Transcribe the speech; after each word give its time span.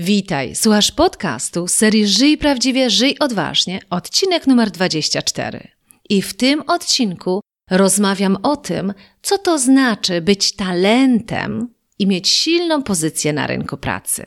Witaj, 0.00 0.54
słuchasz 0.54 0.90
podcastu 0.90 1.68
serii 1.68 2.06
Żyj 2.06 2.38
Prawdziwie, 2.38 2.90
Żyj 2.90 3.16
Odważnie, 3.20 3.80
odcinek 3.90 4.46
numer 4.46 4.70
24. 4.70 5.68
I 6.08 6.22
w 6.22 6.34
tym 6.34 6.62
odcinku 6.66 7.40
rozmawiam 7.70 8.36
o 8.42 8.56
tym, 8.56 8.94
co 9.22 9.38
to 9.38 9.58
znaczy 9.58 10.20
być 10.20 10.52
talentem 10.56 11.68
i 11.98 12.06
mieć 12.06 12.28
silną 12.28 12.82
pozycję 12.82 13.32
na 13.32 13.46
rynku 13.46 13.76
pracy. 13.76 14.26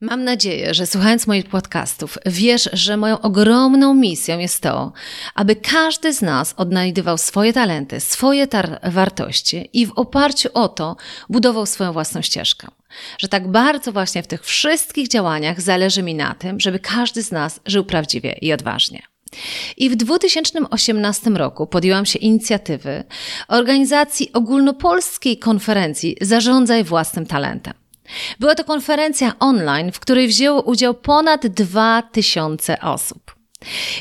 Mam 0.00 0.24
nadzieję, 0.24 0.74
że 0.74 0.86
słuchając 0.86 1.26
moich 1.26 1.48
podcastów, 1.48 2.18
wiesz, 2.26 2.68
że 2.72 2.96
moją 2.96 3.20
ogromną 3.20 3.94
misją 3.94 4.38
jest 4.38 4.62
to, 4.62 4.92
aby 5.34 5.56
każdy 5.56 6.12
z 6.12 6.22
nas 6.22 6.54
odnajdywał 6.56 7.18
swoje 7.18 7.52
talenty, 7.52 8.00
swoje 8.00 8.46
wartości 8.82 9.70
i 9.72 9.86
w 9.86 9.92
oparciu 9.92 10.48
o 10.54 10.68
to 10.68 10.96
budował 11.28 11.66
swoją 11.66 11.92
własną 11.92 12.22
ścieżkę. 12.22 12.68
Że 13.18 13.28
tak 13.28 13.48
bardzo 13.48 13.92
właśnie 13.92 14.22
w 14.22 14.26
tych 14.26 14.44
wszystkich 14.44 15.08
działaniach 15.08 15.60
zależy 15.60 16.02
mi 16.02 16.14
na 16.14 16.34
tym, 16.34 16.60
żeby 16.60 16.78
każdy 16.78 17.22
z 17.22 17.30
nas 17.30 17.60
żył 17.66 17.84
prawdziwie 17.84 18.32
i 18.40 18.52
odważnie. 18.52 19.02
I 19.76 19.90
w 19.90 19.96
2018 19.96 21.30
roku 21.30 21.66
podjęłam 21.66 22.06
się 22.06 22.18
inicjatywy 22.18 23.04
organizacji 23.48 24.32
ogólnopolskiej 24.32 25.38
konferencji 25.38 26.16
Zarządzaj 26.20 26.84
własnym 26.84 27.26
talentem. 27.26 27.79
Była 28.40 28.54
to 28.54 28.64
konferencja 28.64 29.32
online, 29.38 29.92
w 29.92 30.00
której 30.00 30.28
wzięło 30.28 30.62
udział 30.62 30.94
ponad 30.94 31.46
2000 31.46 32.80
osób. 32.80 33.40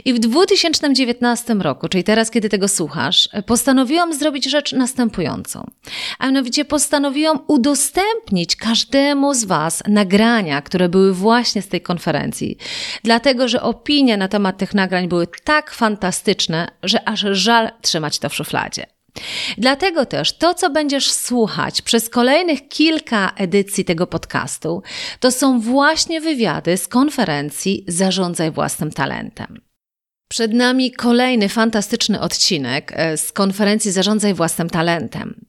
I 0.06 0.14
w 0.14 0.20
2019 0.20 1.54
roku, 1.54 1.90
czyli 1.90 2.04
teraz, 2.04 2.32
kiedy 2.32 2.50
tego 2.50 2.68
słuchasz, 2.68 3.30
postanowiłam 3.46 4.14
zrobić 4.14 4.46
rzecz 4.50 4.74
następującą. 4.74 5.72
A 6.20 6.26
mianowicie 6.26 6.66
postanowiłam 6.66 7.40
udostępnić 7.48 8.56
każdemu 8.56 9.34
z 9.34 9.46
Was 9.46 9.84
nagrania, 9.88 10.62
które 10.62 10.90
były 10.90 11.14
właśnie 11.14 11.62
z 11.62 11.68
tej 11.68 11.82
konferencji. 11.82 12.58
Dlatego, 13.04 13.48
że 13.48 13.62
opinie 13.62 14.18
na 14.18 14.28
temat 14.28 14.58
tych 14.58 14.74
nagrań 14.74 15.08
były 15.08 15.28
tak 15.44 15.72
fantastyczne, 15.72 16.68
że 16.84 17.08
aż 17.08 17.20
żal 17.32 17.72
trzymać 17.82 18.20
to 18.20 18.30
w 18.30 18.36
szufladzie. 18.36 18.99
Dlatego 19.58 20.06
też 20.06 20.38
to, 20.38 20.54
co 20.54 20.70
będziesz 20.70 21.12
słuchać 21.12 21.82
przez 21.82 22.10
kolejnych 22.10 22.68
kilka 22.68 23.32
edycji 23.38 23.86
tego 23.86 24.08
podcastu, 24.08 24.84
to 25.20 25.32
są 25.32 25.60
właśnie 25.60 26.22
wywiady 26.22 26.78
z 26.78 26.88
konferencji 26.88 27.86
Zarządzaj 27.88 28.52
własnym 28.52 28.92
talentem. 28.92 29.69
Przed 30.32 30.54
nami 30.54 30.92
kolejny 30.92 31.50
fantastyczny 31.50 32.20
odcinek 32.20 32.92
e, 32.96 33.18
z 33.18 33.32
konferencji 33.32 33.92
Zarządzaj 33.92 34.34
własnym 34.34 34.70
talentem. 34.70 35.46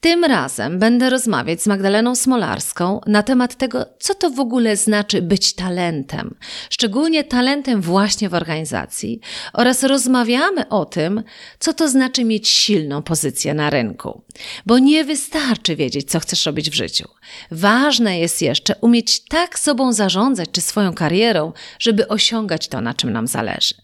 Tym 0.00 0.24
razem 0.24 0.78
będę 0.78 1.10
rozmawiać 1.10 1.62
z 1.62 1.66
Magdaleną 1.66 2.14
Smolarską 2.14 3.00
na 3.06 3.22
temat 3.22 3.54
tego, 3.54 3.86
co 3.98 4.14
to 4.14 4.30
w 4.30 4.40
ogóle 4.40 4.76
znaczy 4.76 5.22
być 5.22 5.54
talentem, 5.54 6.34
szczególnie 6.70 7.24
talentem 7.24 7.80
właśnie 7.80 8.28
w 8.28 8.34
organizacji, 8.34 9.20
oraz 9.52 9.82
rozmawiamy 9.82 10.68
o 10.68 10.84
tym, 10.84 11.22
co 11.58 11.72
to 11.72 11.88
znaczy 11.88 12.24
mieć 12.24 12.48
silną 12.48 13.02
pozycję 13.02 13.54
na 13.54 13.70
rynku. 13.70 14.22
Bo 14.66 14.78
nie 14.78 15.04
wystarczy 15.04 15.76
wiedzieć, 15.76 16.10
co 16.10 16.20
chcesz 16.20 16.46
robić 16.46 16.70
w 16.70 16.74
życiu. 16.74 17.08
Ważne 17.50 18.18
jest 18.18 18.42
jeszcze 18.42 18.74
umieć 18.80 19.24
tak 19.24 19.58
sobą 19.58 19.92
zarządzać 19.92 20.48
czy 20.52 20.60
swoją 20.60 20.92
karierą, 20.92 21.52
żeby 21.78 22.08
osiągać 22.08 22.68
to, 22.68 22.80
na 22.80 22.94
czym 22.94 23.12
nam 23.12 23.26
zależy. 23.26 23.81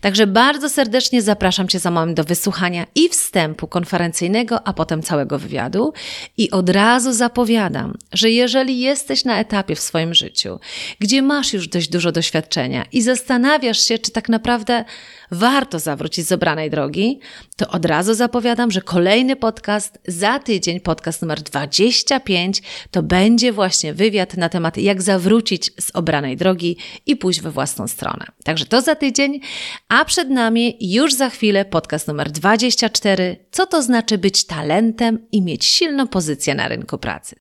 Także 0.00 0.26
bardzo 0.26 0.68
serdecznie 0.68 1.22
zapraszam 1.22 1.68
Cię 1.68 1.78
za 1.78 1.90
moment 1.90 2.16
do 2.16 2.24
wysłuchania 2.24 2.86
i 2.94 3.08
wstępu 3.08 3.66
konferencyjnego, 3.66 4.66
a 4.66 4.72
potem 4.72 5.02
całego 5.02 5.38
wywiadu. 5.38 5.92
I 6.36 6.50
od 6.50 6.70
razu 6.70 7.12
zapowiadam, 7.12 7.94
że 8.12 8.30
jeżeli 8.30 8.80
jesteś 8.80 9.24
na 9.24 9.40
etapie 9.40 9.74
w 9.74 9.80
swoim 9.80 10.14
życiu, 10.14 10.58
gdzie 10.98 11.22
masz 11.22 11.52
już 11.52 11.68
dość 11.68 11.88
dużo 11.88 12.12
doświadczenia 12.12 12.84
i 12.92 13.02
zastanawiasz 13.02 13.80
się, 13.80 13.98
czy 13.98 14.10
tak 14.10 14.28
naprawdę 14.28 14.84
warto 15.30 15.78
zawrócić 15.78 16.26
z 16.26 16.32
obranej 16.32 16.70
drogi, 16.70 17.20
to 17.56 17.68
od 17.68 17.84
razu 17.84 18.14
zapowiadam, 18.14 18.70
że 18.70 18.80
kolejny 18.80 19.36
podcast 19.36 19.98
za 20.06 20.38
tydzień, 20.38 20.80
podcast 20.80 21.22
numer 21.22 21.42
25, 21.42 22.62
to 22.90 23.02
będzie 23.02 23.52
właśnie 23.52 23.94
wywiad 23.94 24.36
na 24.36 24.48
temat, 24.48 24.76
jak 24.76 25.02
zawrócić 25.02 25.70
z 25.80 25.90
obranej 25.94 26.36
drogi 26.36 26.76
i 27.06 27.16
pójść 27.16 27.40
we 27.40 27.50
własną 27.50 27.88
stronę. 27.88 28.26
Także 28.44 28.66
to 28.66 28.80
za 28.80 28.94
tydzień, 28.94 29.40
a 29.88 30.04
przed 30.04 30.30
nami 30.30 30.76
już 30.80 31.14
za 31.14 31.30
chwilę 31.30 31.64
podcast 31.64 32.08
numer 32.08 32.30
24, 32.30 33.36
co 33.50 33.66
to 33.66 33.82
znaczy 33.82 34.18
być 34.18 34.46
talentem 34.46 35.26
i 35.32 35.42
mieć 35.42 35.64
silną 35.64 36.06
pozycję 36.06 36.54
na 36.54 36.68
rynku 36.68 36.98
pracy. 36.98 37.36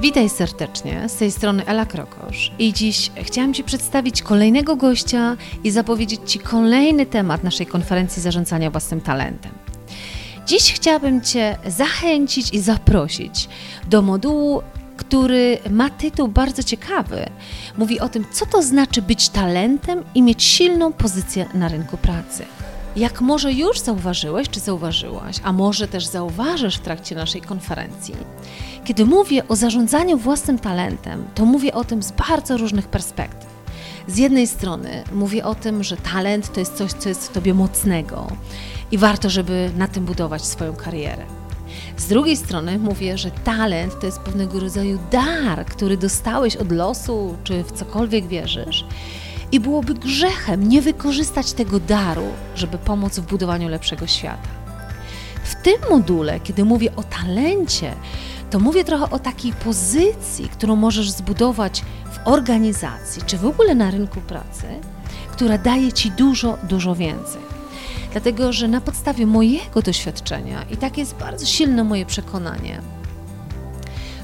Witaj 0.00 0.28
serdecznie, 0.28 1.08
z 1.08 1.16
tej 1.16 1.30
strony 1.30 1.66
Ela 1.66 1.86
Krokosz 1.86 2.52
i 2.58 2.72
dziś 2.72 3.10
chciałam 3.22 3.54
Ci 3.54 3.64
przedstawić 3.64 4.22
kolejnego 4.22 4.76
gościa 4.76 5.36
i 5.64 5.70
zapowiedzieć 5.70 6.20
Ci 6.26 6.38
kolejny 6.38 7.06
temat 7.06 7.44
naszej 7.44 7.66
konferencji 7.66 8.22
zarządzania 8.22 8.70
własnym 8.70 9.00
talentem. 9.00 9.52
Dziś 10.46 10.72
chciałabym 10.72 11.20
Cię 11.20 11.58
zachęcić 11.66 12.54
i 12.54 12.60
zaprosić 12.60 13.48
do 13.88 14.02
modułu, 14.02 14.62
który 15.08 15.58
ma 15.70 15.90
tytuł 15.90 16.28
bardzo 16.28 16.62
ciekawy. 16.62 17.26
Mówi 17.78 18.00
o 18.00 18.08
tym, 18.08 18.24
co 18.32 18.46
to 18.46 18.62
znaczy 18.62 19.02
być 19.02 19.28
talentem 19.28 20.04
i 20.14 20.22
mieć 20.22 20.42
silną 20.42 20.92
pozycję 20.92 21.46
na 21.54 21.68
rynku 21.68 21.96
pracy. 21.96 22.44
Jak 22.96 23.20
może 23.20 23.52
już 23.52 23.80
zauważyłeś 23.80 24.48
czy 24.48 24.60
zauważyłaś, 24.60 25.36
a 25.44 25.52
może 25.52 25.88
też 25.88 26.06
zauważysz 26.06 26.76
w 26.76 26.80
trakcie 26.80 27.14
naszej 27.14 27.40
konferencji, 27.40 28.14
kiedy 28.84 29.04
mówię 29.04 29.48
o 29.48 29.56
zarządzaniu 29.56 30.18
własnym 30.18 30.58
talentem, 30.58 31.24
to 31.34 31.44
mówię 31.44 31.74
o 31.74 31.84
tym 31.84 32.02
z 32.02 32.12
bardzo 32.12 32.56
różnych 32.56 32.88
perspektyw. 32.88 33.48
Z 34.08 34.16
jednej 34.16 34.46
strony 34.46 35.04
mówię 35.12 35.44
o 35.44 35.54
tym, 35.54 35.84
że 35.84 35.96
talent 35.96 36.52
to 36.52 36.60
jest 36.60 36.74
coś, 36.74 36.92
co 36.92 37.08
jest 37.08 37.28
w 37.28 37.32
tobie 37.32 37.54
mocnego 37.54 38.26
i 38.92 38.98
warto, 38.98 39.30
żeby 39.30 39.70
na 39.76 39.88
tym 39.88 40.04
budować 40.04 40.44
swoją 40.44 40.74
karierę. 40.74 41.24
Z 41.96 42.06
drugiej 42.06 42.36
strony 42.36 42.78
mówię, 42.78 43.18
że 43.18 43.30
talent 43.30 44.00
to 44.00 44.06
jest 44.06 44.20
pewnego 44.20 44.60
rodzaju 44.60 44.98
dar, 45.10 45.66
który 45.66 45.96
dostałeś 45.96 46.56
od 46.56 46.72
losu, 46.72 47.36
czy 47.44 47.64
w 47.64 47.72
cokolwiek 47.72 48.26
wierzysz. 48.26 48.84
I 49.52 49.60
byłoby 49.60 49.94
grzechem 49.94 50.68
nie 50.68 50.82
wykorzystać 50.82 51.52
tego 51.52 51.80
daru, 51.80 52.26
żeby 52.54 52.78
pomóc 52.78 53.18
w 53.18 53.26
budowaniu 53.26 53.68
lepszego 53.68 54.06
świata. 54.06 54.48
W 55.44 55.54
tym 55.62 55.74
module, 55.90 56.40
kiedy 56.40 56.64
mówię 56.64 56.96
o 56.96 57.02
talencie, 57.02 57.94
to 58.50 58.60
mówię 58.60 58.84
trochę 58.84 59.10
o 59.10 59.18
takiej 59.18 59.52
pozycji, 59.52 60.48
którą 60.48 60.76
możesz 60.76 61.10
zbudować 61.10 61.84
w 62.12 62.28
organizacji 62.28 63.22
czy 63.26 63.38
w 63.38 63.46
ogóle 63.46 63.74
na 63.74 63.90
rynku 63.90 64.20
pracy, 64.20 64.66
która 65.32 65.58
daje 65.58 65.92
ci 65.92 66.10
dużo, 66.10 66.58
dużo 66.62 66.94
więcej. 66.94 67.53
Dlatego, 68.14 68.52
że 68.52 68.68
na 68.68 68.80
podstawie 68.80 69.26
mojego 69.26 69.82
doświadczenia, 69.82 70.64
i 70.70 70.76
tak 70.76 70.98
jest 70.98 71.14
bardzo 71.14 71.46
silne 71.46 71.84
moje 71.84 72.06
przekonanie, 72.06 72.80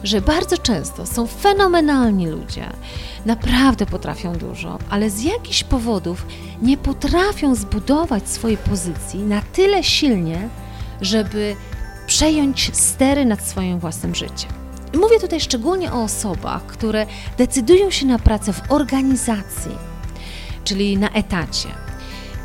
że 0.04 0.20
bardzo 0.20 0.58
często 0.58 1.06
są 1.06 1.26
fenomenalni 1.26 2.26
ludzie, 2.26 2.66
naprawdę 3.26 3.86
potrafią 3.86 4.32
dużo, 4.32 4.78
ale 4.90 5.10
z 5.10 5.22
jakichś 5.22 5.64
powodów 5.64 6.26
nie 6.62 6.76
potrafią 6.76 7.54
zbudować 7.54 8.28
swojej 8.28 8.56
pozycji 8.56 9.22
na 9.22 9.42
tyle 9.42 9.84
silnie, 9.84 10.48
żeby 11.00 11.56
przejąć 12.06 12.70
stery 12.72 13.24
nad 13.24 13.42
swoim 13.42 13.78
własnym 13.78 14.14
życiem. 14.14 14.50
I 14.94 14.98
mówię 14.98 15.20
tutaj 15.20 15.40
szczególnie 15.40 15.92
o 15.92 16.02
osobach, 16.02 16.66
które 16.66 17.06
decydują 17.38 17.90
się 17.90 18.06
na 18.06 18.18
pracę 18.18 18.52
w 18.52 18.72
organizacji, 18.72 19.72
czyli 20.64 20.98
na 20.98 21.08
etacie. 21.08 21.89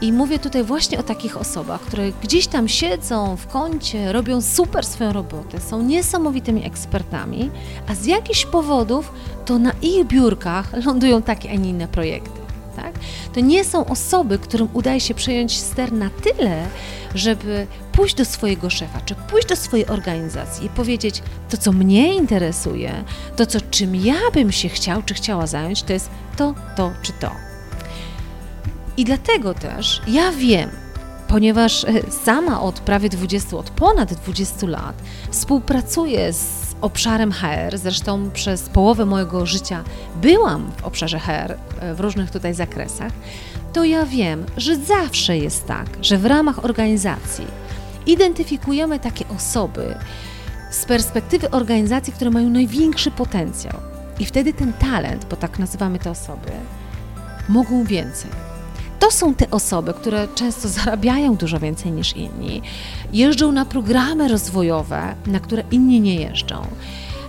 I 0.02 0.14
mówię 0.14 0.40
tutaj 0.40 0.64
właśnie 0.64 1.00
o 1.00 1.04
takich 1.04 1.38
osobach, 1.38 1.82
które 1.82 2.12
gdzieś 2.12 2.48
tam 2.48 2.68
siedzą 2.68 3.36
w 3.36 3.48
kącie, 3.48 4.12
robią 4.12 4.42
super 4.42 4.86
swoją 4.86 5.14
robotę, 5.14 5.62
są 5.62 5.82
niesamowitymi 5.82 6.66
ekspertami, 6.66 7.52
a 7.88 7.96
z 7.96 8.06
jakichś 8.06 8.46
powodów 8.46 9.12
to 9.46 9.60
na 9.60 9.72
ich 9.82 10.06
biurkach 10.06 10.86
lądują 10.86 11.22
takie, 11.22 11.52
a 11.52 11.56
nie 11.56 11.70
inne 11.70 11.88
projekty. 11.88 12.46
Tak? 12.76 12.94
To 13.34 13.40
nie 13.40 13.64
są 13.64 13.86
osoby, 13.86 14.40
którym 14.40 14.68
udaje 14.74 15.00
się 15.00 15.14
przejąć 15.14 15.60
ster 15.60 15.94
na 15.94 16.10
tyle, 16.10 16.66
żeby 17.16 17.68
pójść 17.92 18.16
do 18.16 18.26
swojego 18.26 18.70
szefa, 18.70 19.02
czy 19.06 19.16
pójść 19.16 19.48
do 19.48 19.56
swojej 19.56 19.88
organizacji 19.88 20.66
i 20.66 20.70
powiedzieć, 20.70 21.24
to 21.50 21.58
co 21.58 21.72
mnie 21.72 22.16
interesuje, 22.16 23.04
to 23.36 23.46
co 23.46 23.62
czym 23.62 23.96
ja 23.96 24.18
bym 24.34 24.52
się 24.52 24.70
chciał, 24.70 25.04
czy 25.04 25.14
chciała 25.14 25.48
zająć, 25.48 25.84
to 25.84 25.94
jest 25.94 26.10
to, 26.38 26.54
to 26.76 26.92
czy 27.02 27.12
to. 27.14 27.55
I 28.98 29.06
dlatego 29.06 29.54
też 29.54 30.02
ja 30.08 30.32
wiem, 30.32 30.70
ponieważ 31.28 31.84
e, 31.84 32.12
sama 32.12 32.62
od 32.62 32.80
prawie 32.80 33.10
20, 33.10 33.58
od 33.58 33.70
ponad 33.70 34.14
20 34.14 34.68
lat 34.68 34.96
współpracuję 35.32 36.34
z 36.34 36.66
obszarem 36.82 37.32
HR, 37.32 37.78
zresztą 37.78 38.32
przez 38.32 38.70
połowę 38.70 39.06
mojego 39.06 39.46
życia 39.46 39.84
byłam 40.22 40.72
w 40.78 40.84
obszarze 40.84 41.20
HR 41.20 41.58
e, 41.80 41.94
w 41.94 42.00
różnych 42.00 42.32
tutaj 42.32 42.54
zakresach, 42.54 43.12
to 43.74 43.84
ja 43.84 44.06
wiem, 44.06 44.46
że 44.58 44.76
zawsze 44.76 45.38
jest 45.38 45.68
tak, 45.68 45.88
że 46.02 46.18
w 46.18 46.26
ramach 46.26 46.66
organizacji 46.66 47.46
identyfikujemy 48.06 49.00
takie 49.00 49.28
osoby 49.28 49.96
z 50.72 50.86
perspektywy 50.86 51.52
organizacji, 51.52 52.14
które 52.14 52.32
mają 52.32 52.50
największy 52.50 53.12
potencjał. 53.12 53.78
I 54.20 54.26
wtedy 54.26 54.54
ten 54.54 54.74
talent, 54.74 55.26
bo 55.26 55.36
tak 55.36 55.60
nazywamy 55.60 56.00
te 56.00 56.12
osoby, 56.12 56.52
mogą 57.50 57.84
więcej. 57.84 58.32
To 59.00 59.12
są 59.12 59.34
te 59.34 59.52
osoby, 59.52 59.94
które 59.94 60.28
często 60.36 60.68
zarabiają 60.68 61.36
dużo 61.36 61.60
więcej 61.60 61.92
niż 61.92 62.16
inni, 62.16 62.62
jeżdżą 63.14 63.52
na 63.52 63.66
programy 63.66 64.28
rozwojowe, 64.28 65.16
na 65.26 65.40
które 65.40 65.64
inni 65.72 66.02
nie 66.02 66.16
jeżdżą. 66.16 66.62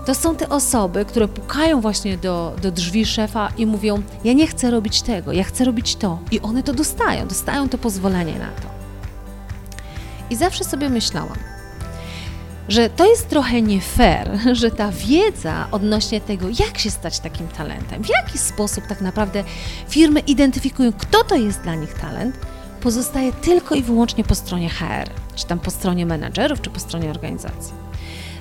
To 0.07 0.15
są 0.15 0.37
te 0.37 0.49
osoby, 0.49 1.05
które 1.05 1.29
pukają 1.29 1.81
właśnie 1.81 2.19
do, 2.19 2.57
do 2.63 2.71
drzwi 2.71 3.07
szefa 3.07 3.49
i 3.59 3.67
mówią: 3.67 4.03
Ja 4.25 4.33
nie 4.33 4.47
chcę 4.47 4.71
robić 4.71 5.03
tego, 5.03 5.33
ja 5.33 5.45
chcę 5.45 5.65
robić 5.65 5.97
to. 5.97 6.19
I 6.31 6.41
one 6.41 6.63
to 6.63 6.75
dostają, 6.75 7.29
dostają 7.29 7.69
to 7.69 7.79
pozwolenie 7.79 8.39
na 8.39 8.47
to. 8.47 8.69
I 10.31 10.37
zawsze 10.37 10.65
sobie 10.65 10.89
myślałam, 10.89 11.37
że 12.69 12.91
to 12.91 13.07
jest 13.07 13.29
trochę 13.29 13.63
nie 13.63 13.81
fair, 13.81 14.39
że 14.61 14.71
ta 14.71 14.93
wiedza 14.93 15.69
odnośnie 15.71 16.21
tego, 16.21 16.47
jak 16.59 16.79
się 16.79 16.91
stać 16.91 17.21
takim 17.21 17.49
talentem, 17.49 18.05
w 18.05 18.09
jaki 18.09 18.39
sposób 18.39 18.87
tak 18.87 19.01
naprawdę 19.01 19.45
firmy 19.89 20.21
identyfikują, 20.21 20.93
kto 20.93 21.25
to 21.25 21.37
jest 21.37 21.61
dla 21.61 21.75
nich 21.75 21.95
talent, 21.95 22.37
pozostaje 22.81 23.33
tylko 23.33 23.75
i 23.75 23.83
wyłącznie 23.83 24.25
po 24.25 24.35
stronie 24.35 24.71
HR, 24.71 25.11
czy 25.35 25.47
tam 25.47 25.59
po 25.59 25.71
stronie 25.71 26.07
menedżerów, 26.07 26.61
czy 26.61 26.71
po 26.71 26.81
stronie 26.81 27.11
organizacji. 27.11 27.87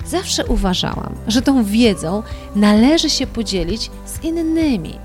Zawsze 0.06 0.46
uważałam, 0.46 1.14
że 1.28 1.42
tą 1.42 1.64
wiedzą 1.64 2.22
należy 2.56 3.10
się 3.10 3.26
podzielić 3.26 3.90
z 4.06 4.24
innymi, 4.24 4.98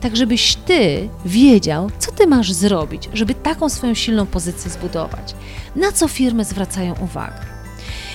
tak 0.00 0.16
żebyś 0.16 0.54
ty 0.54 1.08
wiedział, 1.24 1.90
co 1.98 2.12
ty 2.12 2.26
masz 2.26 2.52
zrobić, 2.52 3.08
żeby 3.14 3.34
taką 3.34 3.68
swoją 3.68 3.94
silną 3.94 4.26
pozycję 4.26 4.70
zbudować, 4.70 5.34
na 5.76 5.92
co 5.92 6.08
firmy 6.08 6.44
zwracają 6.44 6.94
uwagę. 7.00 7.55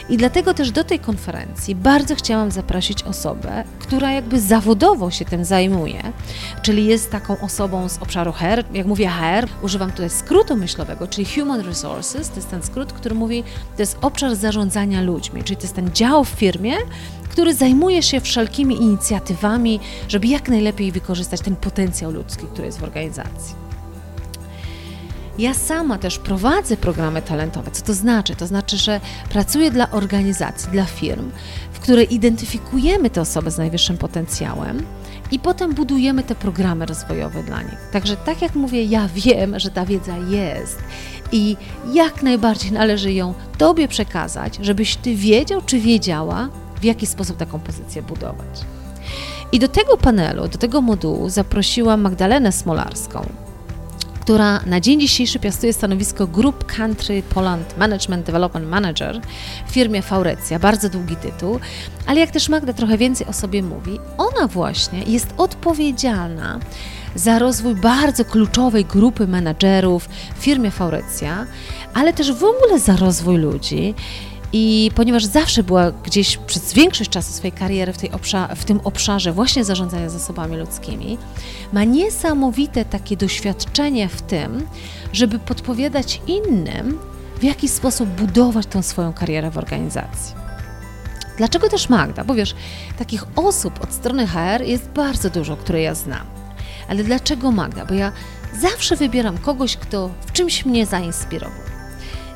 I 0.10 0.18
dlatego 0.18 0.54
też 0.54 0.72
do 0.72 0.84
tej 0.84 1.00
konferencji 1.00 1.76
bardzo 1.76 2.16
chciałam 2.16 2.52
zaprosić 2.52 3.04
osobę, 3.04 3.64
która 3.80 4.12
jakby 4.12 4.40
zawodowo 4.40 5.12
się 5.12 5.26
tym 5.26 5.46
zajmuje, 5.46 6.14
czyli 6.62 6.86
jest 6.86 7.12
taką 7.12 7.40
osobą 7.40 7.90
z 7.90 7.98
obszaru 7.98 8.32
HR. 8.32 8.64
Jak 8.74 8.88
mówię 8.88 9.10
HR, 9.10 9.48
używam 9.62 9.92
tutaj 9.92 10.10
skrótu 10.10 10.58
myślowego, 10.58 11.08
czyli 11.08 11.28
Human 11.36 11.62
Resources. 11.62 12.30
To 12.30 12.36
jest 12.36 12.50
ten 12.50 12.64
skrót, 12.64 12.94
który 12.94 13.16
mówi, 13.16 13.44
to 13.76 13.82
jest 13.82 13.98
obszar 14.02 14.36
zarządzania 14.36 15.02
ludźmi, 15.02 15.44
czyli 15.44 15.58
to 15.58 15.64
jest 15.64 15.76
ten 15.76 15.92
dział 15.92 16.24
w 16.24 16.30
firmie, 16.30 16.74
który 17.30 17.54
zajmuje 17.54 18.04
się 18.04 18.22
wszelkimi 18.22 18.76
inicjatywami, 18.76 19.80
żeby 20.08 20.28
jak 20.28 20.50
najlepiej 20.50 20.92
wykorzystać 20.92 21.42
ten 21.42 21.56
potencjał 21.56 22.12
ludzki, 22.12 22.46
który 22.46 22.66
jest 22.66 22.80
w 22.80 22.84
organizacji. 22.84 23.71
Ja 25.42 25.54
sama 25.54 25.98
też 25.98 26.20
prowadzę 26.20 26.78
programy 26.78 27.22
talentowe. 27.22 27.72
Co 27.72 27.86
to 27.86 27.94
znaczy? 27.94 28.36
To 28.36 28.48
znaczy, 28.48 28.78
że 28.78 29.02
pracuję 29.30 29.72
dla 29.72 29.92
organizacji, 29.92 30.72
dla 30.72 30.86
firm, 30.86 31.32
w 31.72 31.80
której 31.80 32.14
identyfikujemy 32.14 33.10
te 33.10 33.22
osoby 33.22 33.52
z 33.52 33.58
najwyższym 33.58 33.98
potencjałem 33.98 34.86
i 35.32 35.40
potem 35.40 35.74
budujemy 35.74 36.24
te 36.24 36.36
programy 36.36 36.86
rozwojowe 36.86 37.44
dla 37.44 37.62
nich. 37.62 37.90
Także 37.92 38.18
tak 38.18 38.42
jak 38.42 38.56
mówię, 38.56 38.84
ja 38.84 39.10
wiem, 39.16 39.60
że 39.60 39.70
ta 39.70 39.86
wiedza 39.86 40.18
jest 40.18 40.78
i 41.32 41.58
jak 41.94 42.24
najbardziej 42.24 42.72
należy 42.72 43.14
ją 43.14 43.34
Tobie 43.58 43.88
przekazać, 43.88 44.58
żebyś 44.62 44.96
Ty 44.96 45.16
wiedział 45.16 45.62
czy 45.66 45.80
wiedziała, 45.80 46.50
w 46.82 46.84
jaki 46.84 47.06
sposób 47.06 47.38
taką 47.38 47.60
pozycję 47.60 48.02
budować. 48.02 48.66
I 49.52 49.60
do 49.60 49.68
tego 49.68 49.98
panelu, 49.98 50.48
do 50.48 50.58
tego 50.58 50.82
modułu 50.82 51.30
zaprosiłam 51.30 52.02
Magdalenę 52.02 52.52
Smolarską, 52.52 53.26
która 54.32 54.62
na 54.66 54.80
dzień 54.80 55.00
dzisiejszy 55.00 55.40
piastuje 55.40 55.74
stanowisko 55.74 56.28
Group 56.28 56.66
Country 56.66 57.24
Poland 57.24 57.78
Management 57.78 58.26
Development 58.26 58.68
Manager 58.68 59.22
w 59.68 59.72
firmie 59.72 60.02
Faurecia. 60.02 60.60
Bardzo 60.60 60.90
długi 60.90 61.16
tytuł, 61.16 61.60
ale 62.06 62.20
jak 62.20 62.32
też 62.32 62.50
Magda 62.50 62.74
trochę 62.74 62.98
więcej 62.98 63.28
o 63.28 63.34
sobie 63.34 63.64
mówi, 63.64 64.00
ona 64.18 64.48
właśnie 64.48 65.04
jest 65.04 65.28
odpowiedzialna 65.38 66.60
za 67.16 67.40
rozwój 67.40 67.76
bardzo 67.76 68.26
kluczowej 68.26 68.86
grupy 68.86 69.28
menadżerów 69.28 70.10
w 70.36 70.44
firmie 70.44 70.72
Faurecia, 70.72 71.46
ale 71.94 72.14
też 72.14 72.34
w 72.34 72.44
ogóle 72.44 72.80
za 72.80 72.96
rozwój 72.96 73.38
ludzi. 73.38 73.96
I 74.54 74.92
ponieważ 74.96 75.26
zawsze 75.26 75.64
była 75.64 75.92
gdzieś 75.92 76.38
przez 76.38 76.74
większość 76.74 77.10
czasu 77.10 77.34
swojej 77.34 77.52
kariery 77.52 77.94
w, 77.94 77.98
tej 77.98 78.12
obszar, 78.12 78.58
w 78.58 78.66
tym 78.66 78.80
obszarze 78.84 79.34
właśnie 79.34 79.64
zarządzania 79.64 80.10
zasobami 80.10 80.58
ludzkimi, 80.58 81.18
ma 81.74 81.84
niesamowite 81.84 82.86
takie 82.86 83.18
doświadczenie 83.18 84.10
w 84.10 84.22
tym, 84.22 84.68
żeby 85.14 85.40
podpowiadać 85.40 86.22
innym, 86.28 87.00
w 87.40 87.44
jaki 87.44 87.68
sposób 87.68 88.10
budować 88.10 88.66
tą 88.66 88.82
swoją 88.82 89.14
karierę 89.14 89.52
w 89.52 89.58
organizacji. 89.58 90.36
Dlaczego 91.38 91.70
też 91.70 91.90
Magda? 91.90 92.24
Bo 92.24 92.36
wiesz, 92.36 92.56
takich 92.98 93.24
osób 93.36 93.84
od 93.84 93.94
strony 93.94 94.28
HR 94.28 94.62
jest 94.62 94.90
bardzo 94.90 95.30
dużo, 95.30 95.58
które 95.58 95.82
ja 95.82 95.96
znam. 95.96 96.26
Ale 96.90 97.04
dlaczego 97.04 97.52
Magda? 97.52 97.86
Bo 97.86 97.94
ja 97.94 98.12
zawsze 98.60 98.96
wybieram 98.96 99.38
kogoś, 99.38 99.78
kto 99.78 100.10
w 100.26 100.32
czymś 100.32 100.66
mnie 100.66 100.86
zainspirował. 100.86 101.62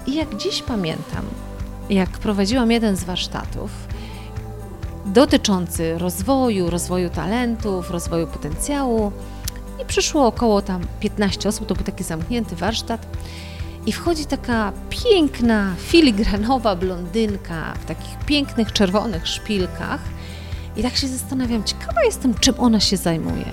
I 0.08 0.16
jak 0.16 0.38
dziś 0.38 0.62
pamiętam, 0.62 1.26
jak 1.90 2.10
prowadziłam 2.10 2.72
jeden 2.72 2.96
z 2.96 3.04
warsztatów 3.04 3.72
dotyczący 5.06 5.98
rozwoju, 5.98 6.70
rozwoju 6.70 7.10
talentów, 7.10 7.92
rozwoju 7.92 8.28
potencjału 8.28 9.12
i 9.82 9.86
przyszło 9.86 10.28
około 10.28 10.62
tam 10.62 10.82
15 11.00 11.50
osób, 11.50 11.68
to 11.68 11.76
był 11.76 11.84
taki 11.84 12.04
zamknięty 12.04 12.56
warsztat 12.56 13.08
i 13.86 13.92
wchodzi 13.92 14.26
taka 14.26 14.74
piękna, 14.90 15.76
filigranowa 15.78 16.76
blondynka 16.76 17.74
w 17.82 17.86
takich 17.86 18.18
pięknych 18.26 18.72
czerwonych 18.72 19.28
szpilkach 19.28 20.02
i 20.78 20.84
tak 20.84 20.96
się 20.96 21.08
zastanawiam, 21.08 21.64
ciekawa 21.64 22.04
jestem, 22.04 22.34
czym 22.34 22.56
ona 22.58 22.80
się 22.80 22.98
zajmuje. 22.98 23.46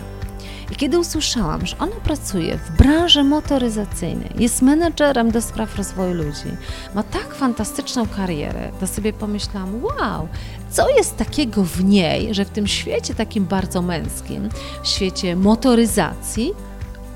I 0.72 0.74
kiedy 0.74 0.98
usłyszałam, 0.98 1.66
że 1.66 1.78
ona 1.78 1.96
pracuje 2.04 2.58
w 2.58 2.76
branży 2.76 3.24
motoryzacyjnej, 3.24 4.30
jest 4.38 4.62
menedżerem 4.62 5.30
do 5.30 5.42
spraw 5.42 5.76
rozwoju 5.76 6.14
ludzi, 6.14 6.56
ma 6.94 7.02
tak 7.02 7.34
fantastyczną 7.34 8.06
karierę, 8.06 8.70
to 8.80 8.86
sobie 8.86 9.12
pomyślałam, 9.12 9.84
wow, 9.84 10.28
co 10.70 10.88
jest 10.88 11.16
takiego 11.16 11.64
w 11.64 11.84
niej, 11.84 12.34
że 12.34 12.44
w 12.44 12.50
tym 12.50 12.66
świecie 12.66 13.14
takim 13.14 13.44
bardzo 13.44 13.82
męskim, 13.82 14.48
w 14.82 14.88
świecie 14.88 15.36
motoryzacji, 15.36 16.52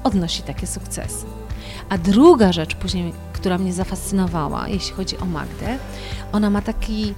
odnosi 0.05 0.43
takie 0.43 0.67
sukcesy. 0.67 1.27
A 1.89 1.99
druga 1.99 2.53
rzecz 2.53 2.75
później, 2.75 3.13
która 3.33 3.59
mnie 3.59 3.73
zafascynowała, 3.73 4.69
jeśli 4.69 4.93
chodzi 4.93 5.19
o 5.19 5.25
Magdę, 5.25 5.79
ona 6.33 6.51
ma 6.51 6.63
taki 6.63 7.15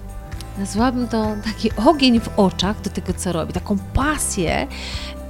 nazwałabym 0.58 1.08
to 1.08 1.26
taki 1.44 1.70
ogień 1.86 2.20
w 2.20 2.28
oczach 2.36 2.80
do 2.80 2.90
tego, 2.90 3.12
co 3.12 3.32
robi, 3.32 3.52
taką 3.52 3.78
pasję, 3.78 4.66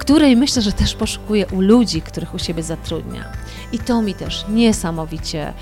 której 0.09 0.35
myślę, 0.35 0.61
że 0.61 0.71
też 0.71 0.95
poszukuje 0.95 1.47
u 1.47 1.61
ludzi, 1.61 2.01
których 2.01 2.33
u 2.33 2.39
siebie 2.39 2.63
zatrudnia. 2.63 3.25
I 3.71 3.79
to 3.79 4.01
mi 4.01 4.13
też 4.13 4.45
niesamowicie 4.49 5.53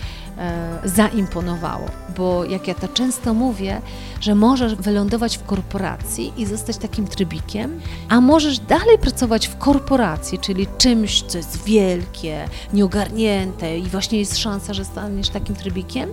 zaimponowało, 0.83 1.85
bo 2.17 2.45
jak 2.45 2.67
ja 2.67 2.73
to 2.73 2.87
często 2.87 3.33
mówię, 3.33 3.81
że 4.21 4.35
możesz 4.35 4.75
wylądować 4.75 5.37
w 5.37 5.43
korporacji 5.43 6.33
i 6.37 6.45
zostać 6.45 6.77
takim 6.77 7.07
trybikiem, 7.07 7.79
a 8.09 8.21
możesz 8.21 8.59
dalej 8.59 8.97
pracować 8.97 9.47
w 9.47 9.57
korporacji, 9.57 10.39
czyli 10.39 10.67
czymś, 10.77 11.23
co 11.23 11.37
jest 11.37 11.63
wielkie, 11.63 12.45
nieogarnięte 12.73 13.77
i 13.77 13.83
właśnie 13.83 14.19
jest 14.19 14.37
szansa, 14.37 14.73
że 14.73 14.85
staniesz 14.85 15.29
takim 15.29 15.55
trybikiem. 15.55 16.09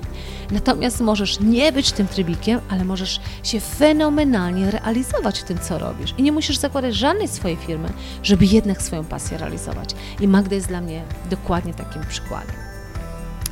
Natomiast 0.50 1.00
możesz 1.00 1.40
nie 1.40 1.72
być 1.72 1.92
tym 1.92 2.06
trybikiem, 2.06 2.60
ale 2.68 2.84
możesz 2.84 3.20
się 3.42 3.60
fenomenalnie 3.60 4.70
realizować 4.70 5.40
w 5.40 5.44
tym, 5.44 5.58
co 5.58 5.78
robisz. 5.78 6.14
I 6.18 6.22
nie 6.22 6.32
musisz 6.32 6.58
zakładać 6.58 6.94
żadnej 6.94 7.28
swojej 7.28 7.56
firmy, 7.56 7.88
żeby 8.22 8.46
jednak 8.46 8.82
swoją 8.82 9.04
pasję 9.04 9.38
realizować. 9.38 9.94
I 10.20 10.28
Magda 10.28 10.54
jest 10.54 10.68
dla 10.68 10.80
mnie 10.80 11.02
dokładnie 11.30 11.74
takim 11.74 12.02
przykładem. 12.08 12.73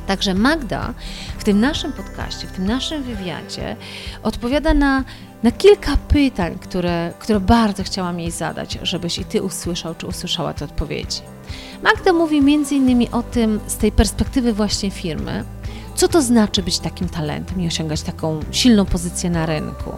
Także 0.07 0.33
Magda 0.33 0.93
w 1.37 1.43
tym 1.43 1.59
naszym 1.59 1.93
podcaście, 1.93 2.47
w 2.47 2.51
tym 2.51 2.67
naszym 2.67 3.03
wywiadzie 3.03 3.75
odpowiada 4.23 4.73
na, 4.73 5.03
na 5.43 5.51
kilka 5.51 5.97
pytań, 6.07 6.57
które, 6.61 7.13
które 7.19 7.39
bardzo 7.39 7.83
chciałam 7.83 8.19
jej 8.19 8.31
zadać, 8.31 8.79
żebyś 8.81 9.17
i 9.17 9.25
Ty 9.25 9.43
usłyszał 9.43 9.95
czy 9.95 10.07
usłyszała 10.07 10.53
te 10.53 10.65
odpowiedzi. 10.65 11.21
Magda 11.83 12.13
mówi 12.13 12.37
innymi 12.71 13.09
o 13.11 13.23
tym 13.23 13.59
z 13.67 13.77
tej 13.77 13.91
perspektywy 13.91 14.53
właśnie 14.53 14.91
firmy, 14.91 15.43
co 15.95 16.07
to 16.07 16.21
znaczy 16.21 16.63
być 16.63 16.79
takim 16.79 17.09
talentem 17.09 17.61
i 17.61 17.67
osiągać 17.67 18.01
taką 18.01 18.39
silną 18.51 18.85
pozycję 18.85 19.29
na 19.29 19.45
rynku. 19.45 19.91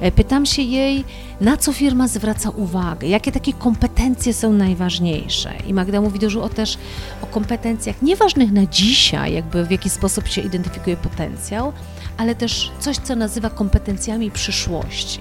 E, 0.00 0.12
pytam 0.12 0.46
się 0.46 0.62
jej, 0.62 1.04
na 1.40 1.56
co 1.56 1.72
firma 1.72 2.08
zwraca 2.08 2.50
uwagę, 2.50 3.08
jakie 3.08 3.32
takie 3.32 3.52
kompetencje 3.52 4.34
są 4.34 4.52
najważniejsze. 4.52 5.54
I 5.66 5.74
Magda 5.74 6.00
mówi 6.00 6.18
dużo 6.18 6.48
też 6.48 6.78
o 7.22 7.26
kompetencjach 7.26 8.02
nieważnych 8.02 8.52
na 8.52 8.66
dzisiaj, 8.66 9.32
jakby 9.34 9.64
w 9.64 9.70
jaki 9.70 9.90
sposób 9.90 10.28
się 10.28 10.40
identyfikuje 10.40 10.96
potencjał, 10.96 11.72
ale 12.16 12.34
też 12.34 12.70
coś, 12.80 12.96
co 12.96 13.16
nazywa 13.16 13.50
kompetencjami 13.50 14.30
przyszłości. 14.30 15.20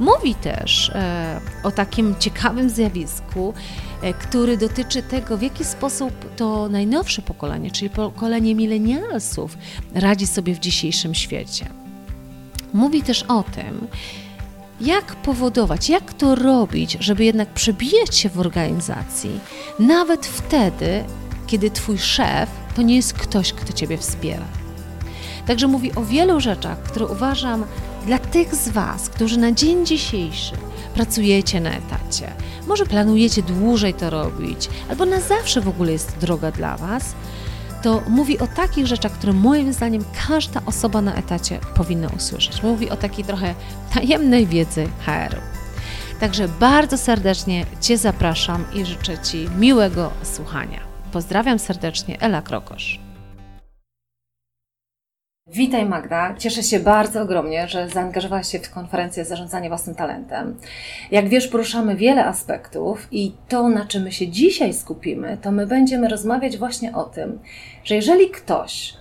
Mówi 0.00 0.34
też 0.34 0.90
e, 0.94 1.40
o 1.62 1.70
takim 1.70 2.14
ciekawym 2.18 2.70
zjawisku, 2.70 3.54
e, 4.02 4.14
który 4.14 4.56
dotyczy 4.56 5.02
tego, 5.02 5.36
w 5.36 5.42
jaki 5.42 5.64
sposób 5.64 6.36
to 6.36 6.68
najnowsze 6.68 7.22
pokolenie, 7.22 7.70
czyli 7.70 7.90
pokolenie 7.90 8.54
milenialsów, 8.54 9.58
radzi 9.94 10.26
sobie 10.26 10.54
w 10.54 10.58
dzisiejszym 10.58 11.14
świecie. 11.14 11.83
Mówi 12.74 13.02
też 13.02 13.22
o 13.22 13.42
tym, 13.42 13.86
jak 14.80 15.16
powodować, 15.16 15.88
jak 15.88 16.12
to 16.14 16.34
robić, 16.34 16.96
żeby 17.00 17.24
jednak 17.24 17.48
przebijać 17.48 18.16
się 18.16 18.28
w 18.28 18.38
organizacji, 18.38 19.40
nawet 19.78 20.26
wtedy, 20.26 21.04
kiedy 21.46 21.70
Twój 21.70 21.98
szef 21.98 22.50
to 22.76 22.82
nie 22.82 22.96
jest 22.96 23.12
ktoś, 23.12 23.52
kto 23.52 23.72
Ciebie 23.72 23.98
wspiera. 23.98 24.46
Także 25.46 25.66
mówi 25.66 25.94
o 25.94 26.04
wielu 26.04 26.40
rzeczach, 26.40 26.82
które 26.82 27.06
uważam 27.06 27.64
dla 28.06 28.18
tych 28.18 28.54
z 28.54 28.68
Was, 28.68 29.08
którzy 29.08 29.38
na 29.38 29.52
dzień 29.52 29.86
dzisiejszy 29.86 30.56
pracujecie 30.94 31.60
na 31.60 31.70
etacie, 31.70 32.32
może 32.66 32.86
planujecie 32.86 33.42
dłużej 33.42 33.94
to 33.94 34.10
robić, 34.10 34.68
albo 34.90 35.06
na 35.06 35.20
zawsze 35.20 35.60
w 35.60 35.68
ogóle 35.68 35.92
jest 35.92 36.18
droga 36.18 36.50
dla 36.50 36.76
Was, 36.76 37.14
to 37.84 38.02
mówi 38.08 38.38
o 38.38 38.46
takich 38.46 38.86
rzeczach, 38.86 39.12
które 39.12 39.32
moim 39.32 39.72
zdaniem 39.72 40.04
każda 40.28 40.60
osoba 40.66 41.02
na 41.02 41.14
etacie 41.14 41.58
powinna 41.76 42.08
usłyszeć. 42.16 42.62
Mówi 42.62 42.90
o 42.90 42.96
takiej 42.96 43.24
trochę 43.24 43.54
tajemnej 43.94 44.46
wiedzy 44.46 44.86
HR-u. 45.06 45.40
Także 46.20 46.48
bardzo 46.48 46.98
serdecznie 46.98 47.66
Cię 47.80 47.98
zapraszam 47.98 48.64
i 48.74 48.84
życzę 48.84 49.18
Ci 49.18 49.48
miłego 49.58 50.10
słuchania. 50.22 50.80
Pozdrawiam 51.12 51.58
serdecznie, 51.58 52.20
Ela 52.20 52.42
Krokosz. 52.42 53.04
Witaj 55.46 55.86
Magda. 55.86 56.34
Cieszę 56.38 56.62
się 56.62 56.80
bardzo 56.80 57.22
ogromnie, 57.22 57.68
że 57.68 57.88
zaangażowałaś 57.88 58.48
się 58.48 58.58
w 58.58 58.70
konferencję 58.70 59.24
Zarządzanie 59.24 59.68
własnym 59.68 59.96
talentem. 59.96 60.58
Jak 61.10 61.28
wiesz, 61.28 61.48
poruszamy 61.48 61.96
wiele 61.96 62.26
aspektów 62.26 63.08
i 63.10 63.32
to, 63.48 63.68
na 63.68 63.86
czym 63.86 64.02
my 64.02 64.12
się 64.12 64.28
dzisiaj 64.28 64.74
skupimy, 64.74 65.38
to 65.42 65.52
my 65.52 65.66
będziemy 65.66 66.08
rozmawiać 66.08 66.58
właśnie 66.58 66.94
o 66.94 67.04
tym, 67.04 67.38
że 67.84 67.94
jeżeli 67.94 68.30
ktoś 68.30 68.94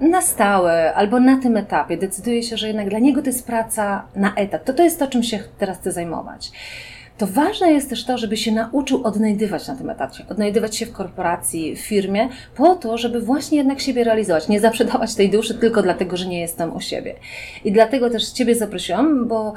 na 0.00 0.22
stałe 0.22 0.94
albo 0.94 1.20
na 1.20 1.36
tym 1.42 1.56
etapie 1.56 1.96
decyduje 1.96 2.42
się, 2.42 2.56
że 2.56 2.66
jednak 2.66 2.88
dla 2.88 2.98
niego 2.98 3.22
to 3.22 3.26
jest 3.26 3.46
praca 3.46 4.06
na 4.16 4.34
etat, 4.34 4.64
to 4.64 4.72
to 4.72 4.82
jest 4.82 4.98
to, 4.98 5.06
czym 5.06 5.22
się 5.22 5.38
teraz 5.58 5.78
chce 5.78 5.92
zajmować 5.92 6.52
to 7.18 7.26
ważne 7.26 7.72
jest 7.72 7.90
też 7.90 8.04
to, 8.04 8.18
żeby 8.18 8.36
się 8.36 8.52
nauczył 8.52 9.04
odnajdywać 9.04 9.68
na 9.68 9.76
tym 9.76 9.90
etacie, 9.90 10.24
odnajdywać 10.30 10.76
się 10.76 10.86
w 10.86 10.92
korporacji, 10.92 11.76
w 11.76 11.80
firmie, 11.80 12.28
po 12.56 12.74
to, 12.74 12.98
żeby 12.98 13.20
właśnie 13.20 13.58
jednak 13.58 13.80
siebie 13.80 14.04
realizować, 14.04 14.48
nie 14.48 14.60
zaprzedawać 14.60 15.14
tej 15.14 15.30
duszy 15.30 15.54
tylko 15.54 15.82
dlatego, 15.82 16.16
że 16.16 16.26
nie 16.26 16.40
jestem 16.40 16.76
u 16.76 16.80
siebie. 16.80 17.14
I 17.64 17.72
dlatego 17.72 18.10
też 18.10 18.30
Ciebie 18.30 18.54
zaprosiłam, 18.54 19.28
bo 19.28 19.54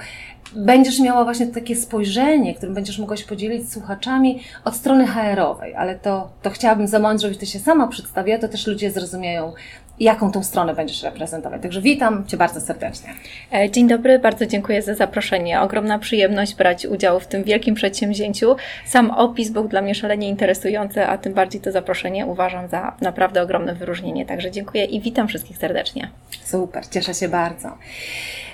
będziesz 0.55 0.99
miała 0.99 1.23
właśnie 1.23 1.47
takie 1.47 1.75
spojrzenie, 1.75 2.55
którym 2.55 2.75
będziesz 2.75 2.99
mogła 2.99 3.17
się 3.17 3.25
podzielić 3.25 3.69
z 3.69 3.73
słuchaczami 3.73 4.39
od 4.65 4.75
strony 4.75 5.07
HR-owej, 5.07 5.75
ale 5.75 5.95
to, 5.95 6.29
to 6.41 6.49
chciałabym 6.49 6.87
za 6.87 6.99
moment, 6.99 7.21
żebyś 7.21 7.37
Ty 7.37 7.45
się 7.45 7.59
sama 7.59 7.87
przedstawiła, 7.87 8.37
to 8.37 8.47
też 8.47 8.67
ludzie 8.67 8.91
zrozumieją, 8.91 9.53
jaką 9.99 10.31
tą 10.31 10.43
stronę 10.43 10.73
będziesz 10.73 11.03
reprezentować. 11.03 11.61
Także 11.61 11.81
witam 11.81 12.27
Cię 12.27 12.37
bardzo 12.37 12.61
serdecznie. 12.61 13.09
E, 13.53 13.69
dzień 13.69 13.87
dobry, 13.87 14.19
bardzo 14.19 14.45
dziękuję 14.45 14.81
za 14.81 14.95
zaproszenie. 14.95 15.61
Ogromna 15.61 15.99
przyjemność 15.99 16.55
brać 16.55 16.85
udział 16.85 17.19
w 17.19 17.27
tym 17.27 17.43
wielkim 17.43 17.75
przedsięwzięciu. 17.75 18.55
Sam 18.85 19.11
opis 19.11 19.49
był 19.49 19.67
dla 19.67 19.81
mnie 19.81 19.95
szalenie 19.95 20.29
interesujący, 20.29 21.05
a 21.05 21.17
tym 21.17 21.33
bardziej 21.33 21.61
to 21.61 21.71
zaproszenie 21.71 22.25
uważam 22.25 22.67
za 22.67 22.95
naprawdę 23.01 23.41
ogromne 23.41 23.75
wyróżnienie. 23.75 24.25
Także 24.25 24.51
dziękuję 24.51 24.85
i 24.85 25.01
witam 25.01 25.27
wszystkich 25.27 25.57
serdecznie. 25.57 26.09
Super, 26.43 26.87
cieszę 26.87 27.13
się 27.13 27.29
bardzo. 27.29 27.67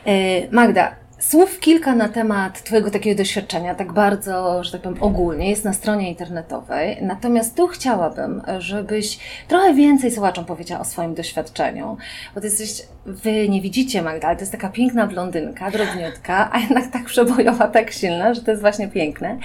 E, 0.05 0.11
Magda, 0.51 1.06
Słów 1.19 1.59
kilka 1.59 1.95
na 1.95 2.09
temat 2.09 2.63
Twojego 2.63 2.91
takiego 2.91 3.17
doświadczenia, 3.17 3.75
tak 3.75 3.93
bardzo, 3.93 4.63
że 4.63 4.71
tak 4.71 4.81
powiem, 4.81 5.03
ogólnie, 5.03 5.49
jest 5.49 5.65
na 5.65 5.73
stronie 5.73 6.09
internetowej. 6.09 6.97
Natomiast 7.01 7.55
tu 7.55 7.67
chciałabym, 7.67 8.41
żebyś 8.59 9.19
trochę 9.47 9.73
więcej 9.73 10.11
słuchaczom 10.11 10.45
powiedziała 10.45 10.81
o 10.81 10.85
swoim 10.85 11.15
doświadczeniu. 11.15 11.97
Bo 12.35 12.41
Ty 12.41 12.47
jesteś, 12.47 12.81
Wy 13.07 13.49
nie 13.49 13.61
widzicie 13.61 14.01
Magda, 14.01 14.27
ale 14.27 14.35
to 14.35 14.41
jest 14.41 14.51
taka 14.51 14.69
piękna 14.69 15.07
blondynka, 15.07 15.71
drobniutka, 15.71 16.49
a 16.53 16.59
jednak 16.59 16.91
tak 16.91 17.05
przebojowa, 17.05 17.67
tak 17.67 17.91
silna, 17.91 18.33
że 18.33 18.41
to 18.41 18.51
jest 18.51 18.61
właśnie 18.61 18.87
piękne. 18.87 19.37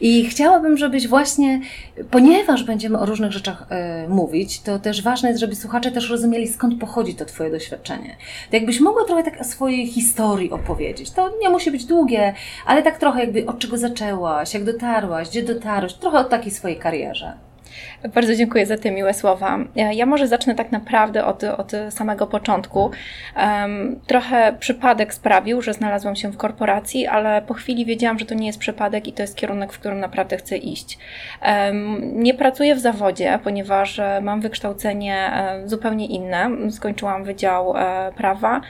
I 0.00 0.26
chciałabym, 0.26 0.76
żebyś 0.76 1.08
właśnie, 1.08 1.60
ponieważ 2.10 2.64
będziemy 2.64 2.98
o 2.98 3.06
różnych 3.06 3.32
rzeczach 3.32 3.66
y, 4.06 4.08
mówić, 4.08 4.60
to 4.60 4.78
też 4.78 5.02
ważne 5.02 5.28
jest, 5.28 5.40
żeby 5.40 5.54
słuchacze 5.56 5.92
też 5.92 6.10
rozumieli, 6.10 6.48
skąd 6.48 6.80
pochodzi 6.80 7.14
to 7.14 7.24
Twoje 7.24 7.50
doświadczenie. 7.50 8.16
To 8.50 8.56
jakbyś 8.56 8.80
mogła 8.80 9.04
trochę 9.04 9.22
tak 9.22 9.40
o 9.40 9.44
swojej 9.44 9.86
historii 9.86 10.50
opowiedzieć 10.50 11.10
to 11.10 11.30
nie 11.40 11.50
musi 11.50 11.70
być 11.70 11.84
długie, 11.84 12.34
ale 12.66 12.82
tak 12.82 12.98
trochę 12.98 13.20
jakby 13.20 13.46
od 13.46 13.58
czego 13.58 13.78
zaczęłaś, 13.78 14.54
jak 14.54 14.64
dotarłaś, 14.64 15.28
gdzie 15.28 15.42
dotarłaś, 15.42 15.94
trochę 15.94 16.18
o 16.18 16.24
takiej 16.24 16.52
swojej 16.52 16.78
karierze. 16.78 17.49
Bardzo 18.14 18.34
dziękuję 18.34 18.66
za 18.66 18.78
te 18.78 18.90
miłe 18.90 19.14
słowa. 19.14 19.58
Ja 19.74 20.06
może 20.06 20.28
zacznę 20.28 20.54
tak 20.54 20.72
naprawdę 20.72 21.26
od, 21.26 21.44
od 21.44 21.72
samego 21.90 22.26
początku. 22.26 22.90
Um, 23.36 24.00
trochę 24.06 24.56
przypadek 24.60 25.14
sprawił, 25.14 25.62
że 25.62 25.72
znalazłam 25.72 26.16
się 26.16 26.32
w 26.32 26.36
korporacji, 26.36 27.06
ale 27.06 27.42
po 27.42 27.54
chwili 27.54 27.84
wiedziałam, 27.84 28.18
że 28.18 28.26
to 28.26 28.34
nie 28.34 28.46
jest 28.46 28.58
przypadek 28.58 29.08
i 29.08 29.12
to 29.12 29.22
jest 29.22 29.36
kierunek, 29.36 29.72
w 29.72 29.78
którym 29.78 30.00
naprawdę 30.00 30.36
chcę 30.36 30.56
iść. 30.56 30.98
Um, 31.46 32.22
nie 32.22 32.34
pracuję 32.34 32.74
w 32.74 32.80
zawodzie, 32.80 33.38
ponieważ 33.44 33.98
e, 33.98 34.20
mam 34.22 34.40
wykształcenie 34.40 35.16
e, 35.16 35.68
zupełnie 35.68 36.06
inne. 36.06 36.50
Skończyłam 36.70 37.24
Wydział 37.24 37.76
e, 37.76 38.12
Prawa 38.16 38.60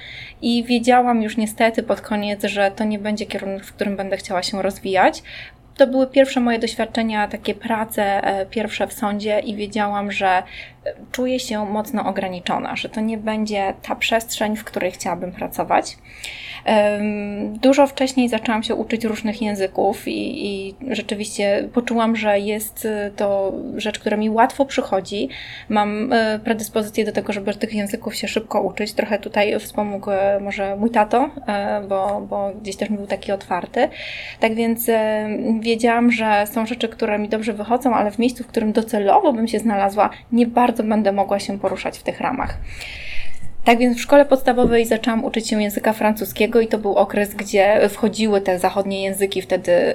i 0.43 0.65
wiedziałam 0.65 1.23
już 1.23 1.37
niestety 1.37 1.83
pod 1.83 2.01
koniec, 2.01 2.45
że 2.45 2.71
to 2.71 2.85
nie 2.85 2.99
będzie 2.99 3.27
kierunek, 3.27 3.65
w 3.65 3.73
którym 3.73 3.97
będę 3.97 4.17
chciała 4.17 4.43
się 4.43 4.63
rozwijać 4.63 5.23
to 5.81 5.87
były 5.87 6.07
pierwsze 6.07 6.41
moje 6.41 6.59
doświadczenia, 6.59 7.29
takie 7.29 7.55
prace 7.55 8.03
e, 8.03 8.47
pierwsze 8.47 8.87
w 8.87 8.93
sądzie 8.93 9.41
i 9.41 9.55
wiedziałam, 9.55 10.13
że 10.13 10.43
czuję 11.13 11.41
się 11.41 11.65
mocno 11.65 12.07
ograniczona, 12.07 12.77
że 12.77 12.89
to 12.89 13.01
nie 13.01 13.19
będzie 13.19 13.75
ta 13.83 13.97
przestrzeń, 13.97 14.57
w 14.57 14.65
której 14.65 14.91
chciałabym 14.91 15.33
pracować. 15.33 15.97
Dużo 17.63 17.87
wcześniej 17.87 18.29
zaczęłam 18.29 18.63
się 18.63 18.75
uczyć 18.75 19.05
różnych 19.05 19.43
języków 19.43 20.09
i, 20.09 20.47
i, 20.47 20.75
rzeczywiście 20.91 21.69
poczułam, 21.73 22.17
że 22.17 22.41
jest 22.41 22.85
y, 22.85 23.13
to 23.17 23.53
rzecz, 23.77 23.99
która 23.99 24.17
mi 24.17 24.31
łatwo 24.31 24.65
przychodzi. 24.65 25.29
Mam 25.69 26.13
y, 26.13 26.41
predyspozycję 26.45 27.05
do 27.05 27.13
tego, 27.13 27.33
żeby 27.33 27.55
tych 27.55 27.75
języków 27.75 28.15
się 28.15 28.29
szybko 28.29 28.63
uczyć. 28.63 28.93
Trochę 28.93 29.19
tutaj 29.19 29.61
wspomógł 29.61 30.11
y, 30.11 30.41
może 30.41 30.77
mój 30.77 30.91
tato, 30.91 31.31
bo, 31.89 32.27
bo 32.31 32.53
gdzieś 32.63 32.77
też 32.77 32.89
był 32.89 33.07
taki 33.07 33.33
otwarty. 33.33 33.89
Tak 34.41 34.55
więc 34.55 34.91
wiedziałam, 35.61 36.13
że 36.13 36.45
są 36.47 36.67
rzeczy, 36.67 36.89
które 36.89 37.19
mi 37.19 37.29
dobrze 37.29 37.53
wychodzą, 37.53 37.95
ale 37.95 38.11
w 38.11 38.19
miejscu, 38.19 38.45
w 38.45 38.47
którym 38.47 38.73
docelowo 38.73 39.33
bym 39.33 39.49
się 39.49 39.59
znalazła, 39.59 40.11
nie 40.33 40.47
bardzo 40.47 40.70
będę 40.73 41.13
mogła 41.13 41.41
się 41.41 41.59
poruszać 41.59 41.99
w 41.99 42.03
tych 42.03 42.21
ramach. 42.21 42.59
Tak 43.65 43.79
więc 43.79 43.99
w 43.99 44.01
szkole 44.01 44.25
podstawowej 44.25 44.87
zaczęłam 44.87 45.25
uczyć 45.25 45.49
się 45.49 45.63
języka 45.63 45.93
francuskiego 45.93 46.61
i 46.61 46.69
to 46.69 46.79
był 46.79 46.95
okres, 46.97 47.35
gdzie 47.35 47.89
wchodziły 47.89 48.41
te 48.41 48.59
zachodnie 48.59 49.03
języki 49.03 49.43
wtedy 49.43 49.73
y, 49.73 49.95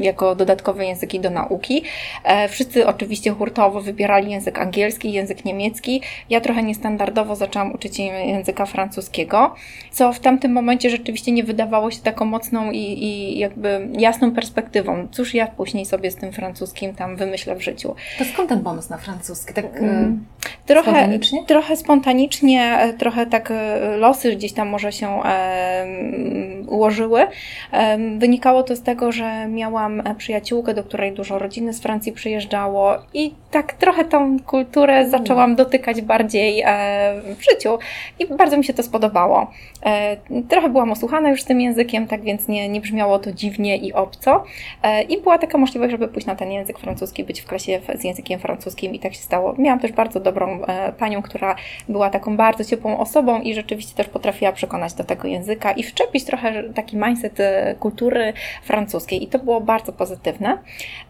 jako 0.00 0.34
dodatkowe 0.34 0.86
języki 0.86 1.20
do 1.20 1.30
nauki. 1.30 1.82
E, 2.24 2.48
wszyscy 2.48 2.86
oczywiście 2.86 3.30
hurtowo 3.30 3.80
wybierali 3.80 4.30
język 4.30 4.58
angielski, 4.58 5.12
język 5.12 5.44
niemiecki. 5.44 6.02
Ja 6.30 6.40
trochę 6.40 6.62
niestandardowo 6.62 7.36
zaczęłam 7.36 7.74
uczyć 7.74 7.96
się 7.96 8.02
języka 8.02 8.66
francuskiego, 8.66 9.54
co 9.90 10.12
w 10.12 10.20
tamtym 10.20 10.52
momencie 10.52 10.90
rzeczywiście 10.90 11.32
nie 11.32 11.44
wydawało 11.44 11.90
się 11.90 12.00
taką 12.00 12.24
mocną 12.24 12.70
i, 12.70 12.78
i 12.78 13.38
jakby 13.38 13.88
jasną 13.98 14.32
perspektywą. 14.32 15.08
Cóż 15.10 15.34
ja 15.34 15.46
później 15.46 15.86
sobie 15.86 16.10
z 16.10 16.16
tym 16.16 16.32
francuskim 16.32 16.94
tam 16.94 17.16
wymyślę 17.16 17.56
w 17.56 17.62
życiu. 17.62 17.94
To 18.18 18.24
skąd 18.24 18.48
ten 18.48 18.62
pomysł 18.62 18.90
na 18.90 18.96
francuski? 18.96 19.54
Tak 19.54 19.76
mm. 19.76 20.24
trochę, 20.66 20.90
spontanicznie? 20.90 21.44
Trochę 21.44 21.76
spontanicznie 21.76 22.85
trochę, 22.92 22.98
trochę 22.98 23.26
tak 23.26 23.52
losy 23.98 24.36
gdzieś 24.36 24.52
tam 24.52 24.68
może 24.68 24.92
się 24.92 25.08
ułożyły. 26.68 27.26
Wynikało 28.18 28.62
to 28.62 28.76
z 28.76 28.82
tego, 28.82 29.12
że 29.12 29.48
miałam 29.48 30.02
przyjaciółkę, 30.18 30.74
do 30.74 30.84
której 30.84 31.12
dużo 31.12 31.38
rodziny 31.38 31.72
z 31.72 31.80
Francji 31.80 32.12
przyjeżdżało 32.12 32.94
i 33.14 33.34
tak 33.50 33.72
trochę 33.72 34.04
tą 34.04 34.40
kulturę 34.40 35.08
zaczęłam 35.10 35.56
dotykać 35.56 36.02
bardziej 36.02 36.64
w 37.38 37.44
życiu 37.52 37.78
i 38.18 38.26
bardzo 38.26 38.56
mi 38.56 38.64
się 38.64 38.74
to 38.74 38.82
spodobało. 38.82 39.50
Trochę 40.48 40.68
byłam 40.68 40.92
osłuchana 40.92 41.30
już 41.30 41.42
z 41.42 41.44
tym 41.44 41.60
językiem, 41.60 42.06
tak 42.06 42.22
więc 42.22 42.48
nie, 42.48 42.68
nie 42.68 42.80
brzmiało 42.80 43.18
to 43.18 43.32
dziwnie 43.32 43.76
i 43.76 43.92
obco. 43.92 44.44
I 45.08 45.20
była 45.20 45.38
taka 45.38 45.58
możliwość, 45.58 45.90
żeby 45.90 46.08
pójść 46.08 46.26
na 46.26 46.36
ten 46.36 46.52
język 46.52 46.78
francuski, 46.78 47.24
być 47.24 47.40
w 47.40 47.46
klasie 47.46 47.80
z 47.94 48.04
językiem 48.04 48.40
francuskim 48.40 48.94
i 48.94 48.98
tak 48.98 49.14
się 49.14 49.20
stało. 49.20 49.54
Miałam 49.58 49.80
też 49.80 49.92
bardzo 49.92 50.20
dobrą 50.20 50.62
e, 50.62 50.92
panią, 50.92 51.22
która 51.22 51.56
była 51.88 52.10
taką 52.10 52.36
bardzo 52.36 52.64
ciepłą 52.64 52.75
osobą 52.84 53.40
i 53.40 53.54
rzeczywiście 53.54 53.94
też 53.94 54.08
potrafiła 54.08 54.52
przekonać 54.52 54.94
do 54.94 55.04
tego 55.04 55.28
języka 55.28 55.72
i 55.72 55.82
wczepić 55.82 56.24
trochę 56.24 56.62
taki 56.62 56.96
mindset 56.96 57.40
e, 57.40 57.74
kultury 57.80 58.32
francuskiej 58.62 59.22
i 59.22 59.26
to 59.26 59.38
było 59.38 59.60
bardzo 59.60 59.92
pozytywne. 59.92 60.58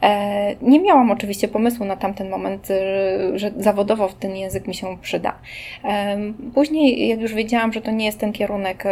E, 0.02 0.54
nie 0.62 0.80
miałam 0.80 1.10
oczywiście 1.10 1.48
pomysłu 1.48 1.84
na 1.84 1.96
tamten 1.96 2.30
moment, 2.30 2.68
że 3.34 3.50
zawodowo 3.56 4.08
ten 4.20 4.36
język 4.36 4.68
mi 4.68 4.74
się 4.74 4.98
przyda. 5.02 5.38
Później, 6.54 7.08
jak 7.08 7.20
już 7.20 7.34
wiedziałam, 7.34 7.72
że 7.72 7.80
to 7.80 7.90
nie 7.90 8.06
jest 8.06 8.18
ten 8.18 8.32
kierunek, 8.32 8.84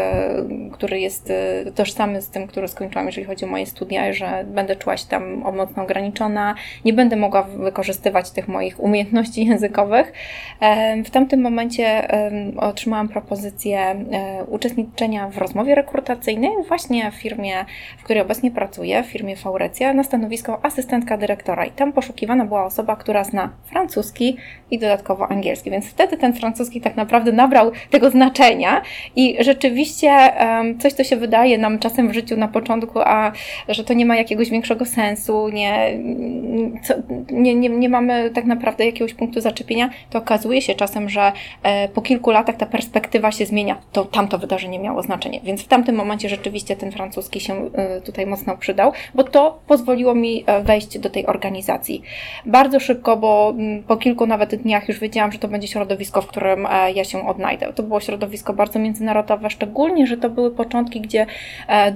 który 0.73 1.01
jest 1.01 1.33
tożsamy 1.75 2.23
z 2.23 2.29
tym, 2.31 2.47
który 2.47 2.69
skończyłam, 2.69 3.07
jeżeli 3.07 3.27
chodzi 3.27 3.45
o 3.45 3.49
moje 3.49 3.67
studia, 3.67 4.13
że 4.13 4.45
będę 4.47 4.77
czuła 4.77 4.97
się 4.97 5.07
tam 5.07 5.37
mocno 5.57 5.83
ograniczona, 5.83 6.55
nie 6.85 6.93
będę 6.93 7.17
mogła 7.17 7.43
wykorzystywać 7.43 8.31
tych 8.31 8.49
moich 8.49 8.81
umiejętności 8.81 9.45
językowych. 9.51 10.13
W 11.05 11.11
tamtym 11.11 11.41
momencie 11.41 12.09
otrzymałam 12.69 13.09
propozycję 13.09 13.79
e, 13.79 14.45
uczestniczenia 14.45 15.29
w 15.29 15.39
rozmowie 15.39 15.75
rekrutacyjnej 15.75 16.51
właśnie 16.69 17.11
w 17.11 17.15
firmie, 17.15 17.65
w 17.99 18.05
której 18.05 18.23
obecnie 18.23 18.51
pracuję, 18.51 19.03
w 19.03 19.07
firmie 19.07 19.37
Faurecia, 19.37 19.95
na 19.95 20.05
stanowisko 20.05 20.65
asystentka 20.65 21.17
dyrektora. 21.17 21.65
I 21.65 21.71
tam 21.71 21.93
poszukiwana 21.93 22.45
była 22.45 22.65
osoba, 22.65 22.97
która 22.97 23.25
zna 23.25 23.51
francuski 23.65 24.37
i 24.71 24.79
dodatkowo 24.79 25.31
angielski. 25.31 25.71
Więc 25.71 25.87
wtedy 25.87 26.17
ten 26.17 26.33
francuski 26.33 26.81
tak 26.81 26.97
naprawdę 26.97 27.33
nabrał 27.33 27.73
tego 27.91 28.11
znaczenia 28.11 28.83
i 29.17 29.37
rzeczywiście 29.41 30.33
coś, 30.79 30.93
co 30.93 31.05
się 31.05 31.17
wydaje 31.17 31.59
nam 31.59 31.79
czasem 31.79 32.09
w 32.09 32.15
życiu 32.15 32.37
na 32.37 32.49
początku, 32.49 32.99
a 32.99 33.33
że 33.69 33.85
to 33.85 33.95
nie 33.95 34.07
ma 34.07 34.17
jakiegoś 34.17 34.51
większego 34.51 34.85
sensu, 34.85 35.49
nie, 35.49 35.99
co, 36.83 36.95
nie, 37.31 37.55
nie, 37.55 37.69
nie 37.69 37.89
mamy 37.89 38.31
tak 38.31 38.45
naprawdę 38.45 38.87
jakiegoś 38.87 39.15
punktu 39.15 39.41
zaczepienia, 39.41 39.91
to 40.11 40.19
okazuje 40.19 40.63
się 40.63 40.75
czasem, 40.75 41.09
że 41.09 41.33
e, 41.63 41.89
po 41.89 42.03
kilku 42.03 42.31
latach 42.31 42.54
ta 42.55 42.67
perspektywa 42.67 43.33
się 43.33 43.47
zmienia, 43.47 43.77
to 43.93 44.05
tamto 44.05 44.39
wydarzenie 44.39 44.79
miało 44.79 45.03
znaczenie. 45.03 45.41
Więc 45.45 45.63
w 45.63 45.69
tamtym 45.69 45.97
momencie 45.97 46.29
rzeczywiście 46.29 46.77
ten 46.77 46.93
francuski 46.93 47.41
się 47.41 47.71
e, 47.75 48.01
tutaj 48.01 48.27
mocno 48.27 48.57
przydał, 48.57 48.93
bo 49.15 49.25
to 49.25 49.59
pozwoliło 49.67 50.15
mi 50.15 50.45
e, 50.47 50.63
wejść 50.63 50.99
do 50.99 51.11
tej 51.11 51.27
organizacji. 51.27 52.03
Bardzo 52.47 52.81
szybko, 52.81 53.17
bo 53.17 53.55
mm, 53.57 53.83
po 53.83 53.97
kilku 53.97 54.27
nawet 54.27 54.55
dniach 54.55 54.89
już 54.89 55.01
wiedziałam, 55.01 55.33
że 55.33 55.39
to 55.39 55.49
będzie 55.49 55.69
środowisko, 55.69 56.23
w 56.23 56.27
którym 56.27 56.67
ja 56.95 57.05
się 57.05 57.29
odnajdę. 57.29 57.73
To 57.73 57.83
było 57.83 58.01
środowisko 58.01 58.53
bardzo 58.53 58.79
międzynarodowe, 58.79 59.51
szczególnie, 59.51 60.07
że 60.07 60.17
to 60.17 60.31
były 60.31 60.51
początki, 60.51 61.01
gdzie 61.01 61.27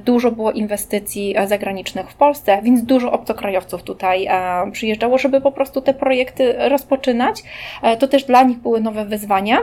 dużo 0.04 0.30
było 0.30 0.52
inwestycji 0.52 1.34
zagranicznych 1.46 2.10
w 2.10 2.14
Polsce, 2.14 2.60
więc 2.62 2.82
dużo 2.82 3.12
obcokrajowców 3.12 3.82
tutaj 3.82 4.28
przyjeżdżało, 4.72 5.18
żeby 5.18 5.40
po 5.40 5.52
prostu 5.52 5.80
te 5.80 5.94
projekty 5.94 6.54
rozpoczynać. 6.68 7.42
E, 7.82 7.96
to 7.96 8.08
też 8.08 8.24
dla 8.24 8.42
nich 8.42 8.58
były 8.58 8.80
nowe 8.80 9.04
wyzwania. 9.04 9.58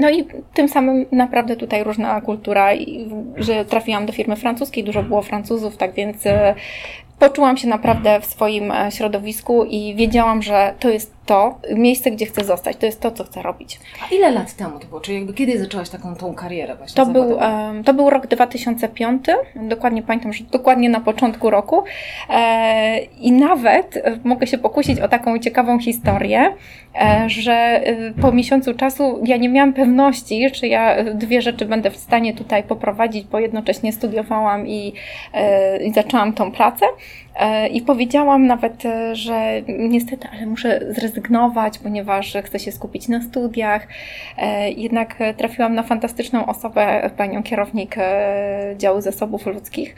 No 0.00 0.10
i 0.10 0.24
tym 0.54 0.68
samym 0.68 1.06
naprawdę 1.12 1.56
tutaj 1.56 1.84
różna 1.84 2.20
kultura, 2.20 2.68
że 3.36 3.64
trafiłam 3.64 4.06
do 4.06 4.12
firmy 4.12 4.36
francuskiej, 4.36 4.84
dużo 4.84 5.02
było 5.02 5.22
Francuzów, 5.22 5.76
tak 5.76 5.92
więc 5.92 6.26
e, 6.26 6.54
poczułam 7.18 7.56
się 7.56 7.68
naprawdę 7.68 8.20
w 8.20 8.26
swoim 8.26 8.72
e, 8.72 8.92
środowisku 8.92 9.64
i 9.64 9.94
wiedziałam, 9.94 10.42
że 10.42 10.74
to 10.80 10.90
jest 10.90 11.14
to 11.26 11.58
miejsce, 11.74 12.10
gdzie 12.10 12.26
chcę 12.26 12.44
zostać, 12.44 12.76
to 12.76 12.86
jest 12.86 13.00
to, 13.00 13.10
co 13.10 13.24
chcę 13.24 13.42
robić. 13.42 13.80
A 14.10 14.14
ile 14.14 14.30
lat 14.30 14.56
temu 14.56 14.78
to 14.78 14.86
było? 14.86 15.00
Czyli 15.00 15.18
jakby 15.18 15.34
kiedy 15.34 15.58
zaczęłaś 15.58 15.88
taką 15.90 16.14
tą 16.14 16.34
karierę 16.34 16.76
właśnie 16.76 17.04
to 17.04 17.12
był, 17.12 17.38
to 17.84 17.94
był 17.94 18.10
rok 18.10 18.26
2005, 18.26 19.24
dokładnie 19.56 20.02
pamiętam, 20.02 20.32
że 20.32 20.44
dokładnie 20.44 20.88
na 20.88 21.00
początku 21.00 21.50
roku 21.50 21.84
e, 22.30 22.98
i 22.98 23.32
nawet 23.32 23.96
e, 23.96 24.18
mogę 24.24 24.46
się 24.46 24.58
pokusić 24.58 25.00
o 25.00 25.08
taką 25.08 25.38
ciekawą 25.38 25.78
historię, 25.78 26.54
że 27.26 27.82
po 28.20 28.32
miesiącu 28.32 28.74
czasu 28.74 29.20
ja 29.24 29.36
nie 29.36 29.48
miałam 29.48 29.72
pewności, 29.72 30.50
czy 30.52 30.68
ja 30.68 31.04
dwie 31.14 31.42
rzeczy 31.42 31.64
będę 31.64 31.90
w 31.90 31.96
stanie 31.96 32.34
tutaj 32.34 32.62
poprowadzić, 32.62 33.24
bo 33.24 33.38
jednocześnie 33.38 33.92
studiowałam 33.92 34.66
i, 34.66 34.92
i 35.84 35.92
zaczęłam 35.92 36.32
tą 36.32 36.52
pracę. 36.52 36.86
E, 37.36 37.68
I 37.68 37.82
powiedziałam 37.82 38.46
nawet, 38.46 38.86
e, 38.86 39.16
że 39.16 39.62
niestety, 39.68 40.28
ale 40.32 40.46
muszę 40.46 40.80
zrezygnować, 40.88 41.78
ponieważ 41.78 42.36
chcę 42.44 42.58
się 42.58 42.72
skupić 42.72 43.08
na 43.08 43.22
studiach. 43.22 43.86
E, 44.38 44.70
jednak 44.70 45.18
trafiłam 45.36 45.74
na 45.74 45.82
fantastyczną 45.82 46.46
osobę, 46.46 47.10
panią 47.16 47.42
kierownik 47.42 47.96
działu 48.76 49.00
zasobów 49.00 49.46
ludzkich, 49.46 49.94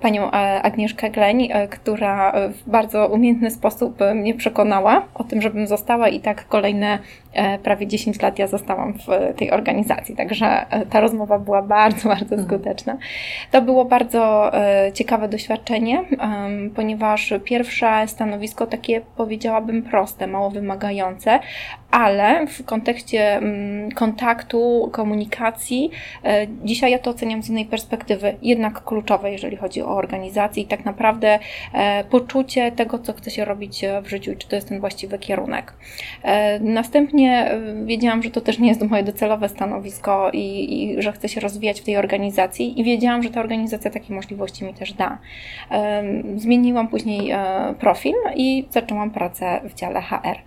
panią 0.00 0.30
Agnieszkę 0.62 1.10
Gleń, 1.10 1.48
która 1.70 2.32
w 2.32 2.70
bardzo 2.70 3.06
umiejętny 3.06 3.50
sposób 3.50 3.98
mnie 4.14 4.34
przekonała 4.34 5.02
o 5.14 5.24
tym, 5.24 5.42
żebym 5.42 5.66
została 5.66 6.08
i 6.08 6.20
tak 6.20 6.48
kolejne 6.48 6.98
prawie 7.62 7.86
10 7.86 8.22
lat 8.22 8.38
ja 8.38 8.46
zostałam 8.46 8.92
w 8.92 9.36
tej 9.36 9.50
organizacji. 9.50 10.16
Także 10.16 10.66
ta 10.90 11.00
rozmowa 11.00 11.38
była 11.38 11.62
bardzo, 11.62 12.08
bardzo 12.08 12.34
mhm. 12.34 12.48
skuteczna. 12.48 12.96
To 13.50 13.62
było 13.62 13.84
bardzo 13.84 14.52
ciekawe 14.94 15.28
doświadczenie 15.28 16.04
ponieważ 16.74 17.32
pierwsze 17.44 18.08
stanowisko 18.08 18.66
takie 18.66 19.00
powiedziałabym 19.16 19.82
proste, 19.82 20.26
mało 20.26 20.50
wymagające, 20.50 21.40
ale 21.94 22.46
w 22.46 22.64
kontekście 22.64 23.36
mm, 23.36 23.90
kontaktu, 23.90 24.88
komunikacji, 24.92 25.90
e, 26.24 26.46
dzisiaj 26.64 26.90
ja 26.90 26.98
to 26.98 27.10
oceniam 27.10 27.42
z 27.42 27.48
innej 27.48 27.66
perspektywy, 27.66 28.34
jednak 28.42 28.84
kluczowe, 28.84 29.32
jeżeli 29.32 29.56
chodzi 29.56 29.82
o 29.82 29.96
organizację 29.96 30.62
i 30.62 30.66
tak 30.66 30.84
naprawdę 30.84 31.38
e, 31.72 32.04
poczucie 32.04 32.72
tego, 32.72 32.98
co 32.98 33.12
chce 33.12 33.30
się 33.30 33.44
robić 33.44 33.84
w 34.02 34.08
życiu 34.08 34.32
i 34.32 34.36
czy 34.36 34.48
to 34.48 34.56
jest 34.56 34.68
ten 34.68 34.80
właściwy 34.80 35.18
kierunek. 35.18 35.72
E, 36.22 36.60
następnie 36.60 37.50
wiedziałam, 37.84 38.22
że 38.22 38.30
to 38.30 38.40
też 38.40 38.58
nie 38.58 38.68
jest 38.68 38.82
moje 38.82 39.02
docelowe 39.02 39.48
stanowisko 39.48 40.30
i, 40.32 40.82
i 40.82 41.02
że 41.02 41.12
chcę 41.12 41.28
się 41.28 41.40
rozwijać 41.40 41.80
w 41.80 41.84
tej 41.84 41.96
organizacji 41.96 42.80
i 42.80 42.84
wiedziałam, 42.84 43.22
że 43.22 43.30
ta 43.30 43.40
organizacja 43.40 43.90
takie 43.90 44.14
możliwości 44.14 44.64
mi 44.64 44.74
też 44.74 44.92
da. 44.92 45.18
Zmieniłam 46.36 46.88
później 46.88 47.32
profil 47.80 48.14
i 48.36 48.66
zaczęłam 48.70 49.10
pracę 49.10 49.60
w 49.64 49.74
dziale 49.74 50.00
HR. 50.00 50.38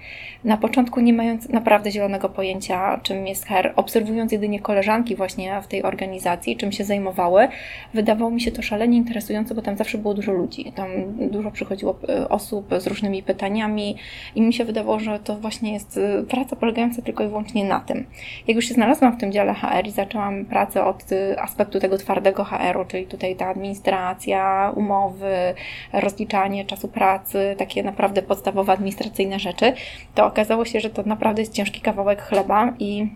Na 0.44 0.58
początku 0.58 1.00
nie 1.00 1.14
mając 1.14 1.37
mając 1.38 1.50
naprawdę 1.50 1.92
zielonego 1.92 2.30
pojęcia, 2.30 3.00
czym 3.04 3.28
jest 3.28 3.46
HR, 3.46 3.74
obserwując 3.76 4.32
jedynie 4.32 4.60
koleżanki 4.60 5.16
właśnie 5.16 5.62
w 5.62 5.68
tej 5.68 5.84
organizacji, 5.84 6.58
czym 6.58 6.72
się 6.72 6.84
zajmowały, 6.84 7.48
wydawało 7.94 8.32
mi 8.32 8.42
się 8.42 8.52
to 8.52 8.62
szalenie 8.62 8.98
interesujące, 8.98 9.56
bo 9.56 9.62
tam 9.62 9.78
zawsze 9.78 9.98
było 9.98 10.14
dużo 10.14 10.32
ludzi. 10.32 10.72
Tam 10.76 10.90
dużo 11.30 11.52
przychodziło 11.52 12.00
e, 12.10 12.30
osób 12.30 12.70
z 12.80 12.88
różnymi 12.88 13.24
pytaniami 13.24 13.96
i 14.36 14.42
mi 14.42 14.54
się 14.54 14.66
wydawało, 14.66 15.00
że 15.00 15.20
to 15.20 15.36
właśnie 15.36 15.74
jest 15.74 15.98
e, 15.98 16.24
praca 16.24 16.56
polegająca 16.56 17.02
tylko 17.02 17.24
i 17.24 17.28
wyłącznie 17.28 17.66
na 17.66 17.80
tym. 17.80 18.06
Jak 18.48 18.56
już 18.56 18.66
się 18.66 18.74
znalazłam 18.74 19.14
w 19.14 19.20
tym 19.20 19.32
dziale 19.32 19.54
HR 19.54 19.88
i 19.88 19.92
zaczęłam 19.92 20.46
pracę 20.46 20.86
od 20.86 21.12
e, 21.12 21.42
aspektu 21.42 21.80
tego 21.80 21.98
twardego 21.98 22.44
HR-u, 22.44 22.86
czyli 22.86 23.06
tutaj 23.06 23.36
ta 23.36 23.48
administracja, 23.48 24.72
umowy, 24.76 25.54
rozliczanie 25.94 26.66
czasu 26.66 26.88
pracy, 26.88 27.56
takie 27.58 27.84
naprawdę 27.84 28.22
podstawowe 28.22 28.74
administracyjne 28.74 29.40
rzeczy, 29.40 29.74
to 30.16 30.26
okazało 30.26 30.66
się, 30.66 30.80
że 30.80 30.90
to 30.90 31.04
naprawdę 31.04 31.27
naprawdę 31.28 31.42
jest 31.42 31.54
ciężki 31.54 31.82
kawałek 31.82 32.22
chleba 32.22 32.74
i 32.80 33.10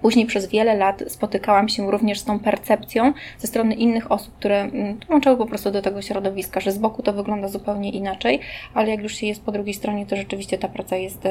Później 0.00 0.26
przez 0.26 0.48
wiele 0.48 0.74
lat 0.74 1.02
spotykałam 1.08 1.68
się 1.68 1.90
również 1.90 2.20
z 2.20 2.24
tą 2.24 2.38
percepcją 2.38 3.12
ze 3.38 3.46
strony 3.46 3.74
innych 3.74 4.12
osób, 4.12 4.34
które 4.34 4.60
mm, 4.60 4.98
dołączały 4.98 5.36
po 5.36 5.46
prostu 5.46 5.70
do 5.70 5.82
tego 5.82 6.02
środowiska, 6.02 6.60
że 6.60 6.72
z 6.72 6.78
boku 6.78 7.02
to 7.02 7.12
wygląda 7.12 7.48
zupełnie 7.48 7.90
inaczej, 7.90 8.40
ale 8.74 8.90
jak 8.90 9.02
już 9.02 9.14
się 9.14 9.26
jest 9.26 9.44
po 9.44 9.52
drugiej 9.52 9.74
stronie, 9.74 10.06
to 10.06 10.16
rzeczywiście 10.16 10.58
ta 10.58 10.68
praca 10.68 10.96
jest 10.96 11.26
e, 11.26 11.30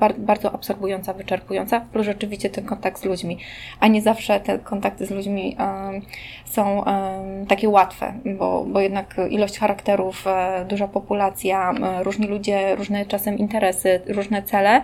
e, 0.00 0.14
bardzo 0.18 0.52
absorbująca, 0.52 1.12
wyczerpująca, 1.12 1.80
plus 1.80 2.06
rzeczywiście 2.06 2.50
ten 2.50 2.64
kontakt 2.64 3.00
z 3.00 3.04
ludźmi, 3.04 3.38
a 3.80 3.88
nie 3.88 4.02
zawsze 4.02 4.40
te 4.40 4.58
kontakty 4.58 5.06
z 5.06 5.10
ludźmi 5.10 5.56
są 6.44 6.84
takie 7.48 7.68
łatwe, 7.68 8.14
bo, 8.38 8.64
bo 8.68 8.80
jednak 8.80 9.16
ilość 9.30 9.58
charakterów, 9.58 10.26
e, 10.26 10.64
duża 10.68 10.88
populacja, 10.88 11.74
różni 12.02 12.26
ludzie, 12.26 12.76
różne 12.76 13.06
czasem 13.06 13.38
interesy, 13.38 14.00
różne 14.06 14.42
cele, 14.42 14.82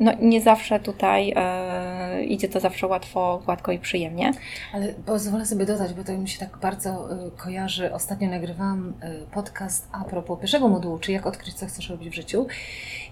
no 0.00 0.12
nie 0.20 0.40
zawsze 0.40 0.80
tutaj 0.80 1.32
e, 1.36 2.24
idzie 2.24 2.48
to 2.48 2.60
zawsze 2.60 2.86
łatwo, 2.86 3.42
gładko 3.44 3.72
i 3.72 3.78
przyjemnie. 3.78 4.32
Ale 4.72 4.88
pozwolę 4.88 5.46
sobie 5.46 5.66
dodać, 5.66 5.94
bo 5.94 6.04
to 6.04 6.12
mi 6.12 6.28
się 6.28 6.38
tak 6.38 6.58
bardzo 6.58 7.08
kojarzy. 7.36 7.92
Ostatnio 7.92 8.30
nagrywałam 8.30 8.92
podcast 9.32 9.88
a 9.92 10.04
propos 10.04 10.40
pierwszego 10.40 10.68
modułu, 10.68 10.98
czy 10.98 11.12
jak 11.12 11.26
odkryć, 11.26 11.54
co 11.54 11.66
chcesz 11.66 11.90
robić 11.90 12.10
w 12.10 12.14
życiu. 12.14 12.46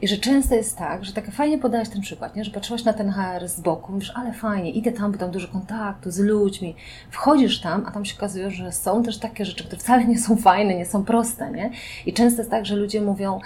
I 0.02 0.09
że 0.09 0.16
często 0.16 0.54
jest 0.54 0.78
tak, 0.78 1.04
że 1.04 1.12
tak 1.12 1.30
fajnie 1.30 1.59
podałaś 1.59 1.88
ten 1.88 2.00
przykład, 2.00 2.37
nie? 2.37 2.44
że 2.44 2.50
patrzyłaś 2.50 2.85
na 2.85 2.92
ten 2.92 3.11
HR 3.11 3.48
z 3.48 3.61
boku, 3.61 3.92
mówisz, 3.92 4.12
ale 4.14 4.33
fajnie, 4.33 4.70
idę 4.70 4.92
tam, 4.92 5.12
bo 5.12 5.18
tam 5.18 5.30
dużo 5.30 5.48
kontaktu 5.48 6.11
z 6.11 6.18
ludźmi. 6.18 6.76
Wchodzisz 7.11 7.61
tam, 7.61 7.85
a 7.87 7.90
tam 7.90 8.04
się 8.04 8.16
okazuje, 8.16 8.50
że 8.50 8.72
są 8.72 9.02
też 9.02 9.18
takie 9.18 9.44
rzeczy, 9.44 9.64
które 9.64 9.78
wcale 9.78 10.04
nie 10.04 10.18
są 10.18 10.37
fajne, 10.37 10.74
nie 10.74 10.87
są 10.87 11.04
proste, 11.04 11.50
nie? 11.50 11.70
I 12.06 12.12
często 12.12 12.40
jest 12.40 12.50
tak, 12.50 12.66
że 12.66 12.76
ludzie 12.76 13.00
mówią, 13.00 13.40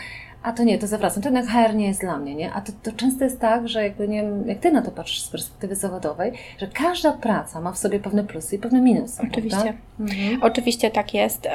a 0.44 0.52
to 0.52 0.64
nie, 0.64 0.78
to 0.78 0.86
zawracam, 0.86 1.22
to 1.22 1.28
jednak 1.28 1.46
HR 1.46 1.74
nie 1.74 1.86
jest 1.86 2.00
dla 2.00 2.18
mnie, 2.18 2.34
nie? 2.34 2.52
A 2.52 2.60
to, 2.60 2.72
to 2.82 2.92
często 2.92 3.24
jest 3.24 3.40
tak, 3.40 3.68
że 3.68 3.82
jakby 3.82 4.08
nie 4.08 4.22
wiem, 4.22 4.48
jak 4.48 4.58
Ty 4.58 4.72
na 4.72 4.82
to 4.82 4.90
patrzysz 4.90 5.22
z 5.22 5.28
perspektywy 5.28 5.76
zawodowej, 5.76 6.32
że 6.58 6.66
każda 6.66 7.12
praca 7.12 7.60
ma 7.60 7.72
w 7.72 7.78
sobie 7.78 8.00
pewne 8.00 8.24
plusy 8.24 8.56
i 8.56 8.58
pewne 8.58 8.80
minusy. 8.80 9.22
Oczywiście. 9.32 9.74
Mhm. 10.00 10.42
Oczywiście 10.42 10.90
tak 10.90 11.14
jest. 11.14 11.48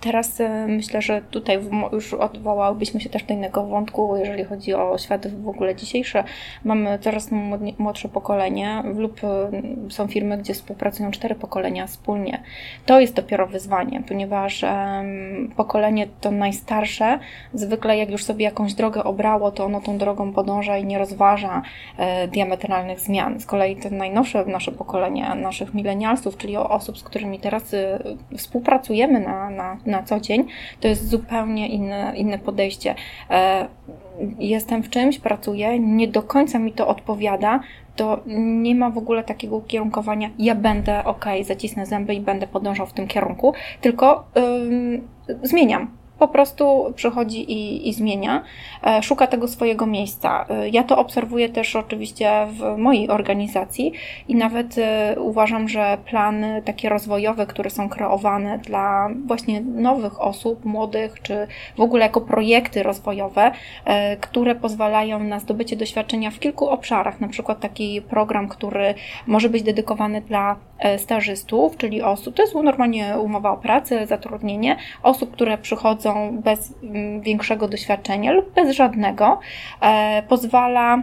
Teraz 0.00 0.38
myślę, 0.66 1.02
że 1.02 1.22
tutaj 1.30 1.58
już 1.92 2.14
odwołałybyśmy 2.14 3.00
się 3.00 3.08
też 3.08 3.22
do 3.22 3.34
innego 3.34 3.66
wątku, 3.66 4.16
jeżeli 4.16 4.44
chodzi 4.44 4.74
o 4.74 4.98
świat 4.98 5.26
w 5.26 5.48
ogóle 5.48 5.76
dzisiejszy. 5.76 6.24
Mamy 6.64 6.98
coraz 6.98 7.28
młodsze 7.78 8.08
pokolenie 8.08 8.82
lub 8.94 9.20
są 9.88 10.06
firmy, 10.06 10.38
gdzie 10.38 10.54
współpracują 10.54 11.10
cztery 11.10 11.34
pokolenia 11.34 11.86
wspólnie. 11.86 12.42
To 12.86 13.00
jest 13.00 13.14
dopiero 13.14 13.46
wyzwanie, 13.46 14.02
ponieważ 14.08 14.64
pokolenie 15.56 16.06
to 16.20 16.30
najstarsze 16.30 17.18
zwykle 17.54 17.99
jak 18.00 18.10
już 18.10 18.24
sobie 18.24 18.44
jakąś 18.44 18.74
drogę 18.74 19.04
obrało, 19.04 19.50
to 19.50 19.64
ono 19.64 19.80
tą 19.80 19.98
drogą 19.98 20.32
podąża 20.32 20.78
i 20.78 20.84
nie 20.84 20.98
rozważa 20.98 21.62
e, 21.96 22.28
diametralnych 22.28 23.00
zmian. 23.00 23.40
Z 23.40 23.46
kolei 23.46 23.76
te 23.76 23.90
najnowsze 23.90 24.44
nasze 24.44 24.72
pokolenie, 24.72 25.34
naszych 25.34 25.74
milenialsów, 25.74 26.36
czyli 26.36 26.56
osób, 26.56 26.98
z 26.98 27.02
którymi 27.02 27.38
teraz 27.38 27.74
e, 27.74 27.98
współpracujemy 28.36 29.20
na, 29.20 29.50
na, 29.50 29.76
na 29.86 30.02
co 30.02 30.20
dzień, 30.20 30.44
to 30.80 30.88
jest 30.88 31.08
zupełnie 31.08 31.68
inne, 31.68 32.12
inne 32.16 32.38
podejście. 32.38 32.94
E, 33.30 33.66
jestem 34.38 34.82
w 34.82 34.90
czymś, 34.90 35.18
pracuję, 35.18 35.78
nie 35.78 36.08
do 36.08 36.22
końca 36.22 36.58
mi 36.58 36.72
to 36.72 36.88
odpowiada, 36.88 37.60
to 37.96 38.20
nie 38.26 38.74
ma 38.74 38.90
w 38.90 38.98
ogóle 38.98 39.24
takiego 39.24 39.56
ukierunkowania, 39.56 40.30
ja 40.38 40.54
będę 40.54 41.04
ok, 41.04 41.24
zacisnę 41.42 41.86
zęby 41.86 42.14
i 42.14 42.20
będę 42.20 42.46
podążał 42.46 42.86
w 42.86 42.92
tym 42.92 43.06
kierunku, 43.06 43.54
tylko 43.80 44.24
yy, 45.28 45.38
zmieniam 45.42 45.99
po 46.20 46.28
prostu 46.28 46.92
przychodzi 46.96 47.52
i, 47.52 47.88
i 47.88 47.92
zmienia, 47.92 48.44
e, 48.86 49.02
szuka 49.02 49.26
tego 49.26 49.48
swojego 49.48 49.86
miejsca. 49.86 50.46
E, 50.48 50.68
ja 50.68 50.82
to 50.82 50.98
obserwuję 50.98 51.48
też 51.48 51.76
oczywiście 51.76 52.46
w 52.50 52.78
mojej 52.78 53.10
organizacji 53.10 53.92
i 54.28 54.34
nawet 54.34 54.78
e, 54.78 55.16
uważam, 55.20 55.68
że 55.68 55.98
plany 56.04 56.62
takie 56.64 56.88
rozwojowe, 56.88 57.46
które 57.46 57.70
są 57.70 57.88
kreowane 57.88 58.58
dla 58.58 59.08
właśnie 59.26 59.60
nowych 59.60 60.20
osób, 60.20 60.64
młodych, 60.64 61.22
czy 61.22 61.46
w 61.76 61.80
ogóle 61.80 62.02
jako 62.02 62.20
projekty 62.20 62.82
rozwojowe, 62.82 63.50
które 64.20 64.54
pozwalają 64.54 65.20
na 65.20 65.40
zdobycie 65.40 65.76
doświadczenia 65.76 66.30
w 66.30 66.38
kilku 66.38 66.68
obszarach, 66.68 67.20
na 67.20 67.28
przykład 67.28 67.60
taki 67.60 68.02
program, 68.02 68.48
który 68.48 68.94
może 69.26 69.48
być 69.48 69.62
dedykowany 69.62 70.20
dla 70.20 70.56
stażystów, 70.98 71.76
czyli 71.76 72.02
osób, 72.02 72.34
to 72.34 72.42
jest 72.42 72.54
normalnie 72.54 73.14
umowa 73.18 73.50
o 73.50 73.56
pracę, 73.56 74.06
zatrudnienie, 74.06 74.76
osób, 75.02 75.32
które 75.32 75.58
przychodzą 75.58 76.09
bez 76.32 76.74
mm, 76.82 77.20
większego 77.20 77.68
doświadczenia 77.68 78.32
lub 78.32 78.54
bez 78.54 78.76
żadnego, 78.76 79.40
e, 79.80 80.22
pozwala 80.28 81.02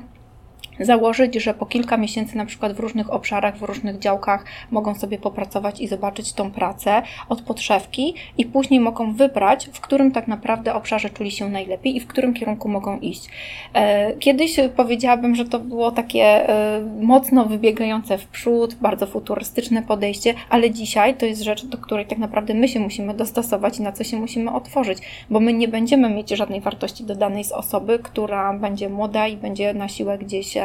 założyć, 0.79 1.35
że 1.35 1.53
po 1.53 1.65
kilka 1.65 1.97
miesięcy, 1.97 2.37
na 2.37 2.45
przykład 2.45 2.73
w 2.73 2.79
różnych 2.79 3.13
obszarach, 3.13 3.57
w 3.57 3.63
różnych 3.63 3.99
działkach, 3.99 4.45
mogą 4.71 4.95
sobie 4.95 5.17
popracować 5.17 5.81
i 5.81 5.87
zobaczyć 5.87 6.33
tą 6.33 6.51
pracę 6.51 7.01
od 7.29 7.41
podszewki 7.41 8.13
i 8.37 8.45
później 8.45 8.79
mogą 8.79 9.13
wybrać, 9.13 9.69
w 9.73 9.81
którym 9.81 10.11
tak 10.11 10.27
naprawdę 10.27 10.73
obszarze 10.73 11.09
czuli 11.09 11.31
się 11.31 11.49
najlepiej 11.49 11.95
i 11.95 11.99
w 11.99 12.07
którym 12.07 12.33
kierunku 12.33 12.69
mogą 12.69 12.99
iść. 12.99 13.29
E, 13.73 14.13
kiedyś 14.13 14.55
powiedziałabym, 14.75 15.35
że 15.35 15.45
to 15.45 15.59
było 15.59 15.91
takie 15.91 16.23
e, 16.23 16.81
mocno 17.01 17.45
wybiegające 17.45 18.17
w 18.17 18.27
przód, 18.27 18.75
bardzo 18.75 19.07
futurystyczne 19.07 19.81
podejście, 19.81 20.33
ale 20.49 20.71
dzisiaj 20.71 21.15
to 21.15 21.25
jest 21.25 21.41
rzecz, 21.41 21.65
do 21.65 21.77
której 21.77 22.05
tak 22.05 22.17
naprawdę 22.17 22.53
my 22.53 22.67
się 22.67 22.79
musimy 22.79 23.13
dostosować 23.13 23.79
i 23.79 23.81
na 23.81 23.91
co 23.91 24.03
się 24.03 24.17
musimy 24.17 24.51
otworzyć, 24.51 24.97
bo 25.29 25.39
my 25.39 25.53
nie 25.53 25.67
będziemy 25.67 26.09
mieć 26.09 26.29
żadnej 26.29 26.61
wartości 26.61 27.03
dodanej 27.03 27.43
z 27.43 27.51
osoby, 27.51 27.99
która 27.99 28.53
będzie 28.53 28.89
młoda 28.89 29.27
i 29.27 29.37
będzie 29.37 29.73
na 29.73 29.87
siłę 29.87 30.17
gdzieś 30.17 30.57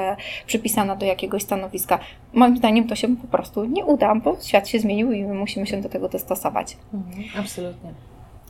przypisana 0.47 0.97
do 0.97 1.07
jakiegoś 1.07 1.43
stanowiska. 1.43 1.99
Moim 2.33 2.57
zdaniem 2.57 2.89
to 2.89 2.95
się 2.95 3.17
po 3.17 3.27
prostu 3.27 3.65
nie 3.65 3.85
uda, 3.85 4.15
bo 4.15 4.37
świat 4.43 4.69
się 4.69 4.79
zmienił 4.79 5.13
i 5.13 5.25
my 5.25 5.35
musimy 5.35 5.67
się 5.67 5.81
do 5.81 5.89
tego 5.89 6.09
dostosować. 6.09 6.77
Mhm, 6.95 7.25
absolutnie. 7.39 7.91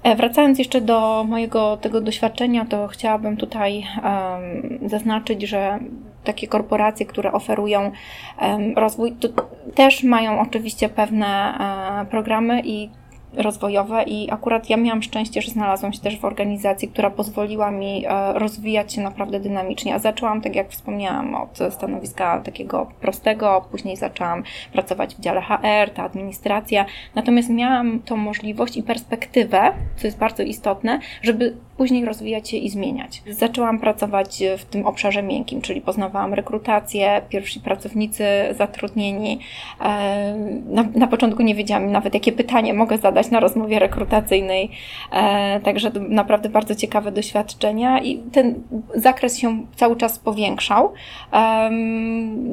E, 0.02 0.16
wracając 0.16 0.58
jeszcze 0.58 0.80
do 0.80 1.24
mojego 1.28 1.76
tego 1.76 2.00
doświadczenia, 2.00 2.64
to 2.64 2.88
chciałabym 2.88 3.36
tutaj 3.36 3.84
um, 4.04 4.90
zaznaczyć, 4.90 5.42
że 5.42 5.78
takie 6.24 6.48
korporacje, 6.48 7.06
które 7.06 7.32
oferują 7.32 7.92
um, 8.40 8.74
rozwój, 8.76 9.12
to 9.12 9.28
też 9.74 10.02
mają 10.02 10.40
oczywiście 10.40 10.88
pewne 10.88 11.54
um, 11.60 12.06
programy 12.06 12.62
i 12.64 12.90
rozwojowe 13.36 14.02
i 14.02 14.30
akurat 14.30 14.70
ja 14.70 14.76
miałam 14.76 15.02
szczęście, 15.02 15.42
że 15.42 15.50
znalazłam 15.50 15.92
się 15.92 16.00
też 16.00 16.18
w 16.18 16.24
organizacji, 16.24 16.88
która 16.88 17.10
pozwoliła 17.10 17.70
mi 17.70 18.04
e, 18.06 18.32
rozwijać 18.32 18.92
się 18.92 19.00
naprawdę 19.00 19.40
dynamicznie. 19.40 19.94
A 19.94 19.98
zaczęłam, 19.98 20.40
tak 20.40 20.56
jak 20.56 20.70
wspomniałam, 20.70 21.34
od 21.34 21.58
stanowiska 21.70 22.40
takiego 22.40 22.86
prostego, 23.00 23.64
później 23.70 23.96
zaczęłam 23.96 24.42
pracować 24.72 25.14
w 25.14 25.20
dziale 25.20 25.40
HR, 25.40 25.90
ta 25.94 26.04
administracja. 26.04 26.84
Natomiast 27.14 27.50
miałam 27.50 28.00
tą 28.00 28.16
możliwość 28.16 28.76
i 28.76 28.82
perspektywę, 28.82 29.72
co 29.96 30.06
jest 30.06 30.18
bardzo 30.18 30.42
istotne, 30.42 31.00
żeby 31.22 31.56
później 31.76 32.04
rozwijać 32.04 32.48
się 32.48 32.56
i 32.56 32.70
zmieniać. 32.70 33.22
Zaczęłam 33.30 33.78
pracować 33.78 34.42
w 34.58 34.64
tym 34.64 34.86
obszarze 34.86 35.22
miękkim, 35.22 35.60
czyli 35.60 35.80
poznawałam 35.80 36.34
rekrutację, 36.34 37.22
pierwsi 37.28 37.60
pracownicy 37.60 38.24
zatrudnieni. 38.58 39.38
E, 39.80 40.34
na, 40.68 40.84
na 40.94 41.06
początku 41.06 41.42
nie 41.42 41.54
wiedziałam 41.54 41.92
nawet, 41.92 42.14
jakie 42.14 42.32
pytanie 42.32 42.74
mogę 42.74 42.98
zadać 42.98 43.30
na 43.30 43.40
rozmowie 43.40 43.78
rekrutacyjnej, 43.78 44.70
e, 45.12 45.60
także 45.60 45.90
naprawdę 46.08 46.48
bardzo 46.48 46.74
ciekawe 46.74 47.12
doświadczenia 47.12 48.02
i 48.02 48.18
ten 48.18 48.54
zakres 48.94 49.38
się 49.38 49.66
cały 49.76 49.96
czas 49.96 50.18
powiększał, 50.18 50.92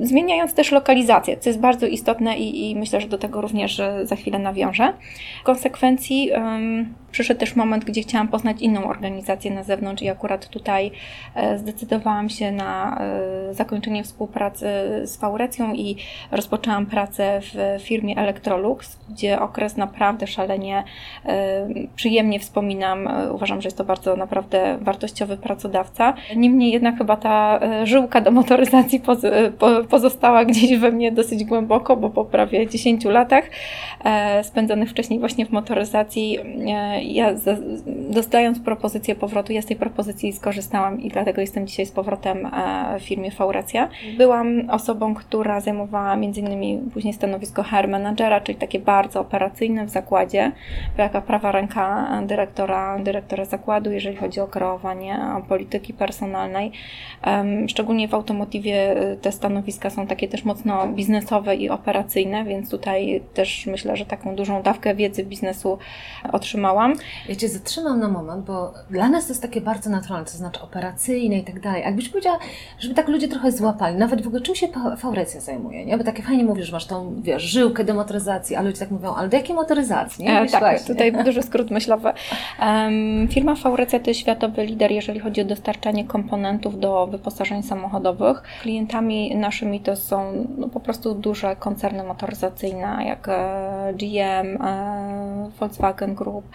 zmieniając 0.01 0.53
też 0.53 0.71
lokalizację, 0.71 1.37
co 1.37 1.49
jest 1.49 1.59
bardzo 1.59 1.87
istotne 1.87 2.37
i, 2.37 2.71
i 2.71 2.75
myślę, 2.75 3.01
że 3.01 3.07
do 3.07 3.17
tego 3.17 3.41
również 3.41 3.81
za 4.03 4.15
chwilę 4.15 4.39
nawiążę. 4.39 4.93
W 5.41 5.43
konsekwencji 5.43 6.31
przyszedł 7.11 7.39
też 7.39 7.55
moment, 7.55 7.85
gdzie 7.85 8.01
chciałam 8.01 8.27
poznać 8.27 8.61
inną 8.61 8.83
organizację 8.89 9.51
na 9.51 9.63
zewnątrz 9.63 10.03
i 10.03 10.09
akurat 10.09 10.49
tutaj 10.49 10.91
e, 11.35 11.57
zdecydowałam 11.57 12.29
się 12.29 12.51
na 12.51 13.01
e, 13.01 13.53
zakończenie 13.53 14.03
współpracy 14.03 14.65
z 15.03 15.17
Faurecją 15.17 15.73
i 15.73 15.95
rozpoczęłam 16.31 16.85
pracę 16.85 17.41
w 17.41 17.81
firmie 17.83 18.17
Electrolux, 18.17 18.97
gdzie 19.09 19.39
okres 19.39 19.77
naprawdę 19.77 20.27
szalenie 20.27 20.83
e, 21.25 21.67
przyjemnie 21.95 22.39
wspominam. 22.39 23.09
Uważam, 23.31 23.61
że 23.61 23.67
jest 23.67 23.77
to 23.77 23.83
bardzo 23.83 24.15
naprawdę 24.15 24.77
wartościowy 24.81 25.37
pracodawca. 25.37 26.13
Niemniej 26.35 26.71
jednak 26.71 26.97
chyba 26.97 27.17
ta 27.17 27.59
żyłka 27.83 28.21
do 28.21 28.31
motoryzacji 28.31 29.01
pozostała 29.89 30.45
gdzieś 30.45 30.77
we 30.77 30.91
mnie 30.91 31.11
dosyć 31.11 31.43
głęboko, 31.43 31.97
bo 31.97 32.09
po 32.09 32.25
prawie 32.25 32.67
10 32.67 33.05
latach 33.05 33.43
spędzonych 34.43 34.89
wcześniej 34.89 35.19
właśnie 35.19 35.45
w 35.45 35.51
motoryzacji 35.51 36.39
ja 37.03 37.35
dostając 38.09 38.59
propozycję 38.59 39.15
powrotu, 39.15 39.53
ja 39.53 39.61
z 39.61 39.65
tej 39.65 39.77
propozycji 39.77 40.33
skorzystałam 40.33 41.01
i 41.01 41.09
dlatego 41.09 41.41
jestem 41.41 41.67
dzisiaj 41.67 41.85
z 41.85 41.91
powrotem 41.91 42.45
e, 42.45 42.99
w 42.99 43.03
firmie 43.03 43.31
Fauracja. 43.31 43.89
Byłam 44.17 44.69
osobą, 44.69 45.15
która 45.15 45.61
zajmowała 45.61 46.15
innymi 46.15 46.79
później 46.93 47.13
stanowisko 47.13 47.63
HR 47.63 47.87
managera, 47.87 48.41
czyli 48.41 48.57
takie 48.57 48.79
bardzo 48.79 49.19
operacyjne 49.19 49.85
w 49.85 49.89
zakładzie, 49.89 50.51
jaka 50.97 51.21
prawa 51.21 51.51
ręka 51.51 52.07
dyrektora, 52.27 52.99
dyrektora 52.99 53.45
zakładu, 53.45 53.91
jeżeli 53.91 54.17
chodzi 54.17 54.39
o 54.39 54.47
kreowanie 54.47 55.19
polityki 55.49 55.93
personalnej. 55.93 56.71
Szczególnie 57.67 58.07
w 58.07 58.13
automotywie 58.13 58.73
e, 58.73 59.15
te 59.15 59.31
stanowiska 59.31 59.89
są 59.89 60.07
takie 60.07 60.27
też 60.27 60.45
mocno 60.45 60.87
biznesowe 60.87 61.55
i 61.55 61.69
operacyjne, 61.69 62.45
więc 62.45 62.69
tutaj 62.69 63.21
też 63.33 63.65
myślę, 63.65 63.97
że 63.97 64.05
taką 64.05 64.35
dużą 64.35 64.61
dawkę 64.61 64.95
wiedzy 64.95 65.23
biznesu 65.23 65.77
otrzymałam. 66.31 66.88
Ja 67.29 67.35
Cię 67.35 67.49
zatrzymam 67.49 67.99
na 67.99 68.07
moment, 68.07 68.45
bo 68.45 68.73
dla 68.89 69.09
nas 69.09 69.25
to 69.25 69.31
jest 69.31 69.41
takie 69.41 69.61
bardzo 69.61 69.89
naturalne, 69.89 70.25
to 70.25 70.37
znaczy 70.37 70.61
operacyjne 70.61 71.37
i 71.37 71.43
tak 71.43 71.59
dalej. 71.59 71.81
Jakbyś 71.81 72.09
powiedziała, 72.09 72.39
żeby 72.79 72.95
tak 72.95 73.07
ludzie 73.07 73.27
trochę 73.27 73.51
złapali, 73.51 73.95
nawet 73.95 74.21
w 74.21 74.27
ogóle 74.27 74.41
czym 74.41 74.55
się 74.55 74.67
faurecja 74.97 75.41
zajmuje, 75.41 75.85
nie? 75.85 75.97
Bo 75.97 76.03
takie 76.03 76.23
fajnie 76.23 76.43
mówisz, 76.43 76.65
że 76.65 76.71
masz 76.71 76.85
tą, 76.85 77.21
wiesz, 77.21 77.43
żyłkę 77.43 77.83
demotoryzacji, 77.83 78.55
a 78.55 78.61
ludzie 78.61 78.79
tak 78.79 78.91
mówią, 78.91 79.13
ale 79.15 79.29
do 79.29 79.37
jakiej 79.37 79.55
motoryzacji, 79.55 80.25
nie? 80.25 80.41
E, 80.41 80.47
tak, 80.47 80.59
właśnie. 80.59 80.87
tutaj 80.87 81.13
duży 81.25 81.43
skrót 81.43 81.71
myślowy. 81.71 82.09
Um, 82.61 83.27
firma 83.27 83.55
Faurecja 83.55 83.99
to 83.99 84.09
jest 84.09 84.19
światowy 84.19 84.65
lider, 84.65 84.91
jeżeli 84.91 85.19
chodzi 85.19 85.41
o 85.41 85.45
dostarczanie 85.45 86.05
komponentów 86.05 86.79
do 86.79 87.07
wyposażeń 87.07 87.63
samochodowych. 87.63 88.41
Klientami 88.61 89.35
naszymi 89.35 89.79
to 89.79 89.95
są 89.95 90.47
no, 90.57 90.67
po 90.67 90.79
prostu 90.79 91.15
duże 91.15 91.55
koncerny 91.55 92.03
motoryzacyjne, 92.03 93.05
jak 93.05 93.27
e, 93.29 93.93
GM, 93.93 94.61
e, 94.61 95.49
Volkswagen 95.59 96.15
Group, 96.15 96.45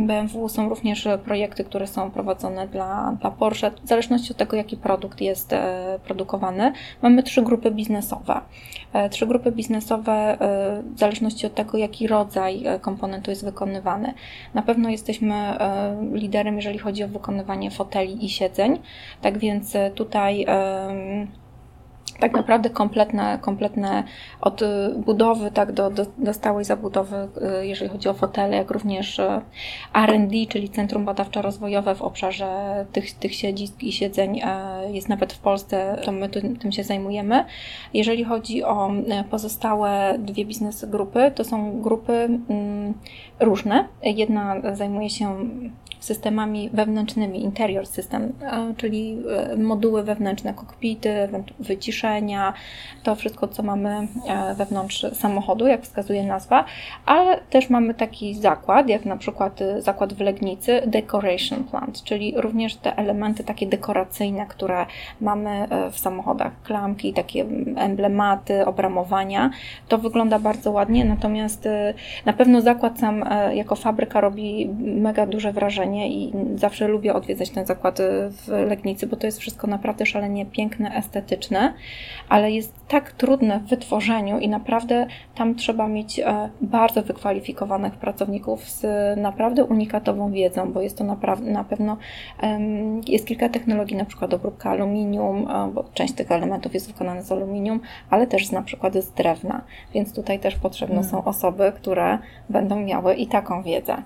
BMW. 0.00 0.48
Są 0.48 0.68
również 0.68 1.08
projekty, 1.24 1.64
które 1.64 1.86
są 1.86 2.10
prowadzone 2.10 2.68
dla, 2.68 3.16
dla 3.20 3.30
Porsche, 3.30 3.70
w 3.70 3.88
zależności 3.88 4.32
od 4.32 4.36
tego, 4.36 4.56
jaki 4.56 4.76
produkt 4.76 5.20
jest 5.20 5.52
e, 5.52 5.98
produkowany. 6.04 6.72
Mamy 7.02 7.22
trzy 7.22 7.42
grupy 7.42 7.70
biznesowe. 7.70 8.40
E, 8.92 9.08
trzy 9.08 9.26
grupy 9.26 9.52
biznesowe 9.52 10.12
e, 10.12 10.36
w 10.94 10.98
zależności 10.98 11.46
od 11.46 11.54
tego, 11.54 11.78
jaki 11.78 12.06
rodzaj 12.06 12.64
komponentu 12.80 13.30
jest 13.30 13.44
wykonywany. 13.44 14.14
Na 14.54 14.62
pewno 14.62 14.88
jesteśmy 14.88 15.58
liderem, 16.12 16.56
jeżeli 16.56 16.78
chodzi 16.78 17.04
o 17.04 17.08
wykonywanie 17.08 17.70
foteli 17.70 18.24
i 18.24 18.28
siedzeń, 18.28 18.78
tak 19.20 19.38
więc 19.38 19.76
tutaj 19.94 20.46
tak 22.20 22.32
naprawdę 22.32 22.70
kompletne, 22.70 23.38
kompletne 23.40 24.04
od 24.40 24.60
budowy 24.96 25.50
tak 25.50 25.72
do, 25.72 25.90
do, 25.90 26.06
do 26.18 26.34
stałej 26.34 26.64
zabudowy, 26.64 27.28
y, 27.62 27.66
jeżeli 27.66 27.90
chodzi 27.90 28.08
o 28.08 28.14
fotele, 28.14 28.56
jak 28.56 28.70
również 28.70 29.18
y, 29.18 29.40
R&D, 29.94 30.36
czyli 30.48 30.68
Centrum 30.68 31.06
Badawczo-Rozwojowe 31.06 31.94
w 31.94 32.02
obszarze 32.02 32.84
tych, 32.92 33.12
tych 33.12 33.34
siedzisk 33.34 33.82
i 33.82 33.92
siedzeń 33.92 34.40
y, 34.40 34.92
jest 34.92 35.08
nawet 35.08 35.32
w 35.32 35.38
Polsce, 35.38 36.00
to 36.04 36.12
my 36.12 36.28
tym 36.28 36.72
się 36.72 36.84
zajmujemy. 36.84 37.44
Jeżeli 37.94 38.24
chodzi 38.24 38.64
o 38.64 38.90
pozostałe 39.30 40.14
dwie 40.18 40.44
biznes 40.44 40.84
grupy, 40.84 41.32
to 41.34 41.44
są 41.44 41.80
grupy 41.82 42.12
mm, 42.12 42.94
różne. 43.40 43.88
Jedna 44.02 44.56
zajmuje 44.74 45.10
się 45.10 45.48
systemami 46.00 46.70
wewnętrznymi, 46.72 47.42
interior 47.42 47.86
system, 47.86 48.32
czyli 48.76 49.18
e, 49.52 49.56
moduły 49.56 50.02
wewnętrzne, 50.02 50.54
kokpity, 50.54 51.28
wyciszenia, 51.58 52.52
to 53.02 53.14
wszystko, 53.14 53.48
co 53.48 53.62
mamy 53.62 54.08
e, 54.28 54.54
wewnątrz 54.54 55.06
samochodu, 55.12 55.66
jak 55.66 55.82
wskazuje 55.82 56.22
nazwa, 56.22 56.64
ale 57.06 57.40
też 57.50 57.70
mamy 57.70 57.94
taki 57.94 58.34
zakład, 58.34 58.88
jak 58.88 59.04
na 59.04 59.16
przykład 59.16 59.62
e, 59.62 59.82
zakład 59.82 60.14
w 60.14 60.20
Legnicy, 60.20 60.82
decoration 60.86 61.64
plant, 61.64 62.02
czyli 62.02 62.34
również 62.36 62.76
te 62.76 62.96
elementy 62.96 63.44
takie 63.44 63.66
dekoracyjne, 63.66 64.46
które 64.46 64.86
mamy 65.20 65.68
w 65.92 65.98
samochodach, 65.98 66.62
klamki, 66.62 67.12
takie 67.12 67.44
emblematy, 67.76 68.66
obramowania, 68.66 69.50
to 69.88 69.98
wygląda 69.98 70.38
bardzo 70.38 70.72
ładnie, 70.72 71.04
natomiast 71.04 71.68
na 72.24 72.32
pewno 72.32 72.60
zakład 72.60 72.98
sam 72.98 73.24
jako 73.52 73.76
fabryka 73.76 74.20
robi 74.20 74.68
mega 74.78 75.26
duże 75.26 75.52
wrażenie, 75.52 75.87
i 75.96 76.32
zawsze 76.54 76.88
lubię 76.88 77.14
odwiedzać 77.14 77.50
ten 77.50 77.66
zakład 77.66 77.98
w 78.30 78.48
Legnicy, 78.48 79.06
bo 79.06 79.16
to 79.16 79.26
jest 79.26 79.38
wszystko 79.38 79.66
naprawdę 79.66 80.06
szalenie 80.06 80.46
piękne, 80.46 80.94
estetyczne, 80.94 81.74
ale 82.28 82.50
jest 82.50 82.74
tak 82.88 83.12
trudne 83.12 83.60
w 83.60 83.68
wytworzeniu 83.68 84.38
i 84.38 84.48
naprawdę 84.48 85.06
tam 85.34 85.54
trzeba 85.54 85.88
mieć 85.88 86.20
e, 86.20 86.50
bardzo 86.60 87.02
wykwalifikowanych 87.02 87.94
pracowników 87.94 88.70
z 88.70 88.86
naprawdę 89.18 89.64
unikatową 89.64 90.32
wiedzą, 90.32 90.72
bo 90.72 90.80
jest 90.80 90.98
to 90.98 91.04
naprawdę, 91.04 91.50
na 91.50 91.64
pewno 91.64 91.96
jest 93.06 93.26
kilka 93.26 93.48
technologii, 93.48 93.96
na 93.96 94.04
przykład 94.04 94.34
obróbka 94.34 94.70
aluminium, 94.70 95.48
e, 95.50 95.70
bo 95.74 95.84
część 95.94 96.14
tych 96.14 96.32
elementów 96.32 96.74
jest 96.74 96.92
wykonana 96.92 97.22
z 97.22 97.32
aluminium, 97.32 97.80
ale 98.10 98.26
też 98.26 98.50
na 98.50 98.62
przykład 98.62 98.94
z 98.94 99.10
drewna, 99.10 99.62
więc 99.94 100.14
tutaj 100.14 100.38
też 100.38 100.54
potrzebne 100.54 100.94
hmm. 100.94 101.10
są 101.10 101.24
osoby, 101.24 101.72
które 101.76 102.18
będą 102.48 102.80
miały 102.80 103.14
i 103.14 103.26
taką 103.26 103.62
wiedzę. 103.62 103.96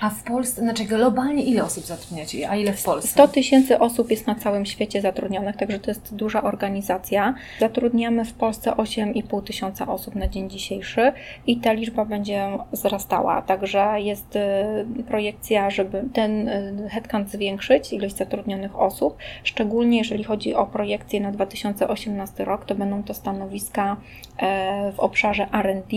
A 0.00 0.10
w 0.10 0.22
Polsce, 0.22 0.62
znaczy 0.62 0.84
globalnie 0.84 1.31
globalnie 1.32 1.52
ile 1.52 1.64
osób 1.64 1.84
zatrudniacie, 1.84 2.50
a 2.50 2.56
ile 2.56 2.72
w 2.72 2.82
Polsce? 2.82 3.08
100 3.08 3.28
tysięcy 3.28 3.78
osób 3.78 4.10
jest 4.10 4.26
na 4.26 4.34
całym 4.34 4.66
świecie 4.66 5.00
zatrudnionych, 5.00 5.56
także 5.56 5.78
to 5.78 5.90
jest 5.90 6.14
duża 6.14 6.42
organizacja. 6.42 7.34
Zatrudniamy 7.60 8.24
w 8.24 8.32
Polsce 8.32 8.70
8,5 8.70 9.42
tysiąca 9.42 9.88
osób 9.88 10.14
na 10.14 10.28
dzień 10.28 10.50
dzisiejszy 10.50 11.12
i 11.46 11.56
ta 11.56 11.72
liczba 11.72 12.04
będzie 12.04 12.48
wzrastała, 12.72 13.42
także 13.42 14.00
jest 14.00 14.36
y, 14.36 15.04
projekcja, 15.08 15.70
żeby 15.70 16.04
ten 16.12 16.48
y, 16.48 16.88
headcount 16.90 17.30
zwiększyć, 17.30 17.92
ilość 17.92 18.16
zatrudnionych 18.16 18.78
osób, 18.78 19.16
szczególnie 19.44 19.98
jeżeli 19.98 20.24
chodzi 20.24 20.54
o 20.54 20.66
projekcję 20.66 21.20
na 21.20 21.32
2018 21.32 22.44
rok, 22.44 22.64
to 22.64 22.74
będą 22.74 23.02
to 23.02 23.14
stanowiska 23.14 23.96
e, 24.38 24.92
w 24.92 25.00
obszarze 25.00 25.46
R&D, 25.52 25.96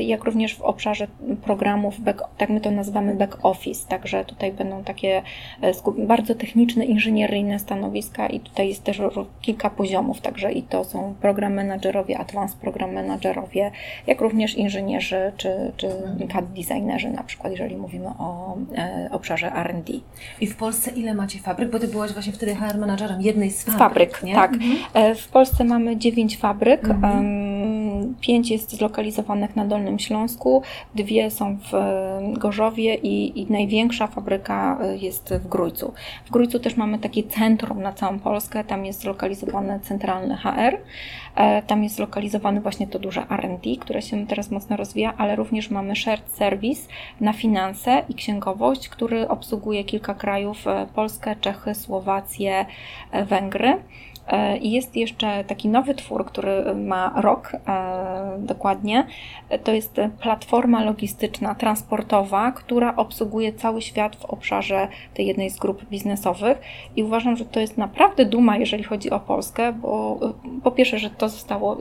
jak 0.00 0.24
również 0.24 0.54
w 0.54 0.62
obszarze 0.62 1.06
programów, 1.44 2.00
back, 2.00 2.24
tak 2.38 2.50
my 2.50 2.60
to 2.60 2.70
nazywamy 2.70 3.14
back 3.14 3.38
office, 3.42 3.88
także 3.88 4.24
tutaj 4.24 4.52
będą 4.52 4.84
takie 4.84 5.22
e, 5.60 5.72
bardzo 5.98 6.34
techniczne, 6.34 6.84
inżynieryjne 6.84 7.58
stanowiska 7.58 8.26
i 8.26 8.40
tutaj 8.40 8.68
jest 8.68 8.84
też 8.84 9.02
kilka 9.40 9.70
poziomów, 9.70 10.20
także 10.20 10.52
i 10.52 10.62
to 10.62 10.84
są 10.84 11.14
program 11.20 11.52
menadżerowie, 11.52 12.18
advanced 12.18 12.58
program 12.58 12.92
menadżerowie, 12.92 13.70
jak 14.06 14.20
również 14.20 14.54
inżynierzy 14.54 15.32
czy, 15.36 15.72
czy. 15.76 15.88
CAD 16.32 16.52
designerzy 16.52 17.10
na 17.10 17.22
przykład, 17.22 17.52
jeżeli 17.52 17.76
mówimy 17.76 18.08
o 18.18 18.56
e, 18.76 19.08
obszarze 19.12 19.52
R&D. 19.52 19.92
I 20.40 20.46
w 20.46 20.56
Polsce 20.56 20.90
ile 20.90 21.14
macie 21.14 21.38
fabryk? 21.38 21.70
Bo 21.70 21.78
Ty 21.78 21.88
byłaś 21.88 22.12
właśnie 22.12 22.32
wtedy 22.32 22.54
HR 22.54 22.78
menadżerem 22.78 23.20
jednej 23.22 23.50
z 23.50 23.64
fabryk, 23.64 23.78
fabryk 23.78 24.34
tak. 24.34 24.52
Mhm. 24.52 24.76
E, 24.94 25.14
w 25.14 25.28
Polsce 25.28 25.64
mamy 25.64 25.96
dziewięć 25.96 26.38
fabryk, 26.38 26.84
mhm. 26.84 27.77
Pięć 28.20 28.50
jest 28.50 28.76
zlokalizowanych 28.76 29.56
na 29.56 29.64
Dolnym 29.64 29.98
Śląsku, 29.98 30.62
dwie 30.94 31.30
są 31.30 31.58
w 31.70 31.74
e, 31.74 32.20
Gorzowie 32.32 32.94
i, 32.94 33.40
i 33.40 33.52
największa 33.52 34.06
fabryka 34.06 34.78
e, 34.82 34.96
jest 34.96 35.34
w 35.34 35.48
Grójcu. 35.48 35.92
W 36.24 36.30
Grójcu 36.30 36.58
też 36.58 36.76
mamy 36.76 36.98
takie 36.98 37.22
centrum 37.22 37.82
na 37.82 37.92
całą 37.92 38.18
Polskę, 38.18 38.64
tam 38.64 38.86
jest 38.86 39.00
zlokalizowany 39.00 39.80
centralny 39.80 40.36
HR, 40.36 40.76
e, 41.36 41.62
tam 41.62 41.82
jest 41.82 41.96
zlokalizowany 41.96 42.60
właśnie 42.60 42.86
to 42.86 42.98
duże 42.98 43.26
R&D, 43.30 43.76
które 43.80 44.02
się 44.02 44.26
teraz 44.26 44.50
mocno 44.50 44.76
rozwija, 44.76 45.14
ale 45.16 45.36
również 45.36 45.70
mamy 45.70 45.96
shared 45.96 46.30
service 46.30 46.88
na 47.20 47.32
finanse 47.32 48.02
i 48.08 48.14
księgowość, 48.14 48.88
który 48.88 49.28
obsługuje 49.28 49.84
kilka 49.84 50.14
krajów, 50.14 50.64
Polskę, 50.94 51.36
Czechy, 51.40 51.74
Słowację, 51.74 52.66
Węgry. 53.26 53.76
E, 54.28 54.56
I 54.56 54.70
jest 54.70 54.96
jeszcze 54.96 55.44
taki 55.44 55.68
nowy 55.68 55.94
twór, 55.94 56.26
który 56.26 56.74
ma 56.74 57.12
rok 57.16 57.52
e, 57.52 58.38
dokładnie. 58.38 59.06
To 59.64 59.72
jest 59.72 60.00
platforma 60.20 60.84
logistyczna, 60.84 61.54
transportowa, 61.54 62.52
która 62.52 62.96
obsługuje 62.96 63.52
cały 63.52 63.82
świat 63.82 64.16
w 64.16 64.24
obszarze 64.24 64.88
tej 65.14 65.26
jednej 65.26 65.50
z 65.50 65.58
grup 65.58 65.84
biznesowych. 65.84 66.58
I 66.96 67.02
uważam, 67.02 67.36
że 67.36 67.44
to 67.44 67.60
jest 67.60 67.78
naprawdę 67.78 68.24
duma, 68.24 68.56
jeżeli 68.56 68.84
chodzi 68.84 69.10
o 69.10 69.20
Polskę, 69.20 69.72
bo 69.72 70.18
e, 70.22 70.60
po 70.62 70.70
pierwsze, 70.70 70.98
że 70.98 71.10
to 71.10 71.28
zostało 71.28 71.76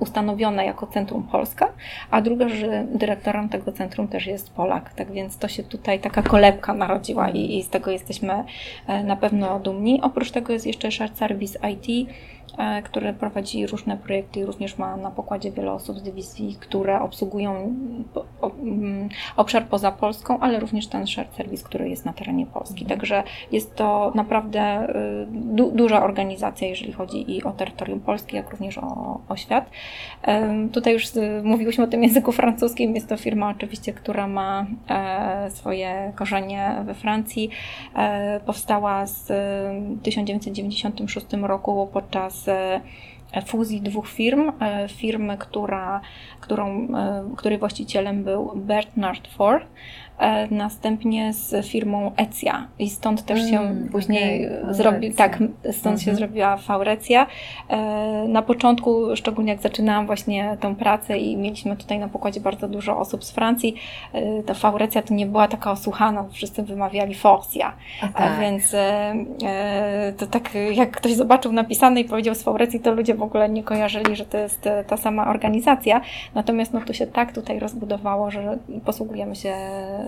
ustanowione 0.00 0.64
jako 0.64 0.86
Centrum 0.86 1.22
Polska, 1.22 1.68
a 2.10 2.22
druga, 2.22 2.48
że 2.48 2.86
dyrektorem 2.94 3.48
tego 3.48 3.72
centrum 3.72 4.08
też 4.08 4.26
jest 4.26 4.54
Polak. 4.54 4.94
Tak 4.94 5.12
więc 5.12 5.38
to 5.38 5.48
się 5.48 5.62
tutaj 5.62 6.00
taka 6.00 6.22
kolebka 6.22 6.74
narodziła 6.74 7.30
i, 7.30 7.58
i 7.58 7.62
z 7.62 7.68
tego 7.68 7.90
jesteśmy 7.90 8.44
na 9.04 9.16
pewno 9.16 9.60
dumni. 9.60 10.00
Oprócz 10.02 10.30
tego 10.30 10.52
jest 10.52 10.66
jeszcze 10.66 10.90
Shared 10.90 11.16
Service 11.46 11.58
serwis 11.58 11.58
IT, 11.62 11.88
e, 11.88 12.06
który 12.84 13.12
prowadzi 13.12 13.66
różne 13.66 13.96
projekty 13.96 14.40
i 14.40 14.44
również 14.44 14.78
ma 14.78 14.96
na 14.96 15.10
pokładzie 15.10 15.52
wiele 15.52 15.72
osób 15.72 15.98
z 15.98 16.02
dywizji, 16.02 16.56
które 16.60 17.00
obsługują 17.00 17.76
mm, 18.62 19.08
obszar 19.36 19.66
poza 19.66 19.92
Polską, 19.92 20.40
ale 20.40 20.60
również 20.60 20.86
ten 20.86 21.06
shared 21.06 21.34
service, 21.34 21.64
który 21.64 21.88
jest 21.88 22.04
na 22.04 22.12
terenie 22.12 22.46
Polski. 22.46 22.82
Mhm. 22.82 22.88
Także 22.88 23.22
jest 23.52 23.76
to 23.76 24.12
naprawdę 24.14 24.88
y, 24.88 25.26
du 25.30 25.70
duża 25.70 26.04
organizacja, 26.04 26.68
jeżeli 26.68 26.92
chodzi 26.92 27.36
i 27.36 27.42
o 27.42 27.52
terytorium 27.52 28.00
Polski, 28.00 28.36
jak 28.36 28.50
również 28.50 28.78
o, 28.78 29.20
o 29.28 29.36
świat. 29.36 29.70
Tutaj 30.72 30.92
już 30.92 31.06
mówiłyśmy 31.42 31.84
o 31.84 31.86
tym 31.86 32.02
języku 32.02 32.32
francuskim. 32.32 32.94
Jest 32.94 33.08
to 33.08 33.16
firma 33.16 33.50
oczywiście, 33.50 33.92
która 33.92 34.28
ma 34.28 34.66
e, 34.88 35.50
swoje 35.50 36.12
korzenie 36.16 36.76
we 36.84 36.94
Francji. 36.94 37.50
E, 37.96 38.40
powstała 38.40 39.06
z 39.06 39.32
1996 40.02 41.26
roku 41.42 41.88
podczas 41.92 42.41
fuzji 43.46 43.80
dwóch 43.80 44.08
firm. 44.08 44.52
Firmy, 44.88 45.38
która, 45.38 46.00
którą, 46.40 46.88
której 47.36 47.58
właścicielem 47.58 48.24
był 48.24 48.52
Bernard 48.56 49.28
Ford, 49.28 49.66
E, 49.66 50.01
następnie 50.50 51.32
z 51.32 51.66
firmą 51.66 52.12
Ecja 52.16 52.66
i 52.78 52.90
stąd 52.90 53.24
też 53.24 53.50
się 53.50 53.60
mm, 53.60 53.88
później 53.88 54.48
okay. 54.48 54.74
zrobi, 54.74 55.14
tak, 55.14 55.38
stąd 55.70 56.00
się 56.00 56.10
mhm. 56.10 56.16
zrobiła 56.16 56.56
Faurecja. 56.56 57.26
E, 57.68 57.76
na 58.28 58.42
początku, 58.42 59.16
szczególnie 59.16 59.52
jak 59.52 59.62
zaczynałam 59.62 60.06
właśnie 60.06 60.56
tę 60.60 60.74
pracę 60.74 61.18
i 61.18 61.36
mieliśmy 61.36 61.76
tutaj 61.76 61.98
na 61.98 62.08
pokładzie 62.08 62.40
bardzo 62.40 62.68
dużo 62.68 62.98
osób 62.98 63.24
z 63.24 63.30
Francji, 63.30 63.74
e, 64.12 64.42
ta 64.42 64.54
Faurecja 64.54 65.02
to 65.02 65.14
nie 65.14 65.26
była 65.26 65.48
taka 65.48 65.70
osłuchana, 65.70 66.24
wszyscy 66.30 66.62
wymawiali 66.62 67.14
Forcia, 67.14 67.72
tak. 68.14 68.40
więc 68.40 68.76
to 70.18 70.26
tak 70.26 70.50
jak 70.72 70.90
ktoś 70.90 71.12
zobaczył 71.12 71.52
napisane 71.52 72.00
i 72.00 72.04
powiedział 72.04 72.34
z 72.34 72.42
Faurecji, 72.42 72.80
to 72.80 72.94
ludzie 72.94 73.14
w 73.14 73.22
ogóle 73.22 73.48
nie 73.48 73.62
kojarzyli, 73.62 74.16
że 74.16 74.24
to 74.24 74.38
jest 74.38 74.68
ta 74.86 74.96
sama 74.96 75.30
organizacja, 75.30 76.00
natomiast 76.34 76.72
no 76.72 76.80
to 76.80 76.92
się 76.92 77.06
tak 77.06 77.32
tutaj 77.32 77.58
rozbudowało, 77.58 78.30
że 78.30 78.58
posługujemy 78.84 79.36
się 79.36 79.54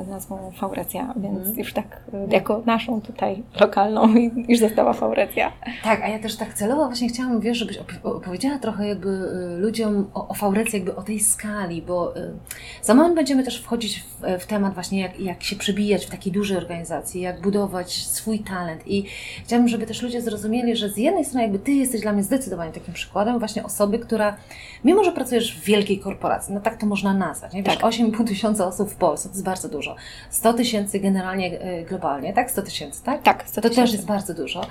nazwą 0.07 0.53
Faurecja, 0.57 1.15
więc 1.17 1.47
mm. 1.47 1.59
już 1.59 1.73
tak 1.73 2.01
y, 2.15 2.35
jako 2.35 2.63
naszą 2.67 3.01
tutaj 3.01 3.43
lokalną 3.61 4.15
już 4.49 4.59
została 4.59 4.93
Faurecja. 4.93 5.53
Tak, 5.85 6.03
a 6.03 6.09
ja 6.09 6.19
też 6.19 6.37
tak 6.37 6.55
celowo 6.55 6.87
właśnie 6.87 7.09
chciałam, 7.09 7.41
wiesz, 7.41 7.59
żebyś 7.59 7.79
opowiedziała 8.03 8.59
trochę 8.59 8.89
jakby 8.89 9.09
y, 9.09 9.59
ludziom 9.59 10.11
o, 10.15 10.29
o 10.29 10.35
Faurecji, 10.35 10.77
jakby 10.77 10.97
o 10.97 11.03
tej 11.03 11.21
skali, 11.21 11.83
bo 11.83 12.17
y, 12.17 12.33
za 12.83 12.95
moment 12.95 13.15
będziemy 13.15 13.45
też 13.45 13.63
wchodzić 13.63 14.01
w, 14.01 14.41
w 14.43 14.47
temat 14.47 14.75
właśnie 14.75 15.01
jak, 15.01 15.21
jak 15.21 15.43
się 15.43 15.57
przebijać 15.57 16.07
w 16.07 16.11
takiej 16.11 16.33
dużej 16.33 16.57
organizacji, 16.57 17.21
jak 17.21 17.41
budować 17.41 18.07
swój 18.07 18.39
talent 18.39 18.83
i 18.87 19.05
chciałabym, 19.45 19.69
żeby 19.69 19.87
też 19.87 20.03
ludzie 20.03 20.23
zrozumieli, 20.23 20.77
że 20.77 20.89
z 20.89 20.97
jednej 20.97 21.25
strony 21.25 21.43
jakby 21.43 21.59
Ty 21.59 21.73
jesteś 21.73 22.01
dla 22.01 22.13
mnie 22.13 22.23
zdecydowanie 22.23 22.73
takim 22.73 22.95
przykładem 22.95 23.39
właśnie 23.39 23.65
osoby, 23.65 23.99
która 23.99 24.37
mimo, 24.85 25.05
że 25.05 25.13
pracujesz 25.13 25.57
w 25.61 25.65
wielkiej 25.65 25.99
korporacji, 25.99 26.55
no 26.55 26.61
tak 26.61 26.77
to 26.77 26.87
można 26.87 27.15
nazwać, 27.15 27.53
nie? 27.53 27.63
Wiesz, 27.63 27.77
tak. 27.77 27.85
8,5 27.85 28.27
tysiąca 28.27 28.67
osób 28.67 28.91
w 28.91 28.97
Polsce, 28.97 29.29
to 29.29 29.35
jest 29.35 29.45
bardzo 29.45 29.69
dużo. 29.69 29.94
100 30.31 30.53
tysięcy 30.53 31.01
generalnie 31.01 31.61
e, 31.61 31.85
globalnie, 31.85 32.33
tak? 32.33 32.51
100 32.51 32.63
tysięcy, 32.63 33.05
tak? 33.05 33.23
Tak, 33.23 33.45
100 33.47 33.61
To 33.61 33.71
też 33.71 33.93
jest 33.93 34.07
bardzo 34.07 34.35
dużo. 34.35 34.67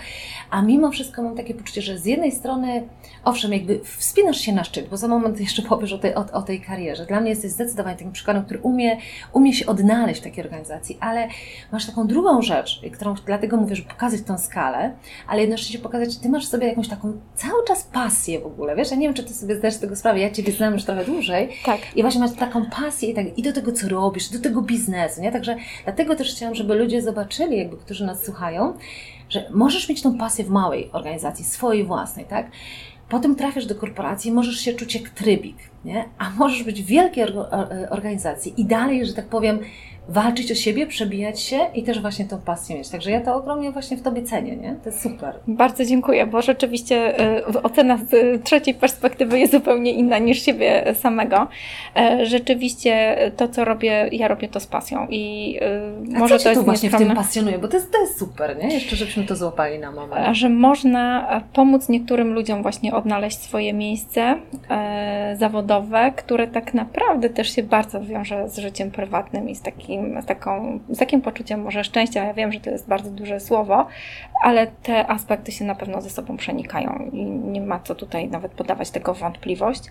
A 0.49 0.61
mimo 0.61 0.91
wszystko 0.91 1.23
mam 1.23 1.35
takie 1.35 1.53
poczucie, 1.53 1.81
że 1.81 1.97
z 1.97 2.05
jednej 2.05 2.31
strony, 2.31 2.83
owszem, 3.23 3.53
jakby 3.53 3.79
wspinasz 3.83 4.37
się 4.37 4.53
na 4.53 4.63
szczyt, 4.63 4.89
bo 4.89 4.97
za 4.97 5.07
moment 5.07 5.39
jeszcze 5.47 5.61
powiesz 5.61 5.93
o 5.93 5.97
tej, 5.97 6.15
o, 6.15 6.25
o 6.33 6.41
tej 6.41 6.61
karierze. 6.61 7.05
Dla 7.05 7.21
mnie 7.21 7.29
jesteś 7.29 7.51
zdecydowanie 7.51 7.95
takim 7.95 8.11
przykładem, 8.11 8.45
który 8.45 8.59
umie, 8.59 8.97
umie 9.33 9.53
się 9.53 9.65
odnaleźć 9.65 10.21
w 10.21 10.23
takiej 10.23 10.43
organizacji, 10.43 10.97
ale 10.99 11.27
masz 11.71 11.85
taką 11.85 12.07
drugą 12.07 12.41
rzecz, 12.41 12.81
którą 12.93 13.15
dlatego 13.25 13.57
mówię, 13.57 13.75
że 13.75 13.83
pokazać 13.83 14.21
tą 14.21 14.37
skalę, 14.37 14.93
ale 15.27 15.41
jednocześnie 15.41 15.79
pokazać, 15.79 16.13
że 16.13 16.19
Ty 16.19 16.29
masz 16.29 16.45
w 16.45 16.49
sobie 16.49 16.67
jakąś 16.67 16.87
taką 16.87 17.13
cały 17.35 17.65
czas 17.67 17.83
pasję 17.83 18.39
w 18.39 18.45
ogóle, 18.45 18.75
wiesz? 18.75 18.91
Ja 18.91 18.97
nie 18.97 19.07
wiem, 19.07 19.13
czy 19.13 19.23
Ty 19.23 19.33
sobie 19.33 19.55
zdajesz 19.55 19.75
z 19.75 19.79
tego 19.79 19.95
sprawę, 19.95 20.19
ja 20.19 20.31
Ciebie 20.31 20.53
znam 20.53 20.73
już 20.73 20.83
trochę 20.83 21.05
dłużej. 21.05 21.49
Tak. 21.65 21.79
I 21.95 22.01
właśnie 22.01 22.21
masz 22.21 22.31
taką 22.31 22.65
pasję 22.65 23.09
i, 23.09 23.13
tak, 23.13 23.37
i 23.37 23.43
do 23.43 23.53
tego, 23.53 23.71
co 23.71 23.89
robisz, 23.89 24.29
do 24.29 24.39
tego 24.39 24.61
biznesu, 24.61 25.02
nie? 25.21 25.31
Także 25.31 25.55
dlatego 25.83 26.15
też 26.15 26.31
chciałam, 26.35 26.55
żeby 26.55 26.75
ludzie 26.75 27.01
zobaczyli, 27.01 27.57
jakby, 27.57 27.77
którzy 27.77 28.05
nas 28.05 28.23
słuchają, 28.23 28.73
że 29.29 29.49
możesz 29.53 29.89
mieć 29.89 30.01
tą 30.01 30.17
pasję 30.17 30.45
w 30.45 30.49
małej 30.49 30.89
organizacji, 30.91 31.45
swojej 31.45 31.83
własnej, 31.83 32.25
tak? 32.25 32.51
Potem 33.09 33.35
trafiasz 33.35 33.65
do 33.65 33.75
korporacji, 33.75 34.31
możesz 34.31 34.59
się 34.59 34.73
czuć 34.73 34.95
jak 34.95 35.09
trybik, 35.09 35.57
nie? 35.85 36.05
A 36.17 36.29
możesz 36.29 36.63
być 36.63 36.83
w 36.83 36.85
wielkiej 36.85 37.25
organizacji 37.89 38.53
i 38.57 38.65
dalej, 38.65 39.05
że 39.05 39.13
tak 39.13 39.25
powiem, 39.25 39.59
walczyć 40.07 40.51
o 40.51 40.55
siebie, 40.55 40.87
przebijać 40.87 41.39
się 41.41 41.59
i 41.73 41.83
też 41.83 42.01
właśnie 42.01 42.25
tą 42.25 42.41
pasję 42.41 42.75
mieć. 42.75 42.89
Także 42.89 43.11
ja 43.11 43.21
to 43.21 43.35
ogromnie 43.35 43.71
właśnie 43.71 43.97
w 43.97 44.01
Tobie 44.01 44.23
cenię, 44.23 44.55
nie? 44.55 44.75
To 44.83 44.89
jest 44.89 45.01
super. 45.01 45.35
Bardzo 45.47 45.85
dziękuję, 45.85 46.27
bo 46.27 46.41
rzeczywiście 46.41 47.21
y, 47.49 47.61
ocena 47.63 47.97
z 47.97 48.43
trzeciej 48.43 48.73
perspektywy 48.73 49.39
jest 49.39 49.53
zupełnie 49.53 49.91
inna 49.91 50.17
niż 50.17 50.41
siebie 50.41 50.95
samego. 50.99 51.47
E, 51.95 52.25
rzeczywiście 52.25 53.15
to, 53.37 53.47
co 53.47 53.65
robię, 53.65 54.09
ja 54.11 54.27
robię 54.27 54.47
to 54.47 54.59
z 54.59 54.67
pasją 54.67 55.07
i 55.09 55.55
y, 56.11 56.15
A 56.15 56.19
może 56.19 56.37
co 56.37 56.43
to 56.43 56.49
jest 56.49 56.63
właśnie 56.63 56.89
w 56.89 56.97
tym 56.97 57.15
pasjonuje, 57.15 57.59
bo 57.59 57.67
to 57.67 57.77
jest, 57.77 57.91
to 57.91 58.01
jest 58.01 58.19
super, 58.19 58.57
nie? 58.57 58.73
Jeszcze 58.73 58.95
żebyśmy 58.95 59.23
to 59.23 59.35
złapali 59.35 59.79
na 59.79 59.91
moment. 59.91 60.37
Że 60.37 60.49
można 60.49 61.27
pomóc 61.53 61.89
niektórym 61.89 62.33
ludziom 62.33 62.61
właśnie 62.61 62.93
odnaleźć 62.93 63.39
swoje 63.39 63.73
miejsce 63.73 64.35
e, 64.69 65.35
zawodowe, 65.39 66.11
które 66.15 66.47
tak 66.47 66.73
naprawdę 66.73 67.29
też 67.29 67.55
się 67.55 67.63
bardzo 67.63 68.01
wiąże 68.01 68.49
z 68.49 68.57
życiem 68.57 68.91
prywatnym 68.91 69.49
i 69.49 69.55
z 69.55 69.61
takim 69.61 69.92
takim, 69.93 70.21
z, 70.21 70.25
taką, 70.25 70.79
z 70.89 70.99
takim 70.99 71.21
poczuciem 71.21 71.61
może 71.61 71.83
szczęścia. 71.83 72.23
Ja 72.23 72.33
wiem, 72.33 72.51
że 72.51 72.59
to 72.59 72.69
jest 72.69 72.87
bardzo 72.87 73.11
duże 73.11 73.39
słowo, 73.39 73.85
ale 74.43 74.67
te 74.67 75.07
aspekty 75.07 75.51
się 75.51 75.65
na 75.65 75.75
pewno 75.75 76.01
ze 76.01 76.09
sobą 76.09 76.37
przenikają 76.37 77.09
i 77.13 77.25
nie 77.25 77.61
ma 77.61 77.79
co 77.79 77.95
tutaj 77.95 78.27
nawet 78.27 78.51
podawać 78.51 78.91
tego 78.91 79.13
wątpliwość, 79.13 79.83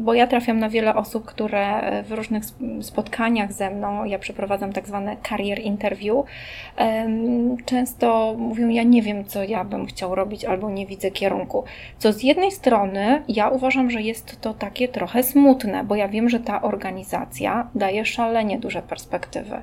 bo 0.00 0.14
ja 0.14 0.26
trafiam 0.26 0.58
na 0.58 0.68
wiele 0.68 0.94
osób, 0.94 1.24
które 1.24 1.80
w 2.02 2.12
różnych 2.12 2.44
spotkaniach 2.80 3.52
ze 3.52 3.70
mną, 3.70 4.04
ja 4.04 4.18
przeprowadzam 4.18 4.72
tak 4.72 4.86
zwane 4.86 5.16
career 5.28 5.58
interview, 5.58 6.26
często 7.64 8.34
mówią, 8.38 8.68
ja 8.68 8.82
nie 8.82 9.02
wiem, 9.02 9.24
co 9.24 9.44
ja 9.44 9.64
bym 9.64 9.86
chciał 9.86 10.14
robić 10.14 10.44
albo 10.44 10.70
nie 10.70 10.86
widzę 10.86 11.10
kierunku. 11.10 11.64
Co 11.98 12.12
z 12.12 12.22
jednej 12.22 12.50
strony 12.50 13.22
ja 13.28 13.48
uważam, 13.48 13.90
że 13.90 14.02
jest 14.02 14.40
to 14.40 14.54
takie 14.54 14.88
trochę 14.88 15.22
smutne, 15.22 15.84
bo 15.84 15.94
ja 15.94 16.08
wiem, 16.08 16.28
że 16.28 16.40
ta 16.40 16.62
organizacja 16.62 17.68
daje 17.74 18.04
szalenie 18.04 18.43
szalenie 18.44 18.58
duże 18.58 18.82
perspektywy, 18.82 19.56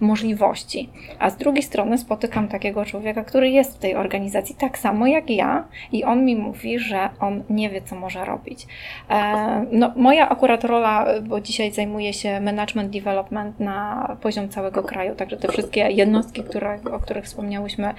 możliwości. 0.00 0.88
A 1.18 1.30
z 1.30 1.36
drugiej 1.36 1.62
strony 1.62 1.98
spotykam 1.98 2.48
takiego 2.48 2.84
człowieka, 2.84 3.24
który 3.24 3.50
jest 3.50 3.76
w 3.76 3.78
tej 3.78 3.94
organizacji 3.94 4.54
tak 4.54 4.78
samo 4.78 5.06
jak 5.06 5.30
ja 5.30 5.64
i 5.92 6.04
on 6.04 6.24
mi 6.24 6.36
mówi, 6.36 6.78
że 6.78 7.08
on 7.20 7.42
nie 7.50 7.70
wie, 7.70 7.82
co 7.82 7.96
może 7.96 8.24
robić. 8.24 8.66
E, 9.10 9.66
no, 9.72 9.92
moja 9.96 10.28
akurat 10.28 10.64
rola, 10.64 11.06
bo 11.22 11.40
dzisiaj 11.40 11.72
zajmuję 11.72 12.12
się 12.12 12.40
management 12.40 12.90
development 12.90 13.60
na 13.60 14.16
poziom 14.20 14.48
całego 14.48 14.82
kraju, 14.82 15.14
także 15.14 15.36
te 15.36 15.48
wszystkie 15.48 15.80
jednostki, 15.80 16.42
które, 16.42 16.78
o 16.92 16.98
których 17.00 17.24
wspomniałyśmy, 17.24 17.94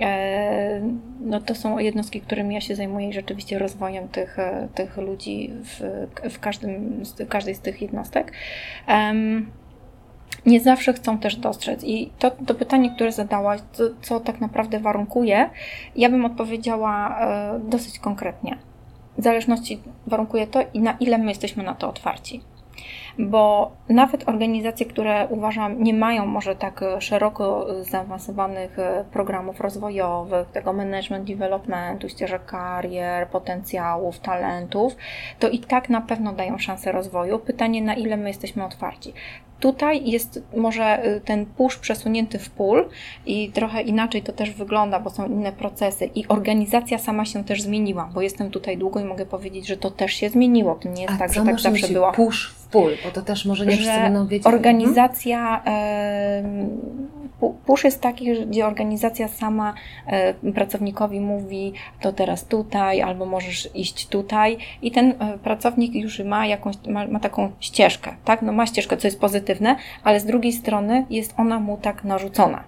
e, 0.00 0.80
no 1.20 1.40
to 1.40 1.54
są 1.54 1.78
jednostki, 1.78 2.20
którymi 2.20 2.54
ja 2.54 2.60
się 2.60 2.74
zajmuję 2.74 3.08
i 3.08 3.12
rzeczywiście 3.12 3.58
rozwojem 3.58 4.08
tych, 4.08 4.36
tych 4.74 4.96
ludzi 4.96 5.50
w, 5.64 6.06
w, 6.30 6.40
każdym, 6.40 7.02
każdej 7.28 7.54
z 7.54 7.60
tych 7.60 7.82
jednostek 7.82 8.32
nie 10.46 10.60
zawsze 10.60 10.92
chcą 10.92 11.18
też 11.18 11.36
dostrzec. 11.36 11.84
I 11.84 12.10
to, 12.18 12.30
to 12.30 12.54
pytanie, 12.54 12.90
które 12.94 13.12
zadałaś, 13.12 13.60
co, 13.72 13.84
co 14.02 14.20
tak 14.20 14.40
naprawdę 14.40 14.80
warunkuje, 14.80 15.50
ja 15.96 16.10
bym 16.10 16.24
odpowiedziała 16.24 17.20
e, 17.20 17.60
dosyć 17.60 17.98
konkretnie. 17.98 18.58
W 19.18 19.22
zależności 19.22 19.80
warunkuje 20.06 20.46
to 20.46 20.60
i 20.74 20.80
na 20.80 20.92
ile 20.92 21.18
my 21.18 21.28
jesteśmy 21.28 21.62
na 21.62 21.74
to 21.74 21.88
otwarci 21.88 22.40
bo 23.18 23.70
nawet 23.88 24.28
organizacje, 24.28 24.86
które 24.86 25.26
uważam 25.30 25.82
nie 25.82 25.94
mają 25.94 26.26
może 26.26 26.56
tak 26.56 26.84
szeroko 26.98 27.66
zaawansowanych 27.82 28.78
e, 28.78 29.04
programów 29.12 29.60
rozwojowych, 29.60 30.48
tego 30.48 30.72
management 30.72 31.28
developmentu, 31.28 32.08
ścieżek 32.08 32.44
karier, 32.44 33.28
potencjałów, 33.28 34.18
talentów, 34.18 34.96
to 35.38 35.48
i 35.48 35.58
tak 35.58 35.88
na 35.88 36.00
pewno 36.00 36.32
dają 36.32 36.58
szansę 36.58 36.92
rozwoju. 36.92 37.38
Pytanie, 37.38 37.82
na 37.82 37.94
ile 37.94 38.16
my 38.16 38.28
jesteśmy 38.28 38.64
otwarci. 38.64 39.12
Tutaj 39.60 40.10
jest 40.10 40.42
może 40.56 41.02
ten 41.24 41.46
push 41.46 41.76
przesunięty 41.76 42.38
w 42.38 42.50
pól 42.50 42.88
i 43.26 43.50
trochę 43.52 43.82
inaczej 43.82 44.22
to 44.22 44.32
też 44.32 44.50
wygląda, 44.50 45.00
bo 45.00 45.10
są 45.10 45.26
inne 45.26 45.52
procesy 45.52 46.10
i 46.14 46.28
organizacja 46.28 46.98
sama 46.98 47.24
się 47.24 47.44
też 47.44 47.62
zmieniła, 47.62 48.10
bo 48.14 48.22
jestem 48.22 48.50
tutaj 48.50 48.78
długo 48.78 49.00
i 49.00 49.04
mogę 49.04 49.26
powiedzieć, 49.26 49.66
że 49.66 49.76
to 49.76 49.90
też 49.90 50.12
się 50.12 50.28
zmieniło. 50.28 50.74
To 50.74 50.88
nie 50.88 51.02
jest 51.02 51.14
A 51.14 51.18
tak, 51.18 51.32
że 51.32 51.44
tak 51.44 51.60
zawsze 51.60 51.88
było. 51.88 52.12
push 52.12 52.59
pól, 52.70 52.92
bo 53.04 53.10
to 53.10 53.22
też 53.22 53.44
może 53.44 53.66
nie 53.66 53.76
wszyscy 53.76 54.00
będą 54.00 54.26
wiedzieć. 54.26 54.46
Organizacja, 54.46 55.62
push 57.66 57.84
jest 57.84 58.00
taki, 58.00 58.46
gdzie 58.46 58.66
organizacja 58.66 59.28
sama 59.28 59.74
e, 60.06 60.34
pracownikowi 60.34 61.20
mówi, 61.20 61.72
to 62.00 62.12
teraz 62.12 62.44
tutaj, 62.44 63.02
albo 63.02 63.26
możesz 63.26 63.68
iść 63.74 64.08
tutaj 64.08 64.58
i 64.82 64.90
ten 64.90 65.14
e, 65.18 65.38
pracownik 65.38 65.94
już 65.94 66.18
ma 66.18 66.46
jakąś, 66.46 66.76
ma, 66.88 67.06
ma 67.06 67.20
taką 67.20 67.50
ścieżkę, 67.60 68.14
tak? 68.24 68.42
No 68.42 68.52
ma 68.52 68.66
ścieżkę, 68.66 68.96
co 68.96 69.06
jest 69.06 69.20
pozytywne, 69.20 69.76
ale 70.04 70.20
z 70.20 70.24
drugiej 70.24 70.52
strony 70.52 71.06
jest 71.10 71.34
ona 71.36 71.60
mu 71.60 71.76
tak 71.76 72.04
narzucona. 72.04 72.64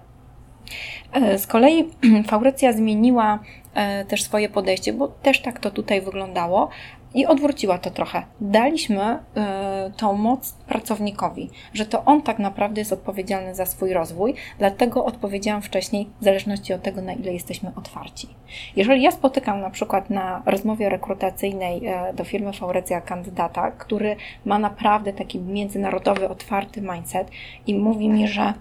E, 1.13 1.37
z 1.39 1.47
kolei 1.47 1.89
Faurecja 2.29 2.73
zmieniła 2.73 3.39
e, 3.73 4.05
też 4.05 4.23
swoje 4.23 4.49
podejście, 4.49 4.93
bo 4.93 5.07
też 5.07 5.41
tak 5.41 5.59
to 5.59 5.71
tutaj 5.71 6.01
wyglądało, 6.01 6.69
i 7.13 7.25
odwróciła 7.25 7.77
to 7.77 7.91
trochę. 7.91 8.23
Daliśmy 8.41 9.13
y, 9.13 9.91
tą 9.97 10.13
moc 10.13 10.53
pracownikowi, 10.53 11.49
że 11.73 11.85
to 11.85 12.05
on 12.05 12.21
tak 12.21 12.39
naprawdę 12.39 12.81
jest 12.81 12.93
odpowiedzialny 12.93 13.55
za 13.55 13.65
swój 13.65 13.93
rozwój, 13.93 14.33
dlatego 14.59 15.05
odpowiedziałam 15.05 15.61
wcześniej, 15.61 16.09
w 16.21 16.23
zależności 16.23 16.73
od 16.73 16.81
tego, 16.81 17.01
na 17.01 17.13
ile 17.13 17.33
jesteśmy 17.33 17.71
otwarci. 17.75 18.27
Jeżeli 18.75 19.01
ja 19.01 19.11
spotykam 19.11 19.61
na 19.61 19.69
przykład 19.69 20.09
na 20.09 20.41
rozmowie 20.45 20.89
rekrutacyjnej 20.89 21.87
y, 21.87 22.13
do 22.13 22.23
firmy 22.23 22.53
Faurecja 22.53 23.01
kandydata, 23.01 23.71
który 23.71 24.15
ma 24.45 24.59
naprawdę 24.59 25.13
taki 25.13 25.39
międzynarodowy, 25.39 26.29
otwarty 26.29 26.81
mindset 26.81 27.31
i 27.67 27.75
mówi 27.75 28.09
mi, 28.09 28.27
że 28.27 28.53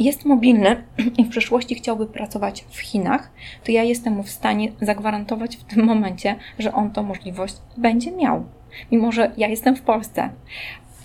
jest 0.00 0.24
mobilny 0.24 0.84
i 1.18 1.24
w 1.24 1.28
przyszłości 1.28 1.74
chciałby 1.74 2.06
pracować 2.06 2.64
w 2.70 2.80
Chinach, 2.80 3.30
to 3.64 3.72
ja 3.72 3.82
jestem 3.82 4.14
mu 4.14 4.22
w 4.22 4.30
stanie 4.30 4.72
zagwarantować 4.80 5.56
w 5.56 5.64
tym 5.64 5.84
momencie, 5.84 6.36
że 6.58 6.72
on 6.72 6.90
tą 6.90 7.02
możliwość 7.02 7.56
będzie 7.76 8.12
miał. 8.12 8.44
Mimo, 8.92 9.12
że 9.12 9.32
ja 9.36 9.48
jestem 9.48 9.76
w 9.76 9.82
Polsce, 9.82 10.30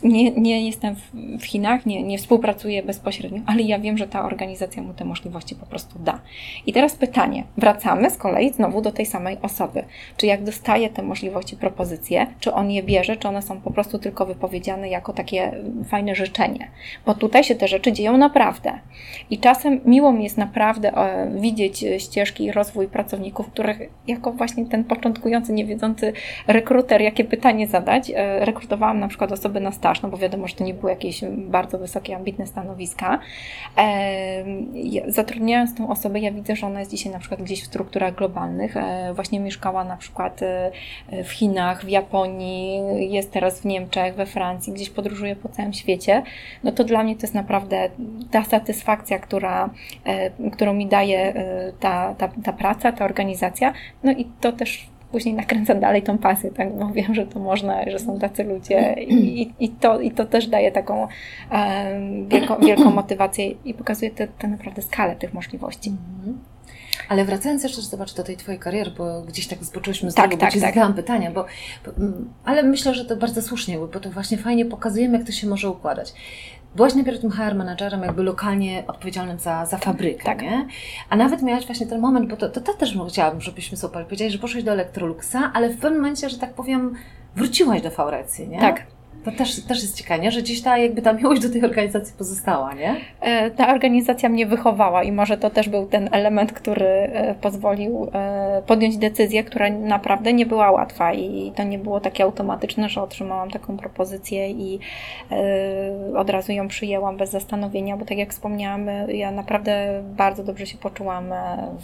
nie, 0.06 0.32
nie 0.32 0.66
jestem 0.66 0.96
w 1.40 1.46
Chinach, 1.46 1.86
nie, 1.86 2.04
nie 2.04 2.18
współpracuję 2.18 2.84
bezpośrednio, 2.84 3.42
ale 3.46 3.62
ja 3.62 3.80
wiem, 3.80 3.98
że 3.98 4.08
ta 4.08 4.26
organizacja 4.26 4.84
mu 4.84 4.94
te 4.94 5.06
możliwości 5.06 5.56
po 5.56 5.66
prostu 5.66 6.00
da. 6.00 6.20
I 6.66 6.74
teraz 6.74 6.96
pytanie, 6.96 7.44
wracamy 7.58 8.10
z 8.10 8.18
kolei 8.18 8.54
znowu 8.54 8.82
do 8.82 8.92
tej 8.92 9.06
samej 9.06 9.38
osoby. 9.42 9.84
Czy 10.18 10.26
jak 10.26 10.44
dostaje 10.44 10.90
te 10.90 11.04
możliwości, 11.04 11.56
propozycje, 11.58 12.28
czy 12.40 12.54
on 12.54 12.72
je 12.72 12.84
bierze, 12.84 13.18
czy 13.18 13.28
one 13.28 13.42
są 13.42 13.62
po 13.62 13.72
prostu 13.72 14.00
tylko 14.00 14.26
wypowiedziane 14.26 14.90
jako 14.90 15.14
takie 15.14 15.52
fajne 15.88 16.16
życzenie? 16.16 16.68
Bo 17.06 17.14
tutaj 17.14 17.44
się 17.44 17.56
te 17.56 17.68
rzeczy 17.68 17.94
dzieją 17.94 18.18
naprawdę. 18.18 18.80
I 19.30 19.38
czasem 19.38 19.80
miło 19.86 20.14
mi 20.14 20.24
jest 20.24 20.38
naprawdę 20.38 20.98
e, 20.98 21.32
widzieć 21.40 21.86
ścieżki 21.98 22.44
i 22.44 22.52
rozwój 22.52 22.88
pracowników, 22.88 23.48
których 23.48 23.80
jako 24.08 24.32
właśnie 24.32 24.66
ten 24.66 24.84
początkujący, 24.84 25.54
niewiedzący 25.54 26.14
rekruter, 26.48 27.02
jakie 27.02 27.24
pytanie 27.24 27.68
zadać, 27.68 28.12
e, 28.16 28.46
rekrutowałam 28.46 29.00
na 29.00 29.08
przykład 29.08 29.32
osoby 29.32 29.60
na 29.60 29.72
staż, 29.72 29.95
no 30.02 30.10
bo 30.10 30.18
wiadomo, 30.18 30.48
że 30.48 30.56
to 30.56 30.64
nie 30.64 30.74
były 30.74 30.92
jakieś 30.92 31.22
bardzo 31.38 31.78
wysokie, 31.78 32.16
ambitne 32.16 32.48
stanowiska. 32.48 33.20
Zatrudniając 35.08 35.76
tą 35.76 35.90
osobę, 35.90 36.20
ja 36.20 36.32
widzę, 36.32 36.56
że 36.56 36.68
ona 36.68 36.80
jest 36.80 36.92
dzisiaj 36.92 37.14
na 37.14 37.20
przykład 37.20 37.42
gdzieś 37.42 37.64
w 37.64 37.66
strukturach 37.66 38.16
globalnych, 38.16 38.78
e, 38.78 39.14
właśnie 39.14 39.40
mieszkała 39.40 39.84
na 39.84 39.98
przykład 39.98 40.42
e, 40.42 40.72
w 41.24 41.32
Chinach, 41.32 41.86
w 41.86 41.90
Japonii, 41.90 42.82
jest 43.14 43.32
teraz 43.32 43.62
w 43.62 43.66
Niemczech, 43.66 44.16
we 44.16 44.26
Francji, 44.26 44.74
gdzieś 44.74 44.90
podróżuje 44.90 45.36
po 45.36 45.50
całym 45.50 45.74
świecie. 45.74 46.24
No 46.64 46.72
to 46.72 46.84
dla 46.84 47.04
mnie 47.04 47.16
to 47.16 47.22
jest 47.22 47.34
naprawdę 47.34 47.90
ta 48.32 48.44
satysfakcja, 48.44 49.20
która, 49.20 49.70
e, 50.06 50.50
którą 50.50 50.74
mi 50.74 50.88
daje 50.88 51.34
ta, 51.80 52.16
ta, 52.16 52.30
ta 52.44 52.54
praca, 52.54 52.92
ta 52.92 53.06
organizacja. 53.06 53.74
No 54.04 54.12
i 54.12 54.26
to 54.42 54.52
też 54.52 54.88
później 55.16 55.36
nakręcam 55.36 55.80
dalej 55.80 56.04
tą 56.04 56.18
pasję, 56.18 56.52
tak? 56.52 56.78
bo 56.78 56.88
wiem, 56.88 57.16
że 57.16 57.26
to 57.26 57.40
można, 57.40 57.90
że 57.90 58.00
są 58.00 58.20
tacy 58.20 58.44
ludzie 58.44 58.94
i, 58.94 59.54
i, 59.60 59.70
to, 59.70 60.00
i 60.00 60.12
to 60.12 60.26
też 60.26 60.48
daje 60.48 60.72
taką 60.72 61.08
um, 61.52 62.28
wielką, 62.28 62.60
wielką 62.60 62.92
motywację 62.92 63.52
i 63.52 63.74
pokazuje 63.74 64.12
tę 64.12 64.48
naprawdę 64.48 64.82
skalę 64.82 65.16
tych 65.16 65.34
możliwości. 65.34 65.90
Mhm. 65.90 66.40
Ale 67.10 67.26
wracając 67.26 67.64
jeszcze, 67.64 67.82
zobacz, 67.82 68.14
do 68.14 68.24
tej 68.24 68.38
Twojej 68.38 68.60
kariery, 68.60 68.92
bo 68.98 69.22
gdzieś 69.22 69.48
tak 69.48 69.64
zboczyłyśmy 69.64 70.12
z 70.12 70.16
tak, 70.16 70.26
tego, 70.26 70.42
tak, 70.42 70.54
bo 70.54 70.62
tak. 70.62 70.70
zadałam 70.70 70.94
pytania, 70.94 71.32
bo, 71.32 71.46
bo, 71.86 71.92
mm, 71.98 72.30
ale 72.46 72.64
myślę, 72.64 72.94
że 72.94 73.06
to 73.06 73.16
bardzo 73.16 73.42
słusznie, 73.42 73.78
bo 73.78 73.88
to 73.88 74.10
właśnie 74.10 74.38
fajnie 74.38 74.66
pokazujemy, 74.66 75.18
jak 75.18 75.28
to 75.28 75.34
się 75.34 75.48
może 75.48 75.70
układać. 75.70 76.14
Byłaś 76.76 76.96
najpierw 76.96 77.22
tym 77.22 77.32
HR 77.32 77.56
managerem, 77.56 78.02
jakby 78.02 78.24
lokalnie 78.24 78.84
odpowiedzialnym 78.88 79.40
za, 79.40 79.66
za 79.66 79.78
fabrykę, 79.78 80.24
tak. 80.24 80.42
nie? 80.42 80.68
A 81.10 81.16
nawet 81.16 81.42
miałaś 81.42 81.66
właśnie 81.66 81.88
ten 81.88 82.02
moment, 82.02 82.30
bo 82.30 82.38
to, 82.38 82.50
to, 82.50 82.62
to 82.62 82.74
też 82.74 82.98
chciałabym, 83.10 83.42
żebyśmy 83.42 83.78
sobie 83.78 84.04
powiedzieli, 84.04 84.32
że 84.32 84.38
poszłaś 84.38 84.64
do 84.64 84.72
Electroluxa, 84.72 85.52
ale 85.54 85.70
w 85.70 85.80
pewnym 85.80 86.02
momencie, 86.02 86.30
że 86.30 86.38
tak 86.38 86.54
powiem, 86.54 86.96
wróciłaś 87.36 87.82
do 87.82 87.92
Faurecji, 87.92 88.48
nie? 88.48 88.60
Tak. 88.60 88.95
To 89.26 89.32
też, 89.32 89.64
też 89.64 89.82
jest 89.82 89.98
ciekawe, 89.98 90.24
nie? 90.24 90.32
że 90.32 90.42
gdzieś 90.42 90.62
ta, 90.62 90.78
jakby 90.78 91.02
ta 91.02 91.14
miłość 91.14 91.42
do 91.42 91.50
tej 91.50 91.66
organizacji 91.66 92.14
pozostała, 92.18 92.74
nie? 92.74 92.96
E, 93.22 93.52
ta 93.52 93.74
organizacja 93.74 94.30
mnie 94.30 94.46
wychowała 94.46 95.04
i 95.04 95.12
może 95.12 95.38
to 95.38 95.50
też 95.50 95.70
był 95.70 95.86
ten 95.86 96.10
element, 96.12 96.54
który 96.54 96.86
e, 96.86 97.36
pozwolił 97.42 98.10
e, 98.14 98.62
podjąć 98.68 98.98
decyzję, 98.98 99.44
która 99.44 99.70
naprawdę 99.70 100.34
nie 100.34 100.46
była 100.46 100.72
łatwa 100.72 101.14
i 101.14 101.52
to 101.56 101.64
nie 101.64 101.80
było 101.80 102.00
takie 102.00 102.24
automatyczne, 102.24 102.90
że 102.90 103.02
otrzymałam 103.02 103.52
taką 103.52 103.78
propozycję 103.78 104.50
i 104.50 104.80
od 106.16 106.30
razu 106.30 106.52
ją 106.52 106.68
przyjęłam 106.68 107.18
bez 107.18 107.32
zastanowienia, 107.32 107.98
bo 107.98 108.06
tak 108.06 108.18
jak 108.18 108.30
wspomniałam, 108.30 108.88
ja 109.08 109.32
naprawdę 109.32 110.04
bardzo 110.18 110.44
dobrze 110.44 110.66
się 110.66 110.78
poczułam 110.78 111.34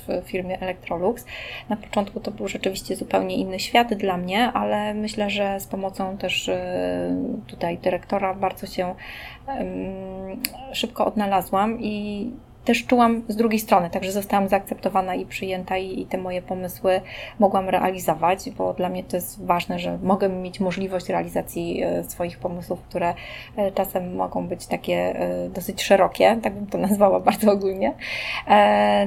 w 0.07 0.29
firmie 0.29 0.61
Electrolux. 0.61 1.25
Na 1.69 1.75
początku 1.75 2.19
to 2.19 2.31
był 2.31 2.47
rzeczywiście 2.47 2.95
zupełnie 2.95 3.35
inny 3.35 3.59
świat 3.59 3.93
dla 3.93 4.17
mnie, 4.17 4.51
ale 4.53 4.93
myślę, 4.93 5.29
że 5.29 5.59
z 5.59 5.67
pomocą 5.67 6.17
też 6.17 6.49
tutaj 7.47 7.77
dyrektora 7.77 8.33
bardzo 8.33 8.67
się 8.67 8.95
szybko 10.71 11.05
odnalazłam 11.05 11.79
i 11.79 12.31
też 12.65 12.85
czułam 12.85 13.21
z 13.27 13.35
drugiej 13.35 13.59
strony, 13.59 13.89
także 13.89 14.11
zostałam 14.11 14.47
zaakceptowana 14.47 15.15
i 15.15 15.25
przyjęta 15.25 15.77
i, 15.77 16.01
i, 16.01 16.05
te 16.05 16.17
moje 16.17 16.41
pomysły 16.41 17.01
mogłam 17.39 17.69
realizować, 17.69 18.49
bo 18.49 18.73
dla 18.73 18.89
mnie 18.89 19.03
to 19.03 19.17
jest 19.17 19.45
ważne, 19.45 19.79
że 19.79 19.97
mogę 20.03 20.29
mieć 20.29 20.59
możliwość 20.59 21.09
realizacji 21.09 21.83
e, 21.83 22.03
swoich 22.03 22.37
pomysłów, 22.37 22.81
które 22.81 23.13
e, 23.55 23.71
czasem 23.71 24.15
mogą 24.15 24.47
być 24.47 24.67
takie 24.67 24.93
e, 24.95 25.49
dosyć 25.49 25.83
szerokie, 25.83 26.37
tak 26.43 26.53
bym 26.53 26.67
to 26.67 26.77
nazwała 26.87 27.19
bardzo 27.19 27.51
ogólnie. 27.51 27.93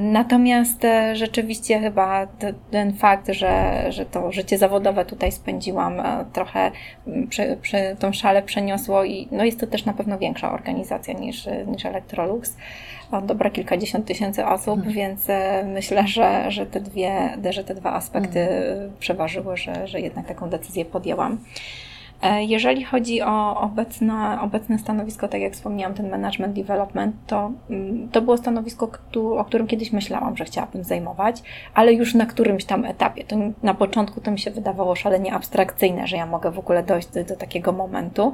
Natomiast 0.01 0.83
rzeczywiście 1.13 1.79
chyba 1.79 2.27
ten 2.71 2.93
fakt, 2.93 3.27
że, 3.27 3.85
że 3.89 4.05
to 4.05 4.31
życie 4.31 4.57
zawodowe 4.57 5.05
tutaj 5.05 5.31
spędziłam, 5.31 6.01
trochę 6.33 6.71
przy, 7.29 7.57
przy 7.61 7.95
tą 7.99 8.13
szale 8.13 8.43
przeniosło 8.43 9.03
i 9.03 9.27
no 9.31 9.43
jest 9.43 9.59
to 9.59 9.67
też 9.67 9.85
na 9.85 9.93
pewno 9.93 10.17
większa 10.17 10.51
organizacja 10.51 11.13
niż, 11.13 11.47
niż 11.67 11.85
Electrolux 11.85 12.57
o 13.11 13.21
dobra 13.21 13.49
kilkadziesiąt 13.49 14.05
tysięcy 14.05 14.45
osób, 14.45 14.75
hmm. 14.75 14.93
więc 14.93 15.29
e, 15.29 15.63
myślę, 15.73 16.07
że, 16.07 16.51
że, 16.51 16.65
te 16.65 16.79
dwie, 16.79 17.37
że 17.49 17.63
te 17.63 17.75
dwa 17.75 17.93
aspekty 17.93 18.45
hmm. 18.45 18.91
przeważyły, 18.99 19.57
że, 19.57 19.87
że 19.87 19.99
jednak 20.01 20.25
taką 20.25 20.49
decyzję 20.49 20.85
podjęłam. 20.85 21.37
E, 22.21 22.43
jeżeli 22.43 22.83
chodzi 22.83 23.21
o 23.21 23.61
obecne, 23.61 24.37
obecne 24.41 24.79
stanowisko, 24.79 25.27
tak 25.27 25.41
jak 25.41 25.53
wspomniałam, 25.53 25.93
ten 25.93 26.09
management 26.09 26.53
development, 26.53 27.15
to, 27.27 27.51
mm, 27.69 28.09
to 28.09 28.21
było 28.21 28.37
stanowisko, 28.37 28.89
o 29.37 29.45
którym 29.45 29.67
kiedyś 29.67 29.91
myślałam, 29.91 30.37
że 30.37 30.45
chciałabym 30.45 30.83
zajmować, 30.83 31.41
ale 31.73 31.93
już 31.93 32.13
na 32.13 32.25
którymś 32.25 32.65
tam 32.65 32.85
etapie. 32.85 33.23
To 33.23 33.35
na 33.63 33.73
początku 33.73 34.21
to 34.21 34.31
mi 34.31 34.39
się 34.39 34.51
wydawało 34.51 34.95
szalenie 34.95 35.33
abstrakcyjne, 35.33 36.07
że 36.07 36.17
ja 36.17 36.25
mogę 36.25 36.51
w 36.51 36.59
ogóle 36.59 36.83
dojść 36.83 37.07
do, 37.07 37.23
do 37.23 37.35
takiego 37.35 37.71
momentu. 37.71 38.33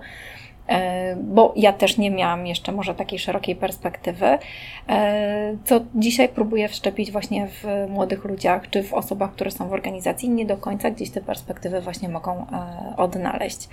E, 0.72 1.16
bo 1.16 1.54
ja 1.56 1.74
też 1.74 1.98
nie 1.98 2.12
miałam 2.12 2.48
jeszcze 2.48 2.72
może 2.72 2.96
takiej 2.96 3.20
szerokiej 3.20 3.56
perspektywy, 3.56 4.26
e, 4.90 5.58
co 5.66 5.82
dzisiaj 5.96 6.30
próbuję 6.30 6.68
wszczepić 6.68 7.12
właśnie 7.12 7.48
w 7.48 7.66
młodych 7.90 8.26
ludziach, 8.26 8.70
czy 8.70 8.84
w 8.84 8.94
osobach, 8.94 9.32
które 9.32 9.52
są 9.52 9.68
w 9.68 9.74
organizacji, 9.74 10.30
nie 10.30 10.46
do 10.46 10.58
końca 10.58 10.92
gdzieś 10.92 11.10
te 11.10 11.22
perspektywy 11.22 11.82
właśnie 11.82 12.10
mogą 12.10 12.32
e, 12.32 12.98
odnaleźć. 12.98 13.70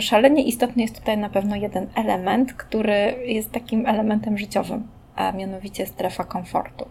Szalenie 0.00 0.42
istotny 0.42 0.82
jest 0.82 0.98
tutaj 0.98 1.18
na 1.18 1.30
pewno 1.30 1.56
jeden 1.56 1.86
element, 1.94 2.52
który 2.52 3.14
jest 3.26 3.52
takim 3.52 3.86
elementem 3.86 4.38
życiowym, 4.38 4.88
a 5.16 5.32
mianowicie 5.32 5.86
strefa 5.86 6.24
komfortu. 6.24 6.86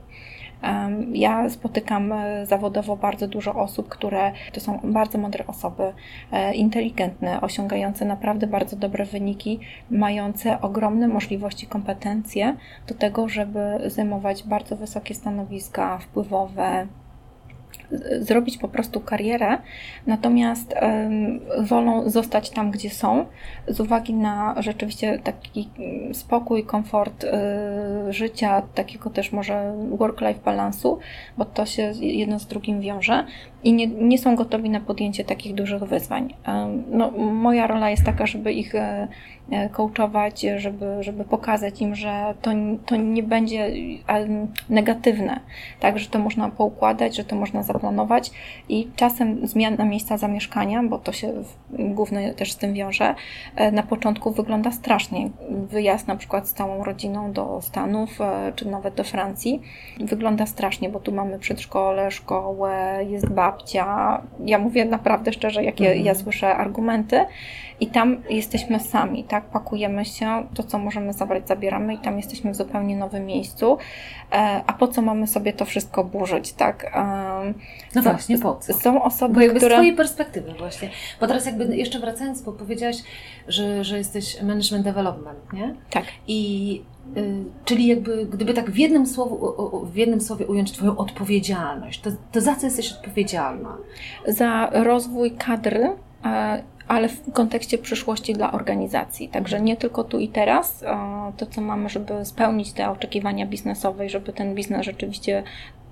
Ja 1.13 1.49
spotykam 1.49 2.11
e, 2.11 2.45
zawodowo 2.45 2.95
bardzo 2.95 3.27
dużo 3.27 3.53
osób, 3.55 3.89
które 3.89 4.31
to 4.53 4.59
są 4.59 4.79
bardzo 4.83 5.17
mądre 5.17 5.47
osoby, 5.47 5.93
e, 6.31 6.53
inteligentne, 6.53 7.41
osiągające 7.41 8.05
naprawdę 8.05 8.47
bardzo 8.47 8.75
dobre 8.75 9.05
wyniki, 9.05 9.59
mające 9.91 10.61
ogromne 10.61 11.07
możliwości, 11.07 11.67
kompetencje 11.67 12.55
do 12.87 12.95
tego, 12.95 13.29
żeby 13.29 13.59
zajmować 13.87 14.43
bardzo 14.43 14.75
wysokie 14.75 15.15
stanowiska 15.15 15.97
wpływowe, 15.97 16.87
zrobić 18.19 18.57
po 18.57 18.67
prostu 18.67 18.99
karierę, 18.99 19.57
natomiast 20.07 20.75
wolą 21.59 22.09
zostać 22.09 22.49
tam, 22.49 22.71
gdzie 22.71 22.89
są, 22.89 23.25
z 23.67 23.79
uwagi 23.79 24.13
na 24.13 24.55
rzeczywiście 24.59 25.19
taki 25.19 25.69
mm, 25.79 26.13
spokój, 26.15 26.63
komfort 26.63 27.23
y, 27.23 27.27
życia, 28.13 28.61
takiego 28.75 29.09
też 29.09 29.31
może 29.31 29.73
work-life 29.89 30.39
balansu, 30.45 30.99
bo 31.37 31.45
to 31.45 31.65
się 31.65 31.91
jedno 31.99 32.39
z 32.39 32.45
drugim 32.45 32.81
wiąże 32.81 33.25
i 33.63 33.73
nie, 33.73 33.87
nie 33.87 34.17
są 34.17 34.35
gotowi 34.35 34.69
na 34.69 34.79
podjęcie 34.79 35.23
takich 35.23 35.55
dużych 35.55 35.83
wyzwań. 35.83 36.33
No, 36.91 37.11
moja 37.11 37.67
rola 37.67 37.89
jest 37.89 38.03
taka, 38.03 38.25
żeby 38.25 38.53
ich 38.53 38.75
e, 38.75 39.07
e, 39.51 39.69
coachować, 39.69 40.45
żeby, 40.57 40.85
żeby 40.99 41.23
pokazać 41.23 41.81
im, 41.81 41.95
że 41.95 42.33
to, 42.41 42.51
to 42.85 42.95
nie 42.95 43.23
będzie 43.23 43.71
negatywne, 44.69 45.39
tak, 45.79 45.99
że 45.99 46.09
to 46.09 46.19
można 46.19 46.49
poukładać, 46.49 47.15
że 47.15 47.23
to 47.23 47.35
można 47.35 47.63
zaplanować 47.63 47.80
i 48.69 48.87
czasem 48.95 49.47
zmiana 49.47 49.85
miejsca 49.85 50.17
zamieszkania, 50.17 50.83
bo 50.83 50.97
to 50.97 51.11
się 51.11 51.33
głównie 51.69 52.33
też 52.33 52.51
z 52.51 52.57
tym 52.57 52.73
wiąże, 52.73 53.15
e, 53.55 53.71
na 53.71 53.83
początku 53.83 54.31
wygląda 54.31 54.71
strasznie. 54.71 55.29
Wyjazd 55.49 56.07
na 56.07 56.15
przykład 56.15 56.47
z 56.47 56.53
całą 56.53 56.83
rodziną 56.83 57.31
do 57.31 57.61
Stanów, 57.61 58.19
czy 58.55 58.67
nawet 58.67 58.93
do 58.93 59.03
Francji 59.03 59.61
wygląda 59.99 60.45
strasznie, 60.45 60.89
bo 60.89 60.99
tu 60.99 61.11
mamy 61.11 61.39
przedszkole, 61.39 62.11
szkołę, 62.11 63.05
jest 63.09 63.29
bab, 63.29 63.51
babcia. 63.51 64.21
Ja 64.45 64.59
mówię 64.59 64.85
naprawdę 64.85 65.33
szczerze, 65.33 65.63
jakie 65.63 65.87
mhm. 65.87 66.05
ja 66.05 66.15
słyszę 66.15 66.55
argumenty 66.55 67.25
i 67.81 67.87
tam 67.87 68.17
jesteśmy 68.29 68.79
sami, 68.79 69.23
tak? 69.23 69.45
Pakujemy 69.45 70.05
się, 70.05 70.47
to 70.53 70.63
co 70.63 70.77
możemy 70.79 71.13
zabrać, 71.13 71.47
zabieramy 71.47 71.93
i 71.93 71.97
tam 71.97 72.17
jesteśmy 72.17 72.51
w 72.51 72.55
zupełnie 72.55 72.97
nowym 72.97 73.25
miejscu. 73.25 73.77
E, 74.31 74.63
a 74.67 74.73
po 74.73 74.87
co 74.87 75.01
mamy 75.01 75.27
sobie 75.27 75.53
to 75.53 75.65
wszystko 75.65 76.03
burzyć, 76.03 76.53
tak? 76.53 76.91
E, 76.95 77.53
no 77.95 78.01
właśnie, 78.01 78.39
po 78.39 78.55
co? 78.55 78.73
Są 78.73 79.03
osoby, 79.03 79.33
bo 79.33 79.41
jakby 79.41 79.59
które... 79.59 79.75
z 79.75 79.77
Twojej 79.77 79.95
perspektywy 79.95 80.53
właśnie. 80.59 80.89
Bo 81.19 81.27
teraz 81.27 81.45
jakby 81.45 81.77
jeszcze 81.77 81.99
wracając, 81.99 82.41
bo 82.41 82.51
powiedziałaś, 82.51 82.97
że, 83.47 83.83
że 83.83 83.97
jesteś 83.97 84.41
management 84.41 84.85
development, 84.85 85.53
nie? 85.53 85.75
Tak. 85.89 86.03
I 86.27 86.81
y, 87.17 87.43
czyli 87.65 87.87
jakby, 87.87 88.25
gdyby 88.25 88.53
tak 88.53 88.71
w 88.71 88.77
jednym, 88.77 89.07
słowu, 89.07 89.55
w 89.85 89.95
jednym 89.95 90.21
słowie 90.21 90.47
ująć 90.47 90.71
Twoją 90.71 90.97
odpowiedzialność, 90.97 92.01
to, 92.01 92.09
to 92.31 92.41
za 92.41 92.55
co 92.55 92.65
jesteś 92.65 92.91
odpowiedzialna? 92.91 93.77
Za 94.27 94.69
rozwój 94.73 95.31
kadry, 95.31 95.95
ale 96.91 97.09
w 97.09 97.31
kontekście 97.33 97.77
przyszłości 97.77 98.33
dla 98.33 98.51
organizacji. 98.51 99.29
Także 99.29 99.61
nie 99.61 99.77
tylko 99.77 100.03
tu 100.03 100.19
i 100.19 100.27
teraz, 100.27 100.83
to 101.37 101.45
co 101.45 101.61
mamy, 101.61 101.89
żeby 101.89 102.25
spełnić 102.25 102.73
te 102.73 102.89
oczekiwania 102.89 103.45
biznesowe 103.45 104.05
i 104.05 104.09
żeby 104.09 104.33
ten 104.33 104.55
biznes 104.55 104.85
rzeczywiście 104.85 105.43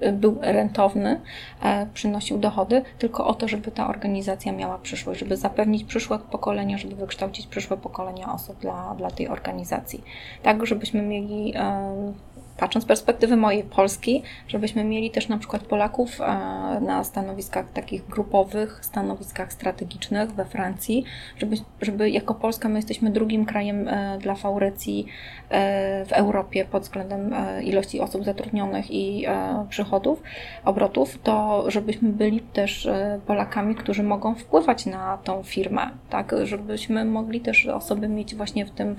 y, 0.03 0.11
był 0.11 0.37
rentowny, 0.41 1.21
e, 1.63 1.87
przynosił 1.93 2.37
dochody, 2.37 2.81
tylko 2.97 3.27
o 3.27 3.33
to, 3.33 3.47
żeby 3.47 3.71
ta 3.71 3.87
organizacja 3.87 4.51
miała 4.51 4.77
przyszłość, 4.77 5.19
żeby 5.19 5.37
zapewnić 5.37 5.83
przyszłe 5.83 6.19
pokolenia, 6.19 6.77
żeby 6.77 6.95
wykształcić 6.95 7.47
przyszłe 7.47 7.77
pokolenia 7.77 8.33
osób 8.33 8.59
dla, 8.59 8.95
dla 8.97 9.11
tej 9.11 9.27
organizacji. 9.27 10.03
Tak, 10.43 10.65
żebyśmy 10.65 11.01
mieli 11.01 11.53
patrząc 12.59 12.85
z 12.85 12.87
perspektywy 12.87 13.37
mojej 13.37 13.63
Polski, 13.63 14.23
żebyśmy 14.47 14.83
mieli 14.83 15.11
też 15.11 15.27
na 15.27 15.37
przykład 15.37 15.61
Polaków 15.61 16.21
e, 16.21 16.25
na 16.81 17.03
stanowiskach 17.03 17.71
takich 17.71 18.07
grupowych, 18.07 18.79
stanowiskach 18.81 19.53
strategicznych 19.53 20.31
we 20.31 20.45
Francji, 20.45 21.03
żeby, 21.37 21.55
żeby 21.81 22.09
jako 22.09 22.35
Polska 22.35 22.69
my 22.69 22.75
jesteśmy 22.75 23.09
drugim 23.09 23.45
krajem 23.45 23.87
e, 23.87 24.17
dla 24.21 24.35
faurycji 24.35 25.05
e, 25.49 26.05
w 26.05 26.11
Europie 26.11 26.65
pod 26.65 26.83
względem 26.83 27.35
ilości 27.63 27.99
osób 27.99 28.23
zatrudnionych 28.23 28.91
i 28.91 29.25
przychodów, 29.69 30.23
obrotów, 30.65 31.19
to 31.23 31.65
żebyśmy 31.67 32.09
byli 32.09 32.39
też 32.39 32.89
Polakami, 33.27 33.75
którzy 33.75 34.03
mogą 34.03 34.35
wpływać 34.35 34.85
na 34.85 35.17
tą 35.17 35.43
firmę, 35.43 35.89
tak, 36.09 36.35
żebyśmy 36.43 37.05
mogli 37.05 37.41
też 37.41 37.67
osoby 37.67 38.07
mieć 38.07 38.35
właśnie 38.35 38.65
w 38.65 38.71
tym, 38.71 38.95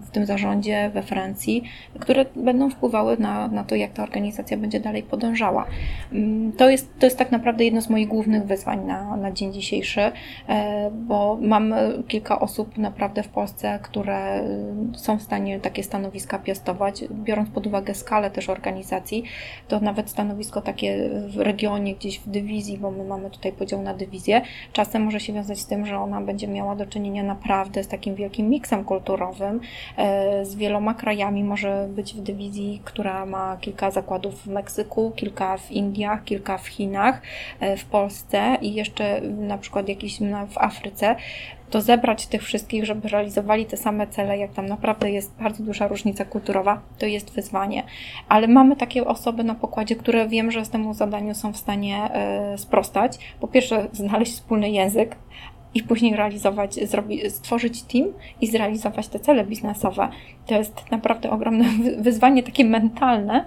w 0.00 0.10
tym 0.12 0.26
zarządzie 0.26 0.90
we 0.94 1.02
Francji, 1.02 1.64
które 2.00 2.24
będą 2.36 2.70
wpływały 2.70 3.16
na, 3.18 3.48
na 3.48 3.64
to, 3.64 3.74
jak 3.74 3.92
ta 3.92 4.02
organizacja 4.02 4.56
będzie 4.56 4.80
dalej 4.80 5.02
podążała. 5.02 5.66
Mm, 6.12 6.52
to 6.52 6.70
jest, 6.70 6.98
to 6.98 7.06
jest 7.06 7.18
tak 7.18 7.32
naprawdę 7.32 7.64
jedno 7.64 7.82
z 7.82 7.90
moich 7.90 8.08
głównych 8.08 8.44
wyzwań 8.44 8.86
na, 8.86 9.16
na 9.16 9.32
dzień 9.32 9.52
dzisiejszy, 9.52 10.00
e, 10.00 10.90
bo 10.90 11.38
mam 11.40 11.74
kilka 12.08 12.40
osób 12.40 12.78
naprawdę 12.78 13.22
w 13.22 13.28
Polsce, 13.28 13.78
które 13.82 14.44
y, 14.94 14.98
są 14.98 15.18
w 15.18 15.22
stanie 15.22 15.60
takie 15.60 15.82
stanowiska 15.82 16.38
piastować, 16.38 17.04
biorąc 17.10 17.50
pod 17.50 17.66
uwagę 17.66 17.94
skalę 17.94 18.30
też 18.30 18.48
organizacji, 18.48 19.24
to 19.68 19.80
nawet 19.80 20.10
stanowisko 20.10 20.60
takie 20.60 21.10
w 21.26 21.36
regionie, 21.36 21.94
gdzieś 21.94 22.18
w 22.18 22.28
dywizji, 22.28 22.78
bo 22.78 22.90
my 22.90 23.04
mamy 23.04 23.30
tutaj 23.30 23.52
podział 23.52 23.82
na 23.82 23.94
dywizję, 23.94 24.42
czasem 24.72 25.02
może 25.02 25.20
się 25.20 25.32
wiązać 25.32 25.58
z 25.58 25.66
tym, 25.66 25.86
że 25.86 25.98
ona 25.98 26.20
będzie 26.20 26.48
miała 26.48 26.76
do 26.76 26.86
czynienia 26.86 27.22
naprawdę 27.22 27.84
z 27.84 27.88
takim 27.88 28.14
wielkim 28.14 28.48
miksem 28.48 28.84
kulturowym, 28.84 29.60
e, 29.96 30.44
z 30.44 30.54
wieloma 30.54 30.94
krajami, 30.94 31.44
może 31.44 31.88
być 31.90 32.14
w 32.14 32.20
dywizji, 32.20 32.82
która 32.84 33.26
ma 33.26 33.56
kilka 33.60 33.90
zakładów 33.90 34.42
w 34.42 34.46
Meksyku, 34.46 35.12
kilka 35.16 35.56
w 35.56 35.70
Indiach, 35.70 36.24
kilka 36.24 36.58
w 36.58 36.66
Chinach, 36.66 37.22
e, 37.60 37.76
w 37.76 37.84
Polsce 37.84 38.56
i 38.62 38.74
jeszcze 38.74 39.20
na 39.20 39.58
przykład 39.58 39.88
jakiś 39.88 40.18
w 40.48 40.58
Afryce, 40.58 41.16
to 41.70 41.80
zebrać 41.80 42.26
tych 42.26 42.42
wszystkich, 42.42 42.84
żeby 42.84 43.08
realizowali 43.08 43.66
te 43.66 43.76
same 43.76 44.06
cele, 44.06 44.38
jak 44.38 44.52
tam 44.52 44.66
naprawdę 44.66 45.10
jest 45.10 45.32
bardzo 45.40 45.62
duża 45.62 45.88
różnica 45.88 46.24
kulturowa, 46.24 46.80
to 46.98 47.06
jest 47.06 47.32
wyzwanie. 47.32 47.82
Ale 48.28 48.48
mamy 48.48 48.76
takie 48.76 49.06
osoby 49.06 49.44
na 49.44 49.54
pokładzie, 49.54 49.96
które 49.96 50.28
wiem, 50.28 50.50
że 50.50 50.64
z 50.64 50.70
temu 50.70 50.94
zadaniu 50.94 51.34
są 51.34 51.52
w 51.52 51.56
stanie 51.56 52.10
e, 52.12 52.58
sprostać. 52.58 53.18
Po 53.40 53.48
pierwsze, 53.48 53.86
znaleźć 53.92 54.32
wspólny 54.32 54.70
język, 54.70 55.16
i 55.74 55.82
później 55.82 56.16
realizować, 56.16 56.78
stworzyć 57.28 57.82
team 57.82 58.06
i 58.40 58.46
zrealizować 58.46 59.08
te 59.08 59.20
cele 59.20 59.44
biznesowe. 59.44 60.08
To 60.46 60.54
jest 60.54 60.90
naprawdę 60.90 61.30
ogromne 61.30 61.64
wyzwanie, 61.98 62.42
takie 62.42 62.64
mentalne, 62.64 63.44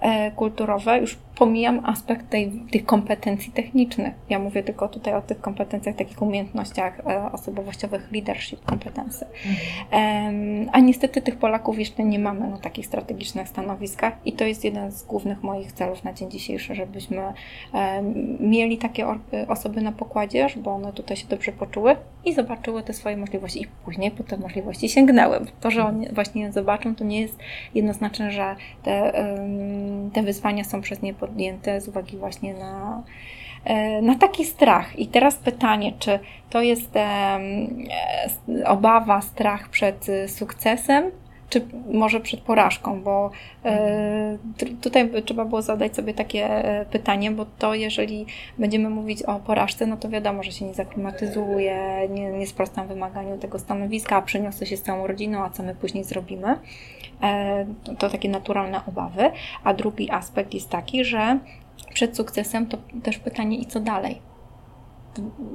e, 0.00 0.30
kulturowe. 0.30 0.98
Już 0.98 1.16
pomijam 1.38 1.80
aspekt 1.84 2.30
tej, 2.30 2.52
tych 2.70 2.84
kompetencji 2.84 3.52
technicznych. 3.52 4.14
Ja 4.30 4.38
mówię 4.38 4.62
tylko 4.62 4.88
tutaj 4.88 5.14
o 5.14 5.22
tych 5.22 5.40
kompetencjach, 5.40 5.96
takich 5.96 6.22
umiejętnościach 6.22 7.00
e, 7.00 7.32
osobowościowych, 7.32 8.12
leadership 8.12 8.64
kompetencji. 8.64 9.26
Mhm. 9.46 10.68
A 10.72 10.80
niestety 10.80 11.22
tych 11.22 11.36
Polaków 11.36 11.78
jeszcze 11.78 12.04
nie 12.04 12.18
mamy 12.18 12.48
na 12.48 12.58
takich 12.58 12.86
strategicznych 12.86 13.48
stanowiskach 13.48 14.12
i 14.24 14.32
to 14.32 14.44
jest 14.44 14.64
jeden 14.64 14.92
z 14.92 15.04
głównych 15.04 15.42
moich 15.42 15.72
celów 15.72 16.04
na 16.04 16.12
dzień 16.12 16.30
dzisiejszy, 16.30 16.74
żebyśmy 16.74 17.22
mieli 18.40 18.78
takie 18.78 19.06
osoby 19.48 19.80
na 19.80 19.92
pokładzie, 19.92 20.48
żeby 20.48 20.70
one 20.70 20.92
tutaj 20.92 21.16
się 21.16 21.26
dobrze 21.26 21.52
poczuły 21.52 21.96
i 22.24 22.34
zobaczyły 22.34 22.82
te 22.82 22.92
swoje 22.92 23.16
możliwości 23.16 23.62
i 23.62 23.66
później 23.84 24.10
po 24.10 24.22
te 24.22 24.36
możliwości 24.36 24.88
sięgnęły. 24.88 25.40
To, 25.60 25.70
że 25.70 25.84
oni 25.84 26.08
właśnie 26.12 26.42
je 26.42 26.52
zobaczą, 26.52 26.94
to 26.94 27.04
nie 27.04 27.20
jest 27.20 27.38
jednoznaczne, 27.74 28.30
że 28.30 28.56
te, 28.82 29.12
te 30.12 30.22
wyzwania 30.22 30.64
są 30.64 30.80
przez 30.80 31.02
nie 31.02 31.14
podjęte 31.26 31.80
z 31.80 31.88
uwagi 31.88 32.16
właśnie 32.16 32.54
na, 32.54 33.02
e, 33.64 34.02
na 34.02 34.14
taki 34.14 34.44
strach. 34.44 34.98
I 34.98 35.06
teraz 35.06 35.36
pytanie, 35.36 35.92
czy 35.98 36.18
to 36.50 36.62
jest 36.62 36.90
obawa, 38.66 39.20
strach 39.20 39.68
przed 39.68 40.06
sukcesem, 40.26 41.10
czy 41.54 41.66
może 41.92 42.20
przed 42.20 42.40
porażką, 42.40 43.02
bo 43.02 43.30
e, 43.64 44.38
tutaj 44.80 45.10
trzeba 45.24 45.44
było 45.44 45.62
zadać 45.62 45.96
sobie 45.96 46.14
takie 46.14 46.46
e, 46.50 46.86
pytanie, 46.86 47.30
bo 47.30 47.46
to 47.58 47.74
jeżeli 47.74 48.26
będziemy 48.58 48.90
mówić 48.90 49.22
o 49.22 49.34
porażce, 49.34 49.86
no 49.86 49.96
to 49.96 50.08
wiadomo, 50.08 50.42
że 50.42 50.52
się 50.52 50.64
nie 50.64 50.74
zaklimatyzuje, 50.74 52.08
nie, 52.10 52.30
nie 52.30 52.46
sprostam 52.46 52.88
wymaganiu 52.88 53.38
tego 53.38 53.58
stanowiska, 53.58 54.16
a 54.16 54.22
przeniosę 54.22 54.66
się 54.66 54.76
z 54.76 54.82
całą 54.82 55.06
rodziną, 55.06 55.44
a 55.44 55.50
co 55.50 55.62
my 55.62 55.74
później 55.74 56.04
zrobimy. 56.04 56.56
E, 57.24 57.66
to 57.98 58.10
takie 58.10 58.28
naturalne 58.28 58.80
obawy. 58.86 59.30
A 59.64 59.74
drugi 59.74 60.10
aspekt 60.10 60.54
jest 60.54 60.70
taki, 60.70 61.04
że 61.04 61.38
przed 61.94 62.16
sukcesem 62.16 62.66
to 62.66 62.78
też 63.02 63.18
pytanie 63.18 63.58
i 63.58 63.66
co 63.66 63.80
dalej? 63.80 64.33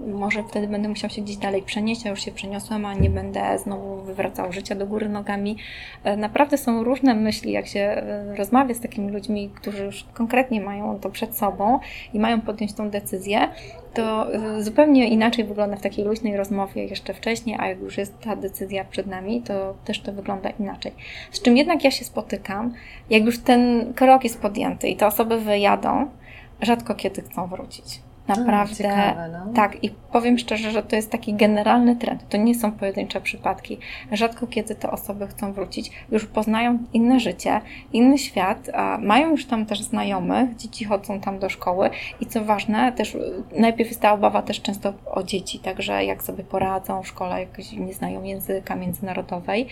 Może 0.07 0.43
wtedy 0.43 0.67
będę 0.67 0.89
musiał 0.89 1.09
się 1.09 1.21
gdzieś 1.21 1.37
dalej 1.37 1.61
przenieść, 1.61 2.05
a 2.05 2.09
już 2.09 2.21
się 2.25 2.31
przeniosłem, 2.31 2.85
a 2.85 2.93
nie 2.93 3.09
będę 3.09 3.57
znowu 3.57 4.01
wywracał 4.01 4.51
życia 4.51 4.75
do 4.75 4.87
góry 4.87 5.09
nogami. 5.09 5.57
E, 6.03 6.17
naprawdę 6.17 6.57
są 6.57 6.83
różne 6.83 7.15
myśli, 7.15 7.51
jak 7.51 7.67
się 7.67 7.79
e, 7.79 8.35
rozmawia 8.35 8.73
z 8.73 8.79
takimi 8.79 9.11
ludźmi, 9.11 9.49
którzy 9.55 9.83
już 9.83 10.05
konkretnie 10.13 10.61
mają 10.61 10.99
to 10.99 11.09
przed 11.09 11.37
sobą 11.37 11.79
i 12.13 12.19
mają 12.19 12.41
podjąć 12.41 12.73
tą 12.73 12.89
decyzję, 12.89 13.47
to 13.93 14.33
e, 14.33 14.63
zupełnie 14.63 15.09
inaczej 15.09 15.45
wygląda 15.45 15.75
w 15.75 15.81
takiej 15.81 16.05
luźnej 16.05 16.37
rozmowie 16.37 16.83
jeszcze 16.83 17.13
wcześniej, 17.13 17.55
a 17.59 17.67
jak 17.67 17.79
już 17.79 17.97
jest 17.97 18.19
ta 18.19 18.35
decyzja 18.35 18.85
przed 18.85 19.07
nami, 19.07 19.41
to 19.41 19.75
też 19.85 20.01
to 20.01 20.13
wygląda 20.13 20.49
inaczej. 20.49 20.91
Z 21.31 21.41
czym 21.41 21.57
jednak 21.57 21.83
ja 21.83 21.91
się 21.91 22.05
spotykam, 22.05 22.73
jak 23.09 23.23
już 23.23 23.39
ten 23.39 23.93
krok 23.93 24.23
jest 24.23 24.41
podjęty 24.41 24.87
i 24.87 24.95
te 24.95 25.07
osoby 25.07 25.39
wyjadą, 25.39 26.07
rzadko 26.61 26.95
kiedy 26.95 27.21
chcą 27.21 27.47
wrócić. 27.47 28.08
Naprawdę. 28.37 28.75
Ciekawe, 28.75 29.29
no. 29.45 29.53
Tak, 29.53 29.83
i 29.83 29.89
powiem 30.11 30.37
szczerze, 30.37 30.71
że 30.71 30.83
to 30.83 30.95
jest 30.95 31.11
taki 31.11 31.33
generalny 31.33 31.95
trend. 31.95 32.29
To 32.29 32.37
nie 32.37 32.55
są 32.55 32.71
pojedyncze 32.71 33.21
przypadki. 33.21 33.77
Rzadko 34.11 34.47
kiedy 34.47 34.75
te 34.75 34.91
osoby 34.91 35.27
chcą 35.27 35.53
wrócić, 35.53 35.91
już 36.11 36.25
poznają 36.25 36.79
inne 36.93 37.19
życie, 37.19 37.61
inny 37.93 38.17
świat, 38.17 38.69
mają 38.99 39.31
już 39.31 39.45
tam 39.45 39.65
też 39.65 39.81
znajomych, 39.81 40.55
dzieci 40.55 40.85
chodzą 40.85 41.19
tam 41.19 41.39
do 41.39 41.49
szkoły 41.49 41.89
i 42.21 42.25
co 42.25 42.45
ważne, 42.45 42.91
też 42.91 43.17
najpierw 43.57 43.89
jest 43.89 44.01
ta 44.01 44.13
obawa 44.13 44.41
też 44.41 44.61
często 44.61 44.93
o 45.05 45.23
dzieci, 45.23 45.59
także 45.59 46.05
jak 46.05 46.23
sobie 46.23 46.43
poradzą 46.43 47.03
w 47.03 47.07
szkole, 47.07 47.39
jak 47.39 47.49
nie 47.73 47.93
znają 47.93 48.23
języka 48.23 48.75
międzynarodowej, 48.75 49.67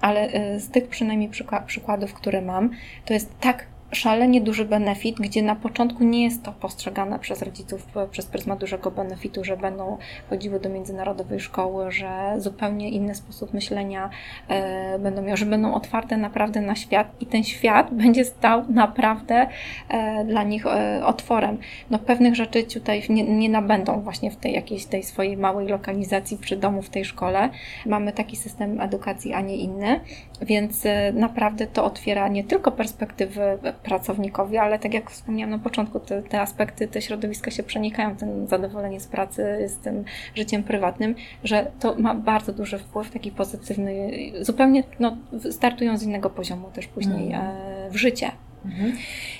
ale 0.00 0.34
y, 0.54 0.60
z 0.60 0.70
tych 0.70 0.88
przynajmniej 0.88 1.30
przykładów, 1.66 2.14
które 2.14 2.42
mam, 2.42 2.70
to 3.04 3.14
jest 3.14 3.40
tak 3.40 3.66
szalenie 3.96 4.40
duży 4.40 4.64
benefit, 4.64 5.16
gdzie 5.16 5.42
na 5.42 5.56
początku 5.56 6.04
nie 6.04 6.24
jest 6.24 6.42
to 6.42 6.52
postrzegane 6.52 7.18
przez 7.18 7.42
rodziców 7.42 7.86
przez 8.10 8.26
pryzmat 8.26 8.58
dużego 8.58 8.90
benefitu, 8.90 9.44
że 9.44 9.56
będą 9.56 9.98
chodziły 10.30 10.60
do 10.60 10.68
międzynarodowej 10.68 11.40
szkoły, 11.40 11.92
że 11.92 12.34
zupełnie 12.38 12.90
inny 12.90 13.14
sposób 13.14 13.54
myślenia 13.54 14.10
e, 14.48 14.98
będą 14.98 15.22
miały, 15.22 15.36
że 15.36 15.46
będą 15.46 15.74
otwarte 15.74 16.16
naprawdę 16.16 16.60
na 16.60 16.74
świat 16.74 17.06
i 17.20 17.26
ten 17.26 17.44
świat 17.44 17.94
będzie 18.02 18.24
stał 18.24 18.64
naprawdę 18.68 19.46
e, 19.88 20.24
dla 20.24 20.42
nich 20.42 20.66
e, 20.66 21.06
otworem. 21.06 21.58
No 21.90 21.98
pewnych 21.98 22.34
rzeczy 22.34 22.62
tutaj 22.64 23.02
nie, 23.08 23.24
nie 23.24 23.48
nabędą 23.48 24.00
właśnie 24.00 24.30
w 24.30 24.36
tej 24.36 24.52
jakiejś 24.52 24.86
tej 24.86 25.02
swojej 25.02 25.36
małej 25.36 25.68
lokalizacji 25.68 26.36
przy 26.36 26.56
domu 26.56 26.82
w 26.82 26.90
tej 26.90 27.04
szkole. 27.04 27.48
Mamy 27.86 28.12
taki 28.12 28.36
system 28.36 28.80
edukacji, 28.80 29.32
a 29.32 29.40
nie 29.40 29.56
inny, 29.56 30.00
więc 30.42 30.84
naprawdę 31.12 31.66
to 31.66 31.84
otwiera 31.84 32.28
nie 32.28 32.44
tylko 32.44 32.72
perspektywy 32.72 33.58
pracownikowi, 33.86 34.58
ale 34.58 34.78
tak 34.78 34.94
jak 34.94 35.10
wspomniałam 35.10 35.50
na 35.50 35.58
początku, 35.58 36.00
te, 36.00 36.22
te 36.22 36.40
aspekty, 36.40 36.88
te 36.88 37.02
środowiska 37.02 37.50
się 37.50 37.62
przenikają, 37.62 38.16
ten 38.16 38.46
zadowolenie 38.46 39.00
z 39.00 39.06
pracy, 39.06 39.68
z 39.68 39.76
tym 39.76 40.04
życiem 40.34 40.62
prywatnym, 40.62 41.14
że 41.44 41.70
to 41.80 41.94
ma 41.98 42.14
bardzo 42.14 42.52
duży 42.52 42.78
wpływ, 42.78 43.10
taki 43.10 43.30
pozytywny, 43.30 44.12
zupełnie 44.40 44.82
no, 45.00 45.16
startują 45.50 45.98
z 45.98 46.02
innego 46.02 46.30
poziomu 46.30 46.70
też 46.70 46.86
później 46.86 47.32
mm. 47.32 47.90
w 47.90 47.96
życie. 47.96 48.30
Mhm. 48.66 48.96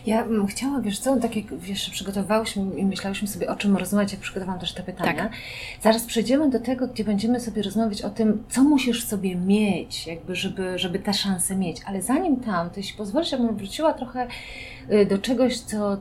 Ja 0.07 0.24
m, 0.24 0.47
chciałam, 0.47 0.83
wiesz 0.83 0.99
co, 0.99 1.16
tak 1.16 1.37
jak 1.37 1.59
wiesz, 1.59 1.91
przygotowywałyśmy 1.91 2.62
i 2.77 2.85
myślałyśmy 2.85 3.29
sobie, 3.29 3.51
o 3.51 3.57
czym 3.57 3.77
rozmawiać, 3.77 4.12
jak 4.12 4.20
przygotowałam 4.20 4.61
też 4.61 4.72
te 4.72 4.83
pytania. 4.83 5.22
Tak. 5.22 5.33
Zaraz 5.83 6.05
przejdziemy 6.05 6.51
do 6.51 6.61
tego, 6.61 6.89
gdzie 6.89 7.05
będziemy 7.05 7.41
sobie 7.41 7.62
rozmawiać 7.62 8.03
o 8.03 8.11
tym, 8.11 8.45
co 8.49 8.62
musisz 8.62 9.05
sobie 9.05 9.37
mieć, 9.37 10.07
jakby, 10.07 10.37
żeby, 10.37 10.79
żeby 10.79 10.99
te 10.99 11.14
szanse 11.14 11.57
mieć. 11.57 11.77
Ale 11.87 12.03
zanim 12.03 12.37
tam, 12.37 12.70
to 12.70 12.77
jeśli 12.77 12.97
pozwolisz, 12.97 13.33
ja 13.33 13.39
bym 13.39 13.57
wróciła 13.57 13.93
trochę 13.93 14.27
do 15.09 15.18
czegoś, 15.18 15.59
co 15.59 15.95
y, 15.95 15.99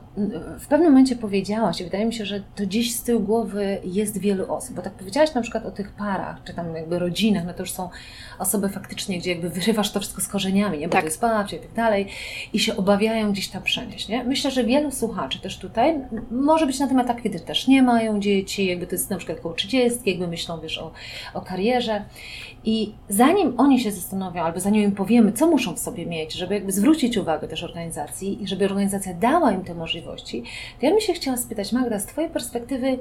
w 0.60 0.66
pewnym 0.66 0.90
momencie 0.90 1.16
powiedziałaś 1.16 1.80
i 1.80 1.84
wydaje 1.84 2.06
mi 2.06 2.14
się, 2.14 2.26
że 2.26 2.42
to 2.54 2.62
gdzieś 2.62 2.94
z 2.94 3.02
tyłu 3.02 3.20
głowy 3.20 3.78
jest 3.84 4.18
wielu 4.18 4.52
osób, 4.52 4.76
bo 4.76 4.82
tak 4.82 4.92
powiedziałaś 4.92 5.34
na 5.34 5.42
przykład 5.42 5.66
o 5.66 5.70
tych 5.70 5.92
parach, 5.92 6.36
czy 6.44 6.54
tam 6.54 6.74
jakby 6.74 6.98
rodzinach, 6.98 7.44
no 7.46 7.54
to 7.54 7.62
już 7.62 7.72
są 7.72 7.88
osoby 8.38 8.68
faktycznie, 8.68 9.18
gdzie 9.18 9.30
jakby 9.30 9.50
wyrywasz 9.50 9.92
to 9.92 10.00
wszystko 10.00 10.22
z 10.22 10.28
korzeniami, 10.28 10.78
nie? 10.78 10.88
bo 10.88 10.92
tak. 10.92 11.00
to 11.00 11.06
jest 11.06 11.20
babcia 11.20 11.56
i 11.56 11.60
tak 11.60 11.72
dalej 11.72 12.06
i 12.52 12.58
się 12.58 12.76
obawiają 12.76 13.32
gdzieś 13.32 13.48
tam 13.48 13.62
przenieść, 13.62 14.08
nie? 14.08 14.24
Myślę, 14.24 14.50
że 14.50 14.64
wielu 14.64 14.90
słuchaczy 14.90 15.40
też 15.40 15.58
tutaj 15.58 16.00
może 16.30 16.66
być 16.66 16.78
na 16.78 16.86
tym 16.86 16.98
etapie, 16.98 17.22
kiedy 17.22 17.40
też 17.40 17.68
nie 17.68 17.82
mają 17.82 18.20
dzieci, 18.20 18.66
jakby 18.66 18.86
to 18.86 18.94
jest 18.94 19.10
na 19.10 19.16
przykład 19.16 19.38
około 19.38 19.54
30, 19.54 20.10
jakby 20.10 20.28
myślą, 20.28 20.60
wiesz, 20.60 20.78
o, 20.78 20.92
o 21.34 21.40
karierze 21.40 22.04
i 22.66 22.92
zanim 23.08 23.54
oni 23.56 23.80
się 23.80 23.92
zastanowią, 23.92 24.42
albo 24.42 24.60
zanim 24.60 24.82
im 24.82 24.92
powiemy, 24.92 25.32
co 25.32 25.46
muszą 25.46 25.74
w 25.74 25.78
sobie 25.78 26.06
mieć, 26.06 26.32
żeby 26.32 26.54
jakby 26.54 26.72
zwrócić 26.72 27.16
uwagę 27.16 27.48
też 27.48 27.62
organizacji 27.62 28.42
i 28.42 28.46
żeby 28.48 28.64
organizacja 28.64 29.14
dała 29.14 29.52
im 29.52 29.64
te 29.64 29.74
możliwości, 29.74 30.42
to 30.80 30.86
ja 30.86 30.92
bym 30.92 31.00
się 31.00 31.12
chciała 31.12 31.36
spytać, 31.36 31.72
Magda, 31.72 31.98
z 31.98 32.06
Twojej 32.06 32.30
perspektywy, 32.30 32.98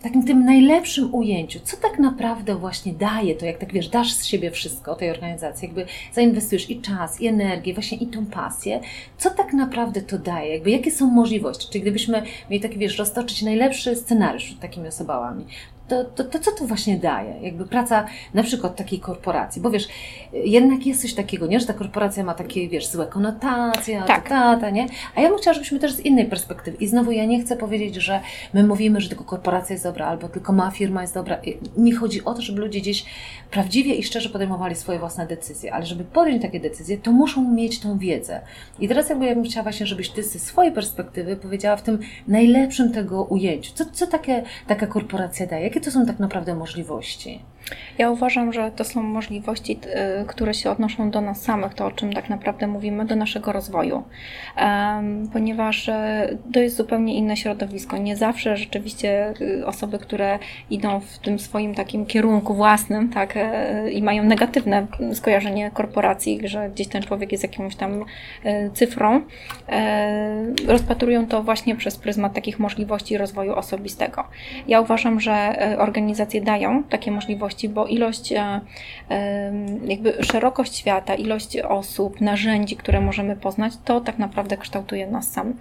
w 0.00 0.02
takim 0.02 0.26
tym 0.26 0.44
najlepszym 0.44 1.14
ujęciu, 1.14 1.60
co 1.64 1.76
tak 1.76 1.98
naprawdę 1.98 2.56
właśnie 2.56 2.92
daje 2.92 3.34
to, 3.34 3.46
jak 3.46 3.58
tak 3.58 3.72
wiesz, 3.72 3.88
dasz 3.88 4.12
z 4.12 4.24
siebie 4.24 4.50
wszystko 4.50 4.94
tej 4.94 5.10
organizacji, 5.10 5.66
jakby 5.66 5.86
zainwestujesz 6.12 6.70
i 6.70 6.80
czas, 6.80 7.20
i 7.20 7.26
energię, 7.26 7.74
właśnie 7.74 7.98
i 7.98 8.06
tą 8.06 8.26
pasję, 8.26 8.80
co 9.18 9.30
tak 9.30 9.52
naprawdę 9.52 10.02
to 10.02 10.18
daje, 10.18 10.52
jakby 10.52 10.70
jakie 10.70 10.90
są 10.90 11.06
możliwości, 11.06 11.68
czyli 11.70 11.82
gdybyśmy 11.82 12.22
mieli 12.50 12.62
taki, 12.62 12.78
wiesz, 12.78 12.98
roztoczyć 12.98 13.42
najlepszy 13.42 13.96
scenariusz 13.96 14.44
przed 14.44 14.60
takimi 14.60 14.88
osobami, 14.88 15.44
to, 15.88 16.04
to, 16.04 16.24
to 16.24 16.38
co 16.38 16.52
to 16.52 16.66
właśnie 16.66 16.96
daje? 16.96 17.34
Jakby 17.42 17.66
praca 17.66 18.06
na 18.34 18.42
przykład 18.42 18.76
takiej 18.76 19.00
korporacji, 19.00 19.62
bo 19.62 19.70
wiesz, 19.70 19.88
jednak 20.32 20.86
jest 20.86 21.02
coś 21.02 21.14
takiego, 21.14 21.46
nie? 21.46 21.60
Że 21.60 21.66
ta 21.66 21.72
korporacja 21.72 22.24
ma 22.24 22.34
takie, 22.34 22.68
wiesz, 22.68 22.86
złe 22.86 23.06
konotacje, 23.06 24.02
tak. 24.06 24.28
ta, 24.28 24.70
nie? 24.70 24.86
A 25.14 25.20
ja 25.20 25.28
bym 25.28 25.38
chciała, 25.38 25.54
żebyśmy 25.54 25.78
też 25.78 25.92
z 25.92 26.00
innej 26.00 26.24
perspektywy. 26.24 26.76
I 26.80 26.86
znowu 26.86 27.10
ja 27.10 27.24
nie 27.24 27.42
chcę 27.42 27.56
powiedzieć, 27.56 27.94
że 27.94 28.20
my 28.54 28.64
mówimy, 28.64 29.00
że 29.00 29.08
tylko 29.08 29.24
korporacja 29.24 29.74
jest 29.74 29.84
dobra, 29.84 30.06
albo 30.06 30.28
tylko 30.28 30.52
mała 30.52 30.70
firma 30.70 31.02
jest 31.02 31.14
dobra. 31.14 31.38
Mi 31.76 31.92
chodzi 31.92 32.24
o 32.24 32.34
to, 32.34 32.42
żeby 32.42 32.60
ludzie 32.60 32.80
gdzieś 32.80 33.04
prawdziwie 33.50 33.94
i 33.94 34.02
szczerze 34.02 34.28
podejmowali 34.28 34.74
swoje 34.74 34.98
własne 34.98 35.26
decyzje, 35.26 35.74
ale 35.74 35.86
żeby 35.86 36.04
podjąć 36.04 36.42
takie 36.42 36.60
decyzje, 36.60 36.98
to 36.98 37.12
muszą 37.12 37.50
mieć 37.50 37.80
tą 37.80 37.98
wiedzę. 37.98 38.40
I 38.78 38.88
teraz 38.88 39.08
jakby 39.08 39.26
ja 39.26 39.34
bym 39.34 39.44
chciała 39.44 39.62
właśnie, 39.62 39.86
żebyś 39.86 40.10
Ty 40.10 40.22
ze 40.22 40.38
swojej 40.38 40.72
perspektywy 40.72 41.36
powiedziała 41.36 41.76
w 41.76 41.82
tym 41.82 41.98
najlepszym 42.28 42.92
tego 42.92 43.22
ujęciu. 43.22 43.72
Co, 43.74 43.84
co 43.92 44.06
takie, 44.06 44.42
taka 44.66 44.86
korporacja 44.86 45.46
daje? 45.46 45.70
Jakie 45.74 45.84
to 45.84 45.90
są 45.90 46.06
tak 46.06 46.18
naprawdę 46.18 46.54
możliwości? 46.54 47.42
Ja 47.98 48.10
uważam, 48.10 48.52
że 48.52 48.70
to 48.76 48.84
są 48.84 49.02
możliwości, 49.02 49.78
y, 50.22 50.26
które 50.26 50.54
się 50.54 50.70
odnoszą 50.70 51.10
do 51.10 51.20
nas 51.20 51.42
samych, 51.42 51.74
to 51.74 51.86
o 51.86 51.90
czym 51.90 52.12
tak 52.12 52.28
naprawdę 52.28 52.66
mówimy, 52.66 53.04
do 53.04 53.16
naszego 53.16 53.52
rozwoju, 53.52 54.02
ponieważ 55.32 55.88
e, 55.88 56.28
to 56.52 56.60
jest 56.60 56.76
zupełnie 56.76 57.14
inne 57.14 57.36
środowisko. 57.36 57.96
Nie 57.98 58.16
zawsze 58.16 58.56
rzeczywiście 58.56 59.34
y, 59.40 59.66
osoby, 59.66 59.98
które 59.98 60.38
idą 60.70 61.00
w 61.00 61.18
tym 61.18 61.38
swoim 61.38 61.74
takim 61.74 62.06
kierunku 62.06 62.54
własnym, 62.54 63.08
tak, 63.08 63.36
e, 63.36 63.90
i 63.90 64.02
mają 64.02 64.24
negatywne 64.24 64.86
skojarzenie 65.12 65.70
korporacji, 65.70 66.40
że 66.44 66.70
gdzieś 66.70 66.88
ten 66.88 67.02
człowiek 67.02 67.32
jest 67.32 67.44
jakąś 67.44 67.76
tam 67.76 68.04
e, 68.44 68.70
cyfrą, 68.70 69.20
rozpatrują 70.66 71.26
to 71.26 71.42
właśnie 71.42 71.76
przez 71.76 71.96
pryzmat 71.96 72.34
takich 72.34 72.58
możliwości 72.58 73.18
rozwoju 73.18 73.54
osobistego. 73.54 74.24
Ja 74.68 74.80
uważam, 74.80 75.20
że 75.20 75.58
organizacje 75.78 76.40
dają 76.40 76.82
takie 76.82 77.10
możliwości, 77.10 77.53
bo 77.68 77.86
ilość, 77.86 78.32
e, 78.32 78.60
jakby 79.84 80.24
szerokość 80.24 80.76
świata, 80.76 81.14
ilość 81.14 81.56
osób, 81.58 82.20
narzędzi, 82.20 82.76
które 82.76 83.00
możemy 83.00 83.36
poznać, 83.36 83.72
to 83.84 84.00
tak 84.00 84.18
naprawdę 84.18 84.56
kształtuje 84.56 85.06
nas 85.06 85.32
samych. 85.32 85.56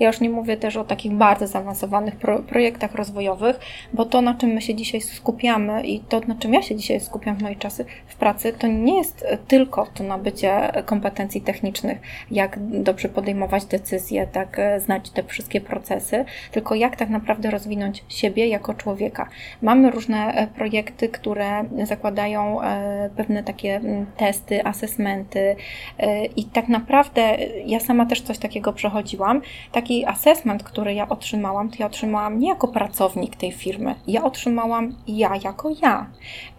Ja 0.00 0.06
już 0.06 0.20
nie 0.20 0.30
mówię 0.30 0.56
też 0.56 0.76
o 0.76 0.84
takich 0.84 1.12
bardzo 1.12 1.46
zaawansowanych 1.46 2.16
pro, 2.16 2.38
projektach 2.38 2.94
rozwojowych, 2.94 3.60
bo 3.92 4.04
to, 4.04 4.22
na 4.22 4.34
czym 4.34 4.50
my 4.50 4.60
się 4.60 4.74
dzisiaj 4.74 5.00
skupiamy 5.00 5.82
i 5.82 6.00
to, 6.00 6.20
na 6.20 6.34
czym 6.34 6.54
ja 6.54 6.62
się 6.62 6.76
dzisiaj 6.76 7.00
skupiam 7.00 7.36
w 7.36 7.42
mojej 7.42 7.56
czasy 7.56 7.84
w 8.06 8.16
pracy, 8.16 8.52
to 8.52 8.66
nie 8.66 8.96
jest 8.96 9.26
tylko 9.48 9.86
to 9.94 10.04
nabycie 10.04 10.72
kompetencji 10.86 11.40
technicznych, 11.40 11.98
jak 12.30 12.58
dobrze 12.82 13.08
podejmować 13.08 13.64
decyzje, 13.64 14.26
tak 14.26 14.58
e, 14.58 14.80
znać 14.80 15.10
te 15.10 15.22
wszystkie 15.22 15.60
procesy, 15.60 16.24
tylko 16.52 16.74
jak 16.74 16.96
tak 16.96 17.08
naprawdę 17.08 17.50
rozwinąć 17.50 18.04
siebie 18.08 18.46
jako 18.46 18.74
człowieka. 18.74 19.28
Mamy 19.62 19.90
różne 19.90 20.34
e, 20.34 20.46
projekty, 20.46 21.08
które 21.08 21.35
które 21.36 21.64
zakładają 21.86 22.62
e, 22.62 23.10
pewne 23.16 23.42
takie 23.42 23.76
mm, 23.76 24.06
testy, 24.16 24.64
asesmenty 24.64 25.56
e, 25.98 26.24
i 26.24 26.44
tak 26.44 26.68
naprawdę 26.68 27.36
ja 27.66 27.80
sama 27.80 28.06
też 28.06 28.20
coś 28.22 28.38
takiego 28.38 28.72
przechodziłam. 28.72 29.42
Taki 29.72 30.06
assessment, 30.06 30.62
który 30.62 30.94
ja 30.94 31.08
otrzymałam, 31.08 31.70
to 31.70 31.76
ja 31.78 31.86
otrzymałam 31.86 32.38
nie 32.38 32.48
jako 32.48 32.68
pracownik 32.68 33.36
tej 33.36 33.52
firmy, 33.52 33.94
ja 34.06 34.24
otrzymałam 34.24 34.94
ja 35.08 35.30
jako 35.44 35.70
ja, 35.82 36.06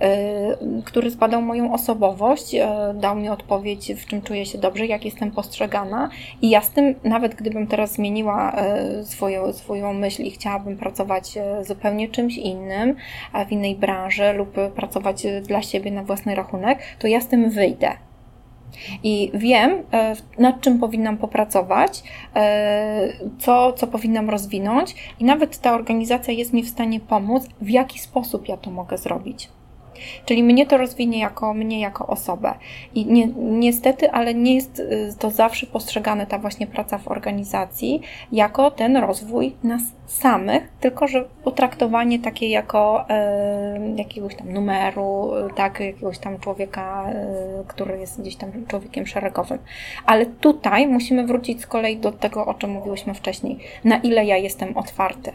e, 0.02 0.58
który 0.86 1.12
zbadał 1.12 1.42
moją 1.42 1.74
osobowość, 1.74 2.56
dał 2.94 3.16
mi 3.16 3.30
odpowiedź, 3.30 3.94
w 3.94 4.06
czym 4.06 4.22
czuję 4.22 4.46
się 4.46 4.58
dobrze, 4.58 4.86
jak 4.86 5.06
jestem 5.06 5.32
postrzegana 5.32 6.10
i 6.42 6.50
ja 6.50 6.62
z 6.62 6.70
tym, 6.70 6.96
nawet 7.04 7.36
gdybym 7.36 7.68
teraz 7.68 7.94
zmieniła 7.94 8.56
swoją, 9.04 9.54
swoją 9.54 9.94
myśl 9.94 10.24
i 10.24 10.32
chciałabym 10.32 10.78
pracować 10.78 11.34
zupełnie 11.62 12.10
czymś 12.10 12.38
innym, 12.38 12.96
w 13.48 13.52
innej 13.52 13.76
branży 13.76 14.34
lub 14.34 14.58
pracować 14.70 15.28
dla 15.44 15.62
siebie 15.62 15.92
na 15.92 16.04
własny 16.04 16.36
rachunek, 16.36 16.80
to 17.00 17.08
ja 17.08 17.22
z 17.22 17.28
tym 17.28 17.50
wyjdę. 17.50 17.92
I 19.04 19.32
wiem, 19.34 19.84
e, 19.94 20.16
nad 20.40 20.62
czym 20.62 20.80
powinnam 20.80 21.18
popracować, 21.18 22.04
e, 22.36 23.14
co, 23.40 23.74
co 23.74 23.88
powinnam 23.88 24.30
rozwinąć, 24.30 24.96
i 25.20 25.24
nawet 25.24 25.58
ta 25.58 25.74
organizacja 25.74 26.34
jest 26.34 26.54
mi 26.54 26.64
w 26.64 26.70
stanie 26.70 27.00
pomóc, 27.00 27.48
w 27.62 27.70
jaki 27.70 28.00
sposób 28.00 28.48
ja 28.48 28.58
to 28.58 28.72
mogę 28.72 28.98
zrobić. 28.98 29.50
Czyli 30.26 30.44
mnie 30.44 30.66
to 30.66 30.78
rozwinie 30.78 31.20
jako 31.20 31.54
mnie, 31.54 31.80
jako 31.80 32.08
osobę. 32.08 32.54
I 32.96 33.06
ni 33.06 33.34
niestety, 33.38 34.12
ale 34.12 34.34
nie 34.34 34.56
jest 34.56 34.80
y, 34.80 35.14
to 35.20 35.30
zawsze 35.30 35.68
postrzegane, 35.68 36.28
ta 36.28 36.40
właśnie 36.40 36.68
praca 36.68 36.98
w 36.98 37.08
organizacji, 37.08 38.02
jako 38.32 38.72
ten 38.72 38.98
rozwój 38.98 39.56
nas 39.64 39.82
samych, 40.08 40.72
tylko 40.80 41.08
że 41.08 41.26
potraktowanie 41.44 42.20
takie 42.20 42.50
jako 42.50 43.10
e, 43.10 43.94
jakiegoś 43.96 44.36
tam 44.36 44.54
numeru, 44.54 45.32
tak, 45.56 45.80
jakiegoś 45.80 46.20
tam 46.20 46.40
człowieka, 46.40 47.06
e, 47.10 47.64
który 47.68 48.00
jest 48.00 48.22
gdzieś 48.22 48.36
tam 48.36 48.52
człowiekiem 48.68 49.08
szeregowym. 49.08 49.60
Ale 50.06 50.26
tutaj 50.26 50.88
musimy 50.88 51.28
wrócić 51.28 51.62
z 51.62 51.68
kolei 51.68 51.98
do 51.98 52.12
tego, 52.12 52.46
o 52.46 52.54
czym 52.54 52.70
mówiłyśmy 52.70 53.14
wcześniej. 53.14 53.60
Na 53.84 53.98
ile 53.98 54.26
ja 54.26 54.38
jestem 54.38 54.78
otwarty. 54.78 55.32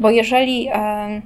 Bo 0.00 0.10
jeżeli 0.10 0.68
e, 0.72 1.22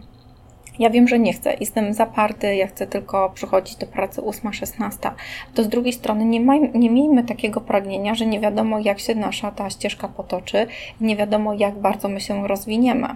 ja 0.78 0.90
wiem, 0.90 1.08
że 1.08 1.18
nie 1.18 1.32
chcę, 1.32 1.56
jestem 1.60 1.94
zaparty, 1.94 2.56
ja 2.56 2.66
chcę 2.66 2.86
tylko 2.86 3.30
przychodzić 3.30 3.76
do 3.76 3.86
pracy 3.86 4.20
8-16. 4.20 5.10
To 5.54 5.62
z 5.62 5.68
drugiej 5.68 5.92
strony 5.92 6.24
nie, 6.24 6.40
maj, 6.40 6.70
nie 6.74 6.90
miejmy 6.90 7.24
takiego 7.24 7.60
pragnienia, 7.60 8.14
że 8.14 8.26
nie 8.26 8.40
wiadomo, 8.40 8.78
jak 8.78 8.98
się 8.98 9.14
nasza 9.14 9.50
ta 9.50 9.70
ścieżka 9.70 10.08
potoczy 10.08 10.66
nie 11.00 11.16
wiadomo, 11.16 11.54
jak 11.54 11.78
bardzo 11.78 12.08
my 12.08 12.20
się 12.20 12.48
rozwiniemy. 12.48 13.08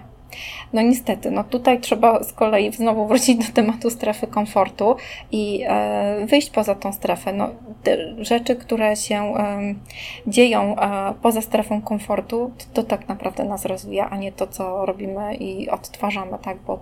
No 0.73 0.81
niestety, 0.81 1.31
no 1.31 1.43
tutaj 1.43 1.79
trzeba 1.79 2.23
z 2.23 2.33
kolei 2.33 2.71
znowu 2.71 3.07
wrócić 3.07 3.47
do 3.47 3.53
tematu 3.53 3.89
strefy 3.89 4.27
komfortu 4.27 4.95
i 5.31 5.63
e, 5.67 6.25
wyjść 6.25 6.49
poza 6.49 6.75
tą 6.75 6.93
strefę. 6.93 7.33
No, 7.33 7.49
rzeczy, 8.19 8.55
które 8.55 8.95
się 8.95 9.33
dzieją 10.27 10.75
e, 10.75 11.13
poza 11.21 11.41
strefą 11.41 11.81
komfortu, 11.81 12.51
to, 12.57 12.65
to 12.73 12.83
tak 12.83 13.07
naprawdę 13.07 13.43
nas 13.43 13.65
rozwija, 13.65 14.09
a 14.09 14.17
nie 14.17 14.31
to, 14.31 14.47
co 14.47 14.85
robimy 14.85 15.35
i 15.35 15.69
odtwarzamy, 15.69 16.37
tak, 16.41 16.57
bo 16.67 16.79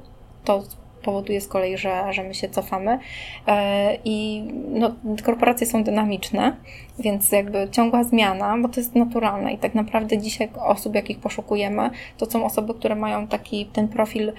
to 0.50 0.64
powoduje 1.04 1.41
z 1.41 1.47
kolei, 1.47 1.78
że, 1.78 2.14
że 2.14 2.24
my 2.24 2.34
się 2.34 2.50
cofamy. 2.50 3.00
E, 3.47 3.97
I 4.06 4.43
no, 4.70 4.95
korporacje 5.24 5.68
są 5.68 5.84
dynamiczne, 5.84 6.56
więc 7.00 7.32
jakby 7.32 7.68
ciągła 7.72 8.04
zmiana, 8.04 8.58
bo 8.62 8.70
to 8.70 8.80
jest 8.80 8.95
naturalne 8.95 9.54
i 9.54 9.58
tak 9.58 9.76
naprawdę 9.76 10.18
dzisiaj 10.18 10.50
osób, 10.60 10.95
jakich 10.95 11.20
poszukujemy, 11.20 11.89
to 12.18 12.26
są 12.26 12.45
osoby, 12.45 12.74
które 12.74 12.95
mają 12.95 13.28
taki 13.28 13.66
ten 13.66 13.88
profil 13.88 14.32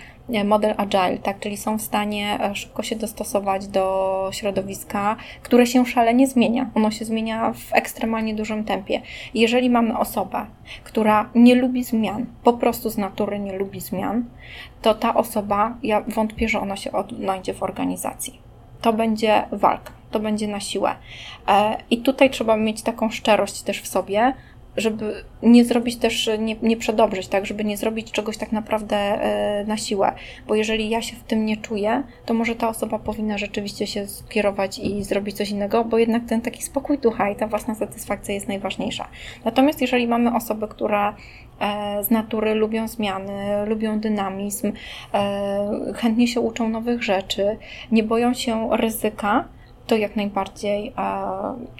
model 0.44 0.74
agile, 0.76 1.18
tak, 1.18 1.40
czyli 1.40 1.56
są 1.56 1.78
w 1.78 1.82
stanie 1.82 2.38
e, 2.40 2.54
szybko 2.54 2.82
się 2.82 2.96
dostosować 2.96 3.66
do 3.66 4.28
środowiska, 4.32 5.16
które 5.42 5.66
się 5.66 5.86
szalenie 5.86 6.26
zmienia. 6.26 6.70
Ono 6.74 6.90
się 6.90 7.04
zmienia 7.04 7.52
w 7.52 7.74
ekstremalnie 7.74 8.34
dużym 8.34 8.64
tempie. 8.64 9.00
jeżeli 9.34 9.70
mamy 9.70 9.98
osobę, 9.98 10.46
która 10.84 11.30
nie 11.34 11.54
lubi 11.54 11.84
zmian, 11.84 12.26
po 12.44 12.52
prostu 12.52 12.90
z 12.90 12.98
natury 12.98 13.38
nie 13.38 13.58
lubi 13.58 13.80
zmian, 13.80 14.24
to 14.82 14.94
ta 14.94 15.14
osoba, 15.14 15.74
ja 15.82 16.00
wątpię, 16.00 16.48
że 16.48 16.60
ona 16.60 16.76
się 16.76 16.92
odnajdzie 16.92 17.54
w 17.54 17.62
organizacji. 17.62 18.40
To 18.80 18.92
będzie 18.92 19.44
walka, 19.52 19.92
to 20.10 20.20
będzie 20.20 20.48
na 20.48 20.60
siłę. 20.60 20.94
E, 21.48 21.76
I 21.90 21.98
tutaj 21.98 22.30
trzeba 22.30 22.56
mieć 22.56 22.82
taką 22.82 23.10
szczerość 23.10 23.62
też 23.62 23.82
w 23.82 23.86
sobie, 23.86 24.34
żeby 24.80 25.24
nie 25.42 25.64
zrobić 25.64 25.96
też, 25.96 26.30
nie, 26.38 26.56
nie 26.62 26.76
przedobrzyć, 26.76 27.28
tak, 27.28 27.46
żeby 27.46 27.64
nie 27.64 27.76
zrobić 27.76 28.12
czegoś 28.12 28.36
tak 28.36 28.52
naprawdę 28.52 28.96
e, 28.96 29.64
na 29.64 29.76
siłę, 29.76 30.12
bo 30.48 30.54
jeżeli 30.54 30.90
ja 30.90 31.02
się 31.02 31.16
w 31.16 31.22
tym 31.22 31.46
nie 31.46 31.56
czuję, 31.56 32.02
to 32.26 32.34
może 32.34 32.54
ta 32.54 32.68
osoba 32.68 32.98
powinna 32.98 33.38
rzeczywiście 33.38 33.86
się 33.86 34.06
skierować 34.06 34.78
i 34.78 35.04
zrobić 35.04 35.36
coś 35.36 35.50
innego, 35.50 35.84
bo 35.84 35.98
jednak 35.98 36.22
ten 36.28 36.40
taki 36.40 36.62
spokój 36.62 36.98
ducha 36.98 37.30
i 37.30 37.36
ta 37.36 37.46
własna 37.46 37.74
satysfakcja 37.74 38.34
jest 38.34 38.48
najważniejsza. 38.48 39.08
Natomiast 39.44 39.80
jeżeli 39.80 40.06
mamy 40.06 40.34
osoby, 40.36 40.68
które 40.68 41.12
e, 41.60 42.04
z 42.04 42.10
natury 42.10 42.54
lubią 42.54 42.88
zmiany, 42.88 43.66
lubią 43.66 44.00
dynamizm, 44.00 44.72
e, 45.14 45.92
chętnie 45.94 46.28
się 46.28 46.40
uczą 46.40 46.68
nowych 46.68 47.02
rzeczy, 47.02 47.56
nie 47.92 48.02
boją 48.02 48.34
się 48.34 48.68
ryzyka, 48.72 49.44
to 49.90 49.96
jak 49.96 50.16
najbardziej 50.16 50.92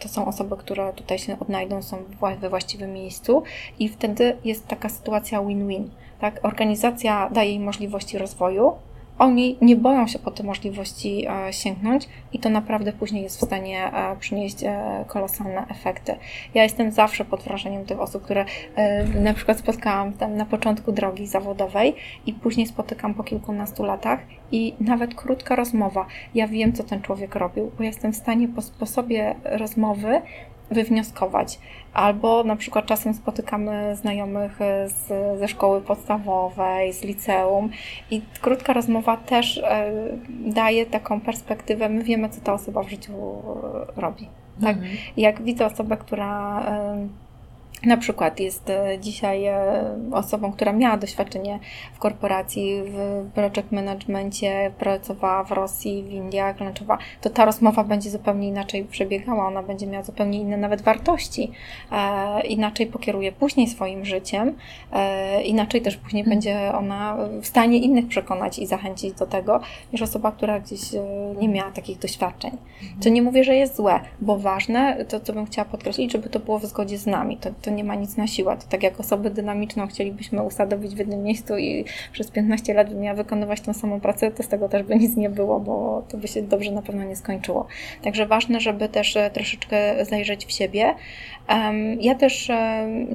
to 0.00 0.08
są 0.08 0.26
osoby, 0.26 0.56
które 0.56 0.92
tutaj 0.92 1.18
się 1.18 1.36
odnajdą, 1.40 1.82
są 1.82 1.96
we 2.40 2.50
właściwym 2.50 2.92
miejscu 2.92 3.42
i 3.78 3.88
wtedy 3.88 4.36
jest 4.44 4.66
taka 4.66 4.88
sytuacja 4.88 5.42
win-win. 5.42 5.90
Tak? 6.20 6.40
Organizacja 6.42 7.30
daje 7.32 7.52
im 7.52 7.64
możliwości 7.64 8.18
rozwoju, 8.18 8.72
oni 9.20 9.56
nie 9.60 9.76
boją 9.76 10.06
się 10.06 10.18
po 10.18 10.30
te 10.30 10.42
możliwości 10.42 11.26
e, 11.28 11.52
sięgnąć 11.52 12.08
i 12.32 12.38
to 12.38 12.48
naprawdę 12.48 12.92
później 12.92 13.22
jest 13.22 13.38
w 13.40 13.44
stanie 13.44 13.92
e, 13.92 14.16
przynieść 14.16 14.64
e, 14.64 15.04
kolosalne 15.08 15.66
efekty. 15.68 16.16
Ja 16.54 16.62
jestem 16.62 16.90
zawsze 16.90 17.24
pod 17.24 17.42
wrażeniem 17.42 17.84
tych 17.84 18.00
osób, 18.00 18.22
które 18.22 18.44
na 19.14 19.34
przykład 19.34 19.58
spotkałam 19.58 20.12
tam 20.12 20.36
na 20.36 20.46
początku 20.46 20.92
drogi 20.92 21.26
zawodowej 21.26 21.94
i 22.26 22.32
później 22.32 22.66
spotykam 22.66 23.14
po 23.14 23.24
kilkunastu 23.24 23.84
latach 23.84 24.20
i 24.52 24.74
nawet 24.80 25.14
krótka 25.14 25.56
rozmowa. 25.56 26.06
Ja 26.34 26.48
wiem, 26.48 26.72
co 26.72 26.84
ten 26.84 27.02
człowiek 27.02 27.34
robił, 27.34 27.70
bo 27.78 27.84
jestem 27.84 28.12
w 28.12 28.16
stanie 28.16 28.48
po 28.48 28.62
sposobie 28.62 29.34
rozmowy 29.44 30.22
wywnioskować. 30.70 31.58
Albo 31.92 32.44
na 32.44 32.56
przykład 32.56 32.86
czasem 32.86 33.14
spotykamy 33.14 33.96
znajomych 33.96 34.60
e, 34.60 34.88
z, 34.88 35.38
ze 35.38 35.48
szkoły 35.48 35.80
podstawowej, 35.80 36.92
z 36.92 37.04
liceum 37.04 37.70
i 38.10 38.22
krótka 38.40 38.72
rozmowa 38.72 39.16
też 39.16 39.58
e, 39.58 39.92
daje 40.28 40.86
taką 40.86 41.20
perspektywę. 41.20 41.88
My 41.88 42.04
wiemy, 42.04 42.28
co 42.28 42.40
ta 42.40 42.52
osoba 42.52 42.82
w 42.82 42.88
życiu 42.88 43.12
e, 43.12 44.00
robi. 44.00 44.28
Tak? 44.60 44.76
Mhm. 44.76 44.96
Jak 45.16 45.42
widzę 45.42 45.66
osobę, 45.66 45.96
która 45.96 46.62
na 47.84 47.96
przykład 47.96 48.40
jest 48.40 48.70
e, 48.70 48.98
dzisiaj 48.98 49.46
e, 49.46 49.84
osobą, 50.12 50.52
która 50.52 50.72
miała 50.72 50.96
doświadczenie 50.96 51.58
w 51.94 51.98
korporacji, 51.98 52.82
w 52.84 53.26
project 53.34 53.72
managemencie, 53.72 54.72
pracowała 54.78 55.44
w 55.44 55.52
Rosji, 55.52 56.02
w 56.02 56.12
Indiach, 56.12 56.60
lunchowa, 56.60 56.98
to 57.20 57.30
ta 57.30 57.44
rozmowa 57.44 57.84
będzie 57.84 58.10
zupełnie 58.10 58.48
inaczej 58.48 58.84
przebiegała, 58.84 59.46
ona 59.46 59.62
będzie 59.62 59.86
miała 59.86 60.04
zupełnie 60.04 60.40
inne 60.40 60.56
nawet 60.56 60.82
wartości, 60.82 61.52
e, 61.92 62.46
inaczej 62.46 62.86
pokieruje 62.86 63.32
później 63.32 63.66
swoim 63.66 64.04
życiem, 64.04 64.56
e, 64.92 65.42
inaczej 65.42 65.82
też 65.82 65.96
później 65.96 66.24
hmm. 66.24 66.38
będzie 66.38 66.72
ona 66.74 67.16
w 67.42 67.46
stanie 67.46 67.78
innych 67.78 68.08
przekonać 68.08 68.58
i 68.58 68.66
zachęcić 68.66 69.14
do 69.14 69.26
tego, 69.26 69.60
niż 69.92 70.02
osoba, 70.02 70.32
która 70.32 70.60
gdzieś 70.60 70.94
e, 70.94 71.00
nie 71.40 71.48
miała 71.48 71.70
takich 71.70 71.98
doświadczeń. 71.98 72.50
Hmm. 72.80 73.00
To 73.00 73.08
nie 73.08 73.22
mówię, 73.22 73.44
że 73.44 73.54
jest 73.54 73.76
złe, 73.76 74.00
bo 74.20 74.38
ważne, 74.38 75.04
to 75.04 75.20
co 75.20 75.32
bym 75.32 75.46
chciała 75.46 75.64
podkreślić, 75.64 76.12
żeby 76.12 76.28
to 76.28 76.40
było 76.40 76.58
w 76.58 76.64
zgodzie 76.64 76.98
z 76.98 77.06
nami, 77.06 77.36
to, 77.36 77.50
to 77.62 77.70
nie 77.70 77.84
ma 77.84 77.94
nic 77.94 78.16
na 78.16 78.26
siłę. 78.26 78.56
To 78.56 78.66
tak 78.68 78.82
jak 78.82 79.00
osobę 79.00 79.30
dynamiczną 79.30 79.86
chcielibyśmy 79.86 80.42
usadowić 80.42 80.94
w 80.94 80.98
jednym 80.98 81.22
miejscu 81.22 81.58
i 81.58 81.84
przez 82.12 82.30
15 82.30 82.74
lat 82.74 82.94
miała 82.94 83.14
wykonywać 83.16 83.60
tą 83.60 83.72
samą 83.72 84.00
pracę, 84.00 84.30
to 84.30 84.42
z 84.42 84.48
tego 84.48 84.68
też 84.68 84.82
by 84.82 84.96
nic 84.96 85.16
nie 85.16 85.30
było, 85.30 85.60
bo 85.60 86.02
to 86.08 86.16
by 86.16 86.28
się 86.28 86.42
dobrze 86.42 86.70
na 86.70 86.82
pewno 86.82 87.04
nie 87.04 87.16
skończyło. 87.16 87.66
Także 88.02 88.26
ważne, 88.26 88.60
żeby 88.60 88.88
też 88.88 89.16
e, 89.16 89.30
troszeczkę 89.30 90.04
zajrzeć 90.04 90.46
w 90.46 90.52
siebie. 90.52 90.94
Ja 92.00 92.14
też 92.14 92.50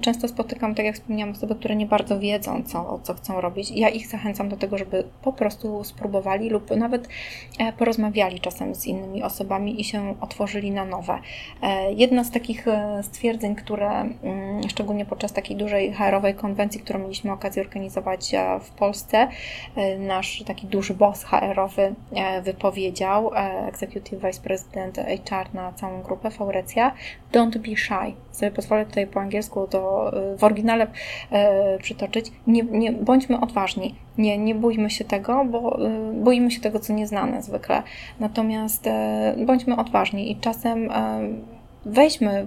często 0.01 0.27
spotykam, 0.27 0.75
tak 0.75 0.85
jak 0.85 0.95
wspomniałam, 0.95 1.35
osoby, 1.35 1.55
które 1.55 1.75
nie 1.75 1.85
bardzo 1.85 2.19
wiedzą, 2.19 2.63
co, 2.63 2.99
co 3.03 3.13
chcą 3.13 3.41
robić. 3.41 3.71
Ja 3.71 3.89
ich 3.89 4.07
zachęcam 4.07 4.49
do 4.49 4.57
tego, 4.57 4.77
żeby 4.77 5.03
po 5.21 5.33
prostu 5.33 5.83
spróbowali 5.83 6.49
lub 6.49 6.75
nawet 6.77 7.07
e, 7.59 7.73
porozmawiali 7.73 8.39
czasem 8.39 8.75
z 8.75 8.85
innymi 8.85 9.23
osobami 9.23 9.81
i 9.81 9.83
się 9.83 10.15
otworzyli 10.21 10.71
na 10.71 10.85
nowe. 10.85 11.19
E, 11.61 11.93
jedna 11.93 12.23
z 12.23 12.31
takich 12.31 12.65
stwierdzeń, 13.01 13.55
które 13.55 13.89
mm, 13.89 14.15
szczególnie 14.67 15.05
podczas 15.05 15.33
takiej 15.33 15.57
dużej 15.57 15.93
HR-owej 15.93 16.35
konwencji, 16.35 16.81
którą 16.81 16.99
mieliśmy 16.99 17.31
okazję 17.31 17.63
organizować 17.63 18.33
e, 18.33 18.59
w 18.59 18.69
Polsce. 18.69 19.27
E, 19.75 19.97
nasz 19.97 20.43
taki 20.43 20.67
duży 20.67 20.93
boss 20.93 21.23
HR-owy 21.23 21.95
e, 22.15 22.41
wypowiedział, 22.41 23.31
Executive 23.67 24.21
Vice 24.21 24.41
President 24.41 24.97
HR 24.97 25.53
na 25.53 25.73
całą 25.73 26.01
grupę, 26.01 26.31
Faurecja, 26.31 26.91
don't 27.33 27.57
be 27.57 27.75
shy. 27.75 28.13
Sobie 28.31 28.51
pozwolę 28.51 28.85
tutaj 28.85 29.07
po 29.07 29.19
angielsku 29.19 29.67
to 29.67 30.11
w 30.37 30.43
oryginale 30.43 30.87
przytoczyć. 31.81 32.31
Nie, 32.47 32.63
nie, 32.63 32.91
bądźmy 32.91 33.39
odważni, 33.39 33.95
nie, 34.17 34.37
nie 34.37 34.55
bójmy 34.55 34.89
się 34.89 35.05
tego, 35.05 35.45
bo 35.45 35.79
boimy 36.13 36.51
się 36.51 36.61
tego, 36.61 36.79
co 36.79 36.93
nieznane 36.93 37.41
zwykle. 37.41 37.83
Natomiast 38.19 38.89
bądźmy 39.45 39.77
odważni 39.77 40.31
i 40.31 40.35
czasem 40.35 40.89
weźmy 41.85 42.45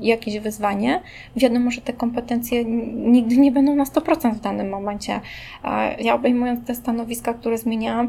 jakieś 0.00 0.38
wyzwanie, 0.38 1.00
wiadomo, 1.36 1.70
że 1.70 1.80
te 1.80 1.92
kompetencje 1.92 2.64
nigdy 2.94 3.36
nie 3.36 3.52
będą 3.52 3.76
na 3.76 3.84
100% 3.84 4.34
w 4.34 4.40
danym 4.40 4.68
momencie. 4.68 5.20
Ja 5.98 6.14
obejmując 6.14 6.66
te 6.66 6.74
stanowiska, 6.74 7.34
które 7.34 7.58
zmieniałam, 7.58 8.08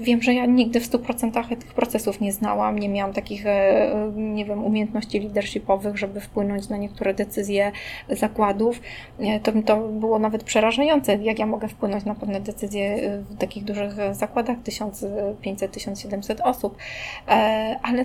wiem, 0.00 0.22
że 0.22 0.34
ja 0.34 0.46
nigdy 0.46 0.80
w 0.80 0.90
100% 0.90 1.56
tych 1.56 1.74
procesów 1.74 2.20
nie 2.20 2.32
znałam, 2.32 2.78
nie 2.78 2.88
miałam 2.88 3.12
takich, 3.12 3.46
e, 3.46 4.12
nie 4.16 4.44
wiem, 4.44 4.64
umiejętności 4.64 5.20
leadershipowych, 5.20 5.98
żeby 5.98 6.20
wpłynąć 6.20 6.68
na 6.68 6.76
niektóre 6.76 7.14
decyzje 7.14 7.72
zakładów. 8.08 8.80
E, 9.18 9.40
to, 9.40 9.52
to 9.66 9.76
było 9.76 10.18
nawet 10.18 10.44
przerażające, 10.44 11.16
jak 11.16 11.38
ja 11.38 11.46
mogę 11.46 11.68
wpłynąć 11.68 12.04
na 12.04 12.14
pewne 12.14 12.40
decyzje 12.40 12.96
w 13.30 13.36
takich 13.38 13.64
dużych 13.64 13.92
zakładach, 14.12 14.58
1500-1700 14.58 16.40
osób. 16.42 16.76
E, 17.28 17.76
ale 17.82 18.04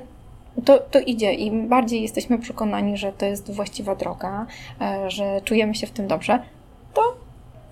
to, 0.65 0.77
to 0.77 0.99
idzie 0.99 1.33
i 1.33 1.51
bardziej 1.51 2.01
jesteśmy 2.01 2.39
przekonani, 2.39 2.97
że 2.97 3.13
to 3.13 3.25
jest 3.25 3.51
właściwa 3.51 3.95
droga, 3.95 4.45
e, 4.81 5.09
że 5.11 5.41
czujemy 5.43 5.75
się 5.75 5.87
w 5.87 5.91
tym 5.91 6.07
dobrze, 6.07 6.39
to 6.93 7.25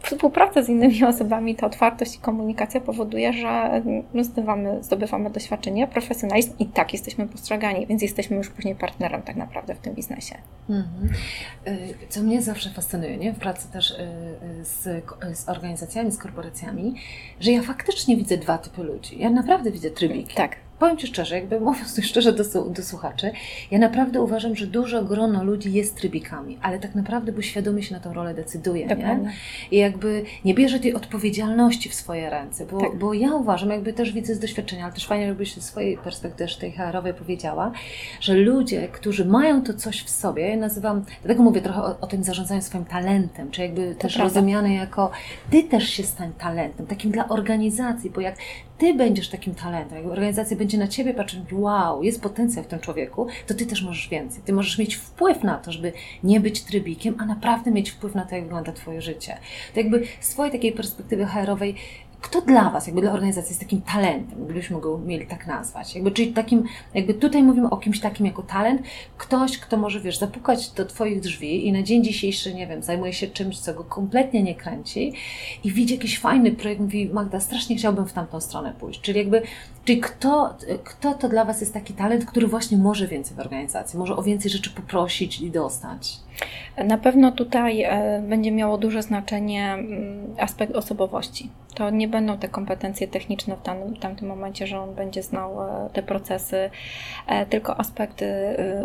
współpraca 0.03 0.63
z 0.63 0.69
innymi 0.69 1.03
osobami, 1.13 1.55
ta 1.55 1.67
otwartość 1.67 2.15
i 2.15 2.19
komunikacja 2.19 2.81
powoduje, 2.81 3.33
że 3.33 3.81
zdobywamy, 4.21 4.83
zdobywamy 4.83 5.29
doświadczenie, 5.29 5.87
profesjonalizm 5.87 6.53
i 6.59 6.65
tak 6.65 6.93
jesteśmy 6.93 7.27
postrzegani, 7.27 7.87
więc 7.87 8.01
jesteśmy 8.01 8.37
już 8.37 8.49
później 8.49 8.75
partnerem 8.75 9.21
tak 9.21 9.35
naprawdę 9.35 9.75
w 9.75 9.79
tym 9.79 9.93
biznesie. 9.93 10.35
Mhm. 10.69 11.09
E, 11.65 11.77
co 12.09 12.21
mnie 12.21 12.41
zawsze 12.41 12.69
fascynuje, 12.69 13.17
nie? 13.17 13.33
w 13.33 13.39
pracy 13.39 13.71
też 13.71 13.91
e, 13.91 13.95
z, 14.63 15.05
z 15.39 15.49
organizacjami, 15.49 16.11
z 16.11 16.17
korporacjami, 16.17 16.95
że 17.39 17.51
ja 17.51 17.61
faktycznie 17.61 18.17
widzę 18.17 18.37
dwa 18.37 18.57
typy 18.57 18.83
ludzi. 18.83 19.19
Ja 19.19 19.29
naprawdę 19.29 19.71
widzę 19.71 19.89
trybiki. 19.89 20.35
Tak 20.35 20.55
powiem 20.79 20.97
Ci 20.97 21.07
szczerze, 21.07 21.35
jakby 21.35 21.59
mówiąc 21.59 21.99
szczerze 22.03 22.33
do, 22.33 22.43
do, 22.69 22.83
słuchaczy, 22.83 23.31
ja 23.71 23.79
naprawdę 23.79 24.21
uważam, 24.21 24.55
że 24.55 24.67
dużo 24.67 25.03
grono 25.03 25.43
ludzi 25.43 25.73
jest 25.73 25.97
trybikami, 25.97 26.57
ale 26.61 26.79
tak 26.79 26.95
naprawdę, 26.95 27.31
bo 27.31 27.41
świadomie 27.41 27.83
się 27.83 27.93
na 27.95 27.99
tą 27.99 28.13
rolę 28.13 28.33
decyduje, 28.33 28.87
nie? 28.87 29.19
I 29.71 29.77
jakby 29.77 30.23
nie 30.45 30.53
bierze 30.53 30.79
tej 30.79 30.93
odpowiedzialności 30.93 31.89
w 31.89 31.93
swoje 31.93 32.29
ręce, 32.29 32.65
bo, 32.65 32.79
tak. 32.79 32.95
bo 32.95 33.13
ja 33.13 33.33
uważam, 33.33 33.69
jakby 33.69 33.93
też 33.93 34.11
widzę 34.11 34.35
z 34.35 34.39
doświadczenia, 34.39 34.83
ale 34.83 34.93
też 34.93 35.07
fajnie, 35.07 35.27
żebyś 35.27 35.55
ze 35.55 35.61
swojej 35.61 35.97
perspektywy 35.97 36.43
tej 36.59 36.71
HR-owej 36.71 37.13
powiedziała, 37.13 37.71
że 38.19 38.33
ludzie, 38.33 38.87
którzy 38.87 39.25
mają 39.25 39.63
to 39.63 39.73
coś 39.73 40.03
w 40.03 40.09
sobie, 40.09 40.49
ja 40.49 40.57
nazywam, 40.57 41.05
dlatego 41.23 41.43
mówię 41.43 41.61
trochę 41.61 41.81
o, 41.81 41.99
o 42.01 42.07
tym 42.07 42.23
zarządzaniu 42.23 42.61
swoim 42.61 42.85
talentem, 42.85 43.51
czy 43.51 43.61
jakby 43.61 43.95
to 43.95 44.01
też 44.01 44.13
prawda. 44.13 44.33
rozumiane 44.33 44.73
jako 44.73 45.11
ty 45.49 45.63
też 45.63 45.89
się 45.89 46.03
stań 46.03 46.31
talentem, 46.37 46.87
takim 46.87 47.11
dla 47.11 47.27
organizacji, 47.29 48.09
bo 48.09 48.21
jak 48.21 48.35
ty 48.77 48.93
będziesz 48.93 49.29
takim 49.29 49.55
talentem, 49.55 49.97
jak 49.97 50.07
organizacja 50.07 50.57
będzie 50.57 50.72
na 50.77 50.87
ciebie 50.87 51.13
patrzeć, 51.13 51.39
wow, 51.51 52.03
jest 52.03 52.21
potencjał 52.21 52.63
w 52.63 52.67
tym 52.67 52.79
człowieku, 52.79 53.27
to 53.47 53.53
ty 53.53 53.65
też 53.65 53.83
możesz 53.83 54.09
więcej. 54.09 54.43
Ty 54.45 54.53
możesz 54.53 54.77
mieć 54.77 54.95
wpływ 54.95 55.43
na 55.43 55.57
to, 55.57 55.71
żeby 55.71 55.93
nie 56.23 56.39
być 56.39 56.61
trybikiem, 56.61 57.15
a 57.19 57.25
naprawdę 57.25 57.71
mieć 57.71 57.89
wpływ 57.89 58.15
na 58.15 58.25
to, 58.25 58.35
jak 58.35 58.43
wygląda 58.43 58.71
twoje 58.71 59.01
życie. 59.01 59.37
To 59.73 59.79
jakby 59.79 60.03
z 60.19 60.29
twojej 60.29 60.51
takiej 60.51 60.71
perspektywy 60.71 61.25
HR-owej 61.25 61.75
kto 62.23 62.41
dla 62.41 62.69
Was, 62.69 62.87
jakby 62.87 63.01
dla 63.01 63.11
organizacji 63.11 63.51
jest 63.51 63.59
takim 63.59 63.81
talentem, 63.81 64.45
gdybyśmy 64.45 64.79
go 64.79 64.97
mieli 64.97 65.27
tak 65.27 65.47
nazwać? 65.47 65.95
Jakby, 65.95 66.11
czyli 66.11 66.33
takim, 66.33 66.63
jakby 66.93 67.13
tutaj 67.13 67.43
mówimy 67.43 67.69
o 67.69 67.77
kimś 67.77 67.99
takim 67.99 68.25
jako 68.25 68.43
talent, 68.43 68.81
ktoś, 69.17 69.57
kto 69.57 69.77
może, 69.77 69.99
wiesz, 69.99 70.17
zapukać 70.17 70.71
do 70.71 70.85
Twoich 70.85 71.19
drzwi 71.19 71.67
i 71.67 71.71
na 71.71 71.83
dzień 71.83 72.03
dzisiejszy, 72.03 72.53
nie 72.53 72.67
wiem, 72.67 72.83
zajmuje 72.83 73.13
się 73.13 73.27
czymś, 73.27 73.59
co 73.59 73.73
go 73.73 73.83
kompletnie 73.83 74.43
nie 74.43 74.55
kręci 74.55 75.13
i 75.63 75.71
widzi 75.71 75.93
jakiś 75.93 76.19
fajny 76.19 76.51
projekt, 76.51 76.81
mówi, 76.81 77.09
Magda, 77.13 77.39
strasznie 77.39 77.75
chciałbym 77.75 78.05
w 78.05 78.13
tamtą 78.13 78.41
stronę 78.41 78.73
pójść. 78.79 79.01
Czyli 79.01 79.19
jakby, 79.19 79.41
czyli 79.85 80.01
kto, 80.01 80.57
kto 80.83 81.13
to 81.13 81.29
dla 81.29 81.45
Was 81.45 81.61
jest 81.61 81.73
taki 81.73 81.93
talent, 81.93 82.25
który 82.25 82.47
właśnie 82.47 82.77
może 82.77 83.07
więcej 83.07 83.37
w 83.37 83.39
organizacji, 83.39 83.99
może 83.99 84.15
o 84.15 84.23
więcej 84.23 84.51
rzeczy 84.51 84.69
poprosić 84.69 85.41
i 85.41 85.51
dostać? 85.51 86.19
Na 86.77 86.97
pewno 86.97 87.31
tutaj 87.31 87.81
e, 87.81 88.21
będzie 88.27 88.51
miało 88.51 88.77
duże 88.77 89.01
znaczenie 89.01 89.73
mm, 89.73 90.35
aspekt 90.39 90.75
osobowości. 90.75 91.49
To 91.75 91.89
nie 91.89 92.07
będą 92.07 92.37
te 92.37 92.47
kompetencje 92.47 93.07
techniczne 93.07 93.55
w 93.55 93.61
tamtym, 93.61 93.95
w 93.95 93.99
tamtym 93.99 94.27
momencie, 94.27 94.67
że 94.67 94.79
on 94.79 94.95
będzie 94.95 95.23
znał 95.23 95.57
te 95.93 96.03
procesy, 96.03 96.69
tylko 97.49 97.79
aspekty 97.79 98.25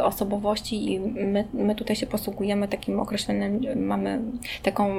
osobowości 0.02 0.92
i 0.92 1.00
my, 1.00 1.44
my 1.52 1.74
tutaj 1.74 1.96
się 1.96 2.06
posługujemy 2.06 2.68
takim 2.68 3.00
określonym, 3.00 3.60
mamy 3.76 4.20
taką 4.62 4.96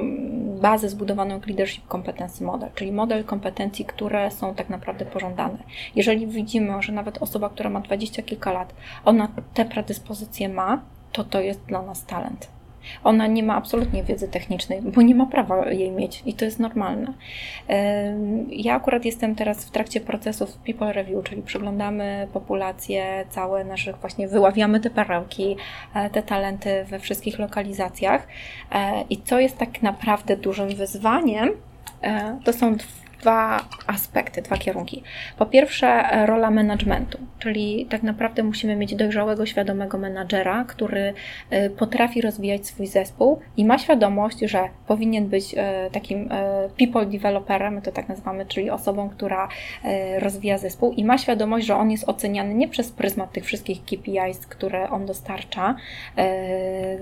bazę 0.60 0.88
zbudowaną 0.88 1.34
jak 1.34 1.46
Leadership 1.46 1.88
Competency 1.88 2.44
Model, 2.44 2.68
czyli 2.74 2.92
model 2.92 3.24
kompetencji, 3.24 3.84
które 3.84 4.30
są 4.30 4.54
tak 4.54 4.68
naprawdę 4.68 5.04
pożądane. 5.04 5.58
Jeżeli 5.96 6.26
widzimy, 6.26 6.82
że 6.82 6.92
nawet 6.92 7.22
osoba, 7.22 7.48
która 7.48 7.70
ma 7.70 7.80
dwadzieścia 7.80 8.22
kilka 8.22 8.52
lat, 8.52 8.74
ona 9.04 9.28
te 9.54 9.64
predyspozycje 9.64 10.48
ma, 10.48 10.82
to 11.12 11.24
to 11.24 11.40
jest 11.40 11.60
dla 11.64 11.82
nas 11.82 12.04
talent. 12.04 12.48
Ona 13.04 13.26
nie 13.26 13.42
ma 13.42 13.54
absolutnie 13.54 14.02
wiedzy 14.02 14.28
technicznej, 14.28 14.82
bo 14.82 15.02
nie 15.02 15.14
ma 15.14 15.26
prawa 15.26 15.70
jej 15.70 15.90
mieć 15.90 16.22
i 16.26 16.34
to 16.34 16.44
jest 16.44 16.58
normalne. 16.58 17.12
Ja 18.48 18.74
akurat 18.74 19.04
jestem 19.04 19.34
teraz 19.34 19.64
w 19.64 19.70
trakcie 19.70 20.00
procesów 20.00 20.58
People 20.66 20.92
Review, 20.92 21.24
czyli 21.24 21.42
przeglądamy 21.42 22.28
populację 22.32 23.24
całe 23.30 23.64
naszych, 23.64 23.96
właśnie 23.96 24.28
wyławiamy 24.28 24.80
te 24.80 24.90
perełki, 24.90 25.56
e, 25.94 26.10
te 26.10 26.22
talenty 26.22 26.84
we 26.84 26.98
wszystkich 26.98 27.38
lokalizacjach. 27.38 28.26
E, 28.72 29.04
I 29.10 29.22
co 29.22 29.40
jest 29.40 29.58
tak 29.58 29.82
naprawdę 29.82 30.36
dużym 30.36 30.68
wyzwaniem, 30.68 31.50
e, 32.02 32.38
to 32.44 32.52
są 32.52 32.76
dwa 33.20 33.64
aspekty, 33.86 34.42
dwa 34.42 34.56
kierunki. 34.56 35.02
Po 35.38 35.46
pierwsze, 35.46 36.04
rola 36.26 36.50
managementu, 36.50 37.18
czyli 37.38 37.86
tak 37.90 38.02
naprawdę 38.02 38.42
musimy 38.42 38.76
mieć 38.76 38.94
dojrzałego, 38.94 39.46
świadomego 39.46 39.98
menadżera, 39.98 40.64
który 40.64 41.14
e, 41.50 41.70
potrafi 41.70 42.20
rozwijać 42.20 42.66
swój 42.66 42.86
zespół 42.86 43.40
i 43.56 43.64
ma 43.64 43.78
świadomość, 43.78 44.38
że 44.40 44.68
powinien 44.86 45.28
być 45.28 45.54
e, 45.56 45.90
takim 45.92 46.28
people 46.78 47.06
developerem, 47.06 47.74
my 47.74 47.82
to 47.82 47.92
tak 47.92 48.08
nazywamy, 48.08 48.46
czyli 48.46 48.70
osobą, 48.70 49.08
która 49.08 49.48
rozwija 50.18 50.58
zespół 50.58 50.92
i 50.92 51.04
ma 51.04 51.18
świadomość, 51.18 51.66
że 51.66 51.76
on 51.76 51.90
jest 51.90 52.08
oceniany 52.08 52.54
nie 52.54 52.68
przez 52.68 52.92
pryzmat 52.92 53.32
tych 53.32 53.44
wszystkich 53.44 53.84
KPIs, 53.84 54.46
które 54.46 54.90
on 54.90 55.06
dostarcza, 55.06 55.74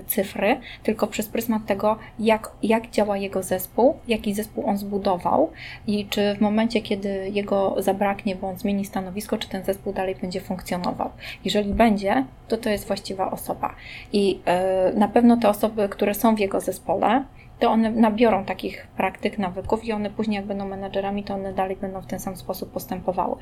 cyfry, 0.07 0.57
tylko 0.83 1.07
przez 1.07 1.27
pryzmat 1.27 1.65
tego, 1.65 1.97
jak, 2.19 2.51
jak 2.63 2.89
działa 2.89 3.17
jego 3.17 3.43
zespół, 3.43 3.95
jaki 4.07 4.33
zespół 4.33 4.65
on 4.67 4.77
zbudował 4.77 5.51
i 5.87 6.05
czy 6.09 6.35
w 6.35 6.41
momencie, 6.41 6.81
kiedy 6.81 7.29
jego 7.33 7.75
zabraknie, 7.77 8.35
bo 8.35 8.47
on 8.47 8.57
zmieni 8.57 8.85
stanowisko, 8.85 9.37
czy 9.37 9.49
ten 9.49 9.63
zespół 9.63 9.93
dalej 9.93 10.15
będzie 10.15 10.41
funkcjonował. 10.41 11.09
Jeżeli 11.45 11.73
będzie, 11.73 12.25
to 12.47 12.57
to 12.57 12.69
jest 12.69 12.87
właściwa 12.87 13.31
osoba. 13.31 13.75
I 14.13 14.39
e, 14.45 14.93
na 14.93 15.07
pewno 15.07 15.37
te 15.37 15.49
osoby, 15.49 15.89
które 15.89 16.13
są 16.13 16.35
w 16.35 16.39
jego 16.39 16.61
zespole, 16.61 17.23
to 17.59 17.69
one 17.69 17.91
nabiorą 17.91 18.45
takich 18.45 18.87
praktyk, 18.87 19.37
nawyków 19.37 19.85
i 19.85 19.91
one 19.91 20.09
później, 20.09 20.35
jak 20.35 20.45
będą 20.45 20.67
menedżerami, 20.67 21.23
to 21.23 21.33
one 21.33 21.53
dalej 21.53 21.75
będą 21.75 22.01
w 22.01 22.05
ten 22.05 22.19
sam 22.19 22.35
sposób 22.35 22.71
postępowały. 22.71 23.35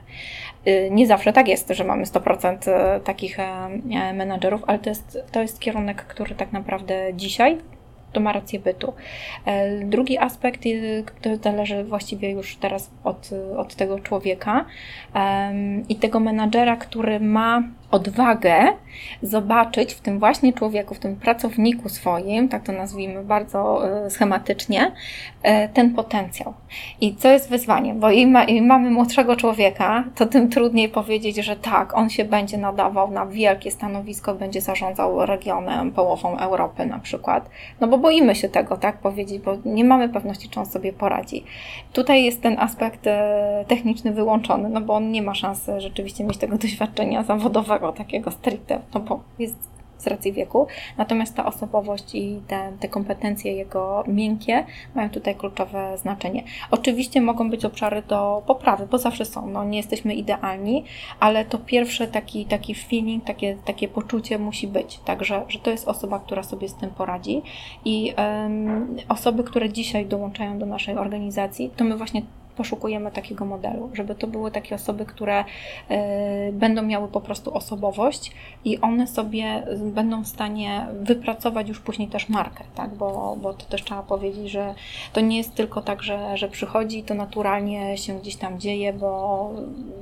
E, 0.65 0.89
nie 0.89 1.07
zawsze 1.07 1.34
tak 1.34 1.47
jest, 1.47 1.70
że 1.70 1.84
mamy 1.84 2.03
100% 2.03 2.72
e, 2.72 2.99
takich 2.99 3.38
menedżerów, 4.13 4.61
ale 4.68 4.80
to 4.80 4.89
jest, 4.89 5.18
to 5.32 5.41
jest 5.41 5.59
kierunek, 5.59 6.05
który 6.05 6.36
tak 6.36 6.51
naprawdę 6.51 7.13
dzisiaj 7.13 7.57
to 8.14 8.20
ma 8.20 8.32
rację 8.32 8.60
bytu. 8.60 8.93
E, 9.45 9.80
drugi 9.86 10.18
aspekt 10.18 10.62
to 11.22 11.36
zależy 11.36 11.84
właściwie 11.84 12.32
już 12.32 12.55
teraz 12.55 12.89
od, 13.03 13.30
od 13.58 13.76
tego 13.76 13.99
człowieka 13.99 14.66
i 15.89 15.95
tego 15.95 16.20
menadżera, 16.20 16.76
który 16.76 17.20
ma 17.20 17.64
odwagę 17.92 18.54
zobaczyć 19.22 19.94
w 19.94 20.02
tym 20.02 20.20
właśnie 20.20 20.54
człowieku, 20.54 20.96
w 20.96 21.00
tym 21.00 21.16
pracowniku 21.16 21.90
swoim, 21.90 22.50
tak 22.50 22.64
to 22.64 22.72
nazwijmy 22.72 23.24
bardzo 23.24 23.90
e, 24.06 24.10
schematycznie, 24.10 24.92
e, 25.44 25.70
ten 25.70 25.94
potencjał. 25.94 26.54
I 27.02 27.16
co 27.16 27.30
jest 27.30 27.50
wyzwaniem, 27.50 28.00
bo 28.00 28.12
im, 28.12 28.32
ma, 28.32 28.44
im 28.44 28.66
mamy 28.66 28.92
młodszego 28.92 29.36
człowieka, 29.36 30.04
to 30.16 30.26
tym 30.26 30.50
trudniej 30.50 30.90
powiedzieć, 30.90 31.38
że 31.38 31.56
tak, 31.56 31.98
on 31.98 32.10
się 32.10 32.26
będzie 32.26 32.58
nadawał 32.58 33.12
na 33.12 33.26
wielkie 33.26 33.72
stanowisko, 33.72 34.36
będzie 34.36 34.62
zarządzał 34.62 35.26
regionem, 35.26 35.92
połową 35.92 36.38
Europy 36.38 36.86
na 36.86 37.00
przykład. 37.00 37.50
No 37.82 37.88
bo 37.88 37.98
boimy 37.98 38.36
się 38.36 38.50
tego, 38.50 38.78
tak 38.78 38.98
powiedzieć, 38.98 39.42
bo 39.42 39.58
nie 39.66 39.84
mamy 39.84 40.10
pewności, 40.10 40.50
czy 40.50 40.60
on 40.60 40.66
sobie 40.66 40.94
poradzi. 40.94 41.44
Tutaj 41.94 42.24
jest 42.24 42.42
ten 42.42 42.60
aspekt 42.60 43.08
e, 43.08 43.66
techniczny 43.68 44.12
wyłączony, 44.12 44.70
no 44.70 44.82
bo 44.82 44.94
on 44.94 45.12
nie 45.12 45.22
ma 45.22 45.36
szansy 45.36 45.82
rzeczywiście 45.82 46.24
mieć 46.24 46.38
tego 46.38 46.58
doświadczenia 46.58 47.24
zawodowego, 47.24 47.76
takiego 47.97 48.32
stricte, 48.32 48.80
no 48.93 48.99
bo 48.99 49.19
jest 49.39 49.78
z 49.97 50.07
racji 50.07 50.34
wieku. 50.34 50.67
Natomiast 50.97 51.36
ta 51.36 51.45
osobowość 51.45 52.15
i 52.15 52.41
te, 52.47 52.71
te 52.80 52.88
kompetencje 52.88 53.53
jego 53.53 54.03
miękkie 54.07 54.65
mają 54.95 55.09
tutaj 55.09 55.36
kluczowe 55.36 55.97
znaczenie. 55.97 56.43
Oczywiście 56.71 57.21
mogą 57.21 57.49
być 57.49 57.65
obszary 57.65 58.01
do 58.01 58.43
poprawy, 58.47 58.88
bo 58.91 58.97
zawsze 58.97 59.25
są. 59.25 59.47
No, 59.47 59.63
nie 59.63 59.78
jesteśmy 59.78 60.13
idealni, 60.13 60.84
ale 61.19 61.45
to 61.45 61.57
pierwsze 61.57 62.07
taki, 62.07 62.45
taki 62.45 62.75
feeling, 62.75 63.23
takie, 63.23 63.57
takie 63.65 63.88
poczucie 63.88 64.39
musi 64.39 64.67
być. 64.67 64.99
Także, 64.99 65.45
że 65.47 65.59
to 65.59 65.71
jest 65.71 65.88
osoba, 65.88 66.19
która 66.19 66.43
sobie 66.43 66.69
z 66.69 66.75
tym 66.75 66.89
poradzi. 66.89 67.41
I 67.86 68.13
osoby, 69.09 69.43
które 69.43 69.69
dzisiaj 69.69 70.05
dołączają 70.05 70.59
do 70.59 70.65
naszej 70.65 70.97
organizacji, 70.97 71.71
to 71.75 71.84
my 71.84 71.97
właśnie 71.97 72.21
poszukujemy 72.58 73.12
takiego 73.12 73.45
modelu, 73.45 73.89
żeby 73.93 74.16
to 74.16 74.28
były 74.28 74.51
takie 74.51 74.76
osoby, 74.76 75.05
które 75.05 75.41
y, 75.41 75.45
będą 76.51 76.82
miały 76.82 77.08
po 77.08 77.22
prostu 77.22 77.53
osobowość 77.53 78.32
i 78.66 78.82
one 78.82 79.08
sobie 79.08 79.64
będą 79.78 80.24
w 80.24 80.28
stanie 80.28 80.88
wypracować 81.01 81.68
już 81.70 81.80
później 81.80 82.08
też 82.08 82.30
markę, 82.30 82.64
tak? 82.76 82.95
bo, 82.95 83.38
bo 83.41 83.53
to 83.53 83.66
też 83.66 83.84
trzeba 83.84 84.03
powiedzieć, 84.03 84.51
że 84.51 84.74
to 85.14 85.22
nie 85.22 85.38
jest 85.38 85.55
tylko 85.55 85.82
tak, 85.82 86.03
że, 86.03 86.38
że 86.38 86.47
przychodzi 86.47 87.03
to 87.03 87.14
naturalnie 87.14 87.97
się 87.97 88.20
gdzieś 88.20 88.36
tam 88.36 88.60
dzieje, 88.60 88.93
bo, 88.93 89.51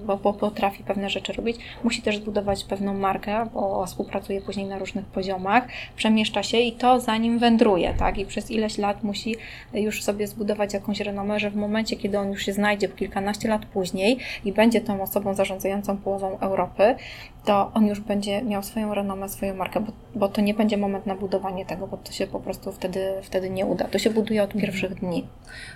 bo, 0.05 0.17
bo 0.17 0.33
potrafi 0.33 0.83
pewne 0.83 1.09
rzeczy 1.09 1.33
robić. 1.33 1.57
Musi 1.83 2.01
też 2.01 2.17
zbudować 2.17 2.63
pewną 2.63 2.93
markę, 2.93 3.47
bo 3.53 3.85
współpracuje 3.85 4.41
później 4.41 4.65
na 4.65 4.79
różnych 4.79 5.05
poziomach, 5.05 5.67
przemieszcza 5.95 6.43
się 6.43 6.57
i 6.57 6.71
to 6.71 6.99
zanim 6.99 7.39
wędruje, 7.39 7.93
tak? 7.99 8.17
I 8.17 8.25
przez 8.25 8.51
ileś 8.51 8.77
lat 8.77 9.03
musi 9.03 9.35
już 9.73 10.03
sobie 10.03 10.27
zbudować 10.27 10.73
jakąś 10.73 10.99
renomę, 10.99 11.39
że 11.39 11.49
w 11.49 11.55
momencie, 11.55 11.95
kiedy 11.95 12.19
on 12.19 12.31
już 12.31 12.44
się 12.45 12.53
znajdzie 12.53 12.87
kilkanaście 12.95 13.49
lat 13.49 13.65
później 13.65 14.17
i 14.45 14.53
będzie 14.53 14.81
tą 14.81 15.01
osobą 15.01 15.33
zarządzającą 15.33 15.97
połową 15.97 16.39
Europy, 16.39 16.95
to 17.45 17.71
on 17.73 17.87
już 17.87 17.99
będzie 17.99 18.41
miał 18.41 18.63
swoją 18.63 18.93
renomę, 18.93 19.29
swoją 19.29 19.55
markę, 19.55 19.79
bo, 19.79 19.91
bo 20.15 20.29
to 20.29 20.41
nie 20.41 20.53
będzie 20.53 20.77
moment 20.77 21.05
na 21.05 21.15
budowanie 21.15 21.65
tego, 21.65 21.87
bo 21.87 21.97
to 21.97 22.11
się 22.11 22.27
po 22.27 22.39
prostu 22.39 22.71
wtedy, 22.71 23.13
wtedy 23.23 23.49
nie 23.49 23.65
uda. 23.65 23.85
To 23.85 23.99
się 23.99 24.09
buduje 24.09 24.43
od 24.43 24.53
pierwszych 24.53 24.99
dni. 24.99 25.27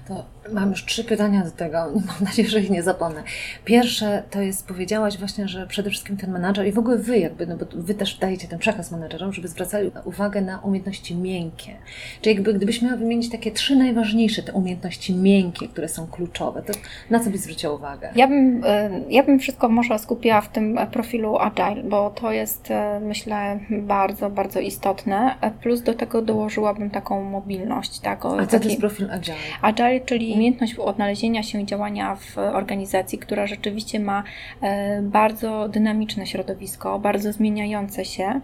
To 0.08 0.26
mam 0.54 0.70
już 0.70 0.86
trzy 0.86 1.04
pytania 1.04 1.44
do 1.44 1.52
tego. 1.52 1.78
Mam 2.08 2.24
nadzieję, 2.24 2.50
że 2.50 2.60
ich 2.60 2.70
nie 2.70 2.84
zapomnę. 2.84 3.24
Pierwsze 3.66 4.24
to 4.32 4.42
jest, 4.42 4.68
powiedziałaś 4.68 5.18
właśnie, 5.18 5.48
że 5.48 5.68
przede 5.68 5.90
wszystkim 5.90 6.18
ten 6.18 6.32
menadżer 6.32 6.68
i 6.68 6.72
w 6.72 6.80
ogóle 6.80 6.98
wy 6.98 7.20
jakby, 7.20 7.48
no 7.48 7.58
bo 7.58 7.66
wy 7.74 7.94
też 7.94 8.18
dajecie 8.18 8.48
ten 8.48 8.60
przekaz 8.60 8.92
menadżerom, 8.92 9.34
żeby 9.34 9.48
zwracali 9.48 9.92
uwagę 10.06 10.42
na 10.42 10.60
umiejętności 10.60 11.16
miękkie. 11.16 11.76
Czyli 12.22 12.36
jakby 12.36 12.54
gdybyś 12.54 12.82
miała 12.82 12.98
wymienić 12.98 13.30
takie 13.30 13.52
trzy 13.52 13.76
najważniejsze 13.76 14.44
te 14.44 14.54
umiejętności 14.54 15.16
miękkie, 15.16 15.68
które 15.68 15.88
są 15.88 16.08
kluczowe, 16.08 16.62
to 16.62 16.74
na 17.10 17.20
co 17.20 17.30
byś 17.30 17.40
zwróciła 17.40 17.74
uwagę? 17.74 18.10
Ja 18.16 18.28
bym, 18.28 18.64
y, 18.64 19.04
ja 19.10 19.24
bym 19.24 19.40
wszystko 19.40 19.70
może 19.70 20.00
skupiła 20.00 20.42
w 20.42 20.52
tym 20.52 20.80
profilu 20.92 21.38
agile, 21.62 21.84
bo 21.84 22.10
to 22.10 22.32
jest 22.32 22.72
y, 22.72 23.00
myślę 23.02 23.60
bardzo, 23.70 24.30
bardzo 24.30 24.60
istotne. 24.60 25.36
Plus 25.62 25.82
do 25.82 25.94
tego 25.94 26.22
dołożyłabym 26.22 26.90
taką 26.90 27.24
mobilność. 27.24 28.00
Tak? 28.00 28.26
O, 28.26 28.40
A 28.40 28.46
co 28.46 28.60
to 28.60 28.66
jest 28.66 28.80
profil 28.80 29.12
agile? 29.12 29.38
Agile, 29.62 30.00
czyli 30.00 30.34
umiejętność 30.34 30.76
odnalezienia 30.76 31.44
się 31.44 31.62
i 31.62 31.66
działania 31.66 32.16
w 32.16 32.38
organizacji, 32.38 33.18
która 33.18 33.48
rzeczywiście 33.48 34.00
ma 34.00 34.24
y, 34.24 34.68
bardzo 35.02 35.70
dynamiczne 35.70 36.28
środowisko, 36.28 37.00
bardzo 37.00 37.34
zmieniające 37.34 38.06
się. 38.06 38.42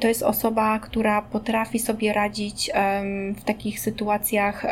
To 0.00 0.08
jest 0.08 0.22
osoba, 0.22 0.78
która 0.78 1.22
potrafi 1.22 1.78
sobie 1.78 2.12
radzić 2.12 2.70
w 3.36 3.44
takich 3.44 3.80
sytuacjach 3.80 4.66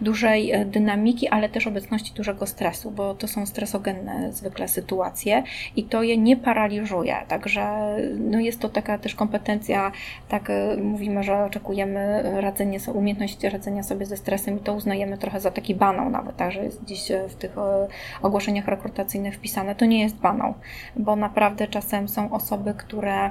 dużej 0.00 0.52
dynamiki, 0.66 1.28
ale 1.28 1.48
też 1.48 1.66
obecności 1.66 1.90
obecności 1.90 2.14
dużego 2.14 2.46
stresu, 2.46 2.90
bo 2.90 3.14
to 3.14 3.28
są 3.28 3.46
stresogenne 3.46 4.32
zwykle 4.32 4.68
sytuacje 4.68 5.42
i 5.76 5.84
to 5.84 6.02
je 6.02 6.16
nie 6.16 6.36
paraliżuje. 6.36 6.79
Także 7.28 7.96
no 8.18 8.40
jest 8.40 8.60
to 8.60 8.68
taka 8.68 8.98
też 8.98 9.14
kompetencja, 9.14 9.92
tak 10.28 10.50
e, 10.50 10.76
mówimy, 10.76 11.22
że 11.22 11.44
oczekujemy 11.44 12.22
radzenie, 12.40 12.78
umiejętność 12.94 13.44
radzenia 13.44 13.82
sobie 13.82 14.06
ze 14.06 14.16
stresem 14.16 14.56
i 14.56 14.60
to 14.60 14.74
uznajemy 14.74 15.18
trochę 15.18 15.40
za 15.40 15.50
taki 15.50 15.74
banał 15.74 16.10
nawet, 16.10 16.36
także 16.36 16.64
jest 16.64 16.82
gdzieś 16.82 17.10
e, 17.10 17.28
w 17.28 17.34
tych 17.34 17.58
e, 17.58 17.86
ogłoszeniach 18.22 18.68
rekrutacyjnych 18.68 19.34
wpisane. 19.34 19.74
To 19.74 19.84
nie 19.84 20.00
jest 20.00 20.16
banał, 20.16 20.54
bo 20.96 21.16
naprawdę 21.16 21.68
czasem 21.68 22.08
są 22.08 22.32
osoby, 22.32 22.74
które 22.74 23.30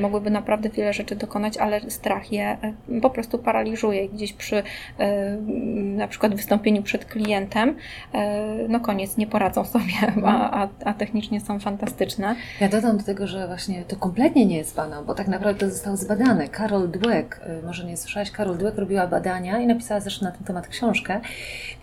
mogłyby 0.00 0.30
naprawdę 0.30 0.68
wiele 0.68 0.92
rzeczy 0.92 1.16
dokonać, 1.16 1.56
ale 1.56 1.90
strach 1.90 2.32
je 2.32 2.56
po 3.02 3.10
prostu 3.10 3.38
paraliżuje 3.38 4.04
i 4.04 4.08
gdzieś 4.08 4.32
przy 4.32 4.62
na 5.74 6.08
przykład 6.08 6.34
wystąpieniu 6.34 6.82
przed 6.82 7.04
klientem 7.04 7.76
no 8.68 8.80
koniec, 8.80 9.16
nie 9.16 9.26
poradzą 9.26 9.64
sobie, 9.74 9.92
a, 10.24 10.62
a, 10.62 10.68
a 10.84 10.94
technicznie 10.94 11.40
są 11.40 11.58
fantastyczne. 11.60 12.36
Ja 12.62 12.68
dodam 12.68 12.96
do 12.96 13.04
tego, 13.04 13.26
że 13.26 13.46
właśnie 13.46 13.84
to 13.84 13.96
kompletnie 13.96 14.46
nie 14.46 14.56
jest 14.56 14.76
banał, 14.76 15.04
bo 15.04 15.14
tak 15.14 15.28
naprawdę 15.28 15.66
to 15.66 15.72
zostało 15.72 15.96
zbadane. 15.96 16.48
Carol 16.48 16.90
Dweck, 16.90 17.40
y, 17.60 17.66
może 17.66 17.84
nie 17.84 17.96
słyszałaś, 17.96 18.30
Carol 18.30 18.58
Dweck 18.58 18.78
robiła 18.78 19.06
badania 19.06 19.58
i 19.58 19.66
napisała 19.66 20.00
zresztą 20.00 20.24
na 20.24 20.32
ten 20.32 20.44
temat 20.44 20.68
książkę, 20.68 21.20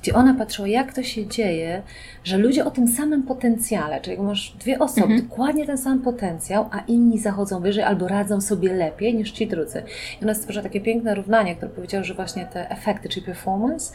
gdzie 0.02 0.14
ona 0.14 0.34
patrzyła, 0.34 0.68
jak 0.68 0.94
to 0.94 1.04
się 1.04 1.28
dzieje, 1.28 1.82
że 2.24 2.38
ludzie 2.38 2.66
o 2.66 2.72
tym 2.72 2.88
samym 2.88 3.24
potencjale, 3.24 4.02
czyli 4.02 4.18
masz 4.18 4.56
dwie 4.60 4.80
osoby, 4.80 5.14
mhm. 5.14 5.22
dokładnie 5.22 5.66
ten 5.66 5.78
sam 5.78 6.02
potencjał, 6.02 6.70
a 6.72 6.80
inni 6.80 7.20
zachodzą 7.20 7.62
wyżej 7.62 7.84
albo 7.84 8.08
radzą 8.08 8.42
sobie 8.42 8.74
lepiej 8.74 9.16
niż 9.16 9.32
ci 9.32 9.48
drudzy. 9.48 9.84
I 10.22 10.24
ona 10.24 10.34
stworzyła 10.34 10.64
takie 10.64 10.82
piękne 10.82 11.16
równanie, 11.16 11.56
które 11.56 11.72
powiedziała, 11.72 12.04
że 12.04 12.14
właśnie 12.14 12.46
te 12.46 12.70
efekty, 12.70 13.10
czyli 13.10 13.26
performance, 13.26 13.94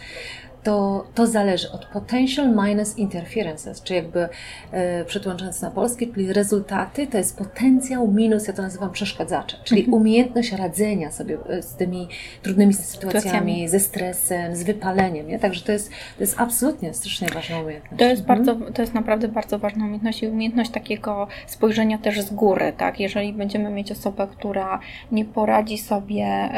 to, 0.65 1.07
to 1.15 1.27
zależy 1.27 1.73
od 1.73 1.87
potential 1.87 2.55
minus 2.67 2.99
interferences, 2.99 3.83
czy 3.83 3.95
jakby 3.95 4.29
e, 4.71 5.05
przetłumaczając 5.05 5.63
na 5.63 5.71
polski, 5.71 6.09
czyli 6.09 6.33
rezultaty 6.33 7.07
to 7.07 7.19
jest 7.19 7.39
potencjał 7.39 8.11
minus, 8.11 8.47
ja 8.47 8.53
to 8.53 8.63
nazywam 8.63 8.91
przeszkadzacze, 8.91 9.57
czyli 9.65 9.81
mhm. 9.81 10.03
umiejętność 10.03 10.53
radzenia 10.53 11.11
sobie 11.11 11.39
e, 11.49 11.63
z 11.63 11.75
tymi 11.75 12.09
trudnymi 12.43 12.75
sytuacjami, 12.75 13.69
ze 13.69 13.81
stresem, 13.81 14.57
z 14.57 14.63
wypaleniem, 14.63 15.29
nie? 15.29 15.39
Także 15.39 15.65
to 15.65 15.73
jest, 15.73 15.91
to 15.91 16.23
jest 16.23 16.41
absolutnie 16.41 16.95
strasznie 16.95 17.29
ważna 17.29 17.61
umiejętność. 17.61 17.99
To 17.99 18.05
jest, 18.05 18.23
mhm. 18.23 18.45
bardzo, 18.45 18.73
to 18.73 18.83
jest 18.83 18.95
naprawdę 18.95 19.29
bardzo 19.29 19.59
ważna 19.59 19.85
umiejętność 19.85 20.23
i 20.23 20.29
umiejętność 20.29 20.71
takiego 20.71 21.29
spojrzenia 21.47 21.99
też 21.99 22.21
z 22.21 22.35
góry, 22.35 22.73
tak? 22.77 23.01
Jeżeli 23.01 23.33
będziemy 23.33 23.71
mieć 23.71 23.93
osobę, 23.93 24.27
która 24.31 24.81
nie 25.13 25.25
poradzi 25.25 25.79
sobie 25.79 26.49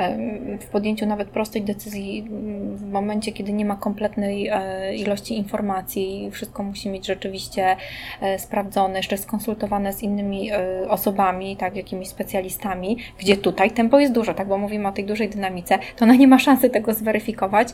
w 0.61 0.67
podjęciu 0.67 1.07
nawet 1.07 1.29
prostej 1.29 1.63
decyzji 1.63 2.29
w 2.75 2.91
momencie, 2.93 3.33
kiedy 3.33 3.53
nie 3.53 3.65
ma 3.65 3.77
kompetencji, 3.77 3.96
kompletnej 3.97 4.49
e, 4.49 4.97
ilości 4.97 5.37
informacji. 5.37 6.31
Wszystko 6.33 6.63
musi 6.63 6.91
mieć 6.91 7.07
rzeczywiście 7.07 7.77
e, 8.21 8.39
sprawdzone, 8.39 8.97
jeszcze 8.97 9.17
skonsultowane 9.17 9.93
z 9.93 10.03
innymi 10.03 10.51
e, 10.51 10.59
osobami, 10.89 11.57
tak, 11.57 11.77
jakimiś 11.77 12.09
specjalistami, 12.09 12.97
gdzie 13.19 13.37
tutaj 13.37 13.71
tempo 13.71 13.99
jest 14.01 14.13
duże, 14.13 14.35
tak, 14.35 14.49
bo 14.49 14.59
mówimy 14.59 14.89
o 14.89 14.93
tej 14.93 15.05
dużej 15.05 15.29
dynamice, 15.29 15.79
to 15.97 16.05
ona 16.05 16.15
nie 16.15 16.29
ma 16.29 16.39
szansy 16.39 16.71
tego 16.71 16.95
zweryfikować 16.95 17.69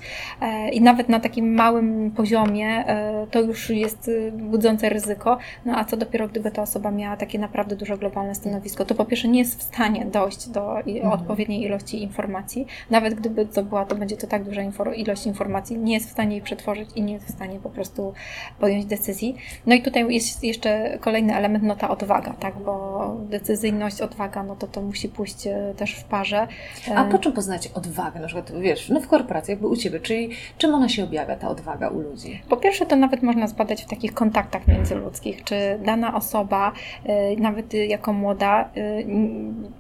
i 0.73 0.81
nawet 0.81 1.09
na 1.09 1.21
takim 1.21 1.55
małym 1.55 2.11
poziomie 2.11 2.85
to 3.31 3.41
już 3.41 3.71
jest 3.71 4.11
budzące 4.33 4.89
ryzyko, 4.89 5.39
no 5.65 5.77
a 5.77 5.85
co 5.85 5.97
dopiero, 5.97 6.29
gdyby 6.29 6.51
ta 6.51 6.63
osoba 6.63 6.91
miała 6.91 7.17
takie 7.17 7.39
naprawdę 7.39 7.77
duże 7.77 7.99
globalne 7.99 8.35
stanowisko, 8.35 8.85
to 8.85 8.95
po 8.95 9.05
pierwsze 9.05 9.29
nie 9.29 9.39
jest 9.39 9.59
w 9.59 9.63
stanie 9.63 10.05
dojść 10.05 10.49
do 10.49 10.81
mhm. 10.81 11.13
odpowiedniej 11.13 11.63
ilości 11.63 12.03
informacji, 12.03 12.67
nawet 12.91 13.15
gdyby 13.15 13.47
to 13.47 13.63
była, 13.63 13.85
to 13.85 13.95
będzie 13.95 14.17
to 14.17 14.27
tak 14.27 14.45
duża 14.45 14.63
ilość 14.97 15.27
informacji, 15.27 15.79
nie 15.79 15.95
jest 15.95 16.11
w 16.11 16.12
stanie 16.13 16.37
jej 16.37 16.43
przetworzyć 16.43 16.91
i 16.97 17.03
nie 17.03 17.13
jest 17.13 17.27
w 17.27 17.31
stanie 17.31 17.59
po 17.59 17.71
prostu 17.71 18.15
podjąć 18.61 18.85
decyzji. 18.85 19.37
No 19.67 19.75
i 19.75 19.83
tutaj 19.83 20.15
jest 20.15 20.45
jeszcze 20.45 20.99
kolejny 21.01 21.37
element, 21.37 21.65
no 21.65 21.77
ta 21.77 21.91
odwaga, 21.91 22.35
tak, 22.41 22.59
bo 22.59 23.17
decyzyjność, 23.29 24.01
odwaga, 24.01 24.43
no 24.43 24.57
to 24.57 24.67
to 24.67 24.83
musi 24.83 25.09
pójść 25.09 25.47
e, 25.47 25.75
też 25.77 25.95
w 25.95 26.05
parze. 26.05 26.47
A 26.95 27.05
po 27.05 27.19
czym 27.19 27.33
poznać 27.33 27.69
odwagę? 27.75 28.21
Na 28.21 28.27
przykład, 28.27 28.53
wiesz, 28.61 28.89
no 28.89 29.01
w 29.01 29.09
korporacji, 29.09 29.53
jakby 29.53 29.67
u 29.67 29.77
Ciebie, 29.77 30.01
czyli 30.01 30.31
czym 30.59 30.75
ona 30.75 30.89
się 30.89 31.05
objawia, 31.05 31.37
ta 31.37 31.49
odwaga 31.49 31.89
u 31.89 32.01
ludzi? 32.01 32.43
Po 32.49 32.57
pierwsze, 32.57 32.87
to 32.87 32.97
nawet 32.97 33.23
można 33.23 33.47
zbadać 33.47 33.83
w 33.83 33.87
takich 33.87 34.15
kontaktach 34.15 34.67
międzyludzkich, 34.69 35.45
czy 35.45 35.79
dana 35.85 36.15
osoba, 36.15 36.73
e, 37.05 37.37
nawet 37.37 37.75
jako 37.75 38.13
młoda, 38.13 38.71
e, 38.77 39.05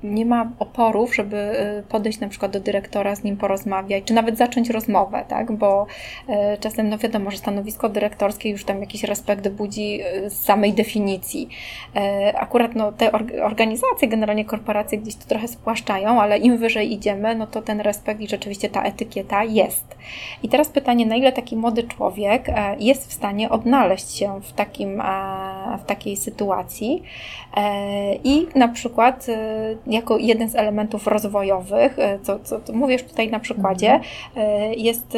nie 0.02 0.26
ma 0.26 0.50
oporów, 0.58 1.14
żeby 1.14 1.52
podejść 1.88 2.20
na 2.20 2.28
przykład 2.28 2.52
do 2.52 2.60
dyrektora, 2.60 3.16
z 3.16 3.24
nim 3.24 3.36
porozmawiać, 3.36 4.04
czy 4.04 4.14
nawet 4.14 4.38
zacząć 4.38 4.70
rozmowę, 4.70 5.24
tak, 5.28 5.52
bo 5.52 5.86
E, 6.21 6.21
czasem, 6.60 6.88
no 6.88 6.98
wiadomo, 6.98 7.30
że 7.30 7.36
stanowisko 7.36 7.88
dyrektorskie 7.88 8.50
już 8.50 8.64
tam 8.64 8.80
jakiś 8.80 9.04
respekt 9.04 9.48
budzi 9.48 10.00
e, 10.02 10.30
z 10.30 10.40
samej 10.40 10.72
definicji. 10.72 11.48
E, 11.96 12.32
akurat 12.38 12.74
no, 12.74 12.92
te 12.92 13.12
organizacje, 13.42 14.08
generalnie 14.08 14.44
korporacje 14.44 14.98
gdzieś 14.98 15.14
to 15.14 15.24
trochę 15.28 15.48
spłaszczają, 15.48 16.20
ale 16.20 16.38
im 16.38 16.58
wyżej 16.58 16.92
idziemy, 16.92 17.34
no 17.34 17.46
to 17.46 17.62
ten 17.62 17.80
respekt 17.80 18.20
i 18.20 18.28
rzeczywiście 18.28 18.68
ta 18.68 18.82
etykieta 18.82 19.44
jest. 19.44 19.96
I 20.42 20.48
teraz 20.48 20.68
pytanie, 20.68 21.06
na 21.06 21.16
ile 21.16 21.32
taki 21.32 21.56
młody 21.56 21.82
człowiek 21.82 22.46
jest 22.78 23.10
w 23.10 23.12
stanie 23.12 23.50
odnaleźć 23.50 24.16
się 24.16 24.40
w, 24.40 24.52
takim, 24.52 25.02
w 25.78 25.84
takiej 25.84 26.16
sytuacji 26.16 27.02
i 28.24 28.46
na 28.54 28.68
przykład 28.68 29.26
jako 29.86 30.18
jeden 30.18 30.48
z 30.48 30.54
elementów 30.54 31.06
rozwojowych, 31.06 31.96
co, 32.22 32.38
co, 32.38 32.60
mówisz 32.72 33.02
tutaj 33.02 33.30
na 33.30 33.40
przykładzie, 33.40 34.00
mhm. 34.36 34.72
jest 34.76 35.16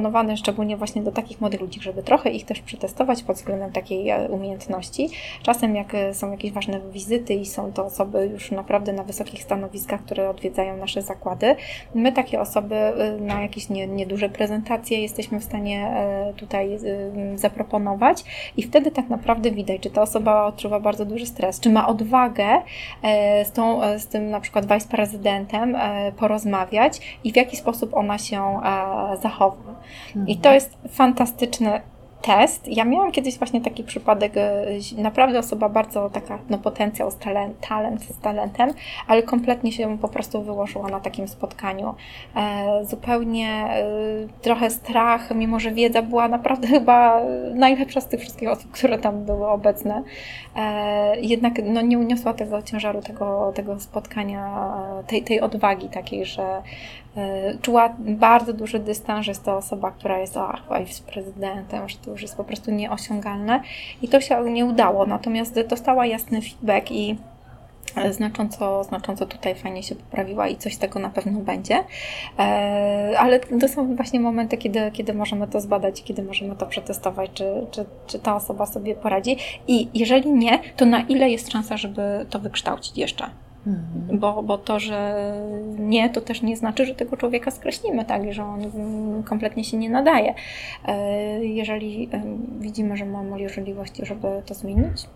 zaproponowanie 0.00 0.36
szczególnie 0.36 0.76
właśnie 0.76 1.02
do 1.02 1.12
takich 1.12 1.40
młodych 1.40 1.60
ludzi, 1.60 1.80
żeby 1.80 2.02
trochę 2.02 2.30
ich 2.30 2.44
też 2.44 2.60
przetestować 2.60 3.22
pod 3.22 3.36
względem 3.36 3.72
takiej 3.72 4.08
e, 4.08 4.28
umiejętności. 4.28 5.08
Czasem 5.42 5.76
jak 5.76 5.94
e, 5.94 6.14
są 6.14 6.30
jakieś 6.30 6.52
ważne 6.52 6.80
wizyty 6.92 7.34
i 7.34 7.46
są 7.46 7.72
to 7.72 7.84
osoby 7.84 8.26
już 8.32 8.50
naprawdę 8.50 8.92
na 8.92 9.04
wysokich 9.04 9.42
stanowiskach, 9.42 10.04
które 10.04 10.30
odwiedzają 10.30 10.76
nasze 10.76 11.02
zakłady, 11.02 11.56
my 11.94 12.12
takie 12.12 12.40
osoby 12.40 12.74
e, 12.74 13.18
na 13.20 13.42
jakieś 13.42 13.68
nieduże 13.68 14.28
prezentacje 14.28 15.02
jesteśmy 15.02 15.40
w 15.40 15.44
stanie 15.44 15.90
tutaj 16.36 16.78
zaproponować 17.34 18.24
i 18.56 18.62
wtedy 18.62 18.90
tak 18.90 19.08
naprawdę 19.08 19.50
widać, 19.50 19.80
czy 19.80 19.90
ta 19.90 20.02
osoba 20.02 20.46
odczuwa 20.46 20.80
bardzo 20.80 21.04
duży 21.04 21.26
stres, 21.26 21.60
czy 21.60 21.70
ma 21.70 21.88
odwagę 21.88 22.62
z, 23.44 23.52
tą, 23.52 23.80
z 23.98 24.06
tym 24.06 24.30
na 24.30 24.40
przykład 24.40 24.66
vice-prezydentem 24.66 25.76
porozmawiać 26.16 27.18
i 27.24 27.32
w 27.32 27.36
jaki 27.36 27.56
sposób 27.56 27.94
ona 27.94 28.18
się 28.18 28.60
zachowa. 29.22 29.80
I 30.26 30.36
to 30.36 30.52
jest 30.52 30.78
fantastyczny 30.88 31.80
test. 32.22 32.68
Ja 32.68 32.84
miałam 32.84 33.12
kiedyś 33.12 33.38
właśnie 33.38 33.60
taki 33.60 33.84
przypadek, 33.84 34.36
e, 34.36 34.66
naprawdę 34.98 35.38
osoba 35.38 35.68
bardzo 35.68 36.10
taka, 36.10 36.38
no 36.50 36.58
potencjał, 36.58 37.12
talent, 37.12 37.60
talent 37.68 38.02
z 38.02 38.18
talentem, 38.18 38.70
ale 39.06 39.22
kompletnie 39.22 39.72
się 39.72 39.98
po 39.98 40.08
prostu 40.08 40.42
wyłożyła 40.42 40.88
na 40.88 41.00
takim 41.00 41.28
spotkaniu. 41.28 41.94
E, 42.36 42.84
zupełnie 42.84 43.48
e, 43.48 43.84
trochę 44.42 44.70
strach, 44.70 45.34
mimo 45.34 45.60
że 45.60 45.70
wiedza 45.70 46.02
była 46.02 46.28
naprawdę 46.28 46.68
chyba 46.78 47.20
najlepsza 47.54 48.00
z 48.00 48.08
tych 48.08 48.20
wszystkich 48.20 48.48
osób, 48.48 48.70
które 48.70 48.98
tam 48.98 49.24
były 49.24 49.48
obecne. 49.48 50.02
E, 50.56 51.20
jednak 51.20 51.54
no, 51.64 51.80
nie 51.80 51.98
uniosła 51.98 52.34
tego 52.34 52.62
ciężaru, 52.62 53.02
tego, 53.02 53.52
tego 53.54 53.80
spotkania, 53.80 54.72
tej, 55.06 55.22
tej 55.22 55.40
odwagi 55.40 55.88
takiej, 55.88 56.24
że 56.24 56.62
czuła 57.62 57.94
bardzo 57.98 58.52
duży 58.52 58.78
dystans, 58.78 59.26
że 59.26 59.30
jest 59.30 59.44
to 59.44 59.56
osoba, 59.56 59.90
która 59.90 60.18
jest 60.18 60.36
ach, 60.36 60.62
prezydentem, 61.12 61.88
że 61.88 61.96
to 61.96 62.10
już 62.10 62.22
jest 62.22 62.36
po 62.36 62.44
prostu 62.44 62.70
nieosiągalne 62.70 63.62
i 64.02 64.08
to 64.08 64.20
się 64.20 64.50
nie 64.50 64.64
udało. 64.64 65.06
Natomiast 65.06 65.60
dostała 65.60 66.06
jasny 66.06 66.42
feedback 66.42 66.90
i 66.90 67.16
e, 67.96 68.12
znacząco, 68.12 68.84
znacząco 68.84 69.26
tutaj 69.26 69.54
fajnie 69.54 69.82
się 69.82 69.94
poprawiła 69.94 70.48
i 70.48 70.56
coś 70.56 70.74
z 70.74 70.78
tego 70.78 70.98
na 70.98 71.10
pewno 71.10 71.40
będzie. 71.40 71.84
Ale 73.18 73.40
to 73.60 73.68
są 73.68 73.96
właśnie 73.96 74.20
momenty, 74.20 74.56
kiedy, 74.56 74.90
kiedy 74.90 75.14
możemy 75.14 75.48
to 75.48 75.60
zbadać, 75.60 76.02
kiedy 76.02 76.22
możemy 76.22 76.56
to 76.56 76.66
przetestować, 76.66 77.30
czy, 77.34 77.66
czy, 77.70 77.84
czy 78.06 78.18
ta 78.18 78.36
osoba 78.36 78.66
sobie 78.66 78.94
poradzi. 78.94 79.36
I 79.68 79.88
jeżeli 79.94 80.30
nie, 80.32 80.58
to 80.76 80.86
na 80.86 81.00
ile 81.00 81.30
jest 81.30 81.52
szansa, 81.52 81.76
żeby 81.76 82.26
to 82.30 82.38
wykształcić 82.38 82.98
jeszcze? 82.98 83.30
Mhm. 83.66 84.18
Bo, 84.18 84.42
bo 84.42 84.58
to, 84.58 84.80
że 84.80 85.24
nie, 85.78 86.10
to 86.10 86.20
też 86.20 86.42
nie 86.42 86.56
znaczy, 86.56 86.86
że 86.86 86.94
tego 86.94 87.16
człowieka 87.16 87.50
skreślimy, 87.50 88.04
tak, 88.04 88.32
że 88.32 88.44
on 88.44 88.60
kompletnie 89.24 89.64
się 89.64 89.76
nie 89.76 89.90
nadaje. 89.90 90.34
E, 90.88 91.44
jeżeli 91.44 92.08
widzimy, 92.60 92.96
że 92.96 93.06
ma 93.06 93.22
możliwości, 93.22 94.06
żeby 94.06 94.28
to 94.46 94.54
zmienić, 94.54 95.06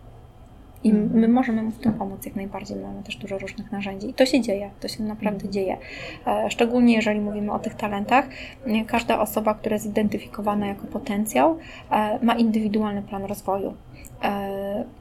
i 0.84 0.90
mhm. 0.90 1.20
my 1.20 1.28
możemy 1.28 1.62
mu 1.62 1.70
w 1.70 1.78
tym 1.78 1.92
pomóc 1.92 2.26
jak 2.26 2.36
najbardziej. 2.36 2.76
Mamy 2.76 3.02
też 3.02 3.16
dużo 3.16 3.38
różnych 3.38 3.72
narzędzi. 3.72 4.10
I 4.10 4.14
to 4.14 4.26
się 4.26 4.40
dzieje, 4.40 4.70
to 4.80 4.88
się 4.88 5.02
naprawdę 5.02 5.34
mhm. 5.34 5.52
dzieje. 5.52 5.76
E, 6.26 6.50
szczególnie 6.50 6.94
jeżeli 6.94 7.20
mówimy 7.20 7.52
o 7.52 7.58
tych 7.58 7.74
talentach, 7.74 8.28
każda 8.86 9.20
osoba, 9.20 9.54
która 9.54 9.74
jest 9.74 9.86
zidentyfikowana 9.86 10.66
jako 10.66 10.86
potencjał, 10.86 11.58
e, 11.90 12.18
ma 12.22 12.34
indywidualny 12.34 13.02
plan 13.02 13.24
rozwoju, 13.24 13.74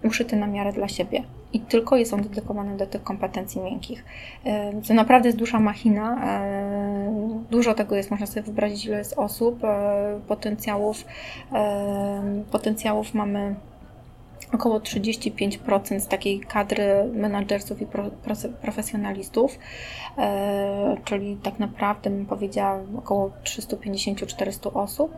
uszyty 0.03 0.35
na 0.35 0.47
miarę 0.47 0.73
dla 0.73 0.87
siebie 0.87 1.23
i 1.53 1.59
tylko 1.59 1.97
jest 1.97 2.13
on 2.13 2.21
dedykowany 2.21 2.77
do 2.77 2.87
tych 2.87 3.03
kompetencji 3.03 3.61
miękkich. 3.61 4.05
To 4.87 4.93
naprawdę 4.93 5.29
jest 5.29 5.37
duża 5.37 5.59
machina. 5.59 6.21
Dużo 7.51 7.73
tego 7.73 7.95
jest, 7.95 8.11
można 8.11 8.25
sobie 8.25 8.41
wyobrazić, 8.41 8.85
ile 8.85 8.97
jest 8.97 9.13
osób, 9.17 9.59
potencjałów. 10.27 11.05
Potencjałów 12.51 13.13
mamy 13.13 13.55
około 14.53 14.79
35% 14.79 15.99
z 15.99 16.07
takiej 16.07 16.39
kadry 16.39 17.09
menadżerów 17.13 17.81
i 17.81 17.87
profesjonalistów, 18.61 19.59
czyli 21.05 21.37
tak 21.43 21.59
naprawdę 21.59 22.09
bym 22.09 22.25
powiedziała 22.25 22.79
około 22.97 23.31
350-400 23.43 24.71
osób, 24.73 25.15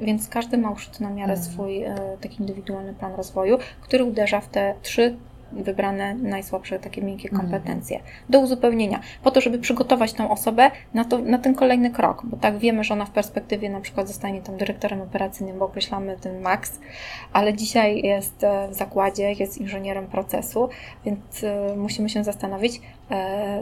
więc 0.00 0.28
każdy 0.28 0.58
ma 0.58 0.70
uszyty 0.70 1.02
na 1.02 1.10
miarę 1.10 1.32
mhm. 1.32 1.52
swój 1.52 1.84
taki 2.20 2.40
indywidualny 2.40 2.94
plan 2.94 3.14
rozwoju, 3.14 3.58
który 3.80 4.04
uderza 4.04 4.40
w 4.40 4.48
te 4.48 4.74
trzy 4.82 5.16
wybrane 5.62 6.14
najsłabsze 6.14 6.78
takie 6.78 7.02
miękkie 7.02 7.28
mhm. 7.28 7.42
kompetencje 7.42 8.00
do 8.28 8.40
uzupełnienia, 8.40 9.00
po 9.22 9.30
to, 9.30 9.40
żeby 9.40 9.58
przygotować 9.58 10.12
tą 10.12 10.30
osobę 10.30 10.70
na, 10.94 11.04
to, 11.04 11.18
na 11.18 11.38
ten 11.38 11.54
kolejny 11.54 11.90
krok, 11.90 12.22
bo 12.26 12.36
tak 12.36 12.58
wiemy, 12.58 12.84
że 12.84 12.94
ona 12.94 13.04
w 13.04 13.10
perspektywie 13.10 13.70
na 13.70 13.80
przykład 13.80 14.08
zostanie 14.08 14.42
tam 14.42 14.56
dyrektorem 14.56 15.00
operacyjnym, 15.00 15.58
bo 15.58 15.64
określamy 15.64 16.16
ten 16.20 16.40
maks, 16.40 16.80
ale 17.32 17.54
dzisiaj 17.54 18.02
jest 18.02 18.44
e, 18.44 18.68
w 18.68 18.74
zakładzie, 18.74 19.32
jest 19.32 19.58
inżynierem 19.58 20.06
procesu, 20.06 20.68
więc 21.04 21.44
e, 21.44 21.76
musimy 21.76 22.08
się 22.08 22.24
zastanowić, 22.24 22.80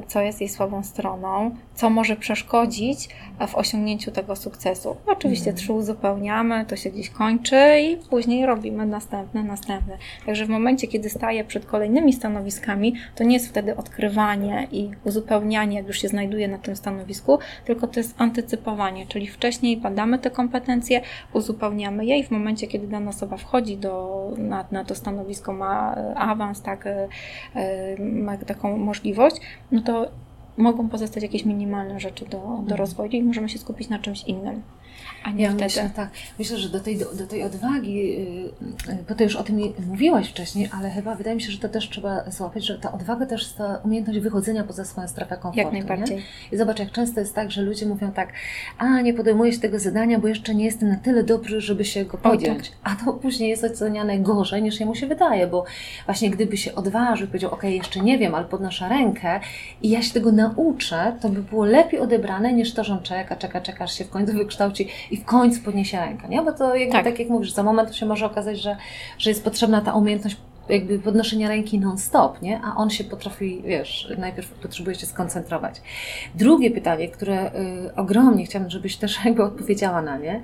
co 0.06 0.20
jest 0.20 0.40
jej 0.40 0.48
słabą 0.48 0.82
stroną, 0.82 1.56
co 1.74 1.90
może 1.90 2.16
przeszkodzić 2.16 3.08
w 3.48 3.54
osiągnięciu 3.54 4.10
tego 4.10 4.36
sukcesu. 4.36 4.96
Oczywiście 5.06 5.50
mm. 5.50 5.56
trzy 5.56 5.72
uzupełniamy, 5.72 6.64
to 6.66 6.76
się 6.76 6.90
gdzieś 6.90 7.10
kończy 7.10 7.56
i 7.80 7.96
później 7.96 8.46
robimy 8.46 8.86
następne, 8.86 9.42
następne. 9.42 9.98
Także 10.26 10.46
w 10.46 10.48
momencie, 10.48 10.86
kiedy 10.86 11.10
staję 11.10 11.44
przed 11.44 11.66
kolejnymi 11.66 12.12
stanowiskami, 12.12 12.94
to 13.14 13.24
nie 13.24 13.34
jest 13.34 13.48
wtedy 13.48 13.76
odkrywanie 13.76 14.68
i 14.72 14.90
uzupełnianie, 15.04 15.76
jak 15.76 15.86
już 15.86 15.98
się 15.98 16.08
znajduje 16.08 16.48
na 16.48 16.58
tym 16.58 16.76
stanowisku, 16.76 17.38
tylko 17.64 17.86
to 17.86 18.00
jest 18.00 18.14
antycypowanie, 18.18 19.06
czyli 19.06 19.26
wcześniej 19.26 19.76
badamy 19.76 20.18
te 20.18 20.30
kompetencje, 20.30 21.00
uzupełniamy 21.32 22.06
je 22.06 22.18
i 22.18 22.24
w 22.24 22.30
momencie, 22.30 22.66
kiedy 22.66 22.86
dana 22.86 23.10
osoba 23.10 23.36
wchodzi 23.36 23.76
do, 23.76 24.24
na, 24.38 24.64
na 24.70 24.84
to 24.84 24.94
stanowisko, 24.94 25.52
ma 25.52 25.94
awans, 26.16 26.62
tak, 26.62 26.86
e, 26.86 27.08
ma 27.98 28.36
taką 28.36 28.76
możliwość, 28.76 29.33
no 29.72 29.82
to 29.82 30.06
mogą 30.56 30.88
pozostać 30.88 31.22
jakieś 31.22 31.44
minimalne 31.44 32.00
rzeczy 32.00 32.24
do, 32.24 32.38
do 32.38 32.46
mhm. 32.46 32.78
rozwoju 32.78 33.10
i 33.10 33.22
możemy 33.22 33.48
się 33.48 33.58
skupić 33.58 33.88
na 33.88 33.98
czymś 33.98 34.22
innym. 34.22 34.62
A 35.24 35.30
nie 35.30 35.44
ja 35.44 35.50
wtedy. 35.50 35.64
Myślę, 35.64 35.90
tak. 35.96 36.10
Myślę, 36.38 36.58
że 36.58 36.68
do 36.68 36.80
tej, 36.80 36.98
do, 36.98 37.14
do 37.14 37.26
tej 37.26 37.42
odwagi, 37.42 37.94
yy, 38.88 38.98
bo 39.08 39.14
ty 39.14 39.24
już 39.24 39.36
o 39.36 39.44
tym 39.44 39.60
mówiłaś 39.86 40.30
wcześniej, 40.30 40.68
ale 40.78 40.90
chyba 40.90 41.14
wydaje 41.14 41.36
mi 41.36 41.42
się, 41.42 41.52
że 41.52 41.58
to 41.58 41.68
też 41.68 41.90
trzeba 41.90 42.30
złapać, 42.30 42.66
że 42.66 42.78
ta 42.78 42.92
odwaga 42.92 43.26
też 43.26 43.42
jest 43.42 43.58
ta 43.58 43.80
umiejętność 43.84 44.18
wychodzenia 44.18 44.64
poza 44.64 44.84
swoją 44.84 45.08
strefę 45.08 45.36
komfortu. 45.36 45.58
Jak 45.58 45.72
najbardziej. 45.72 46.16
Nie? 46.16 46.22
I 46.52 46.56
zobacz, 46.56 46.78
jak 46.78 46.92
często 46.92 47.20
jest 47.20 47.34
tak, 47.34 47.50
że 47.50 47.62
ludzie 47.62 47.86
mówią 47.86 48.12
tak, 48.12 48.28
a 48.78 49.00
nie 49.00 49.14
podejmuję 49.14 49.52
się 49.52 49.60
tego 49.60 49.78
zadania, 49.78 50.18
bo 50.18 50.28
jeszcze 50.28 50.54
nie 50.54 50.64
jestem 50.64 50.88
na 50.88 50.96
tyle 50.96 51.24
dobry, 51.24 51.60
żeby 51.60 51.84
się 51.84 52.04
go 52.04 52.18
podjąć. 52.18 52.70
Tak. 52.70 52.78
A 52.92 53.04
to 53.04 53.12
później 53.12 53.50
jest 53.50 53.64
oceniane 53.64 54.18
gorzej, 54.18 54.62
niż 54.62 54.80
jemu 54.80 54.94
się 54.94 55.06
wydaje, 55.06 55.46
bo 55.46 55.64
właśnie 56.06 56.30
gdyby 56.30 56.56
się 56.56 56.74
odważył, 56.74 57.26
powiedział, 57.26 57.54
ok, 57.54 57.62
jeszcze 57.62 58.00
nie 58.00 58.18
wiem, 58.18 58.34
ale 58.34 58.44
podnoszę 58.44 58.88
rękę 58.88 59.40
i 59.82 59.90
ja 59.90 60.02
się 60.02 60.14
tego 60.14 60.32
nauczę, 60.32 61.16
to 61.20 61.28
by 61.28 61.42
było 61.42 61.64
lepiej 61.64 62.00
odebrane, 62.00 62.52
niż 62.52 62.74
to, 62.74 62.84
że 62.84 62.92
on 62.92 63.02
czeka, 63.02 63.36
czeka, 63.36 63.60
czeka, 63.60 63.84
aż 63.84 63.98
się 63.98 64.04
w 64.04 64.10
końcu 64.10 64.32
wykształci 64.32 64.88
i 65.14 65.16
w 65.16 65.24
końcu 65.24 65.62
podniesie 65.62 66.00
rękę, 66.00 66.28
nie? 66.28 66.42
Bo 66.42 66.52
to 66.52 66.76
jakby 66.76 66.92
tak, 66.92 67.04
tak 67.04 67.18
jak 67.18 67.28
mówisz, 67.28 67.52
za 67.52 67.62
moment 67.62 67.96
się 67.96 68.06
może 68.06 68.26
okazać, 68.26 68.60
że, 68.60 68.76
że 69.18 69.30
jest 69.30 69.44
potrzebna 69.44 69.80
ta 69.80 69.92
umiejętność 69.92 70.36
jakby 70.68 70.98
podnoszenia 70.98 71.48
ręki 71.48 71.80
non-stop, 71.80 72.42
nie? 72.42 72.60
A 72.64 72.76
on 72.76 72.90
się 72.90 73.04
potrafi, 73.04 73.62
wiesz, 73.64 74.12
najpierw 74.18 74.50
potrzebuje 74.50 74.96
się 74.96 75.06
skoncentrować. 75.06 75.82
Drugie 76.34 76.70
pytanie, 76.70 77.08
które 77.08 77.46
y, 77.46 77.94
ogromnie 77.96 78.44
chciałabym, 78.44 78.70
żebyś 78.70 78.96
też 78.96 79.18
jakby 79.24 79.42
odpowiedziała 79.42 80.02
na 80.02 80.18
nie. 80.18 80.40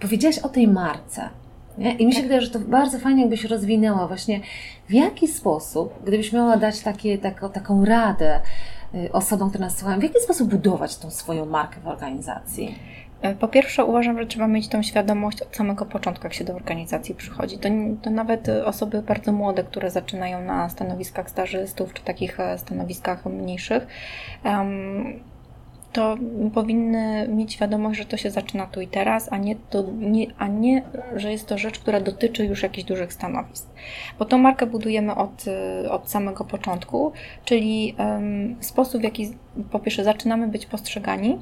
Powiedziałaś 0.00 0.38
o 0.38 0.48
tej 0.48 0.68
marce. 0.68 1.28
Nie? 1.78 1.94
I 1.94 2.06
mi 2.06 2.12
się 2.12 2.18
tak. 2.18 2.26
wydaje, 2.26 2.40
że 2.40 2.50
to 2.50 2.58
bardzo 2.58 2.98
fajnie 2.98 3.20
jakbyś 3.20 3.44
rozwinęła 3.44 4.06
właśnie 4.06 4.40
w 4.88 4.92
jaki 4.92 5.28
sposób, 5.28 5.94
gdybyś 6.06 6.32
miała 6.32 6.56
dać 6.56 6.80
takie, 6.80 7.18
taką, 7.18 7.50
taką 7.50 7.84
radę 7.84 8.40
y, 8.94 9.12
osobom, 9.12 9.48
które 9.48 9.64
nas 9.64 9.78
słuchają, 9.78 10.00
w 10.00 10.02
jaki 10.02 10.20
sposób 10.20 10.48
budować 10.48 10.96
tą 10.96 11.10
swoją 11.10 11.46
markę 11.46 11.80
w 11.80 11.88
organizacji? 11.88 12.74
E, 13.22 13.34
po 13.34 13.48
pierwsze, 13.48 13.84
uważam, 13.84 14.18
że 14.18 14.26
trzeba 14.26 14.48
mieć 14.48 14.68
tą 14.68 14.82
świadomość 14.82 15.42
od 15.42 15.56
samego 15.56 15.86
początku, 15.86 16.24
jak 16.26 16.34
się 16.34 16.44
do 16.44 16.54
organizacji 16.54 17.14
przychodzi. 17.14 17.58
To, 17.58 17.68
to 18.02 18.10
nawet 18.10 18.48
osoby 18.48 19.02
bardzo 19.02 19.32
młode, 19.32 19.64
które 19.64 19.90
zaczynają 19.90 20.44
na 20.44 20.68
stanowiskach 20.68 21.30
stażystów 21.30 21.94
czy 21.94 22.02
takich 22.02 22.40
e, 22.40 22.58
stanowiskach 22.58 23.26
mniejszych, 23.26 23.86
to 25.92 26.16
powinny 26.54 27.28
mieć 27.28 27.52
świadomość, 27.52 27.98
że 27.98 28.04
to 28.04 28.16
się 28.16 28.30
zaczyna 28.30 28.66
tu 28.66 28.80
i 28.80 28.86
teraz, 28.86 29.32
a 29.32 29.36
nie, 29.36 29.56
to, 29.56 29.84
nie, 29.98 30.26
a 30.38 30.46
nie, 30.46 30.82
że 31.16 31.32
jest 31.32 31.46
to 31.46 31.58
rzecz, 31.58 31.78
która 31.78 32.00
dotyczy 32.00 32.46
już 32.46 32.62
jakichś 32.62 32.88
dużych 32.88 33.12
stanowisk. 33.12 33.66
Bo 34.18 34.24
tą 34.24 34.38
markę 34.38 34.66
budujemy 34.66 35.14
od, 35.14 35.44
e, 35.84 35.90
od 35.90 36.10
samego 36.10 36.44
początku, 36.44 37.12
czyli 37.44 37.94
um, 37.98 38.56
sposób, 38.60 39.00
w 39.00 39.04
jaki 39.04 39.30
po 39.70 39.78
pierwsze 39.78 40.04
zaczynamy 40.04 40.48
być 40.48 40.66
postrzegani, 40.66 41.38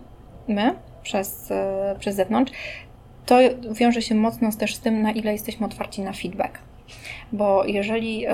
my, 0.48 0.74
przez, 1.02 1.50
e, 1.50 1.96
przez 1.98 2.16
zewnątrz, 2.16 2.52
to 3.26 3.38
wiąże 3.70 4.02
się 4.02 4.14
mocno 4.14 4.52
też 4.52 4.74
z 4.74 4.80
tym, 4.80 5.02
na 5.02 5.10
ile 5.10 5.32
jesteśmy 5.32 5.66
otwarci 5.66 6.02
na 6.02 6.12
feedback 6.12 6.58
bo 7.32 7.64
jeżeli 7.64 8.26
e, 8.26 8.32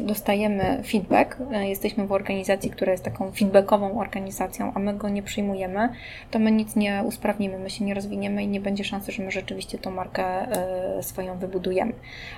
dostajemy 0.00 0.82
feedback, 0.86 1.38
e, 1.52 1.68
jesteśmy 1.68 2.06
w 2.06 2.12
organizacji, 2.12 2.70
która 2.70 2.92
jest 2.92 3.04
taką 3.04 3.32
feedbackową 3.32 4.00
organizacją, 4.00 4.72
a 4.74 4.78
my 4.78 4.94
go 4.94 5.08
nie 5.08 5.22
przyjmujemy, 5.22 5.88
to 6.30 6.38
my 6.38 6.52
nic 6.52 6.76
nie 6.76 7.02
usprawnimy, 7.06 7.58
my 7.58 7.70
się 7.70 7.84
nie 7.84 7.94
rozwiniemy 7.94 8.42
i 8.42 8.48
nie 8.48 8.60
będzie 8.60 8.84
szansy, 8.84 9.12
że 9.12 9.22
my 9.22 9.30
rzeczywiście 9.30 9.78
tą 9.78 9.90
markę 9.90 10.24
e, 10.24 11.02
swoją 11.02 11.38
wybudujemy. 11.38 11.92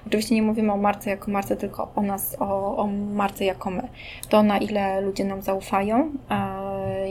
Oczywiście 0.07 0.35
nie 0.35 0.43
mówimy 0.43 0.73
o 0.73 0.77
marce 0.77 1.11
jako 1.11 1.31
marce, 1.31 1.57
tylko 1.57 1.93
o 1.97 2.03
nas, 2.03 2.37
o, 2.41 2.77
o 2.77 2.87
marce 3.15 3.45
jako 3.45 3.71
my. 3.71 3.89
To 4.29 4.43
na 4.43 4.59
ile 4.59 5.01
ludzie 5.01 5.25
nam 5.25 5.43
zaufają, 5.43 6.13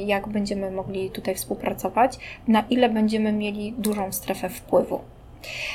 jak 0.05 0.27
będziemy 0.27 0.71
mogli 0.71 1.09
tutaj 1.09 1.35
współpracować, 1.35 2.19
na 2.47 2.63
ile 2.69 2.89
będziemy 2.89 3.33
mieli 3.33 3.73
dużą 3.77 4.11
strefę 4.11 4.49
wpływu. 4.49 5.12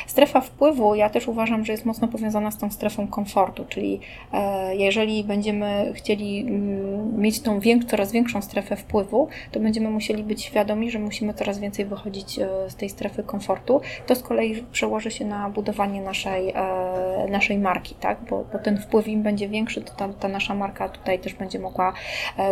Strefa 0.07 0.41
wpływu, 0.41 0.95
ja 0.95 1.11
też 1.11 1.29
uważam, 1.29 1.65
że 1.65 1.73
jest 1.73 1.85
mocno 1.85 2.09
powiązana 2.09 2.51
z 2.51 2.59
tą 2.59 2.71
strefą 2.71 3.09
komfortu, 3.09 3.65
czyli 3.69 4.01
e, 4.33 4.77
jeżeli 4.77 5.25
będziemy 5.25 5.93
chcieli 5.95 6.41
mm, 6.41 7.21
mieć 7.21 7.41
tą 7.41 7.61
coraz 7.89 8.13
większą 8.13 8.43
strefę 8.43 8.77
wpływu, 8.77 9.29
to 9.53 9.61
będziemy 9.61 9.91
musieli 9.91 10.23
być 10.23 10.45
świadomi, 10.45 10.91
że 10.91 10.99
musimy 10.99 11.35
coraz 11.35 11.59
więcej 11.59 11.85
wychodzić 11.85 12.39
e, 12.39 12.49
z 12.69 12.75
tej 12.75 12.89
strefy 12.89 13.23
komfortu. 13.23 13.81
To 14.07 14.15
z 14.15 14.23
kolei 14.23 14.65
przełoży 14.73 15.11
się 15.11 15.25
na 15.25 15.51
budowanie 15.51 16.03
naszej, 16.03 16.51
e, 16.51 17.27
naszej 17.31 17.59
marki, 17.59 17.95
tak? 17.95 18.19
bo, 18.31 18.45
bo 18.53 18.59
ten 18.59 18.79
wpływ 18.79 19.09
im 19.09 19.23
będzie 19.23 19.49
większy, 19.49 19.81
to 19.81 19.93
ta, 19.95 20.09
ta 20.09 20.29
nasza 20.29 20.55
marka 20.55 20.89
tutaj 20.89 21.19
też 21.19 21.35
będzie 21.35 21.59
mogła 21.59 21.93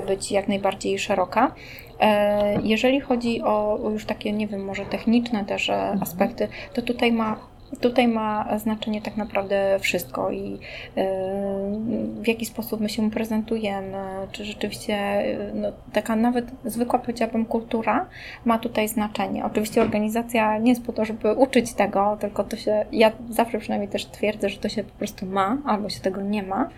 być 0.06 0.32
jak 0.32 0.48
najbardziej 0.48 0.98
szeroka. 0.98 1.54
E, 2.00 2.62
jeżeli 2.62 3.00
chodzi 3.00 3.42
o 3.42 3.78
już 3.92 4.04
takie, 4.04 4.32
nie 4.32 4.46
wiem, 4.46 4.64
może 4.64 4.86
techniczne 4.86 5.44
też 5.44 5.70
e, 5.70 5.74
mhm. 5.74 6.02
aspekty, 6.02 6.48
to 6.72 6.82
tutaj 6.82 7.12
ma 7.12 7.36
Tutaj 7.80 8.08
ma 8.08 8.58
znaczenie 8.58 9.02
tak 9.02 9.16
naprawdę 9.16 9.78
wszystko 9.80 10.30
i 10.30 10.54
y, 10.54 10.58
w 12.22 12.28
jaki 12.28 12.46
sposób 12.46 12.80
my 12.80 12.88
się 12.88 13.10
prezentujemy, 13.10 13.98
czy 14.32 14.44
rzeczywiście 14.44 15.24
no, 15.54 15.68
taka 15.92 16.16
nawet 16.16 16.46
zwykła, 16.64 16.98
powiedziałabym, 16.98 17.44
kultura 17.46 18.06
ma 18.44 18.58
tutaj 18.58 18.88
znaczenie. 18.88 19.44
Oczywiście 19.44 19.82
organizacja 19.82 20.58
nie 20.58 20.70
jest 20.70 20.84
po 20.86 20.92
to, 20.92 21.04
żeby 21.04 21.32
uczyć 21.32 21.72
tego, 21.72 22.16
tylko 22.20 22.44
to 22.44 22.56
się, 22.56 22.86
ja 22.92 23.12
zawsze 23.30 23.58
przynajmniej 23.58 23.90
też 23.90 24.06
twierdzę, 24.06 24.48
że 24.48 24.58
to 24.58 24.68
się 24.68 24.84
po 24.84 24.98
prostu 24.98 25.26
ma, 25.26 25.58
albo 25.66 25.88
się 25.88 26.00
tego 26.00 26.20
nie 26.20 26.42
ma, 26.42 26.68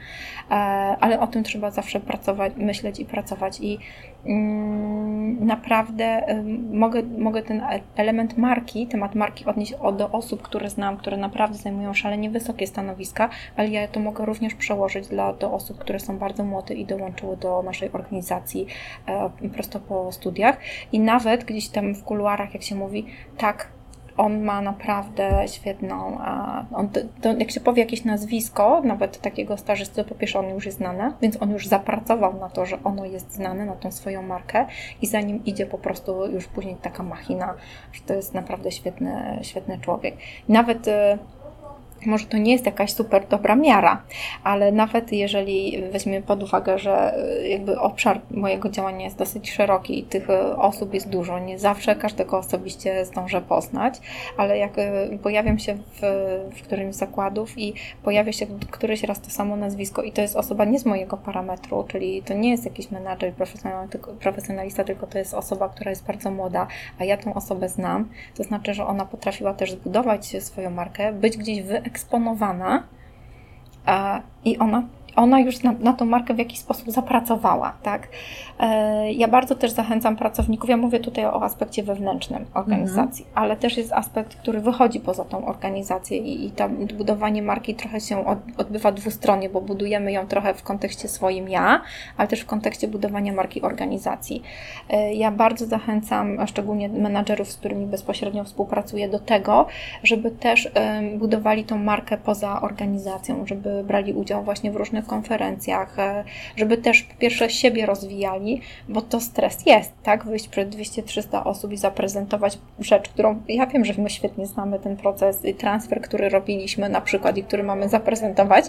e, 0.50 0.54
ale 1.00 1.20
o 1.20 1.26
tym 1.26 1.44
trzeba 1.44 1.70
zawsze 1.70 2.00
pracować, 2.00 2.52
myśleć 2.56 3.00
i 3.00 3.04
pracować 3.04 3.60
i 3.60 3.78
naprawdę 5.40 6.22
mogę, 6.72 7.02
mogę 7.02 7.42
ten 7.42 7.62
element 7.96 8.38
marki, 8.38 8.86
temat 8.86 9.14
marki 9.14 9.44
odnieść 9.44 9.74
do 9.96 10.10
osób, 10.10 10.42
które 10.42 10.70
znam, 10.70 10.96
które 10.96 11.16
naprawdę 11.16 11.58
zajmują 11.58 11.94
szalenie 11.94 12.30
wysokie 12.30 12.66
stanowiska, 12.66 13.28
ale 13.56 13.68
ja 13.68 13.88
to 13.88 14.00
mogę 14.00 14.24
również 14.24 14.54
przełożyć 14.54 15.08
dla, 15.08 15.32
do 15.32 15.52
osób, 15.52 15.78
które 15.78 16.00
są 16.00 16.18
bardzo 16.18 16.44
młode 16.44 16.74
i 16.74 16.86
dołączyły 16.86 17.36
do 17.36 17.62
naszej 17.62 17.92
organizacji 17.92 18.66
e, 19.06 19.30
prosto 19.54 19.80
po 19.80 20.12
studiach. 20.12 20.58
I 20.92 21.00
nawet 21.00 21.44
gdzieś 21.44 21.68
tam 21.68 21.94
w 21.94 22.04
kuluarach, 22.04 22.54
jak 22.54 22.62
się 22.62 22.74
mówi, 22.74 23.06
tak, 23.36 23.77
on 24.18 24.42
ma 24.42 24.60
naprawdę 24.60 25.48
świetną. 25.48 26.18
On, 26.72 26.88
to, 27.22 27.32
jak 27.38 27.50
się 27.50 27.60
powie 27.60 27.82
jakieś 27.82 28.04
nazwisko, 28.04 28.80
nawet 28.84 29.20
takiego 29.20 29.56
stażysty, 29.56 30.04
po 30.04 30.14
pierwsze 30.14 30.38
on 30.38 30.48
już 30.48 30.66
jest 30.66 30.78
znany, 30.78 31.12
więc 31.22 31.42
on 31.42 31.50
już 31.50 31.66
zapracował 31.66 32.40
na 32.40 32.48
to, 32.48 32.66
że 32.66 32.78
ono 32.84 33.04
jest 33.04 33.32
znane, 33.32 33.66
na 33.66 33.76
tą 33.76 33.92
swoją 33.92 34.22
markę 34.22 34.66
i 35.02 35.06
za 35.06 35.20
nim 35.20 35.44
idzie 35.44 35.66
po 35.66 35.78
prostu 35.78 36.26
już 36.26 36.46
później 36.46 36.76
taka 36.76 37.02
machina, 37.02 37.54
że 37.92 38.00
to 38.00 38.14
jest 38.14 38.34
naprawdę 38.34 38.72
świetny, 38.72 39.38
świetny 39.42 39.78
człowiek. 39.78 40.16
Nawet 40.48 40.88
y, 40.88 41.18
może 42.06 42.26
to 42.26 42.38
nie 42.38 42.52
jest 42.52 42.66
jakaś 42.66 42.92
super 42.92 43.26
dobra 43.26 43.56
miara, 43.56 44.02
ale 44.44 44.72
nawet 44.72 45.12
jeżeli 45.12 45.82
weźmiemy 45.92 46.26
pod 46.26 46.42
uwagę, 46.42 46.78
że 46.78 47.14
e, 47.16 47.48
jakby 47.48 47.80
obszar 47.80 48.20
mojego 48.30 48.68
działania 48.68 49.04
jest 49.04 49.18
dosyć 49.18 49.50
szeroki 49.50 49.98
i 49.98 50.02
tych 50.02 50.30
e, 50.30 50.56
osób 50.56 50.94
jest 50.94 51.08
dużo, 51.08 51.38
nie 51.38 51.58
zawsze 51.58 51.96
każdego 51.96 52.38
osobiście 52.38 53.04
zdążę 53.04 53.40
poznać, 53.40 54.00
ale 54.36 54.58
jak 54.58 54.78
e, 54.78 55.18
pojawiam 55.22 55.58
się 55.58 55.74
w, 55.74 56.00
w 56.56 56.62
którymś 56.62 56.94
z 56.94 56.98
zakładów 56.98 57.58
i 57.58 57.74
pojawia 58.02 58.32
się 58.32 58.46
któryś 58.70 59.02
raz 59.02 59.20
to 59.20 59.30
samo 59.30 59.56
nazwisko 59.56 60.02
i 60.02 60.12
to 60.12 60.20
jest 60.20 60.36
osoba 60.36 60.64
nie 60.64 60.78
z 60.78 60.86
mojego 60.86 61.16
parametru, 61.16 61.84
czyli 61.88 62.22
to 62.22 62.34
nie 62.34 62.50
jest 62.50 62.64
jakiś 62.64 62.90
menadżer 62.90 63.32
profesjonalista, 64.20 64.84
tylko 64.84 65.06
to 65.06 65.18
jest 65.18 65.34
osoba, 65.34 65.68
która 65.68 65.90
jest 65.90 66.06
bardzo 66.06 66.30
młoda, 66.30 66.66
a 66.98 67.04
ja 67.04 67.16
tą 67.16 67.34
osobę 67.34 67.68
znam, 67.68 68.08
to 68.34 68.44
znaczy, 68.44 68.74
że 68.74 68.86
ona 68.86 69.04
potrafiła 69.04 69.54
też 69.54 69.72
zbudować 69.72 70.44
swoją 70.44 70.70
markę, 70.70 71.12
być 71.12 71.36
gdzieś 71.36 71.62
wy 71.62 71.82
eksponowana 71.88 72.82
i 74.44 74.56
ona 74.60 74.82
ona 75.16 75.40
już 75.40 75.62
na, 75.62 75.72
na 75.72 75.92
tą 75.92 76.04
markę 76.04 76.34
w 76.34 76.38
jakiś 76.38 76.58
sposób 76.58 76.90
zapracowała, 76.90 77.72
tak? 77.82 78.08
E, 78.60 79.12
ja 79.12 79.28
bardzo 79.28 79.54
też 79.54 79.70
zachęcam 79.70 80.16
pracowników, 80.16 80.70
ja 80.70 80.76
mówię 80.76 81.00
tutaj 81.00 81.24
o 81.24 81.42
aspekcie 81.42 81.82
wewnętrznym 81.82 82.44
organizacji, 82.54 83.24
mhm. 83.24 83.44
ale 83.44 83.56
też 83.56 83.76
jest 83.76 83.92
aspekt, 83.92 84.36
który 84.36 84.60
wychodzi 84.60 85.00
poza 85.00 85.24
tą 85.24 85.46
organizację 85.46 86.18
i, 86.18 86.46
i 86.46 86.50
to 86.50 86.68
budowanie 86.68 87.42
marki 87.42 87.74
trochę 87.74 88.00
się 88.00 88.26
od, 88.26 88.38
odbywa 88.56 88.92
dwustronnie, 88.92 89.48
bo 89.48 89.60
budujemy 89.60 90.12
ją 90.12 90.26
trochę 90.26 90.54
w 90.54 90.62
kontekście 90.62 91.08
swoim 91.08 91.48
ja, 91.48 91.80
ale 92.16 92.28
też 92.28 92.40
w 92.40 92.46
kontekście 92.46 92.88
budowania 92.88 93.32
marki 93.32 93.62
organizacji. 93.62 94.42
E, 94.90 95.14
ja 95.14 95.30
bardzo 95.30 95.66
zachęcam, 95.66 96.46
szczególnie 96.46 96.88
menadżerów, 96.88 97.50
z 97.50 97.56
którymi 97.56 97.86
bezpośrednio 97.86 98.44
współpracuję, 98.44 99.08
do 99.08 99.18
tego, 99.18 99.66
żeby 100.02 100.30
też 100.30 100.70
budowali 101.18 101.64
tą 101.64 101.78
markę 101.78 102.18
poza 102.18 102.60
organizacją, 102.60 103.46
żeby 103.46 103.84
brali 103.84 104.12
udział 104.12 104.42
właśnie 104.42 104.70
w 104.70 104.76
różnych 104.76 104.97
konferencjach, 105.06 105.98
e, 105.98 106.24
żeby 106.56 106.78
też 106.78 107.02
po 107.02 107.14
pierwsze 107.14 107.50
siebie 107.50 107.86
rozwijali, 107.86 108.60
bo 108.88 109.02
to 109.02 109.20
stres 109.20 109.66
jest, 109.66 109.92
tak? 110.02 110.24
Wyjść 110.24 110.48
przed 110.48 110.76
200-300 110.76 111.44
osób 111.44 111.72
i 111.72 111.76
zaprezentować 111.76 112.58
rzecz, 112.80 113.08
którą 113.08 113.42
ja 113.48 113.66
wiem, 113.66 113.84
że 113.84 113.94
my 113.98 114.10
świetnie 114.10 114.46
znamy 114.46 114.78
ten 114.78 114.96
proces 114.96 115.44
i 115.44 115.54
transfer, 115.54 116.00
który 116.00 116.28
robiliśmy 116.28 116.88
na 116.88 117.00
przykład 117.00 117.36
i 117.36 117.42
który 117.42 117.62
mamy 117.62 117.88
zaprezentować, 117.88 118.64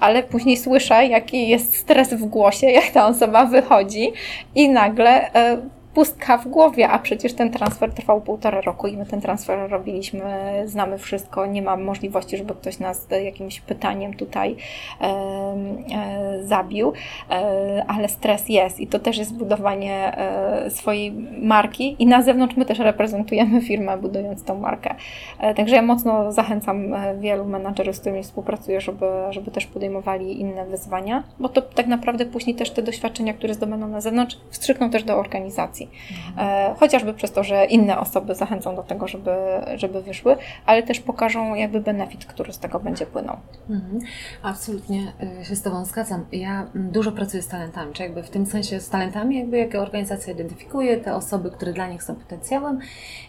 ale 0.00 0.22
później 0.22 0.56
słyszę, 0.56 1.06
jaki 1.06 1.48
jest 1.48 1.76
stres 1.76 2.14
w 2.14 2.24
głosie, 2.24 2.66
jak 2.80 2.90
ta 2.90 3.06
osoba 3.06 3.46
wychodzi 3.46 4.12
i 4.54 4.68
nagle 4.68 5.34
e, 5.34 5.81
pustka 5.94 6.38
w 6.38 6.48
głowie, 6.48 6.88
a 6.88 6.98
przecież 6.98 7.32
ten 7.34 7.50
transfer 7.50 7.92
trwał 7.92 8.20
półtora 8.20 8.60
roku 8.60 8.86
i 8.86 8.96
my 8.96 9.06
ten 9.06 9.20
transfer 9.20 9.70
robiliśmy, 9.70 10.22
znamy 10.66 10.98
wszystko, 10.98 11.46
nie 11.46 11.62
ma 11.62 11.76
możliwości, 11.76 12.36
żeby 12.36 12.54
ktoś 12.54 12.78
nas 12.78 13.06
jakimś 13.24 13.60
pytaniem 13.60 14.14
tutaj 14.14 14.56
e, 15.00 15.04
e, 15.04 16.42
zabił, 16.44 16.92
e, 17.30 17.84
ale 17.88 18.08
stres 18.08 18.48
jest 18.48 18.80
i 18.80 18.86
to 18.86 18.98
też 18.98 19.18
jest 19.18 19.34
budowanie 19.34 20.16
e, 20.16 20.70
swojej 20.70 21.12
marki 21.42 21.96
i 21.98 22.06
na 22.06 22.22
zewnątrz 22.22 22.56
my 22.56 22.64
też 22.64 22.78
reprezentujemy 22.78 23.60
firmę, 23.60 23.98
budując 23.98 24.44
tą 24.44 24.58
markę. 24.58 24.94
E, 25.40 25.54
także 25.54 25.76
ja 25.76 25.82
mocno 25.82 26.32
zachęcam 26.32 26.94
e, 26.94 27.16
wielu 27.18 27.44
menadżerów, 27.44 27.96
z 27.96 28.00
którymi 28.00 28.22
współpracuję, 28.22 28.80
żeby, 28.80 29.06
żeby 29.30 29.50
też 29.50 29.66
podejmowali 29.66 30.40
inne 30.40 30.66
wyzwania, 30.66 31.22
bo 31.38 31.48
to 31.48 31.62
tak 31.62 31.86
naprawdę 31.86 32.26
później 32.26 32.56
też 32.56 32.70
te 32.70 32.82
doświadczenia, 32.82 33.34
które 33.34 33.54
zdobędą 33.54 33.88
na 33.88 34.00
zewnątrz, 34.00 34.36
wstrzykną 34.50 34.90
też 34.90 35.04
do 35.04 35.16
organizacji 35.16 35.81
Mhm. 36.28 36.76
Chociażby 36.76 37.14
przez 37.14 37.32
to, 37.32 37.44
że 37.44 37.64
inne 37.64 37.98
osoby 37.98 38.34
zachęcą 38.34 38.76
do 38.76 38.82
tego, 38.82 39.08
żeby, 39.08 39.30
żeby 39.76 40.02
wyszły, 40.02 40.36
ale 40.66 40.82
też 40.82 41.00
pokażą 41.00 41.54
jakby 41.54 41.80
benefit, 41.80 42.24
który 42.24 42.52
z 42.52 42.58
tego 42.58 42.80
będzie 42.80 43.06
płynął. 43.06 43.36
Mhm. 43.70 43.98
Absolutnie 44.42 45.12
e, 45.40 45.44
się 45.44 45.56
z 45.56 45.62
Tobą 45.62 45.84
zgadzam. 45.84 46.24
Ja 46.32 46.66
dużo 46.74 47.12
pracuję 47.12 47.42
z 47.42 47.48
talentami, 47.48 47.92
czy 47.92 48.02
jakby 48.02 48.22
w 48.22 48.30
tym 48.30 48.46
sensie 48.46 48.80
z 48.80 48.88
talentami, 48.88 49.38
jakby 49.38 49.58
jak 49.58 49.74
organizacja 49.74 50.32
identyfikuje 50.32 50.96
te 50.96 51.14
osoby, 51.14 51.50
które 51.50 51.72
dla 51.72 51.88
nich 51.88 52.02
są 52.02 52.14
potencjałem. 52.14 52.78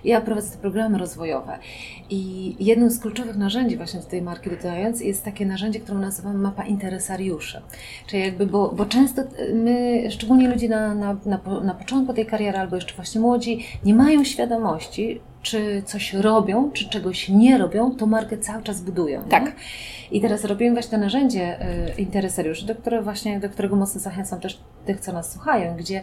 Ja 0.04 0.22
prowadzę 0.22 0.52
te 0.52 0.58
programy 0.58 0.98
rozwojowe 0.98 1.58
i 2.10 2.56
jednym 2.60 2.90
z 2.90 3.00
kluczowych 3.00 3.38
narzędzi 3.38 3.78
właśnie 3.78 4.00
do 4.00 4.06
tej 4.06 4.22
marki 4.22 4.50
dodając 4.50 5.02
jest 5.02 5.26
takie 5.26 5.46
narzędzie, 5.46 5.80
które 5.80 5.98
nazywamy 5.98 6.40
mapa 6.40 6.64
interesariuszy. 6.64 7.62
Czyli 8.08 8.24
jakby, 8.24 8.46
bo, 8.46 8.70
bo 8.70 8.86
często 8.86 9.22
my, 9.54 10.04
szczególnie 10.12 10.50
ludzie 10.50 10.70
na, 10.70 10.96
na, 10.96 11.18
na, 11.26 11.40
na 11.64 11.74
początku 11.74 12.14
tej 12.14 12.26
kariery, 12.26 12.43
kariery 12.44 12.58
albo 12.60 12.76
jeszcze 12.76 12.96
właśnie 12.96 13.22
młodzi 13.22 13.66
nie 13.86 13.94
mają 13.94 14.24
świadomości, 14.24 15.22
czy 15.42 15.84
coś 15.86 16.14
robią, 16.14 16.72
czy 16.72 16.90
czegoś 16.90 17.30
nie 17.30 17.58
robią, 17.58 17.92
to 17.92 18.06
markę 18.06 18.38
cały 18.38 18.64
czas 18.64 18.82
budują. 18.82 19.24
Tak. 19.24 19.46
Nie? 19.46 19.52
I 20.12 20.22
teraz 20.22 20.46
robimy 20.46 20.74
właśnie 20.74 20.92
to 20.92 20.98
narzędzie 20.98 21.58
y, 21.98 22.02
interesariuszy, 22.02 22.66
do 22.66 22.76
którego 22.76 23.04
właśnie, 23.04 23.40
do 23.40 23.50
którego 23.50 23.76
mocno 23.76 24.02
zachęcam 24.02 24.40
też 24.40 24.60
tych, 24.86 25.00
co 25.00 25.14
nas 25.14 25.32
słuchają, 25.32 25.76
gdzie 25.76 26.02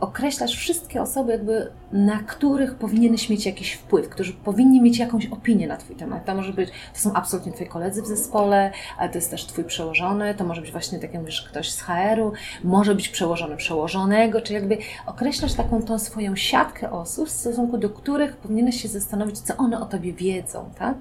określasz 0.00 0.56
wszystkie 0.56 1.02
osoby, 1.02 1.32
jakby, 1.32 1.70
na 1.92 2.18
których 2.18 2.74
powinieneś 2.74 3.28
mieć 3.28 3.46
jakiś 3.46 3.72
wpływ, 3.72 4.08
którzy 4.08 4.32
powinni 4.32 4.80
mieć 4.80 4.98
jakąś 4.98 5.26
opinię 5.26 5.66
na 5.66 5.76
Twój 5.76 5.96
temat. 5.96 6.24
To 6.24 6.34
może 6.34 6.52
być, 6.52 6.70
to 6.94 7.00
są 7.00 7.12
absolutnie 7.12 7.52
Twoi 7.52 7.66
koledzy 7.66 8.02
w 8.02 8.06
zespole, 8.06 8.72
ale 8.98 9.08
to 9.08 9.18
jest 9.18 9.30
też 9.30 9.46
Twój 9.46 9.64
przełożony, 9.64 10.34
to 10.34 10.44
może 10.44 10.60
być 10.60 10.72
właśnie, 10.72 10.98
tak 10.98 11.12
jak 11.12 11.22
mówisz, 11.22 11.42
ktoś 11.42 11.70
z 11.70 11.80
HR-u, 11.80 12.32
może 12.64 12.94
być 12.94 13.08
przełożony 13.08 13.56
przełożonego, 13.56 14.40
czy 14.40 14.52
jakby 14.52 14.78
określasz 15.06 15.54
taką 15.54 15.82
tą 15.82 15.98
swoją 15.98 16.36
siatkę 16.36 16.90
osób, 16.90 17.28
w 17.28 17.30
stosunku 17.30 17.78
do 17.78 17.90
których 17.90 18.36
powinieneś 18.36 18.82
się 18.82 18.88
zastanowić, 18.88 19.38
co 19.38 19.56
one 19.56 19.80
o 19.80 19.86
Tobie 19.86 20.12
wiedzą, 20.12 20.70
tak? 20.78 20.94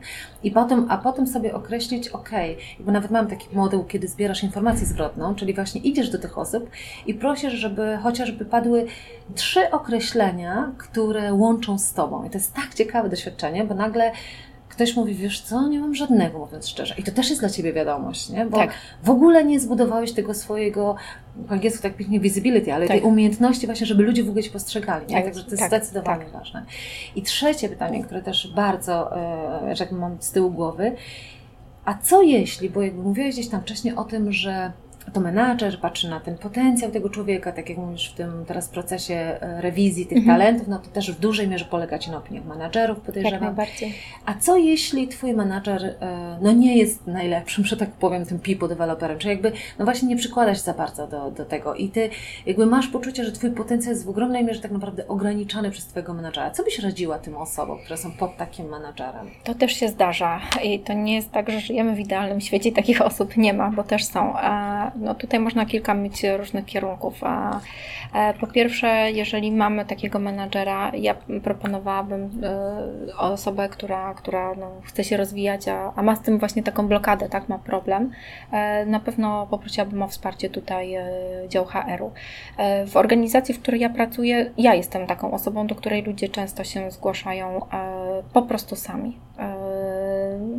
I 0.43 0.51
potem, 0.51 0.85
a 0.89 0.97
potem 0.97 1.27
sobie 1.27 1.55
określić, 1.55 2.07
ok, 2.07 2.29
bo 2.79 2.91
nawet 2.91 3.11
mam 3.11 3.27
taki 3.27 3.55
model, 3.55 3.83
kiedy 3.87 4.07
zbierasz 4.07 4.43
informację 4.43 4.85
zwrotną, 4.85 5.35
czyli 5.35 5.53
właśnie 5.53 5.81
idziesz 5.81 6.09
do 6.09 6.19
tych 6.19 6.37
osób 6.37 6.69
i 7.07 7.13
prosisz, 7.13 7.53
żeby 7.53 7.97
chociażby 8.03 8.45
padły 8.45 8.88
trzy 9.35 9.71
określenia, 9.71 10.71
które 10.77 11.33
łączą 11.33 11.77
z 11.77 11.93
Tobą. 11.93 12.23
I 12.23 12.29
to 12.29 12.37
jest 12.37 12.53
tak 12.53 12.73
ciekawe 12.73 13.09
doświadczenie, 13.09 13.63
bo 13.63 13.75
nagle 13.75 14.11
ktoś 14.69 14.95
mówi, 14.95 15.15
wiesz 15.15 15.41
co, 15.41 15.67
nie 15.67 15.79
mam 15.79 15.95
żadnego, 15.95 16.39
mówiąc 16.39 16.67
szczerze. 16.67 16.95
I 16.97 17.03
to 17.03 17.11
też 17.11 17.29
jest 17.29 17.41
dla 17.41 17.49
Ciebie 17.49 17.73
wiadomość, 17.73 18.29
nie? 18.29 18.45
Bo 18.45 18.57
tak. 18.57 18.71
w 19.03 19.09
ogóle 19.09 19.45
nie 19.45 19.59
zbudowałeś 19.59 20.11
tego 20.11 20.33
swojego, 20.33 20.95
po 21.47 21.53
angielsku 21.53 21.83
tak 21.83 21.95
pięknie 21.95 22.19
visibility, 22.19 22.73
ale 22.73 22.87
tak. 22.87 22.97
tej 22.97 23.05
umiejętności 23.05 23.65
właśnie, 23.65 23.87
żeby 23.87 24.03
ludzie 24.03 24.23
w 24.23 24.29
ogóle 24.29 24.43
Cię 24.43 24.51
postrzegali. 24.51 25.07
Nie? 25.07 25.15
Tak, 25.15 25.23
Także 25.25 25.43
to 25.43 25.49
jest 25.49 25.59
tak, 25.59 25.69
zdecydowanie 25.69 26.23
tak. 26.23 26.33
ważne. 26.33 26.65
I 27.15 27.21
trzecie 27.21 27.69
pytanie, 27.69 28.03
które 28.03 28.21
też 28.21 28.53
bardzo, 28.55 29.11
że 29.73 29.87
mam 29.91 30.17
z 30.19 30.31
tyłu 30.31 30.51
głowy, 30.51 30.95
a 31.85 31.93
co 31.93 32.21
jeśli, 32.21 32.69
bo 32.69 32.81
jakby 32.81 33.01
mówiłeś 33.01 33.35
gdzieś 33.35 33.49
tam 33.49 33.61
wcześniej 33.61 33.95
o 33.95 34.03
tym, 34.03 34.31
że 34.31 34.71
to 35.09 35.19
menadżer 35.19 35.79
patrzy 35.79 36.09
na 36.09 36.19
ten 36.19 36.37
potencjał 36.37 36.91
tego 36.91 37.09
człowieka, 37.09 37.51
tak 37.51 37.69
jak 37.69 37.77
mówisz 37.77 38.09
w 38.09 38.15
tym 38.15 38.45
teraz 38.47 38.69
procesie 38.69 39.13
e, 39.13 39.61
rewizji 39.61 40.05
tych 40.05 40.17
mhm. 40.17 40.37
talentów, 40.37 40.67
no 40.67 40.79
to 40.79 40.89
też 40.89 41.11
w 41.11 41.19
dużej 41.19 41.47
mierze 41.47 41.65
polega 41.65 41.99
Ci 41.99 42.11
na 42.11 42.17
opiniach 42.17 42.45
menadżerów, 42.45 42.99
podejrzewam. 42.99 43.33
Jak 43.33 43.41
najbardziej. 43.41 43.93
A 44.25 44.33
co 44.33 44.57
jeśli 44.57 45.07
Twój 45.07 45.33
menadżer 45.33 45.85
e, 45.85 46.37
no 46.41 46.51
nie 46.51 46.77
jest 46.77 47.07
najlepszym, 47.07 47.65
że 47.65 47.77
tak 47.77 47.91
powiem, 47.91 48.25
tym 48.25 48.39
people 48.39 48.67
developerem, 48.67 49.19
czy 49.19 49.27
jakby 49.27 49.51
no 49.79 49.85
właśnie 49.85 50.07
nie 50.07 50.15
przykłada 50.15 50.55
się 50.55 50.61
za 50.61 50.73
bardzo 50.73 51.07
do, 51.07 51.31
do 51.31 51.45
tego 51.45 51.75
i 51.75 51.89
Ty 51.89 52.09
jakby 52.45 52.65
masz 52.65 52.87
poczucie, 52.87 53.23
że 53.23 53.31
Twój 53.31 53.51
potencjał 53.51 53.93
jest 53.93 54.05
w 54.05 54.09
ogromnej 54.09 54.45
mierze 54.45 54.61
tak 54.61 54.71
naprawdę 54.71 55.07
ograniczany 55.07 55.71
przez 55.71 55.85
Twojego 55.85 56.13
menadżera. 56.13 56.51
Co 56.51 56.63
byś 56.63 56.79
radziła 56.79 57.19
tym 57.19 57.37
osobom, 57.37 57.79
które 57.79 57.97
są 57.97 58.11
pod 58.11 58.37
takim 58.37 58.65
menadżerem? 58.65 59.27
To 59.43 59.55
też 59.55 59.71
się 59.71 59.87
zdarza 59.87 60.41
i 60.63 60.79
to 60.79 60.93
nie 60.93 61.15
jest 61.15 61.31
tak, 61.31 61.49
że 61.49 61.59
żyjemy 61.59 61.95
w 61.95 61.99
idealnym 61.99 62.41
świecie 62.41 62.71
takich 62.71 63.01
osób 63.01 63.37
nie 63.37 63.53
ma, 63.53 63.71
bo 63.71 63.83
też 63.83 64.05
są 64.05 64.33
no 64.99 65.15
tutaj 65.15 65.39
można 65.39 65.65
kilka 65.65 65.93
mieć 65.93 66.23
różnych 66.23 66.65
kierunków. 66.65 67.21
E, 68.13 68.33
po 68.33 68.47
pierwsze, 68.47 69.11
jeżeli 69.11 69.51
mamy 69.51 69.85
takiego 69.85 70.19
menadżera, 70.19 70.91
ja 70.95 71.15
proponowałabym 71.43 72.41
e, 72.43 73.17
osobę, 73.17 73.69
która, 73.69 74.13
która 74.13 74.55
no, 74.55 74.71
chce 74.83 75.03
się 75.03 75.17
rozwijać, 75.17 75.67
a, 75.67 75.93
a 75.95 76.01
ma 76.01 76.15
z 76.15 76.21
tym 76.21 76.39
właśnie 76.39 76.63
taką 76.63 76.87
blokadę, 76.87 77.29
tak, 77.29 77.49
ma 77.49 77.59
problem, 77.59 78.11
e, 78.51 78.85
na 78.85 78.99
pewno 78.99 79.47
poprosiłabym 79.47 80.01
o 80.01 80.07
wsparcie 80.07 80.49
tutaj 80.49 80.95
dział 81.47 81.65
HR-u. 81.65 82.11
W 82.87 82.97
organizacji, 82.97 83.53
w 83.53 83.61
której 83.61 83.81
ja 83.81 83.89
pracuję, 83.89 84.51
ja 84.57 84.73
jestem 84.73 85.07
taką 85.07 85.31
osobą, 85.31 85.67
do 85.67 85.75
której 85.75 86.03
ludzie 86.03 86.29
często 86.29 86.63
się 86.63 86.91
zgłaszają 86.91 87.61
po 88.33 88.41
prostu 88.41 88.75
sami 88.75 89.17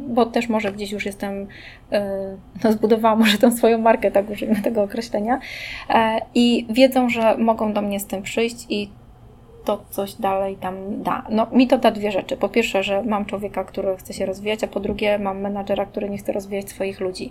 bo 0.08 0.26
też 0.26 0.48
może 0.48 0.72
gdzieś 0.72 0.92
już 0.92 1.06
jestem, 1.06 1.46
e, 1.92 2.36
no 2.64 2.72
zbudowałam 2.72 3.18
może 3.18 3.38
tą 3.38 3.50
swoją 3.50 3.78
markę, 3.78 4.10
tak 4.10 4.30
użyjmy 4.30 4.62
tego 4.62 4.82
określenia, 4.82 5.40
e, 5.90 6.18
i 6.34 6.66
wiedzą, 6.70 7.08
że 7.08 7.36
mogą 7.38 7.72
do 7.72 7.82
mnie 7.82 8.00
z 8.00 8.06
tym 8.06 8.22
przyjść 8.22 8.66
i 8.68 8.90
to 9.70 9.84
coś 9.90 10.14
dalej 10.14 10.56
tam 10.56 11.02
da. 11.02 11.22
No, 11.30 11.46
mi 11.52 11.66
to 11.66 11.78
da 11.78 11.90
dwie 11.90 12.12
rzeczy. 12.12 12.36
Po 12.36 12.48
pierwsze, 12.48 12.82
że 12.82 13.02
mam 13.02 13.24
człowieka, 13.24 13.64
który 13.64 13.96
chce 13.96 14.12
się 14.12 14.26
rozwijać, 14.26 14.64
a 14.64 14.68
po 14.68 14.80
drugie, 14.80 15.18
mam 15.18 15.40
menadżera, 15.40 15.86
który 15.86 16.10
nie 16.10 16.18
chce 16.18 16.32
rozwijać 16.32 16.68
swoich 16.68 17.00
ludzi. 17.00 17.30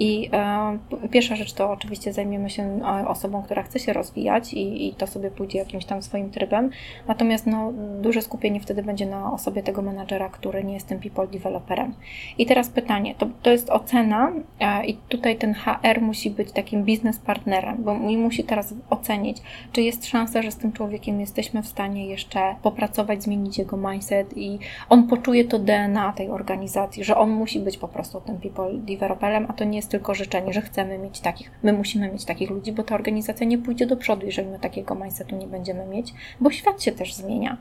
I 0.00 0.30
e, 0.32 0.78
pierwsza 1.10 1.36
rzecz 1.36 1.52
to 1.52 1.70
oczywiście 1.70 2.12
zajmiemy 2.12 2.50
się 2.50 2.62
e, 2.62 3.08
osobą, 3.08 3.42
która 3.42 3.62
chce 3.62 3.78
się 3.78 3.92
rozwijać 3.92 4.54
i, 4.54 4.88
i 4.88 4.94
to 4.94 5.06
sobie 5.06 5.30
pójdzie 5.30 5.58
jakimś 5.58 5.84
tam 5.84 6.02
swoim 6.02 6.30
trybem. 6.30 6.70
Natomiast 7.08 7.46
no, 7.46 7.72
duże 8.00 8.22
skupienie 8.22 8.60
wtedy 8.60 8.82
będzie 8.82 9.06
na 9.06 9.32
osobie 9.32 9.62
tego 9.62 9.82
menadżera, 9.82 10.28
który 10.28 10.64
nie 10.64 10.74
jest 10.74 10.86
tym 10.86 11.00
people 11.00 11.26
developerem. 11.26 11.94
I 12.38 12.46
teraz 12.46 12.68
pytanie, 12.68 13.14
to, 13.18 13.26
to 13.42 13.50
jest 13.50 13.70
ocena 13.70 14.32
e, 14.60 14.86
i 14.86 14.94
tutaj 14.94 15.36
ten 15.36 15.54
HR 15.54 16.00
musi 16.00 16.30
być 16.30 16.52
takim 16.52 16.84
biznes 16.84 17.18
partnerem, 17.18 17.76
bo 17.84 17.94
musi 17.94 18.44
teraz 18.44 18.74
ocenić, 18.90 19.38
czy 19.72 19.82
jest 19.82 20.06
szansa, 20.06 20.42
że 20.42 20.50
z 20.50 20.56
tym 20.56 20.72
człowiekiem 20.72 21.20
jesteśmy 21.20 21.62
w 21.62 21.66
stanie 21.66 21.79
jeszcze 21.88 22.54
popracować, 22.62 23.22
zmienić 23.22 23.58
jego 23.58 23.76
mindset 23.76 24.36
i 24.36 24.58
on 24.88 25.08
poczuje 25.08 25.44
to 25.44 25.58
DNA 25.58 26.12
tej 26.12 26.28
organizacji, 26.28 27.04
że 27.04 27.16
on 27.16 27.30
musi 27.30 27.60
być 27.60 27.78
po 27.78 27.88
prostu 27.88 28.20
tym 28.20 28.38
people 28.38 28.70
developerem, 28.74 29.46
a 29.48 29.52
to 29.52 29.64
nie 29.64 29.76
jest 29.76 29.90
tylko 29.90 30.14
życzenie, 30.14 30.52
że 30.52 30.60
chcemy 30.60 30.98
mieć 30.98 31.20
takich, 31.20 31.50
my 31.62 31.72
musimy 31.72 32.12
mieć 32.12 32.24
takich 32.24 32.50
ludzi, 32.50 32.72
bo 32.72 32.82
ta 32.82 32.94
organizacja 32.94 33.46
nie 33.46 33.58
pójdzie 33.58 33.86
do 33.86 33.96
przodu, 33.96 34.26
jeżeli 34.26 34.48
my 34.48 34.58
takiego 34.58 34.94
mindsetu 34.94 35.36
nie 35.36 35.46
będziemy 35.46 35.86
mieć, 35.86 36.14
bo 36.40 36.50
świat 36.50 36.82
się 36.82 36.92
też 36.92 37.14
zmienia. 37.14 37.56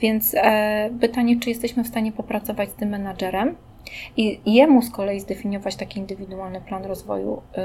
Więc 0.00 0.34
e, 0.34 0.90
pytanie, 1.00 1.40
czy 1.40 1.48
jesteśmy 1.48 1.84
w 1.84 1.88
stanie 1.88 2.12
popracować 2.12 2.68
z 2.70 2.74
tym 2.74 2.88
menadżerem, 2.88 3.56
I 4.16 4.40
jemu 4.46 4.82
z 4.82 4.90
kolei 4.90 5.20
zdefiniować 5.20 5.76
taki 5.76 5.98
indywidualny 6.00 6.60
plan 6.60 6.84
rozwoju, 6.84 7.42
y, 7.58 7.60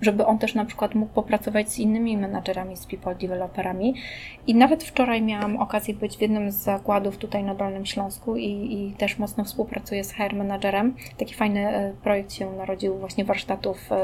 żeby 0.00 0.26
on 0.26 0.38
też 0.38 0.54
na 0.54 0.64
przykład 0.64 0.94
mógł 0.94 1.12
popracować 1.12 1.68
z 1.68 1.78
innymi 1.78 2.16
menadżerami, 2.16 2.76
z 2.76 2.86
people 2.86 3.14
developerami. 3.14 3.94
I 4.46 4.54
nawet 4.54 4.84
wczoraj 4.84 5.22
miałam 5.22 5.56
okazję 5.56 5.94
być 5.94 6.16
w 6.16 6.20
jednym 6.20 6.50
z 6.50 6.54
zakładów 6.54 7.16
tutaj 7.16 7.44
na 7.44 7.54
Dolnym 7.54 7.86
Śląsku 7.86 8.36
i, 8.36 8.46
i 8.46 8.94
też 8.98 9.18
mocno 9.18 9.44
współpracuję 9.44 10.04
z 10.04 10.12
HR 10.12 10.34
managerem. 10.34 10.94
Taki 11.16 11.34
fajny 11.34 11.88
y, 11.90 11.94
projekt 12.02 12.32
się 12.32 12.52
narodził 12.52 12.98
właśnie 12.98 13.24
warsztatów 13.24 13.90
y, 13.92 13.96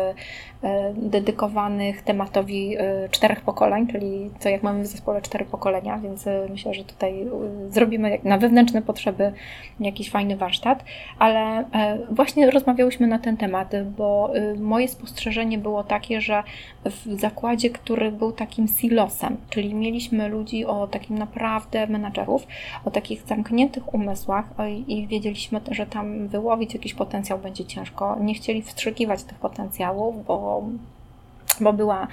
dedykowanych 0.97 2.03
tematowi 2.03 2.77
czterech 3.11 3.41
pokoleń, 3.41 3.87
czyli 3.87 4.31
co 4.39 4.49
jak 4.49 4.62
mamy 4.62 4.83
w 4.83 4.87
zespole 4.87 5.23
cztery 5.23 5.45
pokolenia, 5.45 5.99
więc 5.99 6.24
myślę, 6.51 6.74
że 6.74 6.85
tutaj 6.85 7.27
zrobimy 7.70 8.19
na 8.24 8.39
wewnętrzne 8.39 8.83
potrzeby 8.83 9.33
jakiś 9.81 10.11
fajny 10.11 10.37
warsztat, 10.37 10.85
ale 11.19 11.45
właśnie 12.10 12.51
rozmawiałyśmy 12.51 13.06
na 13.06 13.18
ten 13.18 13.36
temat, 13.36 13.73
bo 13.97 14.36
y, 14.36 14.55
moje 14.59 14.89
spostrzeżenie 14.89 15.59
było 15.59 15.85
takie, 15.85 16.20
że 16.20 16.43
w 16.85 17.20
zakładzie, 17.20 17.70
który 17.70 18.12
był 18.12 18.32
takim 18.32 18.68
silosem, 18.68 19.36
czyli 19.51 19.74
mieliśmy 19.74 20.28
ludzi 20.28 20.64
o 20.64 20.86
takim 20.86 21.18
naprawdę 21.18 21.86
menadżerów, 21.86 22.47
o 22.85 22.90
takich 22.90 23.23
zamkniętych 23.23 23.94
umysłach 23.94 24.44
i 24.86 25.06
wiedzieliśmy, 25.06 25.60
że 25.70 25.86
tam 25.86 26.28
wyłowić 26.28 26.74
jakiś 26.74 26.94
potencjał 26.94 27.39
będzie 27.39 27.64
ciężko. 27.64 28.16
Nie 28.20 28.35
chcieli 28.35 28.62
wstrzykiwać 28.62 29.23
tych 29.23 29.39
potencjałów, 29.39 30.27
bo 30.27 30.62
bo 31.62 31.73
była 31.73 32.07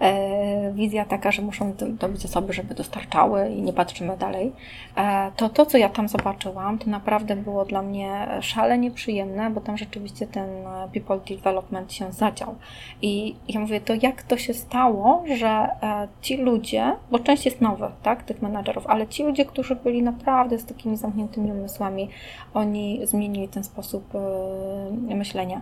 e, 0.00 0.72
wizja 0.72 1.04
taka, 1.04 1.32
że 1.32 1.42
muszą 1.42 1.72
to 1.98 2.08
być 2.08 2.24
osoby, 2.24 2.52
żeby 2.52 2.74
dostarczały 2.74 3.48
i 3.48 3.62
nie 3.62 3.72
patrzymy 3.72 4.16
dalej, 4.16 4.52
e, 4.96 5.30
to 5.36 5.48
to, 5.48 5.66
co 5.66 5.78
ja 5.78 5.88
tam 5.88 6.08
zobaczyłam, 6.08 6.78
to 6.78 6.90
naprawdę 6.90 7.36
było 7.36 7.64
dla 7.64 7.82
mnie 7.82 8.28
szalenie 8.40 8.90
przyjemne, 8.90 9.50
bo 9.50 9.60
tam 9.60 9.76
rzeczywiście 9.76 10.26
ten 10.26 10.48
e, 10.66 10.88
people 10.92 11.20
development 11.36 11.92
się 11.92 12.12
zadział. 12.12 12.54
I 13.02 13.36
ja 13.48 13.60
mówię, 13.60 13.80
to 13.80 13.94
jak 14.02 14.22
to 14.22 14.36
się 14.36 14.54
stało, 14.54 15.24
że 15.36 15.48
e, 15.48 16.08
ci 16.20 16.36
ludzie, 16.36 16.96
bo 17.10 17.18
część 17.18 17.44
jest 17.46 17.60
nowych, 17.60 17.92
tak, 18.02 18.22
tych 18.22 18.42
menadżerów, 18.42 18.86
ale 18.86 19.06
ci 19.06 19.24
ludzie, 19.24 19.44
którzy 19.44 19.76
byli 19.76 20.02
naprawdę 20.02 20.58
z 20.58 20.64
takimi 20.64 20.96
zamkniętymi 20.96 21.52
umysłami, 21.52 22.08
oni 22.54 23.00
zmienili 23.04 23.48
ten 23.48 23.64
sposób 23.64 24.14
e, 24.14 25.14
myślenia. 25.14 25.60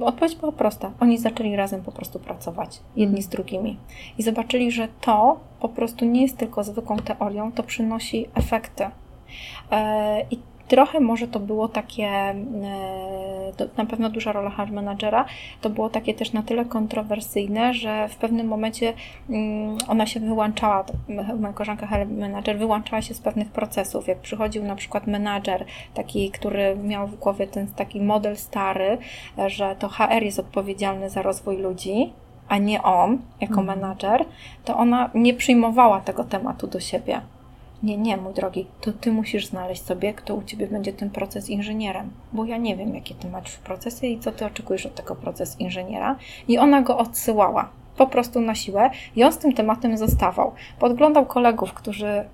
Odpowiedź 0.00 0.36
była 0.36 0.52
prosta. 0.52 0.90
Oni 1.00 1.18
zaczęli 1.18 1.56
razem 1.56 1.82
po 1.82 1.92
prostu 1.92 2.18
pracować, 2.18 2.63
jedni 2.96 3.22
z 3.22 3.28
drugimi. 3.28 3.78
I 4.18 4.22
zobaczyli, 4.22 4.70
że 4.70 4.88
to 5.00 5.40
po 5.60 5.68
prostu 5.68 6.04
nie 6.04 6.22
jest 6.22 6.36
tylko 6.36 6.64
zwykłą 6.64 6.96
teorią, 6.96 7.52
to 7.52 7.62
przynosi 7.62 8.26
efekty. 8.34 8.86
E, 9.70 10.20
I 10.30 10.38
Trochę 10.68 11.00
może 11.00 11.28
to 11.28 11.40
było 11.40 11.68
takie, 11.68 12.06
e, 12.06 12.34
na 13.76 13.86
pewno 13.86 14.10
duża 14.10 14.32
rola 14.32 14.50
hard 14.50 14.72
managera, 14.72 15.24
to 15.60 15.70
było 15.70 15.90
takie 15.90 16.14
też 16.14 16.32
na 16.32 16.42
tyle 16.42 16.64
kontrowersyjne, 16.64 17.74
że 17.74 18.08
w 18.08 18.16
pewnym 18.16 18.46
momencie 18.46 18.92
mm, 19.30 19.78
ona 19.88 20.06
się 20.06 20.20
wyłączała, 20.20 20.84
moja 21.40 21.52
koleżanka 21.52 21.86
hard 21.86 22.10
manager 22.10 22.58
wyłączała 22.58 23.02
się 23.02 23.14
z 23.14 23.20
pewnych 23.20 23.50
procesów. 23.50 24.08
Jak 24.08 24.18
przychodził 24.18 24.64
na 24.64 24.76
przykład 24.76 25.06
menadżer, 25.06 25.64
taki, 25.94 26.30
który 26.30 26.76
miał 26.76 27.06
w 27.06 27.16
głowie 27.16 27.46
ten 27.46 27.66
taki 27.66 28.00
model 28.00 28.36
stary, 28.36 28.98
że 29.46 29.76
to 29.78 29.88
HR 29.88 30.22
jest 30.22 30.38
odpowiedzialny 30.38 31.10
za 31.10 31.22
rozwój 31.22 31.56
ludzi, 31.56 32.12
a 32.48 32.58
nie 32.58 32.82
on 32.82 33.18
jako 33.40 33.60
mhm. 33.60 33.66
menadżer, 33.66 34.24
to 34.64 34.76
ona 34.76 35.10
nie 35.14 35.34
przyjmowała 35.34 36.00
tego 36.00 36.24
tematu 36.24 36.66
do 36.66 36.80
siebie. 36.80 37.20
Nie, 37.82 37.96
nie, 37.96 38.16
mój 38.16 38.34
drogi, 38.34 38.66
to 38.80 38.92
ty 38.92 39.12
musisz 39.12 39.46
znaleźć 39.46 39.84
sobie, 39.84 40.14
kto 40.14 40.34
u 40.34 40.42
ciebie 40.42 40.66
będzie 40.66 40.92
ten 40.92 41.10
proces 41.10 41.50
inżynierem, 41.50 42.10
bo 42.32 42.44
ja 42.44 42.56
nie 42.56 42.76
wiem, 42.76 42.94
jakie 42.94 43.14
ty 43.14 43.28
masz 43.28 43.56
procesy 43.56 44.06
i 44.06 44.18
co 44.18 44.32
ty 44.32 44.46
oczekujesz 44.46 44.86
od 44.86 44.94
tego 44.94 45.14
proces 45.14 45.60
inżyniera. 45.60 46.16
I 46.48 46.58
ona 46.58 46.82
go 46.82 46.98
odsyłała 46.98 47.68
po 47.96 48.06
prostu 48.06 48.40
na 48.40 48.54
siłę 48.54 48.90
i 49.16 49.24
on 49.24 49.32
z 49.32 49.38
tym 49.38 49.52
tematem 49.52 49.98
zostawał. 49.98 50.52
Podglądał 50.78 51.26
kolegów, 51.26 51.72
którzy 51.72 52.24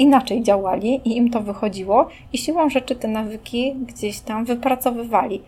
inaczej 0.00 0.42
działali 0.42 1.00
i 1.04 1.16
im 1.16 1.30
to 1.30 1.40
wychodziło 1.40 2.08
i 2.32 2.38
siłą 2.38 2.70
rzeczy 2.70 2.96
te 2.96 3.08
nawyki 3.08 3.74
gdzieś 3.74 4.20
tam 4.20 4.44
wypracowywali. 4.44 5.42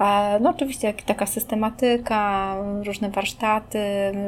E, 0.00 0.38
no 0.40 0.50
oczywiście 0.50 0.94
taka 1.06 1.26
systematyka, 1.26 2.56
różne 2.84 3.10
warsztaty, 3.10 3.78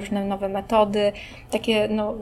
różne 0.00 0.24
nowe 0.24 0.48
metody, 0.48 1.12
takie 1.50 1.88
no, 1.90 2.14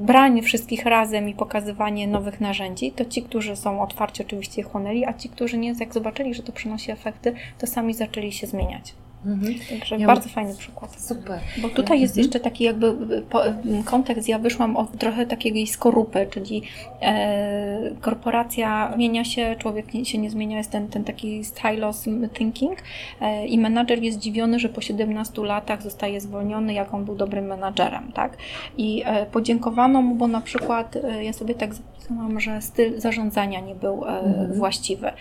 branie 0.00 0.42
wszystkich 0.42 0.86
razem 0.86 1.28
i 1.28 1.34
pokazywanie 1.34 2.08
nowych 2.08 2.40
narzędzi, 2.40 2.92
to 2.92 3.04
ci, 3.04 3.22
którzy 3.22 3.56
są 3.56 3.82
otwarci 3.82 4.22
oczywiście 4.22 4.62
je 4.62 4.68
chłonęli, 4.68 5.04
a 5.04 5.12
ci, 5.12 5.28
którzy 5.28 5.58
nie, 5.58 5.74
jak 5.80 5.94
zobaczyli, 5.94 6.34
że 6.34 6.42
to 6.42 6.52
przynosi 6.52 6.90
efekty, 6.90 7.34
to 7.58 7.66
sami 7.66 7.94
zaczęli 7.94 8.32
się 8.32 8.46
zmieniać. 8.46 8.94
Mhm. 9.26 9.54
Także 9.70 9.98
ja 9.98 10.06
bardzo 10.06 10.28
fajny 10.28 10.54
przykład. 10.54 11.00
Super. 11.00 11.40
Bo 11.58 11.68
tutaj 11.68 12.00
jest 12.00 12.12
mhm. 12.12 12.24
jeszcze 12.24 12.40
taki 12.40 12.64
jakby 12.64 12.94
po, 13.30 13.42
kontekst, 13.84 14.28
ja 14.28 14.38
wyszłam 14.38 14.76
od 14.76 14.98
trochę 14.98 15.26
takiej 15.26 15.66
skorupy, 15.66 16.26
czyli 16.30 16.62
e, 17.02 17.90
korporacja 18.00 18.92
zmienia 18.94 19.24
się, 19.24 19.56
człowiek 19.58 19.86
się 20.04 20.18
nie 20.18 20.30
zmienia, 20.30 20.58
jest 20.58 20.70
ten, 20.70 20.88
ten 20.88 21.04
taki 21.04 21.44
stylos 21.44 22.04
thinking 22.34 22.78
e, 23.20 23.46
i 23.46 23.58
menadżer 23.58 24.02
jest 24.02 24.18
zdziwiony, 24.18 24.58
że 24.58 24.68
po 24.68 24.80
17 24.80 25.42
latach 25.42 25.82
zostaje 25.82 26.20
zwolniony, 26.20 26.74
jak 26.74 26.94
on 26.94 27.04
był 27.04 27.14
dobrym 27.14 27.46
menadżerem, 27.46 28.12
tak? 28.12 28.36
I 28.76 29.02
e, 29.06 29.26
podziękowano 29.26 30.02
mu, 30.02 30.14
bo 30.14 30.28
na 30.28 30.40
przykład 30.40 30.96
e, 30.96 31.24
ja 31.24 31.32
sobie 31.32 31.54
tak 31.54 31.70
zapisałam, 31.98 32.40
że 32.40 32.62
styl 32.62 33.00
zarządzania 33.00 33.60
nie 33.60 33.74
był 33.74 34.04
e, 34.04 34.08
mhm. 34.08 34.52
właściwy. 34.52 35.12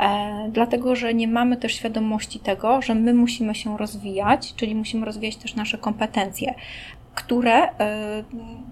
E, 0.00 0.48
dlatego, 0.52 0.96
że 0.96 1.14
nie 1.14 1.28
mamy 1.28 1.56
też 1.56 1.74
świadomości 1.74 2.40
tego, 2.40 2.82
że 2.82 2.94
my 2.94 3.14
musimy 3.14 3.54
się 3.54 3.78
rozwijać, 3.78 4.54
czyli 4.54 4.74
musimy 4.74 5.06
rozwijać 5.06 5.36
też 5.36 5.54
nasze 5.54 5.78
kompetencje, 5.78 6.54
które 7.14 7.62
e, 7.62 8.24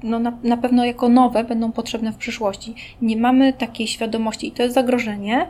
no, 0.02 0.18
na, 0.18 0.32
na 0.42 0.56
pewno 0.56 0.84
jako 0.84 1.08
nowe 1.08 1.44
będą 1.44 1.72
potrzebne 1.72 2.12
w 2.12 2.16
przyszłości. 2.16 2.74
Nie 3.02 3.16
mamy 3.16 3.52
takiej 3.52 3.86
świadomości 3.86 4.48
i 4.48 4.52
to 4.52 4.62
jest 4.62 4.74
zagrożenie 4.74 5.46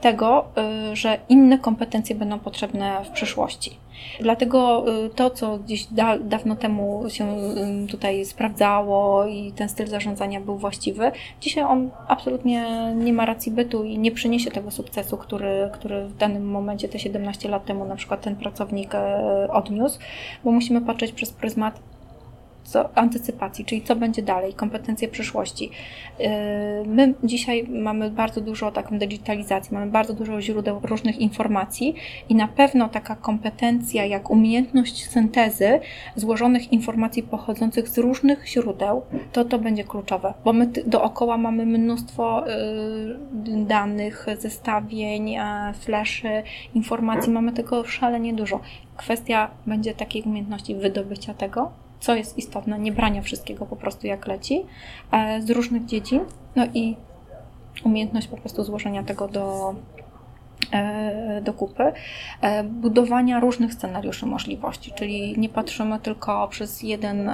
tego, 0.00 0.44
że 0.92 1.18
inne 1.28 1.58
kompetencje 1.58 2.16
będą 2.16 2.38
potrzebne 2.38 3.04
w 3.04 3.10
przyszłości. 3.10 3.85
Dlatego 4.20 4.84
to, 5.14 5.30
co 5.30 5.58
gdzieś 5.58 5.84
da, 5.84 6.18
dawno 6.18 6.56
temu 6.56 7.04
się 7.08 7.36
tutaj 7.90 8.24
sprawdzało 8.24 9.26
i 9.26 9.52
ten 9.52 9.68
styl 9.68 9.86
zarządzania 9.86 10.40
był 10.40 10.58
właściwy, 10.58 11.12
dzisiaj 11.40 11.64
on 11.64 11.90
absolutnie 12.08 12.92
nie 12.96 13.12
ma 13.12 13.26
racji 13.26 13.52
bytu 13.52 13.84
i 13.84 13.98
nie 13.98 14.12
przyniesie 14.12 14.50
tego 14.50 14.70
sukcesu, 14.70 15.16
który, 15.16 15.70
który 15.72 16.06
w 16.06 16.16
danym 16.16 16.50
momencie, 16.50 16.88
te 16.88 16.98
17 16.98 17.48
lat 17.48 17.64
temu 17.64 17.84
na 17.84 17.96
przykład 17.96 18.20
ten 18.20 18.36
pracownik 18.36 18.92
odniósł, 19.48 19.98
bo 20.44 20.50
musimy 20.50 20.80
patrzeć 20.80 21.12
przez 21.12 21.32
pryzmat 21.32 21.80
co, 22.66 22.96
antycypacji, 22.98 23.64
czyli 23.64 23.82
co 23.82 23.96
będzie 23.96 24.22
dalej, 24.22 24.54
kompetencje 24.54 25.08
przyszłości. 25.08 25.70
Yy, 26.18 26.26
my 26.86 27.14
dzisiaj 27.24 27.66
mamy 27.68 28.10
bardzo 28.10 28.40
dużo 28.40 28.72
taką 28.72 28.98
digitalizacji, 28.98 29.74
mamy 29.74 29.90
bardzo 29.90 30.14
dużo 30.14 30.40
źródeł 30.40 30.80
różnych 30.82 31.18
informacji 31.18 31.94
i 32.28 32.34
na 32.34 32.48
pewno 32.48 32.88
taka 32.88 33.16
kompetencja 33.16 34.04
jak 34.04 34.30
umiejętność 34.30 35.06
syntezy 35.08 35.80
złożonych 36.16 36.72
informacji 36.72 37.22
pochodzących 37.22 37.88
z 37.88 37.98
różnych 37.98 38.48
źródeł, 38.48 39.02
to 39.32 39.44
to 39.44 39.58
będzie 39.58 39.84
kluczowe, 39.84 40.34
bo 40.44 40.52
my 40.52 40.66
dookoła 40.86 41.38
mamy 41.38 41.66
mnóstwo 41.66 42.44
yy, 42.46 43.64
danych, 43.64 44.26
zestawień, 44.38 45.36
fleszy, 45.80 46.42
informacji, 46.74 47.32
mamy 47.32 47.52
tego 47.52 47.84
szalenie 47.84 48.34
dużo. 48.34 48.60
Kwestia 48.96 49.50
będzie 49.66 49.94
takiej 49.94 50.22
umiejętności 50.22 50.74
wydobycia 50.74 51.34
tego, 51.34 51.70
co 52.00 52.14
jest 52.14 52.38
istotne, 52.38 52.78
nie 52.78 52.92
brania 52.92 53.22
wszystkiego 53.22 53.66
po 53.66 53.76
prostu 53.76 54.06
jak 54.06 54.26
leci 54.26 54.66
e, 55.12 55.42
z 55.42 55.50
różnych 55.50 55.84
dziedzin, 55.84 56.20
no 56.56 56.66
i 56.74 56.96
umiejętność 57.84 58.28
po 58.28 58.36
prostu 58.36 58.64
złożenia 58.64 59.02
tego 59.02 59.28
do, 59.28 59.74
e, 60.72 61.40
do 61.40 61.52
kupy, 61.52 61.92
e, 62.40 62.64
budowania 62.64 63.40
różnych 63.40 63.74
scenariuszy 63.74 64.26
możliwości, 64.26 64.92
czyli 64.92 65.34
nie 65.38 65.48
patrzymy 65.48 65.98
tylko 65.98 66.48
przez 66.48 66.82
jeden 66.82 67.30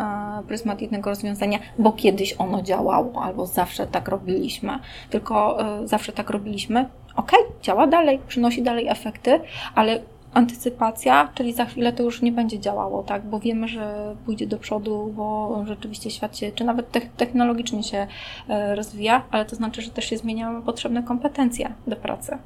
pryzmat 0.48 0.82
jednego 0.82 1.10
rozwiązania, 1.10 1.58
bo 1.78 1.92
kiedyś 1.92 2.34
ono 2.38 2.62
działało, 2.62 3.22
albo 3.22 3.46
zawsze 3.46 3.86
tak 3.86 4.08
robiliśmy, 4.08 4.78
tylko 5.10 5.58
zawsze 5.84 6.12
tak 6.12 6.30
robiliśmy, 6.30 6.88
ok, 7.16 7.32
działa 7.62 7.86
dalej, 7.86 8.20
przynosi 8.28 8.62
dalej 8.62 8.88
efekty, 8.88 9.40
ale 9.74 10.00
antycypacja, 10.34 11.28
czyli 11.34 11.52
za 11.52 11.64
chwilę 11.64 11.92
to 11.92 12.02
już 12.02 12.22
nie 12.22 12.32
będzie 12.32 12.60
działało, 12.60 13.02
tak, 13.02 13.26
bo 13.26 13.40
wiemy, 13.40 13.68
że 13.68 14.14
pójdzie 14.24 14.46
do 14.46 14.58
przodu, 14.58 15.12
bo 15.16 15.62
rzeczywiście 15.66 16.10
świat 16.10 16.38
się, 16.38 16.52
czy 16.52 16.64
nawet 16.64 16.86
technologicznie 17.16 17.82
się 17.82 18.06
e, 18.48 18.74
rozwija, 18.74 19.22
ale 19.30 19.44
to 19.44 19.56
znaczy, 19.56 19.82
że 19.82 19.90
też 19.90 20.04
się 20.04 20.16
zmieniają 20.16 20.62
potrzebne 20.62 21.02
kompetencje 21.02 21.74
do 21.86 21.96
pracy. 21.96 22.38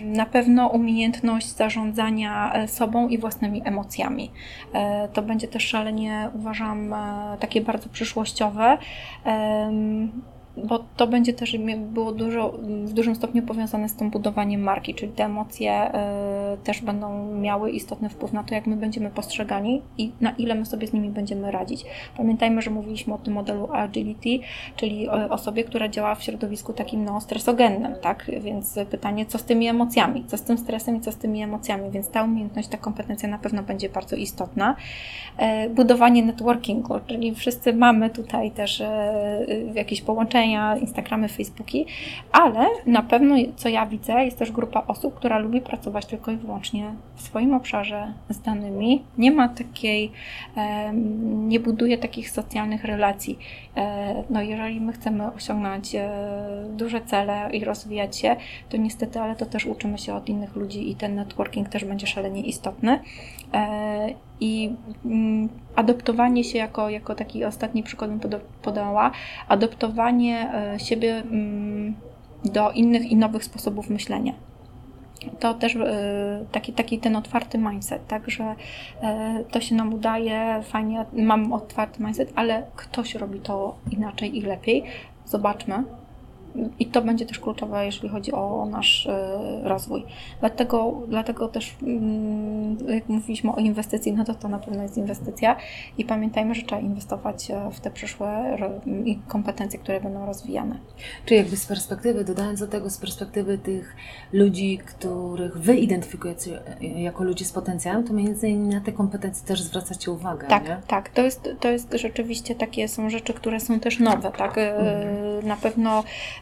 Na 0.00 0.26
pewno 0.26 0.66
umiejętność 0.66 1.56
zarządzania 1.56 2.52
e, 2.54 2.68
sobą 2.68 3.08
i 3.08 3.18
własnymi 3.18 3.62
emocjami. 3.64 4.30
E, 4.72 5.08
to 5.08 5.22
będzie 5.22 5.48
też 5.48 5.66
szalenie, 5.66 6.30
uważam, 6.34 6.94
takie 7.40 7.60
bardzo 7.60 7.88
przyszłościowe 7.88 8.78
bo 10.56 10.84
to 10.96 11.06
będzie 11.06 11.32
też 11.32 11.56
było 11.76 12.12
dużo, 12.12 12.52
w 12.84 12.92
dużym 12.92 13.14
stopniu 13.14 13.42
powiązane 13.42 13.88
z 13.88 13.94
tym 13.94 14.10
budowaniem 14.10 14.60
marki, 14.60 14.94
czyli 14.94 15.12
te 15.12 15.24
emocje 15.24 15.88
y, 15.88 15.92
też 16.64 16.80
będą 16.82 17.34
miały 17.34 17.70
istotny 17.70 18.08
wpływ 18.08 18.32
na 18.32 18.44
to, 18.44 18.54
jak 18.54 18.66
my 18.66 18.76
będziemy 18.76 19.10
postrzegani 19.10 19.82
i 19.98 20.12
na 20.20 20.30
ile 20.30 20.54
my 20.54 20.66
sobie 20.66 20.86
z 20.86 20.92
nimi 20.92 21.08
będziemy 21.08 21.50
radzić. 21.50 21.84
Pamiętajmy, 22.16 22.62
że 22.62 22.70
mówiliśmy 22.70 23.14
o 23.14 23.18
tym 23.18 23.34
modelu 23.34 23.68
agility, 23.72 24.38
czyli 24.76 25.08
o 25.08 25.28
osobie, 25.28 25.64
która 25.64 25.88
działa 25.88 26.14
w 26.14 26.22
środowisku 26.22 26.72
takim 26.72 27.04
no, 27.04 27.20
stresogennym, 27.20 27.94
tak? 28.02 28.30
Więc 28.40 28.78
pytanie, 28.90 29.26
co 29.26 29.38
z 29.38 29.44
tymi 29.44 29.68
emocjami, 29.68 30.24
co 30.26 30.36
z 30.36 30.42
tym 30.42 30.58
stresem 30.58 30.96
i 30.96 31.00
co 31.00 31.12
z 31.12 31.16
tymi 31.16 31.42
emocjami, 31.42 31.90
więc 31.90 32.08
ta 32.08 32.24
umiejętność, 32.24 32.68
ta 32.68 32.76
kompetencja 32.76 33.28
na 33.28 33.38
pewno 33.38 33.62
będzie 33.62 33.88
bardzo 33.88 34.16
istotna. 34.16 34.76
E, 35.36 35.70
budowanie 35.70 36.22
networkingu, 36.22 36.94
czyli 37.06 37.34
wszyscy 37.34 37.72
mamy 37.72 38.10
tutaj 38.10 38.50
też 38.50 38.80
e, 38.80 39.46
jakieś 39.74 40.02
połączenia, 40.42 40.76
Instagramy, 40.76 41.28
Facebooki, 41.28 41.86
ale 42.32 42.66
na 42.86 43.02
pewno, 43.02 43.34
co 43.56 43.68
ja 43.68 43.86
widzę, 43.86 44.24
jest 44.24 44.38
też 44.38 44.52
grupa 44.52 44.84
osób, 44.86 45.14
która 45.14 45.38
lubi 45.38 45.60
pracować 45.60 46.06
tylko 46.06 46.30
i 46.30 46.36
wyłącznie 46.36 46.94
w 47.14 47.22
swoim 47.22 47.54
obszarze 47.54 48.12
z 48.28 48.40
danymi. 48.40 49.04
Nie 49.18 49.30
ma 49.30 49.48
takiej, 49.48 50.12
nie 51.24 51.60
buduje 51.60 51.98
takich 51.98 52.30
socjalnych 52.30 52.84
relacji. 52.84 53.38
E, 53.76 54.24
no 54.30 54.42
jeżeli 54.42 54.80
my 54.80 54.92
chcemy 54.92 55.32
osiągnąć 55.32 55.96
duże 56.68 57.00
cele 57.00 57.50
i 57.52 57.64
rozwijać 57.64 58.18
się, 58.18 58.36
to 58.68 58.76
niestety, 58.76 59.20
ale 59.20 59.36
to 59.36 59.46
też 59.46 59.66
uczymy 59.66 59.98
się 59.98 60.14
od 60.14 60.28
innych 60.28 60.56
ludzi 60.56 60.90
i 60.90 60.94
ten 60.94 61.14
networking 61.14 61.68
też 61.68 61.84
będzie 61.84 62.06
szalenie 62.06 62.42
istotny. 62.42 63.00
I 64.42 64.76
mm, 65.04 65.48
adoptowanie 65.76 66.44
się, 66.44 66.58
jako, 66.58 66.90
jako 66.90 67.14
taki 67.14 67.44
ostatni 67.44 67.82
przykład 67.82 68.10
bym 68.10 68.40
podała, 68.62 69.10
adoptowanie 69.48 70.54
e, 70.54 70.80
siebie 70.80 71.16
mm, 71.16 71.94
do 72.44 72.70
innych 72.70 73.10
i 73.10 73.16
nowych 73.16 73.44
sposobów 73.44 73.90
myślenia. 73.90 74.32
To 75.40 75.54
też 75.54 75.76
e, 75.76 76.44
taki, 76.52 76.72
taki 76.72 76.98
ten 76.98 77.16
otwarty 77.16 77.58
mindset, 77.58 78.06
tak, 78.06 78.30
że 78.30 78.54
e, 79.02 79.44
to 79.50 79.60
się 79.60 79.74
nam 79.74 79.94
udaje, 79.94 80.62
fajnie, 80.62 81.04
mam 81.12 81.52
otwarty 81.52 82.02
mindset, 82.02 82.32
ale 82.34 82.66
ktoś 82.76 83.14
robi 83.14 83.40
to 83.40 83.76
inaczej 83.90 84.38
i 84.38 84.40
lepiej. 84.40 84.84
Zobaczmy, 85.24 85.84
i 86.78 86.86
to 86.86 87.02
będzie 87.02 87.26
też 87.26 87.38
kluczowe, 87.38 87.86
jeżeli 87.86 88.08
chodzi 88.08 88.32
o 88.32 88.66
nasz 88.70 89.06
e, 89.06 89.60
rozwój. 89.62 90.04
Dlatego, 90.40 91.02
dlatego 91.08 91.48
też, 91.48 91.76
mm, 91.82 92.76
jak 92.88 93.08
mówiliśmy 93.08 93.52
o 93.52 93.56
inwestycji, 93.56 94.12
no 94.12 94.24
to 94.24 94.34
to 94.34 94.48
na 94.48 94.58
pewno 94.58 94.82
jest 94.82 94.96
inwestycja 94.96 95.56
i 95.98 96.04
pamiętajmy, 96.04 96.54
że 96.54 96.62
trzeba 96.62 96.80
inwestować 96.80 97.50
e, 97.50 97.70
w 97.72 97.80
te 97.80 97.90
przyszłe 97.90 98.58
kompetencje, 99.28 99.78
które 99.78 100.00
będą 100.00 100.26
rozwijane. 100.26 100.78
Czyli 101.26 101.38
jakby 101.38 101.56
z 101.56 101.66
perspektywy, 101.66 102.24
dodając 102.24 102.60
do 102.60 102.66
tego, 102.66 102.90
z 102.90 102.98
perspektywy 102.98 103.58
tych 103.58 103.96
ludzi, 104.32 104.78
których 104.78 105.58
Wy 105.58 105.76
identyfikujecie 105.76 106.60
e, 106.80 106.86
jako 107.02 107.24
ludzi 107.24 107.44
z 107.44 107.52
potencjałem, 107.52 108.04
to 108.04 108.12
między 108.12 108.48
innymi 108.48 108.74
na 108.74 108.80
te 108.80 108.92
kompetencje 108.92 109.46
też 109.46 109.62
zwracacie 109.62 110.10
uwagę, 110.10 110.48
Tak, 110.48 110.68
nie? 110.68 110.76
tak. 110.86 111.08
To 111.08 111.22
jest, 111.22 111.48
to 111.60 111.68
jest 111.68 111.94
rzeczywiście 111.94 112.54
takie 112.54 112.88
są 112.88 113.10
rzeczy, 113.10 113.34
które 113.34 113.60
są 113.60 113.80
też 113.80 113.98
nowe, 113.98 114.32
tak? 114.32 114.58
Mhm. 114.58 115.46
Na 115.46 115.56
pewno 115.56 116.02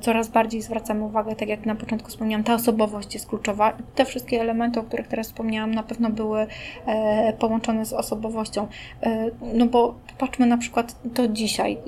coraz 0.00 0.28
bardziej 0.28 0.62
zwracamy 0.62 1.04
uwagę, 1.04 1.36
tak 1.36 1.48
jak 1.48 1.66
na 1.66 1.74
początku 1.74 2.08
wspomniałam, 2.08 2.44
ta 2.44 2.54
osobowość 2.54 3.14
jest 3.14 3.26
kluczowa. 3.26 3.72
Te 3.94 4.04
wszystkie 4.04 4.40
elementy, 4.40 4.80
o 4.80 4.82
których 4.82 5.08
teraz 5.08 5.26
wspomniałam, 5.26 5.74
na 5.74 5.82
pewno 5.82 6.10
były 6.10 6.46
e, 6.86 7.32
połączone 7.32 7.86
z 7.86 7.92
osobowością. 7.92 8.66
E, 9.02 9.30
no 9.54 9.66
bo 9.66 9.94
patrzmy 10.18 10.46
na 10.46 10.58
przykład 10.58 10.96
to 11.14 11.28
dzisiaj, 11.28 11.78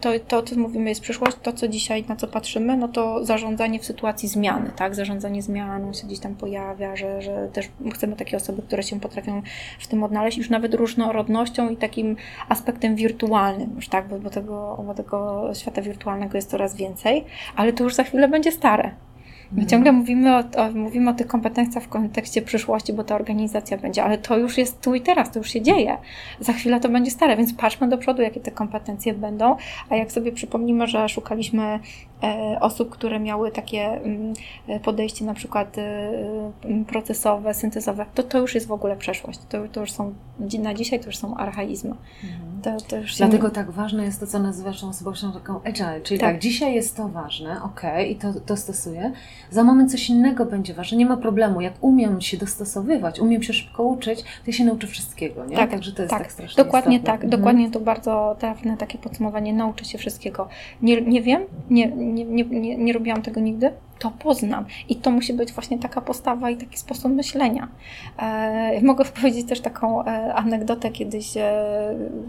to, 0.00 0.10
to 0.28 0.42
co 0.42 0.56
mówimy 0.56 0.88
jest 0.88 1.00
przyszłość, 1.00 1.36
to 1.42 1.52
co 1.52 1.68
dzisiaj, 1.68 2.04
na 2.08 2.16
co 2.16 2.26
patrzymy, 2.26 2.76
no 2.76 2.88
to 2.88 3.24
zarządzanie 3.24 3.78
w 3.78 3.84
sytuacji 3.84 4.28
zmiany, 4.28 4.70
tak? 4.76 4.94
Zarządzanie 4.94 5.42
zmianą 5.42 5.92
się 5.92 6.06
gdzieś 6.06 6.18
tam 6.18 6.34
pojawia, 6.34 6.96
że, 6.96 7.22
że 7.22 7.48
też 7.52 7.68
chcemy 7.94 8.16
takie 8.16 8.36
osoby, 8.36 8.62
które 8.62 8.82
się 8.82 9.00
potrafią 9.00 9.42
w 9.78 9.86
tym 9.86 10.02
odnaleźć, 10.02 10.38
już 10.38 10.50
nawet 10.50 10.74
różnorodnością 10.74 11.70
i 11.70 11.76
takim 11.76 12.16
aspektem 12.48 12.96
wirtualnym, 12.96 13.72
już 13.76 13.88
tak, 13.88 14.08
bo, 14.08 14.18
bo, 14.18 14.30
tego, 14.30 14.82
bo 14.86 14.94
tego 14.94 15.50
świata 15.54 15.82
wirtualnego 15.82 16.38
jest 16.38 16.50
coraz 16.50 16.76
więcej 16.76 16.95
więcej, 16.96 17.24
ale 17.56 17.72
to 17.72 17.84
już 17.84 17.94
za 17.94 18.04
chwilę 18.04 18.28
będzie 18.28 18.52
stare. 18.52 18.90
My 19.52 19.62
mhm. 19.62 19.68
ciągle 19.68 19.92
mówimy 19.92 20.36
o, 20.36 20.38
o, 20.38 20.70
mówimy 20.74 21.10
o 21.10 21.14
tych 21.14 21.26
kompetencjach 21.26 21.84
w 21.84 21.88
kontekście 21.88 22.42
przyszłości, 22.42 22.92
bo 22.92 23.04
ta 23.04 23.14
organizacja 23.14 23.78
będzie, 23.78 24.04
ale 24.04 24.18
to 24.18 24.38
już 24.38 24.58
jest 24.58 24.80
tu 24.80 24.94
i 24.94 25.00
teraz, 25.00 25.30
to 25.30 25.38
już 25.38 25.50
się 25.50 25.62
dzieje. 25.62 25.96
Za 26.40 26.52
chwilę 26.52 26.80
to 26.80 26.88
będzie 26.88 27.10
stare, 27.10 27.36
więc 27.36 27.54
patrzmy 27.54 27.88
do 27.88 27.98
przodu, 27.98 28.22
jakie 28.22 28.40
te 28.40 28.50
kompetencje 28.50 29.14
będą. 29.14 29.56
A 29.90 29.96
jak 29.96 30.12
sobie 30.12 30.32
przypomnimy, 30.32 30.86
że 30.86 31.08
szukaliśmy 31.08 31.78
osób, 32.60 32.90
które 32.90 33.20
miały 33.20 33.50
takie 33.50 33.82
mm, 33.82 34.32
e, 34.68 34.80
podejście 34.80 35.24
na 35.24 35.34
przykład 35.34 35.78
e, 35.78 36.12
procesowe, 36.86 37.54
syntezowe, 37.54 38.06
to 38.14 38.22
to 38.22 38.38
już 38.38 38.54
jest 38.54 38.66
w 38.66 38.72
ogóle 38.72 38.96
przeszłość. 38.96 39.38
To, 39.48 39.68
to 39.72 39.80
już 39.80 39.92
są, 39.92 40.14
na 40.62 40.74
dzisiaj 40.74 41.00
to 41.00 41.06
już 41.06 41.16
są 41.16 41.36
archaizmy. 41.36 41.94
Mhm. 42.24 42.46
To, 42.62 42.86
to 42.86 42.96
Dlatego 43.16 43.50
tak 43.50 43.70
ważne 43.70 44.04
jest 44.04 44.20
to, 44.20 44.26
co 44.26 44.38
nazywasz 44.38 44.84
osobowością 44.84 45.32
taką 45.32 45.62
agile, 45.62 46.00
czyli 46.00 46.20
tak. 46.20 46.32
tak, 46.32 46.40
dzisiaj 46.40 46.74
jest 46.74 46.96
to 46.96 47.08
ważne, 47.08 47.62
ok, 47.62 47.82
i 48.08 48.16
to, 48.16 48.32
to 48.46 48.56
stosuję, 48.56 49.12
za 49.50 49.64
moment 49.64 49.90
coś 49.90 50.10
innego 50.10 50.46
będzie 50.46 50.74
ważne, 50.74 50.98
nie 50.98 51.06
ma 51.06 51.16
problemu. 51.16 51.60
Jak 51.60 51.74
umiem 51.80 52.20
się 52.20 52.36
dostosowywać, 52.36 53.20
umiem 53.20 53.42
się 53.42 53.52
szybko 53.52 53.82
uczyć, 53.82 54.22
to 54.22 54.28
ja 54.46 54.52
się 54.52 54.64
nauczę 54.64 54.86
wszystkiego, 54.86 55.44
nie? 55.46 55.56
Tak, 55.56 55.70
Także 55.70 55.92
to 55.92 56.02
jest 56.02 56.10
tak, 56.10 56.22
tak 56.22 56.32
strasznie 56.32 56.64
Dokładnie 56.64 56.96
istotne. 56.96 57.12
tak, 57.12 57.24
mhm. 57.24 57.40
dokładnie 57.40 57.70
to 57.70 57.80
bardzo 57.80 58.36
trafne 58.38 58.76
takie 58.76 58.98
podsumowanie, 58.98 59.52
nauczę 59.52 59.84
się 59.84 59.98
wszystkiego. 59.98 60.48
Nie, 60.82 61.02
nie 61.02 61.22
wiem, 61.22 61.42
nie, 61.70 61.92
nie, 62.06 62.24
nie, 62.24 62.44
nie, 62.44 62.76
nie 62.76 62.92
robiłam 62.92 63.22
tego 63.22 63.40
nigdy, 63.40 63.72
to 63.98 64.10
poznam. 64.10 64.64
I 64.88 64.96
to 64.96 65.10
musi 65.10 65.32
być 65.32 65.52
właśnie 65.52 65.78
taka 65.78 66.00
postawa 66.00 66.50
i 66.50 66.56
taki 66.56 66.78
sposób 66.78 67.12
myślenia. 67.12 67.68
E, 68.18 68.80
mogę 68.82 69.04
powiedzieć 69.04 69.48
też 69.48 69.60
taką 69.60 70.04
e, 70.04 70.34
anegdotę. 70.34 70.90
Kiedyś 70.90 71.36
e, 71.36 71.52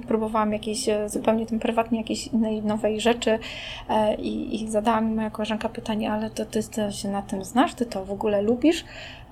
próbowałam 0.07 0.53
jakieś, 0.53 0.89
e, 0.89 1.09
zupełnie 1.09 1.45
tym 1.45 1.59
prywatnie, 1.59 1.97
jakiejś 1.97 2.27
innej, 2.27 2.61
nowej 2.61 2.99
rzeczy 2.99 3.39
e, 3.89 4.15
i, 4.15 4.63
i 4.63 4.69
zadała 4.69 5.01
mi 5.01 5.15
moja 5.15 5.29
koleżanka 5.29 5.69
pytanie, 5.69 6.11
ale 6.11 6.29
to 6.29 6.45
ty, 6.45 6.63
ty 6.63 6.91
się 6.91 7.09
na 7.09 7.21
tym 7.21 7.43
znasz? 7.43 7.73
Ty 7.73 7.85
to 7.85 8.05
w 8.05 8.11
ogóle 8.11 8.41
lubisz? 8.41 8.85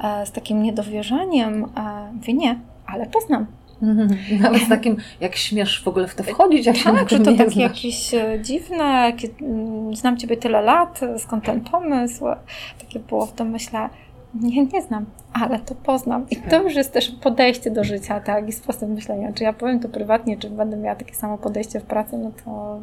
E, 0.04 0.26
z 0.26 0.32
takim 0.32 0.64
niedowierzaniem. 0.64 1.64
E, 1.64 2.12
mówię, 2.14 2.34
nie, 2.34 2.60
ale 2.88 3.06
poznam. 3.06 3.48
Nawet 4.42 4.62
z 4.62 4.70
takim, 4.70 4.98
jak 5.20 5.36
śmiesz 5.36 5.84
w 5.84 5.88
ogóle 5.88 6.08
w 6.08 6.16
to 6.16 6.24
wchodzić, 6.24 6.66
jak 6.66 6.76
tak, 6.76 6.84
się 6.84 6.92
na 6.92 7.08
że 7.08 7.20
to 7.20 7.26
takie 7.26 7.38
znasz. 7.38 7.56
jakieś 7.56 8.14
e, 8.14 8.40
dziwne, 8.42 9.14
mm, 9.42 9.96
znam 9.96 10.18
Ciebie 10.18 10.38
tyle 10.38 10.62
lat, 10.62 11.00
skąd 11.18 11.46
ten 11.46 11.62
pomysł? 11.62 12.26
Takie 12.82 13.00
było 13.00 13.26
w 13.26 13.32
tym 13.32 13.50
myślę, 13.50 13.90
nie, 14.42 14.66
nie 14.66 14.82
znam, 14.82 15.06
ale 15.34 15.60
to 15.60 15.76
poznam. 15.76 16.26
I 16.32 16.36
to 16.36 16.64
już 16.64 16.76
jest 16.76 16.94
też 16.94 17.12
podejście 17.12 17.72
do 17.72 17.84
życia, 17.84 18.20
tak, 18.20 18.50
i 18.50 18.52
sposób 18.52 18.90
myślenia. 18.90 19.34
Czy 19.34 19.44
ja 19.44 19.54
powiem 19.54 19.80
to 19.80 19.90
prywatnie, 19.90 20.38
czy 20.38 20.50
będę 20.50 20.78
miała 20.78 20.96
takie 20.96 21.16
samo 21.16 21.38
podejście 21.38 21.80
w 21.80 21.84
pracy, 21.84 22.18
no 22.18 22.32
to 22.46 22.80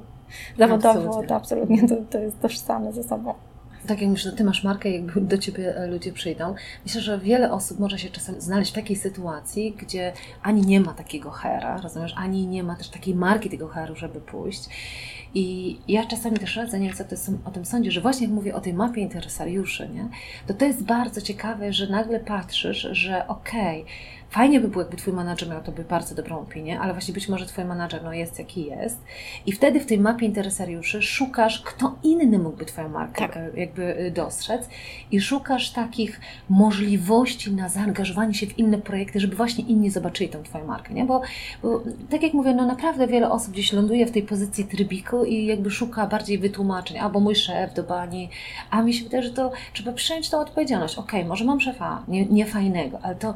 zawodowo 0.58 0.98
absolutnie. 0.98 1.28
to 1.28 1.36
absolutnie 1.36 1.88
to, 1.88 1.96
to 2.10 2.18
jest 2.18 2.40
tożsame 2.40 2.92
ze 2.92 3.02
sobą 3.02 3.34
tak 3.86 4.00
jak 4.00 4.10
myślę, 4.10 4.32
Ty 4.32 4.44
masz 4.44 4.64
markę, 4.64 4.90
jakby 4.90 5.20
do 5.20 5.38
Ciebie 5.38 5.76
e, 5.76 5.86
ludzie 5.86 6.12
przyjdą. 6.12 6.54
Myślę, 6.86 7.00
że 7.00 7.18
wiele 7.18 7.52
osób 7.52 7.78
może 7.78 7.98
się 7.98 8.10
czasem 8.10 8.40
znaleźć 8.40 8.70
w 8.70 8.74
takiej 8.74 8.96
sytuacji, 8.96 9.76
gdzie 9.78 10.12
ani 10.42 10.62
nie 10.62 10.80
ma 10.80 10.94
takiego 10.94 11.30
hera, 11.30 11.80
rozumiesz, 11.80 12.14
ani 12.16 12.46
nie 12.46 12.62
ma 12.62 12.76
też 12.76 12.88
takiej 12.88 13.14
marki 13.14 13.50
tego 13.50 13.68
heru, 13.68 13.96
żeby 13.96 14.20
pójść. 14.20 14.68
I 15.34 15.78
ja 15.88 16.06
czasami 16.06 16.38
też 16.38 16.56
radzę, 16.56 16.80
nie 16.80 16.86
wiem 16.86 16.96
co 16.96 17.04
ty 17.04 17.16
o 17.44 17.50
tym 17.50 17.64
sądzisz, 17.64 17.94
że 17.94 18.00
właśnie 18.00 18.26
jak 18.26 18.34
mówię 18.34 18.54
o 18.54 18.60
tej 18.60 18.74
mapie 18.74 19.00
interesariuszy, 19.00 19.88
nie, 19.88 20.08
to 20.46 20.54
to 20.54 20.64
jest 20.64 20.82
bardzo 20.82 21.20
ciekawe, 21.20 21.72
że 21.72 21.86
nagle 21.86 22.20
patrzysz, 22.20 22.88
że 22.92 23.28
okej, 23.28 23.82
okay, 23.82 23.92
Fajnie 24.32 24.60
by 24.60 24.68
było, 24.68 24.82
jakby 24.82 24.96
Twój 24.96 25.12
menadżer 25.12 25.48
miał 25.48 25.62
tobie 25.62 25.84
bardzo 25.84 26.14
dobrą 26.14 26.40
opinię, 26.40 26.80
ale 26.80 26.92
właśnie 26.92 27.14
być 27.14 27.28
może 27.28 27.46
Twój 27.46 27.64
menadżer 27.64 28.04
no, 28.04 28.12
jest 28.12 28.38
jaki 28.38 28.64
jest. 28.66 28.98
I 29.46 29.52
wtedy 29.52 29.80
w 29.80 29.86
tej 29.86 29.98
mapie 29.98 30.26
interesariuszy 30.26 31.02
szukasz, 31.02 31.62
kto 31.62 31.94
inny 32.02 32.38
mógłby 32.38 32.64
Twoją 32.64 32.88
markę 32.88 33.28
tak. 33.28 33.36
E, 33.36 33.50
jakby 33.56 33.96
e, 33.96 34.10
dostrzec 34.10 34.68
i 35.10 35.20
szukasz 35.20 35.70
takich 35.70 36.20
możliwości 36.48 37.52
na 37.52 37.68
zaangażowanie 37.68 38.34
się 38.34 38.46
w 38.46 38.58
inne 38.58 38.78
projekty, 38.78 39.20
żeby 39.20 39.36
właśnie 39.36 39.64
inni 39.64 39.90
zobaczyli 39.90 40.30
tą 40.30 40.42
Twoją 40.42 40.66
markę, 40.66 40.94
nie? 40.94 41.04
Bo, 41.04 41.22
bo 41.62 41.82
tak 42.10 42.22
jak 42.22 42.32
mówię, 42.34 42.54
no 42.54 42.66
naprawdę 42.66 43.06
wiele 43.06 43.30
osób 43.30 43.52
gdzieś 43.52 43.72
ląduje 43.72 44.06
w 44.06 44.10
tej 44.10 44.22
pozycji 44.22 44.64
trybiku 44.64 45.24
i 45.24 45.46
jakby 45.46 45.70
szuka 45.70 46.06
bardziej 46.06 46.38
wytłumaczeń, 46.38 46.98
albo 46.98 47.20
mój 47.20 47.36
szef 47.36 47.74
do 47.74 47.82
bani, 47.82 48.30
a 48.70 48.82
mi 48.82 48.94
się 48.94 49.04
wydaje, 49.04 49.22
że 49.22 49.30
to 49.30 49.52
trzeba 49.72 49.92
przyjąć 49.92 50.30
tą 50.30 50.40
odpowiedzialność. 50.40 50.98
Okej, 50.98 51.20
okay, 51.20 51.28
może 51.28 51.44
mam 51.44 51.60
szefa 51.60 52.02
nie, 52.08 52.26
niefajnego, 52.26 52.98
ale 53.02 53.14
to 53.14 53.34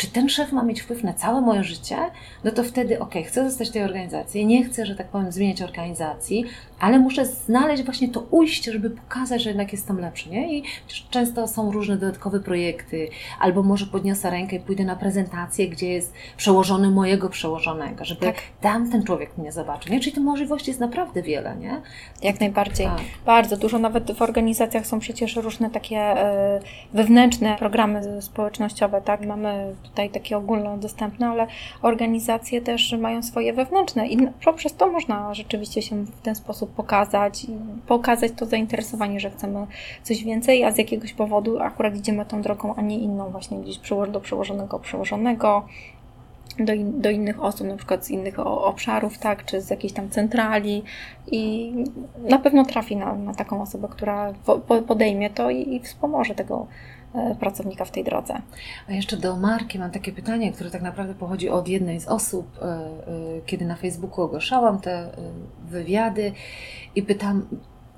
czy 0.00 0.10
ten 0.10 0.28
szef 0.28 0.52
ma 0.52 0.62
mieć 0.62 0.80
wpływ 0.80 1.02
na 1.02 1.12
całe 1.12 1.40
moje 1.40 1.64
życie, 1.64 1.96
no 2.44 2.50
to 2.50 2.64
wtedy, 2.64 2.98
ok, 2.98 3.14
chcę 3.26 3.44
zostać 3.50 3.68
w 3.68 3.72
tej 3.72 3.82
organizacji, 3.82 4.46
nie 4.46 4.64
chcę, 4.64 4.86
że 4.86 4.94
tak 4.94 5.08
powiem, 5.08 5.32
zmieniać 5.32 5.62
organizacji, 5.62 6.44
ale 6.80 6.98
muszę 6.98 7.26
znaleźć 7.26 7.82
właśnie 7.82 8.08
to 8.08 8.20
ujście, 8.20 8.72
żeby 8.72 8.90
pokazać, 8.90 9.42
że 9.42 9.50
jednak 9.50 9.72
jestem 9.72 10.00
lepszy, 10.00 10.30
nie? 10.30 10.58
I 10.58 10.62
często 11.10 11.48
są 11.48 11.72
różne 11.72 11.96
dodatkowe 11.96 12.40
projekty, 12.40 13.08
albo 13.40 13.62
może 13.62 13.86
podniosę 13.86 14.30
rękę 14.30 14.56
i 14.56 14.60
pójdę 14.60 14.84
na 14.84 14.96
prezentację, 14.96 15.68
gdzie 15.68 15.88
jest 15.88 16.12
przełożony 16.36 16.90
mojego 16.90 17.28
przełożonego, 17.28 18.04
żeby 18.04 18.26
tak. 18.26 18.36
tam 18.60 18.90
ten 18.90 19.04
człowiek 19.04 19.38
mnie 19.38 19.52
zobaczył, 19.52 19.92
nie? 19.92 20.00
Czyli 20.00 20.12
tych 20.12 20.24
możliwości 20.24 20.70
jest 20.70 20.80
naprawdę 20.80 21.22
wiele, 21.22 21.56
nie? 21.56 21.80
Jak 22.22 22.40
najbardziej. 22.40 22.86
Tak. 22.86 23.00
Bardzo 23.26 23.56
dużo, 23.56 23.78
nawet 23.78 24.12
w 24.12 24.22
organizacjach 24.22 24.86
są 24.86 24.98
przecież 24.98 25.36
różne 25.36 25.70
takie 25.70 25.96
e, 25.96 26.60
wewnętrzne 26.94 27.56
programy 27.58 28.22
społecznościowe, 28.22 29.02
tak? 29.02 29.26
Mamy 29.26 29.74
tutaj 29.82 30.10
takie 30.10 30.36
ogólnodostępne, 30.36 31.28
ale 31.28 31.46
organizacje 31.82 32.60
też 32.62 32.92
mają 33.00 33.22
swoje 33.22 33.52
wewnętrzne 33.52 34.08
i 34.08 34.28
poprzez 34.44 34.74
to 34.74 34.88
można 34.88 35.34
rzeczywiście 35.34 35.82
się 35.82 36.04
w 36.04 36.20
ten 36.22 36.34
sposób 36.34 36.69
pokazać, 36.76 37.46
pokazać 37.86 38.32
to 38.36 38.46
zainteresowanie, 38.46 39.20
że 39.20 39.30
chcemy 39.30 39.66
coś 40.02 40.24
więcej, 40.24 40.64
a 40.64 40.70
z 40.70 40.78
jakiegoś 40.78 41.12
powodu 41.12 41.60
akurat 41.60 41.96
idziemy 41.96 42.26
tą 42.26 42.42
drogą, 42.42 42.74
a 42.74 42.82
nie 42.82 42.98
inną, 42.98 43.30
właśnie 43.30 43.58
gdzieś 43.58 43.80
do 44.12 44.20
przełożonego, 44.20 44.78
przełożonego, 44.78 45.66
do, 46.58 46.72
in, 46.72 47.00
do 47.00 47.10
innych 47.10 47.42
osób, 47.42 47.66
na 47.66 47.76
przykład 47.76 48.06
z 48.06 48.10
innych 48.10 48.38
obszarów, 48.46 49.18
tak, 49.18 49.44
czy 49.44 49.60
z 49.60 49.70
jakiejś 49.70 49.92
tam 49.92 50.10
centrali 50.10 50.82
i 51.26 51.72
na 52.28 52.38
pewno 52.38 52.64
trafi 52.64 52.96
na, 52.96 53.14
na 53.14 53.34
taką 53.34 53.62
osobę, 53.62 53.88
która 53.90 54.32
podejmie 54.86 55.30
to 55.30 55.50
i, 55.50 55.74
i 55.74 55.80
wspomoże 55.80 56.34
tego 56.34 56.66
pracownika 57.40 57.84
w 57.84 57.90
tej 57.90 58.04
drodze. 58.04 58.42
A 58.88 58.92
jeszcze 58.92 59.16
do 59.16 59.36
marki 59.36 59.78
mam 59.78 59.90
takie 59.90 60.12
pytanie, 60.12 60.52
które 60.52 60.70
tak 60.70 60.82
naprawdę 60.82 61.14
pochodzi 61.14 61.48
od 61.48 61.68
jednej 61.68 62.00
z 62.00 62.06
osób, 62.06 62.58
e, 62.62 62.64
e, 62.66 62.86
kiedy 63.46 63.64
na 63.64 63.76
Facebooku 63.76 64.24
ogłaszałam 64.24 64.80
te 64.80 65.10
wywiady 65.68 66.32
i 66.94 67.02
pytam, 67.02 67.46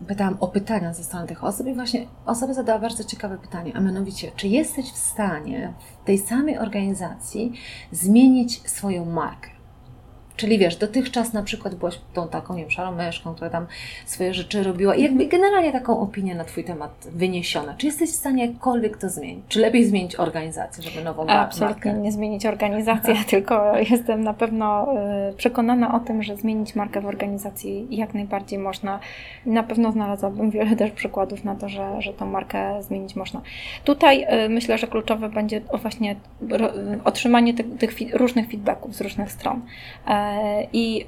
pytałam 0.06 0.36
o 0.40 0.48
pytania 0.48 0.94
ze 0.94 1.04
strony 1.04 1.26
tych 1.26 1.44
osób 1.44 1.66
i 1.66 1.74
właśnie 1.74 2.06
osoba 2.26 2.54
zadała 2.54 2.78
bardzo 2.78 3.04
ciekawe 3.04 3.38
pytanie, 3.38 3.72
a 3.74 3.80
mianowicie, 3.80 4.30
czy 4.36 4.48
jesteś 4.48 4.92
w 4.92 4.96
stanie 4.96 5.74
w 6.02 6.06
tej 6.06 6.18
samej 6.18 6.58
organizacji 6.58 7.52
zmienić 7.92 8.70
swoją 8.70 9.04
markę? 9.04 9.51
Czyli 10.42 10.58
wiesz, 10.58 10.76
dotychczas 10.76 11.32
na 11.32 11.42
przykład 11.42 11.74
byłaś 11.74 11.98
tą 12.14 12.28
taką, 12.28 12.54
nie 12.54 12.60
wiem, 12.60 12.70
szarą 12.70 12.92
myszką, 12.92 13.34
która 13.34 13.50
tam 13.50 13.66
swoje 14.06 14.34
rzeczy 14.34 14.62
robiła 14.62 14.94
i 14.94 15.02
jakby 15.02 15.26
generalnie 15.26 15.72
taką 15.72 16.00
opinię 16.00 16.34
na 16.34 16.44
Twój 16.44 16.64
temat 16.64 17.08
wyniesiona. 17.12 17.74
Czy 17.78 17.86
jesteś 17.86 18.10
w 18.10 18.14
stanie 18.14 18.46
jakkolwiek 18.46 18.96
to 18.96 19.08
zmienić? 19.08 19.44
Czy 19.48 19.60
lepiej 19.60 19.84
zmienić 19.84 20.16
organizację, 20.16 20.82
żeby 20.82 21.04
nową 21.04 21.24
markę? 21.24 21.40
Absolutnie 21.40 21.92
nie 21.92 22.12
zmienić 22.12 22.46
organizację, 22.46 23.14
tylko 23.30 23.78
jestem 23.90 24.24
na 24.24 24.34
pewno 24.34 24.88
y, 25.30 25.34
przekonana 25.34 25.94
o 25.94 26.00
tym, 26.00 26.22
że 26.22 26.36
zmienić 26.36 26.74
markę 26.74 27.00
w 27.00 27.06
organizacji 27.06 27.86
jak 27.90 28.14
najbardziej 28.14 28.58
można. 28.58 29.00
Na 29.46 29.62
pewno 29.62 29.92
znalazłabym 29.92 30.50
wiele 30.50 30.76
też 30.76 30.90
przykładów 30.90 31.44
na 31.44 31.54
to, 31.54 31.68
że, 31.68 32.02
że 32.02 32.12
tą 32.12 32.26
markę 32.26 32.82
zmienić 32.82 33.16
można. 33.16 33.40
Tutaj 33.84 34.26
y, 34.44 34.48
myślę, 34.48 34.78
że 34.78 34.86
kluczowe 34.86 35.28
będzie 35.28 35.60
właśnie 35.82 36.16
otrzymanie 37.04 37.54
tych, 37.54 37.66
tych 37.78 38.14
różnych 38.14 38.50
feedbacków 38.50 38.94
z 38.94 39.00
różnych 39.00 39.32
stron 39.32 39.60
e, 40.06 40.31
i 40.72 41.02
y, 41.02 41.06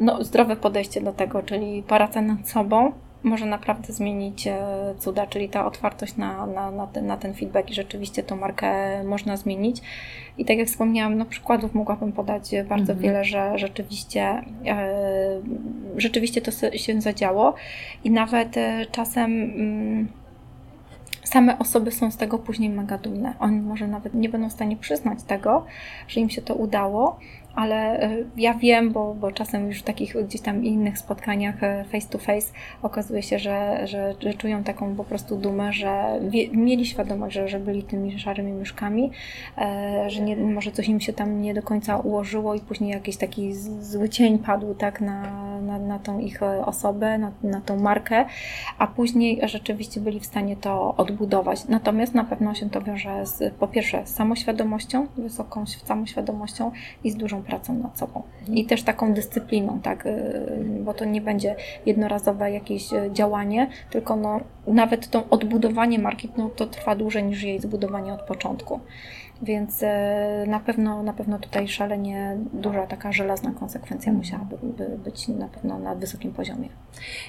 no, 0.00 0.24
zdrowe 0.24 0.56
podejście 0.56 1.00
do 1.00 1.12
tego, 1.12 1.42
czyli 1.42 1.82
praca 1.82 2.22
nad 2.22 2.48
sobą 2.48 2.92
może 3.24 3.46
naprawdę 3.46 3.92
zmienić 3.92 4.46
e, 4.46 4.58
cuda, 4.98 5.26
czyli 5.26 5.48
ta 5.48 5.66
otwartość 5.66 6.16
na, 6.16 6.46
na, 6.46 6.70
na, 6.70 6.86
ten, 6.86 7.06
na 7.06 7.16
ten 7.16 7.34
feedback 7.34 7.70
i 7.70 7.74
rzeczywiście 7.74 8.22
tą 8.22 8.36
markę 8.36 8.68
można 9.04 9.36
zmienić. 9.36 9.82
I 10.38 10.44
tak 10.44 10.58
jak 10.58 10.68
wspomniałam, 10.68 11.18
no 11.18 11.24
przykładów 11.24 11.74
mogłabym 11.74 12.12
podać 12.12 12.50
bardzo 12.68 12.92
mhm. 12.92 12.98
wiele, 12.98 13.24
że 13.24 13.58
rzeczywiście, 13.58 14.42
e, 14.66 15.40
rzeczywiście 15.96 16.42
to 16.42 16.50
się 16.78 17.00
zadziało 17.00 17.54
i 18.04 18.10
nawet 18.10 18.56
e, 18.56 18.86
czasem 18.90 19.32
mm, 19.32 20.08
same 21.24 21.58
osoby 21.58 21.92
są 21.92 22.10
z 22.10 22.16
tego 22.16 22.38
później 22.38 22.70
mega 22.70 22.98
dumne. 22.98 23.34
Oni 23.40 23.60
może 23.60 23.86
nawet 23.86 24.14
nie 24.14 24.28
będą 24.28 24.48
w 24.48 24.52
stanie 24.52 24.76
przyznać 24.76 25.22
tego, 25.22 25.64
że 26.08 26.20
im 26.20 26.30
się 26.30 26.42
to 26.42 26.54
udało, 26.54 27.18
ale 27.54 28.00
e, 28.00 28.16
ja 28.36 28.54
wiem, 28.54 28.92
bo, 28.92 29.14
bo 29.14 29.32
czasem 29.32 29.66
już 29.66 29.78
w 29.78 29.82
takich 29.82 30.16
gdzieś 30.24 30.40
tam 30.40 30.64
innych 30.64 30.98
spotkaniach 30.98 31.62
e, 31.62 31.84
face 31.84 32.08
to 32.08 32.18
face 32.18 32.52
okazuje 32.82 33.22
się, 33.22 33.38
że, 33.38 33.86
że, 33.86 34.14
że 34.20 34.34
czują 34.34 34.64
taką 34.64 34.94
po 34.94 35.04
prostu 35.04 35.36
dumę, 35.36 35.72
że 35.72 36.20
wie, 36.28 36.48
mieli 36.48 36.86
świadomość, 36.86 37.34
że, 37.34 37.48
że 37.48 37.60
byli 37.60 37.82
tymi 37.82 38.18
szarymi 38.18 38.52
myszkami, 38.52 39.10
e, 39.58 40.10
że 40.10 40.20
nie, 40.20 40.36
może 40.36 40.72
coś 40.72 40.88
im 40.88 41.00
się 41.00 41.12
tam 41.12 41.42
nie 41.42 41.54
do 41.54 41.62
końca 41.62 41.98
ułożyło 41.98 42.54
i 42.54 42.60
później 42.60 42.90
jakiś 42.90 43.16
taki 43.16 43.54
zły 43.80 44.08
cień 44.08 44.38
padł 44.38 44.74
tak 44.74 45.00
na, 45.00 45.22
na, 45.60 45.78
na 45.78 45.98
tą 45.98 46.18
ich 46.18 46.42
osobę, 46.42 47.18
na, 47.18 47.32
na 47.42 47.60
tą 47.60 47.76
markę, 47.80 48.24
a 48.78 48.86
później 48.86 49.40
rzeczywiście 49.42 50.00
byli 50.00 50.20
w 50.20 50.26
stanie 50.26 50.56
to 50.56 50.94
odbudować. 50.96 51.68
Natomiast 51.68 52.14
na 52.14 52.24
pewno 52.24 52.54
się 52.54 52.70
to 52.70 52.80
wiąże 52.80 53.26
z, 53.26 53.54
po 53.54 53.68
pierwsze 53.68 54.06
z 54.06 54.14
samoświadomością, 54.14 55.06
wysoką 55.16 55.64
samoświadomością 55.66 56.70
i 57.04 57.10
z 57.10 57.16
dużą 57.16 57.43
pracą 57.44 57.74
nad 57.74 57.98
sobą 57.98 58.22
i 58.48 58.66
też 58.66 58.82
taką 58.82 59.14
dyscypliną, 59.14 59.80
tak, 59.80 60.06
y, 60.06 60.80
bo 60.80 60.94
to 60.94 61.04
nie 61.04 61.20
będzie 61.20 61.56
jednorazowe 61.86 62.50
jakieś 62.50 62.92
y, 62.92 63.10
działanie, 63.12 63.68
tylko 63.90 64.16
no, 64.16 64.40
nawet 64.66 65.10
to 65.10 65.24
odbudowanie 65.30 65.98
marki 65.98 66.28
no, 66.36 66.48
to 66.48 66.66
trwa 66.66 66.96
dłużej 66.96 67.24
niż 67.24 67.42
jej 67.42 67.60
zbudowanie 67.60 68.12
od 68.12 68.22
początku. 68.22 68.80
Więc 69.42 69.82
y, 69.82 69.86
na 70.46 70.60
pewno, 70.60 71.02
na 71.02 71.12
pewno 71.12 71.38
tutaj 71.38 71.68
szalenie 71.68 72.36
duża 72.52 72.86
taka 72.86 73.12
żelazna 73.12 73.50
konsekwencja 73.50 74.12
musiałaby 74.12 74.56
być 75.04 75.28
na 75.28 75.48
pewno 75.48 75.78
na 75.78 75.94
wysokim 75.94 76.32
poziomie. 76.32 76.68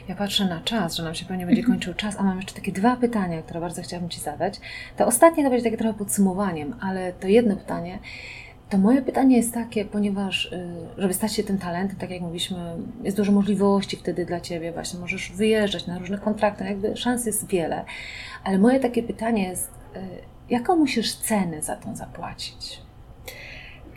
Ja 0.09 0.15
patrzę 0.15 0.45
na 0.45 0.61
czas, 0.61 0.95
że 0.95 1.03
nam 1.03 1.15
się 1.15 1.25
pewnie 1.25 1.45
będzie 1.45 1.63
kończył 1.63 1.93
czas, 1.93 2.15
a 2.19 2.23
mam 2.23 2.37
jeszcze 2.37 2.55
takie 2.55 2.71
dwa 2.71 2.95
pytania, 2.95 3.41
które 3.41 3.59
bardzo 3.59 3.81
chciałabym 3.81 4.09
Ci 4.09 4.19
zadać. 4.19 4.59
To 4.97 5.05
ostatnie 5.05 5.43
to 5.43 5.49
będzie 5.49 5.63
takie 5.63 5.77
trochę 5.77 5.93
podsumowaniem, 5.93 6.75
ale 6.81 7.13
to 7.13 7.27
jedno 7.27 7.55
pytanie 7.55 7.99
to 8.69 8.77
moje 8.77 9.01
pytanie 9.01 9.37
jest 9.37 9.53
takie, 9.53 9.85
ponieważ, 9.85 10.45
y, 10.45 10.67
żeby 10.97 11.13
stać 11.13 11.33
się 11.33 11.43
tym 11.43 11.57
talentem, 11.57 11.97
tak 11.97 12.09
jak 12.09 12.21
mówiliśmy, 12.21 12.57
jest 13.03 13.17
dużo 13.17 13.31
możliwości 13.31 13.97
wtedy 13.97 14.25
dla 14.25 14.41
Ciebie, 14.41 14.71
właśnie 14.71 14.99
możesz 14.99 15.31
wyjeżdżać 15.31 15.87
na 15.87 15.99
różne 15.99 16.17
kontrakty, 16.17 16.63
no 16.63 16.69
jakby 16.69 16.97
szans 16.97 17.25
jest 17.25 17.47
wiele, 17.47 17.85
ale 18.43 18.57
moje 18.57 18.79
takie 18.79 19.03
pytanie 19.03 19.47
jest, 19.47 19.71
y, 19.95 19.99
jaką 20.49 20.75
musisz 20.75 21.15
cenę 21.15 21.61
za 21.61 21.75
to 21.75 21.95
zapłacić? 21.95 22.84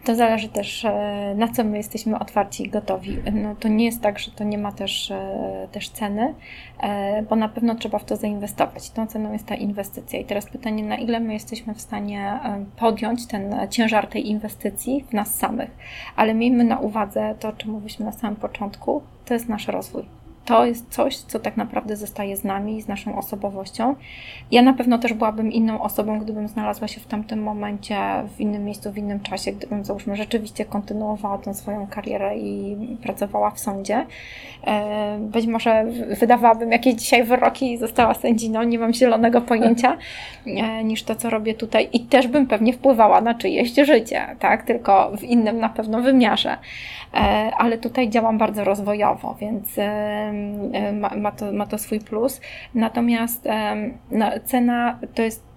To 0.09 0.15
zależy 0.15 0.49
też, 0.49 0.85
e, 0.85 1.35
na 1.37 1.49
co 1.49 1.65
my 1.65 1.77
jesteśmy 1.77 2.19
otwarci 2.19 2.67
i 2.67 2.69
gotowi. 2.69 3.17
No, 3.33 3.55
to 3.55 3.69
nie 3.69 3.85
jest 3.85 4.01
tak, 4.03 4.19
że 4.19 4.31
to 4.31 4.45
nie 4.45 4.59
ma 4.59 4.73
też, 4.73 5.11
e, 5.11 5.69
też 5.73 5.89
ceny, 5.89 6.35
e, 6.81 7.23
bo 7.23 7.37
na 7.37 7.49
pewno 7.49 7.75
trzeba 7.75 7.99
w 7.99 8.05
to 8.05 8.17
zainwestować. 8.17 8.91
Tą 8.91 9.07
ceną 9.07 9.33
jest 9.33 9.47
ta 9.47 9.55
inwestycja. 9.55 10.21
I 10.21 10.25
teraz 10.25 10.47
pytanie, 10.47 10.85
na 10.85 10.97
ile 10.97 11.21
my 11.21 11.33
jesteśmy 11.33 11.75
w 11.75 11.81
stanie 11.81 12.41
podjąć 12.77 13.27
ten 13.27 13.57
ciężar 13.71 14.07
tej 14.07 14.29
inwestycji 14.29 15.05
w 15.11 15.13
nas 15.13 15.35
samych. 15.35 15.71
Ale 16.17 16.35
miejmy 16.35 16.65
na 16.65 16.79
uwadze 16.79 17.35
to, 17.41 17.49
o 17.49 17.53
czym 17.53 17.71
mówiliśmy 17.71 18.05
na 18.05 18.13
samym 18.13 18.37
początku, 18.37 19.03
to 19.25 19.35
jest 19.35 19.49
nasz 19.49 19.69
rozwój 19.69 20.18
to 20.49 20.65
jest 20.65 20.91
coś, 20.91 21.17
co 21.17 21.39
tak 21.39 21.57
naprawdę 21.57 21.97
zostaje 21.97 22.37
z 22.37 22.45
nami, 22.45 22.83
z 22.83 22.89
naszą 22.89 23.19
osobowością. 23.19 23.95
Ja 24.51 24.63
na 24.63 24.73
pewno 24.73 24.99
też 24.99 25.13
byłabym 25.13 25.53
inną 25.53 25.83
osobą, 25.83 26.19
gdybym 26.19 26.49
znalazła 26.49 26.89
się 26.89 27.01
w 27.01 27.07
tamtym 27.07 27.43
momencie, 27.43 27.97
w 28.37 28.41
innym 28.41 28.65
miejscu, 28.65 28.93
w 28.93 28.99
innym 28.99 29.21
czasie, 29.21 29.53
gdybym 29.53 29.85
załóżmy 29.85 30.17
rzeczywiście 30.17 30.65
kontynuowała 30.65 31.39
tę 31.39 31.55
swoją 31.55 31.87
karierę 31.87 32.39
i 32.39 32.77
pracowała 33.03 33.51
w 33.51 33.61
sądzie. 33.61 34.07
E, 34.67 35.19
być 35.21 35.47
może 35.47 35.85
wydawałabym 36.21 36.73
jakieś 36.73 36.95
dzisiaj 36.95 37.25
wyroki 37.25 37.73
i 37.73 37.79
została 37.79 38.15
sędziną, 38.15 38.63
nie 38.63 38.79
mam 38.79 38.95
zielonego 38.95 39.41
pojęcia, 39.41 39.97
e, 40.47 40.85
niż 40.85 41.03
to, 41.03 41.15
co 41.15 41.31
robię 41.31 41.55
tutaj. 41.55 41.89
I 41.93 42.01
też 42.01 42.27
bym 42.29 42.47
pewnie 42.47 42.73
wpływała 42.73 43.21
na 43.21 43.35
czyjeś 43.35 43.75
życie, 43.75 44.37
tak? 44.39 44.63
Tylko 44.63 45.17
w 45.17 45.23
innym 45.23 45.61
na 45.61 45.69
pewno 45.69 46.03
wymiarze. 46.03 46.57
E, 47.15 47.19
ale 47.59 47.79
tutaj 47.79 48.09
działam 48.11 48.39
bardzo 48.39 48.65
rozwojowo, 48.65 49.37
więc 49.41 49.69
ma, 51.17 51.33
to, 51.33 51.53
ma 51.53 51.67
to 51.67 51.79
swój 51.79 52.01
plus. 52.01 52.41
Natomiast 52.75 53.49
cena 54.45 54.99
to 55.15 55.23
jest 55.23 55.49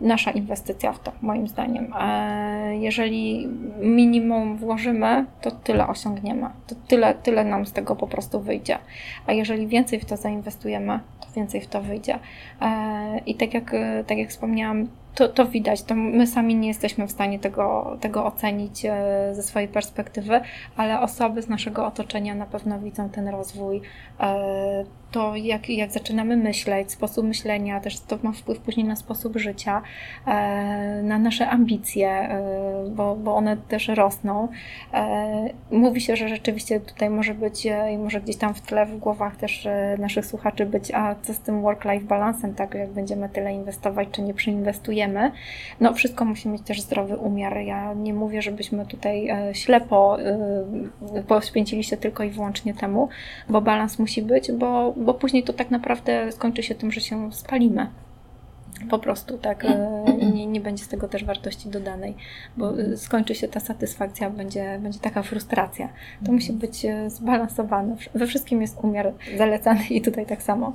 nasza 0.00 0.30
inwestycja 0.30 0.92
w 0.92 1.00
to, 1.00 1.12
moim 1.22 1.48
zdaniem. 1.48 1.92
E, 2.00 2.76
jeżeli 2.76 3.46
minimum 3.80 4.56
włożymy, 4.56 5.24
to 5.40 5.50
tyle 5.50 5.86
osiągniemy, 5.86 6.46
to 6.66 6.74
tyle, 6.88 7.14
tyle 7.14 7.44
nam 7.44 7.66
z 7.66 7.72
tego 7.72 7.96
po 7.96 8.06
prostu 8.06 8.40
wyjdzie. 8.40 8.78
A 9.26 9.32
jeżeli 9.32 9.66
więcej 9.66 10.00
w 10.00 10.04
to 10.04 10.16
zainwestujemy, 10.16 11.00
to 11.20 11.26
więcej 11.36 11.60
w 11.60 11.66
to 11.66 11.82
wyjdzie. 11.82 12.18
E, 12.60 13.20
I 13.26 13.34
tak 13.34 13.54
jak, 13.54 13.76
tak 14.06 14.18
jak 14.18 14.28
wspomniałam, 14.28 14.88
to, 15.14 15.28
to 15.28 15.46
widać, 15.46 15.82
to 15.82 15.94
my 15.94 16.26
sami 16.26 16.54
nie 16.54 16.68
jesteśmy 16.68 17.06
w 17.06 17.10
stanie 17.10 17.38
tego, 17.38 17.96
tego 18.00 18.24
ocenić 18.26 18.84
e, 18.84 18.94
ze 19.34 19.42
swojej 19.42 19.68
perspektywy, 19.68 20.40
ale 20.76 21.00
osoby 21.00 21.42
z 21.42 21.48
naszego 21.48 21.86
otoczenia 21.86 22.34
na 22.34 22.46
pewno 22.46 22.78
widzą 22.78 23.08
ten 23.08 23.28
rozwój 23.28 23.80
to 25.10 25.36
jak, 25.36 25.70
jak 25.70 25.92
zaczynamy 25.92 26.36
myśleć, 26.36 26.92
sposób 26.92 27.26
myślenia, 27.26 27.80
też 27.80 28.00
to 28.00 28.18
ma 28.22 28.32
wpływ 28.32 28.58
później 28.58 28.86
na 28.86 28.96
sposób 28.96 29.36
życia, 29.36 29.82
e, 30.26 31.02
na 31.02 31.18
nasze 31.18 31.48
ambicje, 31.48 32.08
e, 32.08 32.40
bo, 32.90 33.16
bo 33.16 33.34
one 33.34 33.56
też 33.56 33.88
rosną. 33.88 34.48
E, 34.94 35.48
mówi 35.70 36.00
się, 36.00 36.16
że 36.16 36.28
rzeczywiście 36.28 36.80
tutaj 36.80 37.10
może 37.10 37.34
być 37.34 37.66
i 37.92 37.98
może 37.98 38.20
gdzieś 38.20 38.36
tam 38.36 38.54
w 38.54 38.60
tle, 38.60 38.86
w 38.86 38.98
głowach 38.98 39.36
też 39.36 39.68
naszych 39.98 40.26
słuchaczy 40.26 40.66
być, 40.66 40.90
a 40.90 41.14
co 41.22 41.34
z 41.34 41.38
tym 41.38 41.62
work-life 41.62 42.04
balansem, 42.04 42.54
tak, 42.54 42.74
jak 42.74 42.90
będziemy 42.90 43.28
tyle 43.28 43.52
inwestować, 43.52 44.08
czy 44.12 44.22
nie 44.22 44.34
No 45.80 45.94
wszystko 45.94 46.24
musi 46.24 46.48
mieć 46.48 46.62
też 46.62 46.80
zdrowy 46.80 47.16
umiar. 47.16 47.56
Ja 47.56 47.94
nie 47.94 48.14
mówię, 48.14 48.42
żebyśmy 48.42 48.86
tutaj 48.86 49.28
ślepo 49.52 50.16
poświęcili 51.28 51.84
się 51.84 51.96
tylko 51.96 52.24
i 52.24 52.30
wyłącznie 52.30 52.74
temu, 52.74 53.08
bo 53.48 53.60
balans 53.60 53.98
musi 53.98 54.22
być, 54.22 54.52
bo 54.52 54.94
bo 54.96 55.14
później 55.14 55.42
to 55.42 55.52
tak 55.52 55.70
naprawdę 55.70 56.32
skończy 56.32 56.62
się 56.62 56.74
tym, 56.74 56.92
że 56.92 57.00
się 57.00 57.32
spalimy. 57.32 57.86
Po 58.90 58.98
prostu, 58.98 59.38
tak. 59.38 59.66
E, 60.20 60.26
nie, 60.26 60.46
nie 60.46 60.60
będzie 60.60 60.84
z 60.84 60.88
tego 60.88 61.08
też 61.08 61.24
wartości 61.24 61.68
dodanej, 61.68 62.14
bo 62.56 62.80
e, 62.80 62.96
skończy 62.96 63.34
się 63.34 63.48
ta 63.48 63.60
satysfakcja, 63.60 64.30
będzie, 64.30 64.78
będzie 64.82 64.98
taka 64.98 65.22
frustracja. 65.22 65.88
To 66.26 66.32
musi 66.32 66.52
być 66.52 66.84
e, 66.84 67.10
zbalansowane. 67.10 67.96
We 68.14 68.26
wszystkim 68.26 68.60
jest 68.62 68.78
umiar 68.82 69.12
zalecany 69.38 69.84
i 69.90 70.02
tutaj 70.02 70.26
tak 70.26 70.42
samo. 70.42 70.72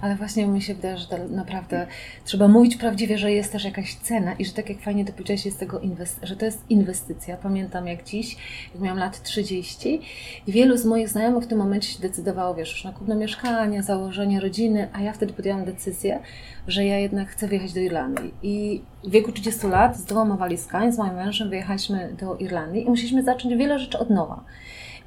Ale 0.00 0.16
właśnie 0.16 0.46
mi 0.46 0.62
się 0.62 0.74
wydaje, 0.74 0.96
że 0.96 1.06
naprawdę 1.28 1.86
trzeba 2.24 2.48
mówić 2.48 2.76
prawdziwie, 2.76 3.18
że 3.18 3.32
jest 3.32 3.52
też 3.52 3.64
jakaś 3.64 3.94
cena 3.94 4.32
i 4.32 4.44
że 4.44 4.52
tak 4.52 4.68
jak 4.68 4.80
fajnie 4.80 5.04
to 5.04 5.12
powiedziałeś, 5.12 5.46
jest 5.46 5.60
tego 5.60 5.80
że 6.22 6.36
to 6.36 6.44
jest 6.44 6.70
inwestycja. 6.70 7.36
Pamiętam 7.36 7.86
jak 7.86 8.04
dziś, 8.04 8.36
jak 8.74 8.82
miałam 8.82 8.98
lat 8.98 9.22
30 9.22 10.00
i 10.46 10.52
wielu 10.52 10.76
z 10.76 10.84
moich 10.84 11.08
znajomych 11.08 11.44
w 11.44 11.46
tym 11.46 11.58
momencie 11.58 11.88
się 11.88 12.00
decydowało, 12.00 12.54
wiesz, 12.54 12.72
już 12.72 12.84
na 12.84 12.92
kupno 12.92 13.14
mieszkania, 13.14 13.82
założenie 13.82 14.40
rodziny, 14.40 14.88
a 14.92 15.00
ja 15.00 15.12
wtedy 15.12 15.32
podjęłam 15.32 15.64
decyzję, 15.64 16.20
że 16.68 16.84
ja 16.84 16.98
jednak 16.98 17.28
chcę 17.28 17.48
wyjechać 17.48 17.72
do 17.72 17.80
Irlandii. 17.80 18.34
I 18.42 18.75
w 19.04 19.10
wieku 19.10 19.32
30 19.32 19.66
lat 19.66 19.96
z 19.96 20.04
dwoma 20.04 20.36
walizkami, 20.36 20.92
z 20.92 20.98
moim 20.98 21.14
mężem 21.14 21.50
wyjechaliśmy 21.50 22.16
do 22.20 22.36
Irlandii 22.36 22.86
i 22.86 22.90
musieliśmy 22.90 23.22
zacząć 23.22 23.54
wiele 23.54 23.78
rzeczy 23.78 23.98
od 23.98 24.10
nowa. 24.10 24.40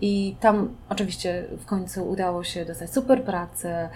I 0.01 0.35
tam 0.39 0.75
oczywiście 0.89 1.43
w 1.59 1.65
końcu 1.65 2.09
udało 2.09 2.43
się 2.43 2.65
dostać 2.65 2.93
super 2.93 3.23
pracę, 3.23 3.89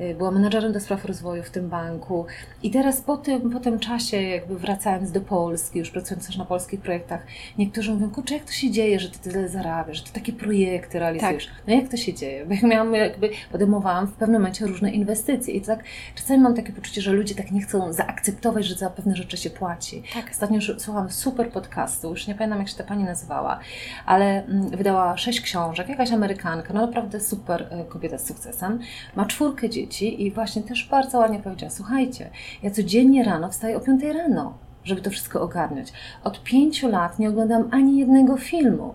y, 0.00 0.14
była 0.14 0.30
menadżerem 0.30 0.72
do 0.72 0.80
spraw 0.80 1.04
rozwoju 1.04 1.42
w 1.42 1.50
tym 1.50 1.68
banku. 1.68 2.26
I 2.62 2.70
teraz 2.70 3.00
po 3.00 3.16
tym, 3.16 3.50
po 3.50 3.60
tym 3.60 3.78
czasie, 3.78 4.22
jakby 4.22 4.58
wracając 4.58 5.12
do 5.12 5.20
Polski, 5.20 5.78
już 5.78 5.90
pracując 5.90 6.26
też 6.26 6.36
na 6.36 6.44
polskich 6.44 6.80
projektach, 6.80 7.26
niektórzy 7.58 7.92
mówią, 7.92 8.10
kurczę, 8.10 8.34
jak 8.34 8.44
to 8.44 8.52
się 8.52 8.70
dzieje, 8.70 9.00
że 9.00 9.10
ty 9.10 9.18
tyle 9.18 9.48
zarabiasz, 9.48 9.96
że 9.96 10.04
ty 10.04 10.12
takie 10.12 10.32
projekty 10.32 10.98
realizujesz. 10.98 11.46
Tak. 11.46 11.54
No 11.68 11.74
jak 11.74 11.88
to 11.88 11.96
się 11.96 12.14
dzieje? 12.14 12.46
Bo 12.46 12.54
ja 12.54 12.68
miałam, 12.68 12.94
jakby 12.94 13.30
podejmowałam 13.52 14.06
w 14.06 14.12
pewnym 14.12 14.40
momencie 14.40 14.66
różne 14.66 14.90
inwestycje 14.90 15.54
i 15.54 15.60
tak 15.60 15.84
czasami 16.14 16.40
mam 16.40 16.54
takie 16.54 16.72
poczucie, 16.72 17.00
że 17.00 17.12
ludzie 17.12 17.34
tak 17.34 17.50
nie 17.50 17.62
chcą 17.62 17.92
zaakceptować, 17.92 18.66
że 18.66 18.74
za 18.74 18.90
pewne 18.90 19.16
rzeczy 19.16 19.36
się 19.36 19.50
płaci. 19.50 20.02
Tak. 20.14 20.30
Ostatnio 20.30 20.60
słuchałam 20.78 21.10
super 21.10 21.50
podcastu, 21.50 22.10
już 22.10 22.26
nie 22.26 22.34
pamiętam 22.34 22.58
jak 22.58 22.68
się 22.68 22.76
ta 22.76 22.84
pani 22.84 23.04
nazywała, 23.04 23.60
ale 24.06 24.44
mm, 24.44 24.70
wydała 24.70 25.16
sześć 25.16 25.40
książek, 25.40 25.49
jakaś 25.88 26.12
Amerykanka, 26.12 26.74
no 26.74 26.86
naprawdę 26.86 27.20
super 27.20 27.66
e, 27.70 27.84
kobieta 27.84 28.18
z 28.18 28.26
sukcesem, 28.26 28.78
ma 29.16 29.26
czwórkę 29.26 29.70
dzieci 29.70 30.26
i 30.26 30.30
właśnie 30.30 30.62
też 30.62 30.88
bardzo 30.90 31.18
ładnie 31.18 31.38
powiedziała, 31.38 31.70
słuchajcie, 31.70 32.30
ja 32.62 32.70
codziennie 32.70 33.24
rano 33.24 33.50
wstaję 33.50 33.76
o 33.76 33.80
5 33.80 34.02
rano, 34.02 34.58
żeby 34.84 35.00
to 35.00 35.10
wszystko 35.10 35.42
ogarniać. 35.42 35.92
Od 36.24 36.42
pięciu 36.42 36.88
lat 36.88 37.18
nie 37.18 37.28
oglądam 37.28 37.68
ani 37.72 37.98
jednego 37.98 38.36
filmu. 38.36 38.94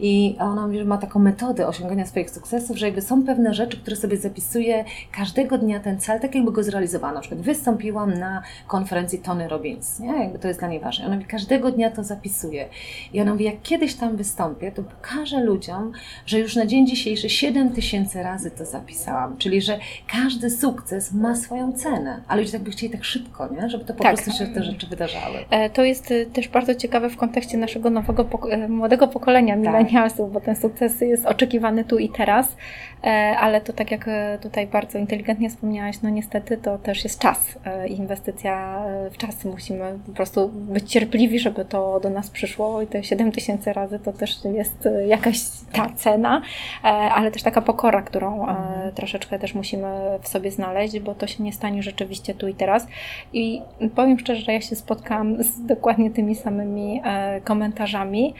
I 0.00 0.36
ona 0.38 0.66
mówi, 0.66 0.78
że 0.78 0.84
ma 0.84 0.98
taką 0.98 1.20
metodę 1.20 1.66
osiągania 1.66 2.06
swoich 2.06 2.30
sukcesów, 2.30 2.76
że 2.76 2.86
jakby 2.86 3.02
są 3.02 3.22
pewne 3.22 3.54
rzeczy, 3.54 3.76
które 3.76 3.96
sobie 3.96 4.16
zapisuje 4.16 4.84
każdego 5.12 5.58
dnia 5.58 5.80
ten 5.80 6.00
cel, 6.00 6.20
tak 6.20 6.34
jakby 6.34 6.52
go 6.52 6.62
zrealizowała. 6.62 7.14
Na 7.14 7.20
przykład 7.20 7.40
wystąpiłam 7.40 8.14
na 8.14 8.42
konferencji 8.66 9.18
Tony 9.18 9.48
Robbins, 9.48 10.00
nie? 10.00 10.12
Jakby 10.12 10.38
to 10.38 10.48
jest 10.48 10.60
dla 10.60 10.68
niej 10.68 10.80
ważne. 10.80 11.06
Ona 11.06 11.14
mówi, 11.14 11.26
każdego 11.26 11.70
dnia 11.70 11.90
to 11.90 12.04
zapisuje. 12.04 12.68
I 13.12 13.20
ona 13.20 13.32
mówi, 13.32 13.44
jak 13.44 13.62
kiedyś 13.62 13.94
tam 13.94 14.16
wystąpię, 14.16 14.72
to 14.72 14.82
pokażę 14.82 15.40
ludziom, 15.40 15.92
że 16.26 16.38
już 16.38 16.56
na 16.56 16.66
dzień 16.66 16.86
dzisiejszy 16.86 17.28
7 17.28 17.70
tysięcy 17.70 18.22
razy 18.22 18.50
to 18.50 18.64
zapisałam. 18.64 19.36
Czyli, 19.38 19.62
że 19.62 19.78
każdy 20.12 20.50
sukces 20.50 21.12
ma 21.12 21.36
swoją 21.36 21.72
cenę. 21.72 22.22
A 22.28 22.36
ludzie 22.36 22.52
tak 22.52 22.62
by 22.62 22.70
chcieli 22.70 22.92
tak 22.92 23.04
szybko, 23.04 23.48
nie? 23.48 23.70
Żeby 23.70 23.84
to 23.84 23.94
po 23.94 24.02
tak. 24.02 24.14
prostu 24.14 24.38
się 24.38 24.46
te 24.46 24.62
rzeczy 24.62 24.86
wydarzały. 24.86 25.38
E, 25.50 25.70
to 25.70 25.84
jest 25.84 26.10
y, 26.10 26.26
też 26.26 26.48
bardzo 26.48 26.74
ciekawe 26.74 27.10
w 27.10 27.16
kontekście 27.16 27.58
naszego 27.58 27.90
nowego, 27.90 28.26
e, 28.50 28.68
młodego 28.68 29.08
pokolenia, 29.08 29.41
tak 29.48 29.58
milenialsów, 29.58 30.32
bo 30.32 30.40
ten 30.40 30.56
sukces 30.56 31.00
jest 31.00 31.26
oczekiwany 31.26 31.84
tu 31.84 31.98
i 31.98 32.08
teraz, 32.08 32.56
e, 33.04 33.08
ale 33.40 33.60
to 33.60 33.72
tak 33.72 33.90
jak 33.90 34.08
e, 34.08 34.38
tutaj 34.42 34.66
bardzo 34.66 34.98
inteligentnie 34.98 35.50
wspomniałaś, 35.50 36.02
no 36.02 36.10
niestety 36.10 36.56
to 36.56 36.78
też 36.78 37.04
jest 37.04 37.18
czas 37.18 37.58
e, 37.64 37.88
i 37.88 37.98
inwestycja 37.98 38.82
w 39.10 39.16
czas. 39.16 39.44
Musimy 39.44 39.98
po 40.06 40.12
prostu 40.12 40.48
być 40.48 40.90
cierpliwi, 40.90 41.38
żeby 41.38 41.64
to 41.64 42.00
do 42.00 42.10
nas 42.10 42.30
przyszło 42.30 42.82
i 42.82 42.86
te 42.86 43.04
7 43.04 43.32
tysięcy 43.32 43.72
razy 43.72 43.98
to 43.98 44.12
też 44.12 44.44
jest 44.44 44.88
jakaś 45.06 45.40
ta 45.72 45.88
cena, 45.96 46.42
ale 46.82 47.30
też 47.30 47.42
taka 47.42 47.62
pokora, 47.62 48.02
którą 48.02 48.48
mhm. 48.48 48.92
troszeczkę 48.92 49.38
też 49.38 49.54
musimy 49.54 49.88
w 50.22 50.28
sobie 50.28 50.50
znaleźć, 50.50 50.98
bo 51.00 51.14
to 51.14 51.26
się 51.26 51.42
nie 51.42 51.52
stanie 51.52 51.82
rzeczywiście 51.82 52.34
tu 52.34 52.48
i 52.48 52.54
teraz. 52.54 52.86
I 53.32 53.62
powiem 53.94 54.18
szczerze, 54.18 54.40
że 54.42 54.52
ja 54.52 54.60
się 54.60 54.76
spotkałam 54.76 55.42
z 55.42 55.66
dokładnie 55.66 56.10
tymi 56.10 56.34
samymi 56.34 57.02
komentarzami. 57.44 58.34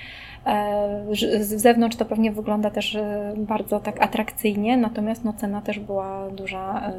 Z 1.41 1.61
zewnątrz 1.63 1.97
to 1.97 2.05
pewnie 2.05 2.33
wygląda 2.33 2.71
też 2.71 2.95
e, 2.95 3.35
bardzo 3.37 3.81
tak 3.81 4.03
atrakcyjnie, 4.03 4.77
natomiast 4.77 5.25
no, 5.25 5.33
cena 5.33 5.61
też 5.61 5.79
była 5.79 6.31
duża 6.31 6.81
e, 6.89 6.93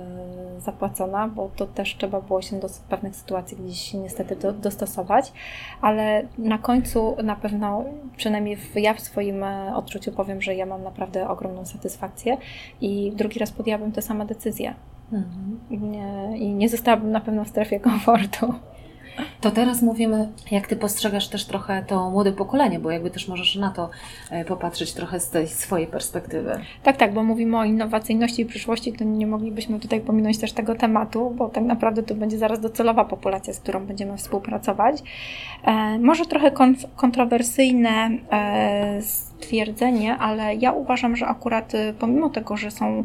zapłacona, 0.59 1.27
bo 1.27 1.49
to 1.55 1.67
też 1.67 1.97
trzeba 1.97 2.21
było 2.21 2.41
się 2.41 2.59
do 2.59 2.67
pewnych 2.89 3.15
sytuacji 3.15 3.57
gdzieś 3.57 3.93
niestety 3.93 4.35
do, 4.35 4.53
dostosować, 4.53 5.33
ale 5.81 6.27
na 6.37 6.57
końcu 6.57 7.15
na 7.23 7.35
pewno, 7.35 7.83
przynajmniej 8.17 8.57
ja 8.75 8.93
w 8.93 8.99
swoim 8.99 9.43
e, 9.43 9.75
odczuciu 9.75 10.11
powiem, 10.11 10.41
że 10.41 10.55
ja 10.55 10.65
mam 10.65 10.83
naprawdę 10.83 11.29
ogromną 11.29 11.65
satysfakcję 11.65 12.37
i 12.81 13.11
drugi 13.15 13.39
raz 13.39 13.51
podjęłabym 13.51 13.91
te 13.91 14.01
same 14.01 14.25
decyzje. 14.25 14.73
Mhm. 15.13 15.59
Nie, 15.69 16.37
I 16.37 16.49
nie 16.49 16.69
zostałabym 16.69 17.11
na 17.11 17.21
pewno 17.21 17.45
w 17.45 17.47
strefie 17.47 17.79
komfortu. 17.79 18.53
To 19.41 19.51
teraz 19.51 19.81
mówimy, 19.81 20.29
jak 20.51 20.67
Ty 20.67 20.75
postrzegasz 20.75 21.27
też 21.27 21.45
trochę 21.45 21.83
to 21.87 22.09
młode 22.09 22.31
pokolenie, 22.31 22.79
bo 22.79 22.91
jakby 22.91 23.09
też 23.09 23.27
możesz 23.27 23.55
na 23.55 23.69
to 23.69 23.89
e, 24.31 24.45
popatrzeć 24.45 24.93
trochę 24.93 25.19
z 25.19 25.29
tej 25.29 25.47
swojej 25.47 25.87
perspektywy. 25.87 26.59
Tak, 26.83 26.97
tak, 26.97 27.13
bo 27.13 27.23
mówimy 27.23 27.57
o 27.57 27.63
innowacyjności 27.63 28.41
i 28.41 28.45
przyszłości, 28.45 28.93
to 28.93 29.03
nie 29.03 29.27
moglibyśmy 29.27 29.79
tutaj 29.79 30.01
pominąć 30.01 30.37
też 30.37 30.51
tego 30.51 30.75
tematu, 30.75 31.33
bo 31.37 31.49
tak 31.49 31.63
naprawdę 31.63 32.03
to 32.03 32.15
będzie 32.15 32.37
zaraz 32.37 32.59
docelowa 32.59 33.05
populacja, 33.05 33.53
z 33.53 33.59
którą 33.59 33.85
będziemy 33.85 34.17
współpracować. 34.17 35.03
E, 35.63 35.99
może 35.99 36.25
trochę 36.25 36.51
kontrowersyjne 36.95 38.09
e, 38.31 39.01
twierdzenie, 39.39 40.17
ale 40.17 40.55
ja 40.55 40.71
uważam, 40.71 41.15
że 41.15 41.27
akurat 41.27 41.73
y, 41.73 41.93
pomimo 41.99 42.29
tego, 42.29 42.57
że 42.57 42.71
są 42.71 42.99
y, 42.99 43.03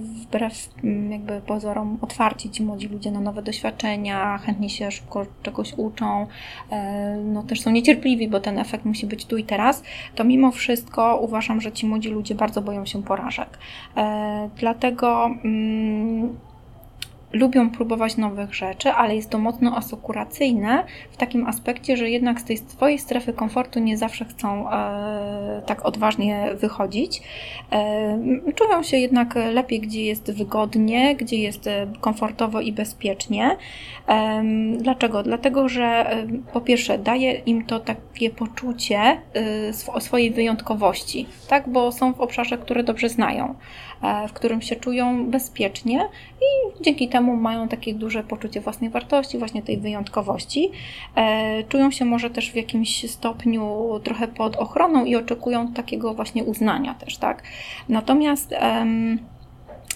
wbrew 0.00 0.68
mm, 0.84 1.12
jakby 1.12 1.40
pozorom 1.40 1.98
otwarci 2.00 2.50
ci 2.50 2.62
młodzi 2.62 2.88
ludzie 2.88 3.10
na 3.10 3.20
nowe 3.20 3.42
doświadczenia, 3.42 4.38
chętnie 4.38 4.70
się 4.70 4.90
szybko 4.90 5.26
czegoś 5.42 5.74
uczą, 5.76 6.22
y, 6.22 6.74
no 7.24 7.42
też 7.42 7.60
są 7.60 7.70
niecierpliwi, 7.70 8.28
bo 8.28 8.40
ten 8.40 8.58
efekt 8.58 8.84
musi 8.84 9.06
być 9.06 9.24
tu 9.24 9.36
i 9.36 9.44
teraz, 9.44 9.82
to 10.14 10.24
mimo 10.24 10.50
wszystko 10.50 11.18
uważam, 11.20 11.60
że 11.60 11.72
ci 11.72 11.86
młodzi 11.86 12.08
ludzie 12.08 12.34
bardzo 12.34 12.62
boją 12.62 12.86
się 12.86 13.02
porażek. 13.02 13.58
Dlatego 14.56 15.30
mm, 15.44 16.38
lubią 17.32 17.70
próbować 17.70 18.16
nowych 18.16 18.54
rzeczy, 18.54 18.90
ale 18.90 19.16
jest 19.16 19.30
to 19.30 19.38
mocno 19.38 19.76
asekuracyjne 19.76 20.84
w 21.10 21.16
takim 21.16 21.46
aspekcie, 21.46 21.96
że 21.96 22.10
jednak 22.10 22.40
z 22.40 22.44
tej 22.44 22.56
swojej 22.56 22.98
strefy 22.98 23.32
komfortu 23.32 23.80
nie 23.80 23.96
zawsze 23.96 24.24
chcą 24.24 24.70
e, 24.70 25.62
tak 25.66 25.86
odważnie 25.86 26.48
wychodzić. 26.54 27.22
E, 27.72 28.18
czują 28.54 28.82
się 28.82 28.96
jednak 28.96 29.34
lepiej, 29.34 29.80
gdzie 29.80 30.04
jest 30.04 30.32
wygodnie, 30.32 31.16
gdzie 31.16 31.36
jest 31.36 31.66
e, 31.66 31.86
komfortowo 32.00 32.60
i 32.60 32.72
bezpiecznie. 32.72 33.56
E, 34.08 34.42
dlaczego? 34.78 35.22
Dlatego, 35.22 35.68
że 35.68 35.84
e, 35.84 36.26
po 36.52 36.60
pierwsze 36.60 36.98
daje 36.98 37.32
im 37.32 37.64
to 37.64 37.80
takie 37.80 38.30
poczucie 38.30 38.98
e, 38.98 40.00
swojej 40.00 40.30
wyjątkowości, 40.30 41.26
tak? 41.48 41.68
bo 41.68 41.92
są 41.92 42.12
w 42.12 42.20
obszarze, 42.20 42.58
które 42.58 42.82
dobrze 42.82 43.08
znają. 43.08 43.54
E, 44.02 44.28
w 44.28 44.32
którym 44.32 44.62
się 44.62 44.76
czują 44.76 45.30
bezpiecznie 45.30 46.08
i 46.40 46.82
dzięki 46.84 47.08
temu 47.08 47.36
mają 47.36 47.68
takie 47.68 47.94
duże 47.94 48.22
poczucie 48.22 48.60
własnej 48.60 48.90
wartości, 48.90 49.38
właśnie 49.38 49.62
tej 49.62 49.78
wyjątkowości. 49.78 50.70
E, 51.16 51.64
czują 51.64 51.90
się 51.90 52.04
może 52.04 52.30
też 52.30 52.50
w 52.50 52.56
jakimś 52.56 53.10
stopniu 53.10 53.88
trochę 54.04 54.28
pod 54.28 54.56
ochroną 54.56 55.04
i 55.04 55.16
oczekują 55.16 55.72
takiego 55.72 56.14
właśnie 56.14 56.44
uznania 56.44 56.94
też, 56.94 57.16
tak? 57.16 57.42
Natomiast 57.88 58.54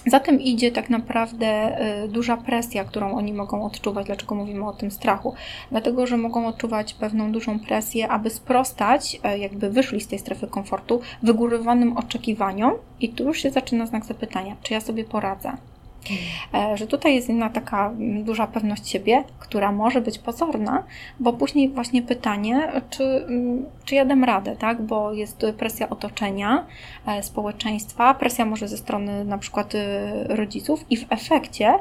Za 0.05 0.19
tym 0.19 0.41
idzie 0.41 0.71
tak 0.71 0.89
naprawdę 0.89 1.77
y, 2.03 2.07
duża 2.07 2.37
presja, 2.37 2.83
którą 2.83 3.15
oni 3.15 3.33
mogą 3.33 3.65
odczuwać. 3.65 4.05
Dlaczego 4.05 4.35
mówimy 4.35 4.67
o 4.67 4.73
tym 4.73 4.91
strachu? 4.91 5.33
Dlatego, 5.71 6.07
że 6.07 6.17
mogą 6.17 6.47
odczuwać 6.47 6.93
pewną 6.93 7.31
dużą 7.31 7.59
presję, 7.59 8.07
aby 8.07 8.29
sprostać, 8.29 9.19
y, 9.35 9.37
jakby 9.37 9.69
wyszli 9.69 10.01
z 10.01 10.07
tej 10.07 10.19
strefy 10.19 10.47
komfortu, 10.47 11.01
wygórowanym 11.23 11.97
oczekiwaniom, 11.97 12.73
i 12.99 13.09
tu 13.09 13.23
już 13.23 13.37
się 13.41 13.51
zaczyna 13.51 13.85
znak 13.85 14.05
zapytania, 14.05 14.55
czy 14.63 14.73
ja 14.73 14.81
sobie 14.81 15.03
poradzę. 15.03 15.51
E, 16.53 16.77
że 16.77 16.87
tutaj 16.87 17.15
jest 17.15 17.29
inna 17.29 17.49
taka 17.49 17.93
duża 18.23 18.47
pewność 18.47 18.89
siebie, 18.89 19.23
która 19.39 19.71
może 19.71 20.01
być 20.01 20.19
pozorna, 20.19 20.83
bo 21.19 21.33
później 21.33 21.69
właśnie 21.69 22.01
pytanie, 22.01 22.71
czy, 22.89 23.03
mm, 23.03 23.65
czy 23.85 23.95
ja 23.95 24.05
dam 24.05 24.23
radę, 24.23 24.55
tak? 24.55 24.81
Bo 24.81 25.13
jest 25.13 25.45
presja 25.57 25.89
otoczenia, 25.89 26.65
e, 27.07 27.23
społeczeństwa, 27.23 28.13
presja 28.13 28.45
może 28.45 28.67
ze 28.67 28.77
strony 28.77 29.25
na 29.25 29.37
przykład 29.37 29.75
e, 29.75 30.23
rodziców 30.35 30.85
i 30.89 30.97
w 30.97 31.05
efekcie 31.09 31.73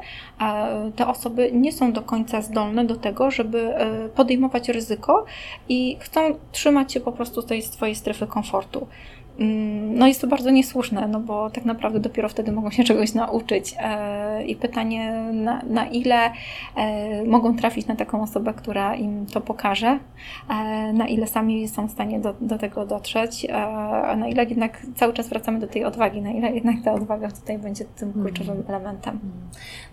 te 0.97 1.07
osoby 1.07 1.51
nie 1.53 1.73
są 1.73 1.93
do 1.93 2.03
końca 2.03 2.43
zdolne 2.43 2.85
do 2.85 2.97
tego, 2.97 3.31
żeby 3.31 3.75
podejmować 4.15 4.69
ryzyko 4.69 5.25
i 5.69 5.97
chcą 6.01 6.21
trzymać 6.53 6.93
się 6.93 7.01
po 7.01 7.13
prostu 7.13 7.43
tej 7.43 7.63
swojej 7.63 7.95
strefy 7.95 8.27
komfortu. 8.27 8.87
Mm, 9.43 9.99
no 9.99 10.07
jest 10.07 10.21
to 10.21 10.27
bardzo 10.27 10.51
niesłuszne, 10.51 11.09
no 11.09 11.21
bo 11.21 11.51
tak 11.51 11.65
naprawdę 11.65 12.01
dopiero 12.01 12.29
wtedy 12.29 12.53
mogą 12.53 12.71
się 12.71 12.85
czegoś 12.85 13.15
nauczyć. 13.15 13.75
E, 13.79 14.45
I 14.45 14.57
pytanie, 14.57 15.13
na, 15.33 15.63
na 15.63 15.87
ile 15.87 16.31
e, 16.77 17.25
mogą 17.25 17.57
trafić 17.57 17.87
na 17.87 17.97
taką 17.97 18.23
osobę, 18.23 18.55
która 18.55 18.95
im 18.95 19.27
to 19.27 19.41
pokaże, 19.41 19.99
e, 20.49 20.93
na 20.93 21.09
ile 21.09 21.27
sami 21.27 21.69
są 21.69 21.89
w 21.89 21.91
stanie 21.91 22.21
do, 22.21 22.35
do 22.41 22.59
tego 22.59 22.87
dotrzeć, 22.87 23.47
a 23.51 24.17
na 24.17 24.29
ile 24.29 24.45
jednak 24.45 24.87
cały 24.97 25.13
czas 25.13 25.29
wracamy 25.29 25.61
do 25.61 25.67
tej 25.67 25.85
odwagi, 25.85 26.23
na 26.23 26.31
ile 26.31 26.53
jednak 26.53 26.77
ta 26.85 26.93
odwaga 26.93 27.31
tutaj 27.31 27.59
będzie 27.59 27.85
tym 27.85 28.09
mhm. 28.09 28.27
kluczowym 28.27 28.65
elementem. 28.69 29.19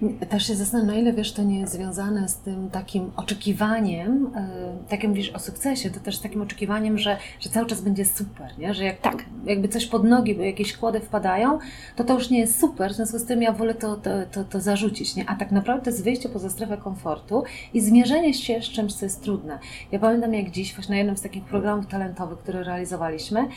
Mm. 0.02 0.20
Też 0.20 0.48
się 0.48 0.56
zastanawiam, 0.56 0.96
na 0.96 1.02
ile 1.02 1.14
wiesz, 1.14 1.34
to 1.34 1.44
nie 1.44 1.60
jest 1.60 1.74
związane 1.74 2.30
z 2.30 2.38
tym 2.38 2.70
takim 2.70 3.12
oczekiwaniem, 3.16 4.32
tak 4.90 5.04
jak 5.04 5.10
mówisz 5.10 5.30
o 5.30 5.40
sukcesie, 5.40 5.90
to 5.90 6.00
też 6.00 6.18
z 6.18 6.22
takim 6.22 6.42
oczekiwaniem, 6.42 6.98
że, 6.98 7.18
że 7.40 7.50
cały 7.50 7.66
czas 7.66 7.82
będzie 7.82 8.06
super, 8.06 8.48
nie? 8.58 8.74
że 8.74 8.84
jak 8.84 9.02
tak 9.02 9.26
jakby 9.46 9.68
coś 9.68 9.86
pod 9.86 10.04
nogi, 10.04 10.36
bo 10.36 10.42
jakieś 10.42 10.78
kłody 10.78 11.00
wpadają, 11.00 11.60
to 11.96 12.04
to 12.04 12.14
już 12.14 12.30
nie 12.30 12.40
jest 12.40 12.60
super, 12.60 12.92
w 12.92 12.96
związku 12.96 13.20
z 13.20 13.26
tym 13.26 13.42
ja 13.42 13.52
wolę 13.52 13.76
to, 13.76 13.96
to, 13.96 14.10
to, 14.32 14.44
to 14.44 14.62
zarzucić, 14.62 15.16
nie? 15.16 15.30
A 15.30 15.36
tak 15.36 15.52
naprawdę 15.52 15.84
to 15.84 15.90
jest 15.90 16.04
wyjście 16.04 16.30
poza 16.30 16.50
strefę 16.50 16.78
komfortu 16.78 17.44
i 17.74 17.82
zmierzenie 17.82 18.34
się 18.34 18.62
z 18.62 18.66
czymś, 18.66 18.94
co 18.94 19.06
jest 19.06 19.24
trudne. 19.24 19.60
Ja 19.92 20.00
pamiętam 20.00 20.34
jak 20.34 20.52
dziś, 20.52 20.76
właśnie 20.76 20.94
na 20.94 20.98
jednym 20.98 21.18
z 21.18 21.22
takich 21.22 21.44
programów 21.44 21.88
talentowych, 21.88 22.40
które 22.40 22.64
realizowaliśmy, 22.64 23.48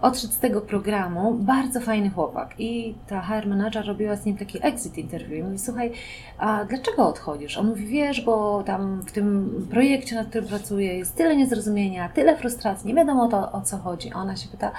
odszedł 0.00 0.32
z 0.32 0.38
tego 0.38 0.60
programu 0.60 1.34
bardzo 1.34 1.80
fajny 1.80 2.10
chłopak 2.10 2.54
i 2.58 2.94
ta 3.06 3.20
HR 3.20 3.46
manager 3.46 3.86
robiła 3.86 4.16
z 4.16 4.24
nim 4.24 4.36
taki 4.36 4.66
exit 4.66 4.98
interview 4.98 5.38
i 5.38 5.42
mówi, 5.42 5.58
słuchaj, 5.58 5.92
a 6.38 6.64
dlaczego 6.64 7.08
odchodzisz? 7.08 7.58
On 7.58 7.66
mówi, 7.66 7.86
wiesz, 7.86 8.20
bo 8.20 8.62
tam 8.62 9.02
w 9.02 9.12
tym 9.12 9.50
projekcie, 9.70 10.14
nad 10.14 10.28
którym 10.28 10.48
pracuję 10.48 10.98
jest 10.98 11.16
tyle 11.16 11.36
niezrozumienia, 11.36 12.08
tyle 12.08 12.36
frustracji, 12.36 12.88
nie 12.88 12.94
wiadomo 12.94 13.28
to, 13.28 13.52
o 13.52 13.60
co 13.60 13.78
chodzi. 13.78 14.12
A 14.12 14.16
ona 14.16 14.36
się 14.36 14.48
pyta, 14.48 14.72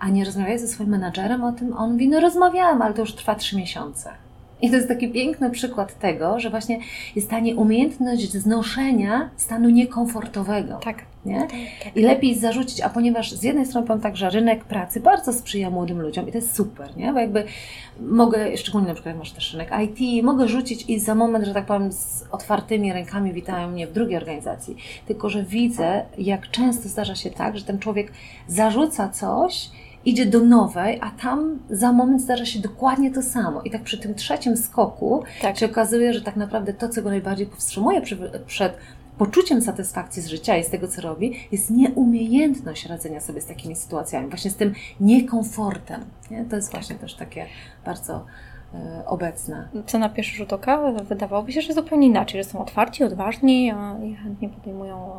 a 0.00 0.08
nie 0.08 0.24
rozmawiałeś 0.24 0.60
ze 0.60 0.68
swoim 0.68 0.90
menadżerem 0.90 1.44
o 1.44 1.52
tym? 1.52 1.76
On 1.76 1.92
mówi, 1.92 2.08
no 2.08 2.20
rozmawiałem, 2.20 2.82
ale 2.82 2.94
to 2.94 3.00
już 3.00 3.14
trwa 3.14 3.34
trzy 3.34 3.56
miesiące. 3.56 4.10
I 4.62 4.70
to 4.70 4.76
jest 4.76 4.88
taki 4.88 5.08
piękny 5.08 5.50
przykład 5.50 5.98
tego, 5.98 6.40
że 6.40 6.50
właśnie 6.50 6.78
jest 7.16 7.30
ta 7.30 7.40
nieumiejętność 7.40 8.32
znoszenia 8.32 9.30
stanu 9.36 9.68
niekomfortowego. 9.68 10.74
Tak. 10.74 10.96
Nie? 11.24 11.40
Tak, 11.40 11.50
tak. 11.84 11.96
I 11.96 12.02
lepiej 12.02 12.38
zarzucić, 12.38 12.80
a 12.80 12.88
ponieważ 12.88 13.32
z 13.32 13.42
jednej 13.42 13.66
strony 13.66 13.86
powiem 13.86 14.02
tak, 14.02 14.16
że 14.16 14.30
rynek 14.30 14.64
pracy 14.64 15.00
bardzo 15.00 15.32
sprzyja 15.32 15.70
młodym 15.70 16.00
ludziom 16.00 16.28
i 16.28 16.32
to 16.32 16.38
jest 16.38 16.54
super, 16.54 16.96
nie? 16.96 17.12
Bo 17.12 17.18
jakby 17.18 17.44
mogę, 18.00 18.56
szczególnie 18.56 18.88
na 18.88 18.94
przykład 18.94 19.14
jak 19.14 19.18
masz 19.18 19.32
też 19.32 19.52
rynek 19.52 19.70
IT, 19.84 20.24
mogę 20.24 20.48
rzucić 20.48 20.84
i 20.88 21.00
za 21.00 21.14
moment, 21.14 21.44
że 21.44 21.54
tak 21.54 21.66
powiem, 21.66 21.92
z 21.92 22.24
otwartymi 22.32 22.92
rękami 22.92 23.32
witają 23.32 23.70
mnie 23.70 23.86
w 23.86 23.92
drugiej 23.92 24.16
organizacji. 24.16 24.76
Tylko, 25.06 25.28
że 25.28 25.42
widzę, 25.42 26.04
jak 26.18 26.50
często 26.50 26.88
zdarza 26.88 27.14
się 27.14 27.30
tak, 27.30 27.58
że 27.58 27.64
ten 27.64 27.78
człowiek 27.78 28.12
zarzuca 28.46 29.08
coś, 29.08 29.70
idzie 30.04 30.26
do 30.26 30.40
nowej, 30.40 30.98
a 31.02 31.10
tam 31.10 31.58
za 31.70 31.92
moment 31.92 32.22
zdarza 32.22 32.46
się 32.46 32.58
dokładnie 32.58 33.10
to 33.10 33.22
samo. 33.22 33.62
I 33.62 33.70
tak 33.70 33.82
przy 33.82 33.98
tym 33.98 34.14
trzecim 34.14 34.56
skoku 34.56 35.22
tak. 35.42 35.58
się 35.58 35.66
okazuje, 35.66 36.12
że 36.14 36.22
tak 36.22 36.36
naprawdę 36.36 36.72
to, 36.72 36.88
co 36.88 37.02
go 37.02 37.10
najbardziej 37.10 37.46
powstrzymuje 37.46 38.02
przed 38.46 38.76
poczuciem 39.18 39.62
satysfakcji 39.62 40.22
z 40.22 40.26
życia 40.26 40.56
i 40.56 40.64
z 40.64 40.70
tego, 40.70 40.88
co 40.88 41.02
robi, 41.02 41.48
jest 41.52 41.70
nieumiejętność 41.70 42.86
radzenia 42.86 43.20
sobie 43.20 43.40
z 43.40 43.46
takimi 43.46 43.76
sytuacjami, 43.76 44.28
właśnie 44.28 44.50
z 44.50 44.56
tym 44.56 44.74
niekomfortem. 45.00 46.00
Nie? 46.30 46.44
To 46.44 46.56
jest 46.56 46.68
tak. 46.68 46.80
właśnie 46.80 46.96
też 46.96 47.14
takie 47.14 47.46
bardzo 47.84 48.24
obecne. 49.06 49.68
Co 49.86 49.98
na 49.98 50.08
pierwszy 50.08 50.36
rzut 50.36 50.52
oka 50.52 50.92
wydawałoby 50.92 51.52
się, 51.52 51.60
że 51.60 51.72
zupełnie 51.72 52.06
inaczej, 52.06 52.44
że 52.44 52.50
są 52.50 52.58
otwarci, 52.58 53.04
odważni 53.04 53.72
i 54.02 54.14
chętnie 54.14 54.48
podejmują 54.48 55.12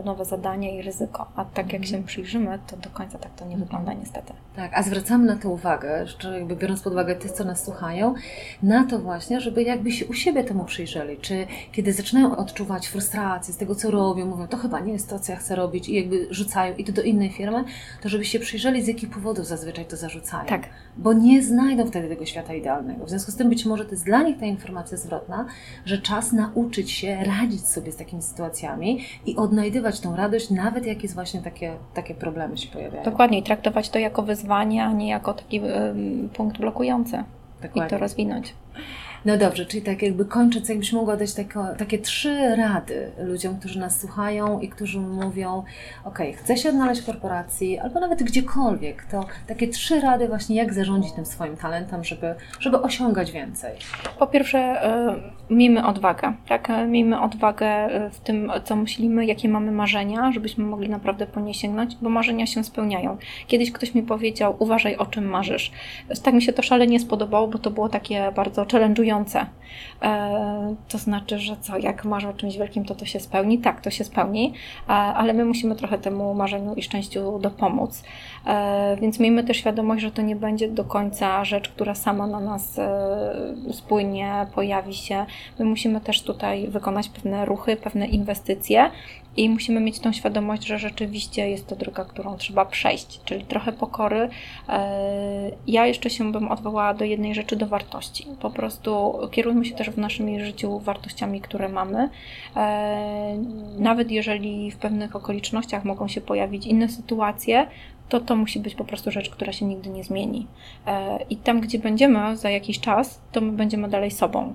e, 0.00 0.04
nowe 0.04 0.24
zadania 0.24 0.70
i 0.70 0.82
ryzyko. 0.82 1.26
A 1.36 1.44
tak 1.44 1.72
jak 1.72 1.86
się 1.86 2.02
przyjrzymy, 2.02 2.58
to 2.66 2.76
do 2.76 2.90
końca 2.90 3.18
tak 3.18 3.34
to 3.34 3.44
nie 3.44 3.56
wygląda 3.56 3.92
niestety. 3.92 4.32
Tak, 4.56 4.70
a 4.74 4.82
zwracamy 4.82 5.26
na 5.26 5.36
to 5.36 5.50
uwagę, 5.50 6.00
jeszcze 6.00 6.38
jakby 6.38 6.56
biorąc 6.56 6.82
pod 6.82 6.92
uwagę 6.92 7.14
tych, 7.14 7.32
co 7.32 7.44
nas 7.44 7.64
słuchają, 7.64 8.14
na 8.62 8.84
to 8.84 8.98
właśnie, 8.98 9.40
żeby 9.40 9.62
jakby 9.62 9.92
się 9.92 10.06
u 10.06 10.12
siebie 10.12 10.44
temu 10.44 10.64
przyjrzeli. 10.64 11.16
Czy 11.16 11.46
kiedy 11.72 11.92
zaczynają 11.92 12.36
odczuwać 12.36 12.86
frustrację 12.86 13.54
z 13.54 13.56
tego, 13.56 13.74
co 13.74 13.90
robią, 13.90 14.26
mówią, 14.26 14.46
to 14.46 14.56
chyba 14.56 14.80
nie 14.80 14.92
jest 14.92 15.10
to, 15.10 15.18
co 15.18 15.32
ja 15.32 15.38
chcę 15.38 15.56
robić 15.56 15.88
i 15.88 15.94
jakby 15.94 16.26
rzucają 16.30 16.76
i 16.76 16.84
to 16.84 16.92
do 16.92 17.02
innej 17.02 17.30
firmy, 17.30 17.64
to 18.02 18.08
żeby 18.08 18.24
się 18.24 18.40
przyjrzeli, 18.40 18.82
z 18.82 18.88
jakich 18.88 19.10
powodów 19.10 19.46
zazwyczaj 19.46 19.84
to 19.84 19.96
zarzucają. 19.96 20.46
Tak. 20.46 20.62
Bo 20.96 21.12
nie 21.12 21.42
znajdą 21.42 21.86
wtedy 21.86 22.08
tego 22.08 22.26
świata 22.26 22.54
idealnego 22.54 22.85
w 23.04 23.08
związku 23.08 23.32
z 23.32 23.36
tym 23.36 23.48
być 23.48 23.64
może 23.64 23.84
to 23.84 23.90
jest 23.90 24.04
dla 24.04 24.22
nich 24.22 24.38
ta 24.38 24.46
informacja 24.46 24.96
zwrotna, 24.96 25.46
że 25.84 25.98
czas 25.98 26.32
nauczyć 26.32 26.90
się 26.90 27.24
radzić 27.24 27.68
sobie 27.68 27.92
z 27.92 27.96
takimi 27.96 28.22
sytuacjami 28.22 29.00
i 29.26 29.36
odnajdywać 29.36 30.00
tą 30.00 30.16
radość, 30.16 30.50
nawet 30.50 30.86
jak 30.86 31.02
jest 31.02 31.14
właśnie 31.14 31.42
takie, 31.42 31.72
takie 31.94 32.14
problemy 32.14 32.58
się 32.58 32.68
pojawiają. 32.68 33.04
Dokładnie, 33.04 33.38
i 33.38 33.42
traktować 33.42 33.88
to 33.88 33.98
jako 33.98 34.22
wyzwanie, 34.22 34.84
a 34.84 34.92
nie 34.92 35.08
jako 35.08 35.34
taki 35.34 35.60
um, 35.60 36.28
punkt 36.36 36.58
blokujący. 36.58 37.24
Dokładnie. 37.62 37.86
I 37.86 37.90
to 37.90 37.98
rozwinąć. 37.98 38.54
No 39.26 39.36
dobrze, 39.36 39.66
czyli 39.66 39.82
tak 39.82 40.02
jakby 40.02 40.24
kończąc, 40.24 40.68
jakbyś 40.68 40.92
mogła 40.92 41.16
dać 41.16 41.30
takie 41.78 41.98
trzy 41.98 42.56
rady 42.56 43.10
ludziom, 43.18 43.58
którzy 43.58 43.78
nas 43.78 44.00
słuchają 44.00 44.60
i 44.60 44.68
którzy 44.68 45.00
mówią, 45.00 45.64
ok, 46.04 46.18
chcę 46.36 46.56
się 46.56 46.68
odnaleźć 46.68 47.02
w 47.02 47.06
korporacji 47.06 47.78
albo 47.78 48.00
nawet 48.00 48.22
gdziekolwiek, 48.22 49.04
to 49.04 49.26
takie 49.46 49.68
trzy 49.68 50.00
rady 50.00 50.28
właśnie, 50.28 50.56
jak 50.56 50.74
zarządzić 50.74 51.12
tym 51.12 51.26
swoim 51.26 51.56
talentem, 51.56 52.04
żeby, 52.04 52.34
żeby 52.60 52.82
osiągać 52.82 53.32
więcej. 53.32 53.72
Po 54.18 54.26
pierwsze, 54.26 54.88
y, 55.50 55.54
miejmy 55.54 55.86
odwagę, 55.86 56.32
tak? 56.48 56.68
Miejmy 56.88 57.20
odwagę 57.20 57.88
w 58.12 58.20
tym, 58.20 58.52
co 58.64 58.76
myślimy, 58.76 59.26
jakie 59.26 59.48
mamy 59.48 59.72
marzenia, 59.72 60.32
żebyśmy 60.32 60.64
mogli 60.64 60.88
naprawdę 60.88 61.26
po 61.26 61.40
nie 61.40 61.54
sięgnąć, 61.54 61.96
bo 62.02 62.10
marzenia 62.10 62.46
się 62.46 62.64
spełniają. 62.64 63.16
Kiedyś 63.46 63.72
ktoś 63.72 63.94
mi 63.94 64.02
powiedział, 64.02 64.56
uważaj 64.58 64.96
o 64.96 65.06
czym 65.06 65.24
marzysz. 65.24 65.72
Tak 66.22 66.34
mi 66.34 66.42
się 66.42 66.52
to 66.52 66.62
szalenie 66.62 67.00
spodobało, 67.00 67.48
bo 67.48 67.58
to 67.58 67.70
było 67.70 67.88
takie 67.88 68.32
bardzo 68.36 68.64
challenge'ujące 68.64 69.15
E, 70.02 70.74
to 70.88 70.98
znaczy, 70.98 71.38
że 71.38 71.56
co, 71.60 71.78
jak 71.78 72.04
marzę 72.04 72.28
o 72.28 72.32
czymś 72.32 72.56
wielkim, 72.56 72.84
to 72.84 72.94
to 72.94 73.04
się 73.04 73.20
spełni? 73.20 73.58
Tak, 73.58 73.80
to 73.80 73.90
się 73.90 74.04
spełni, 74.04 74.54
e, 74.88 74.92
ale 74.92 75.32
my 75.32 75.44
musimy 75.44 75.76
trochę 75.76 75.98
temu 75.98 76.34
marzeniu 76.34 76.74
i 76.74 76.82
szczęściu 76.82 77.38
dopomóc. 77.38 78.02
E, 78.46 78.96
więc 79.00 79.20
miejmy 79.20 79.44
też 79.44 79.56
świadomość, 79.56 80.02
że 80.02 80.10
to 80.10 80.22
nie 80.22 80.36
będzie 80.36 80.68
do 80.68 80.84
końca 80.84 81.44
rzecz, 81.44 81.68
która 81.68 81.94
sama 81.94 82.26
na 82.26 82.40
nas 82.40 82.80
spłynie, 83.72 84.46
pojawi 84.54 84.94
się. 84.94 85.26
My 85.58 85.64
musimy 85.64 86.00
też 86.00 86.22
tutaj 86.22 86.68
wykonać 86.68 87.08
pewne 87.08 87.44
ruchy, 87.44 87.76
pewne 87.76 88.06
inwestycje, 88.06 88.90
i 89.36 89.48
musimy 89.48 89.80
mieć 89.80 90.00
tą 90.00 90.12
świadomość, 90.12 90.66
że 90.66 90.78
rzeczywiście 90.78 91.50
jest 91.50 91.66
to 91.66 91.76
droga, 91.76 92.04
którą 92.04 92.36
trzeba 92.36 92.64
przejść, 92.64 93.20
czyli 93.24 93.44
trochę 93.44 93.72
pokory. 93.72 94.28
E, 94.68 95.50
ja 95.66 95.86
jeszcze 95.86 96.10
się 96.10 96.32
bym 96.32 96.48
odwołała 96.48 96.94
do 96.94 97.04
jednej 97.04 97.34
rzeczy, 97.34 97.56
do 97.56 97.66
wartości. 97.66 98.26
Po 98.40 98.50
prostu 98.50 99.18
kierujmy 99.30 99.64
się 99.64 99.74
też 99.74 99.90
w 99.90 99.98
naszym 99.98 100.44
życiu 100.44 100.78
wartościami, 100.78 101.40
które 101.40 101.68
mamy. 101.68 102.08
E, 102.56 103.38
nawet 103.78 104.10
jeżeli 104.10 104.70
w 104.70 104.76
pewnych 104.76 105.16
okolicznościach 105.16 105.84
mogą 105.84 106.08
się 106.08 106.20
pojawić 106.20 106.66
inne 106.66 106.88
sytuacje, 106.88 107.66
to 108.08 108.20
to 108.20 108.36
musi 108.36 108.60
być 108.60 108.74
po 108.74 108.84
prostu 108.84 109.10
rzecz, 109.10 109.30
która 109.30 109.52
się 109.52 109.64
nigdy 109.64 109.90
nie 109.90 110.04
zmieni. 110.04 110.46
E, 110.86 111.18
I 111.30 111.36
tam, 111.36 111.60
gdzie 111.60 111.78
będziemy 111.78 112.36
za 112.36 112.50
jakiś 112.50 112.80
czas, 112.80 113.20
to 113.32 113.40
my 113.40 113.52
będziemy 113.52 113.88
dalej 113.88 114.10
sobą 114.10 114.54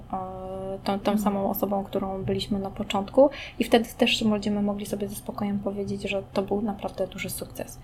tą, 0.83 0.99
tą 0.99 1.17
samą 1.17 1.49
osobą, 1.49 1.83
którą 1.83 2.23
byliśmy 2.23 2.59
na 2.59 2.69
początku 2.69 3.29
i 3.59 3.63
wtedy 3.63 3.89
też 3.97 4.23
będziemy 4.23 4.61
mogli 4.61 4.85
sobie 4.85 5.07
ze 5.07 5.15
spokojem 5.15 5.59
powiedzieć, 5.59 6.09
że 6.09 6.23
to 6.33 6.41
był 6.41 6.61
naprawdę 6.61 7.07
duży 7.07 7.29
sukces. 7.29 7.79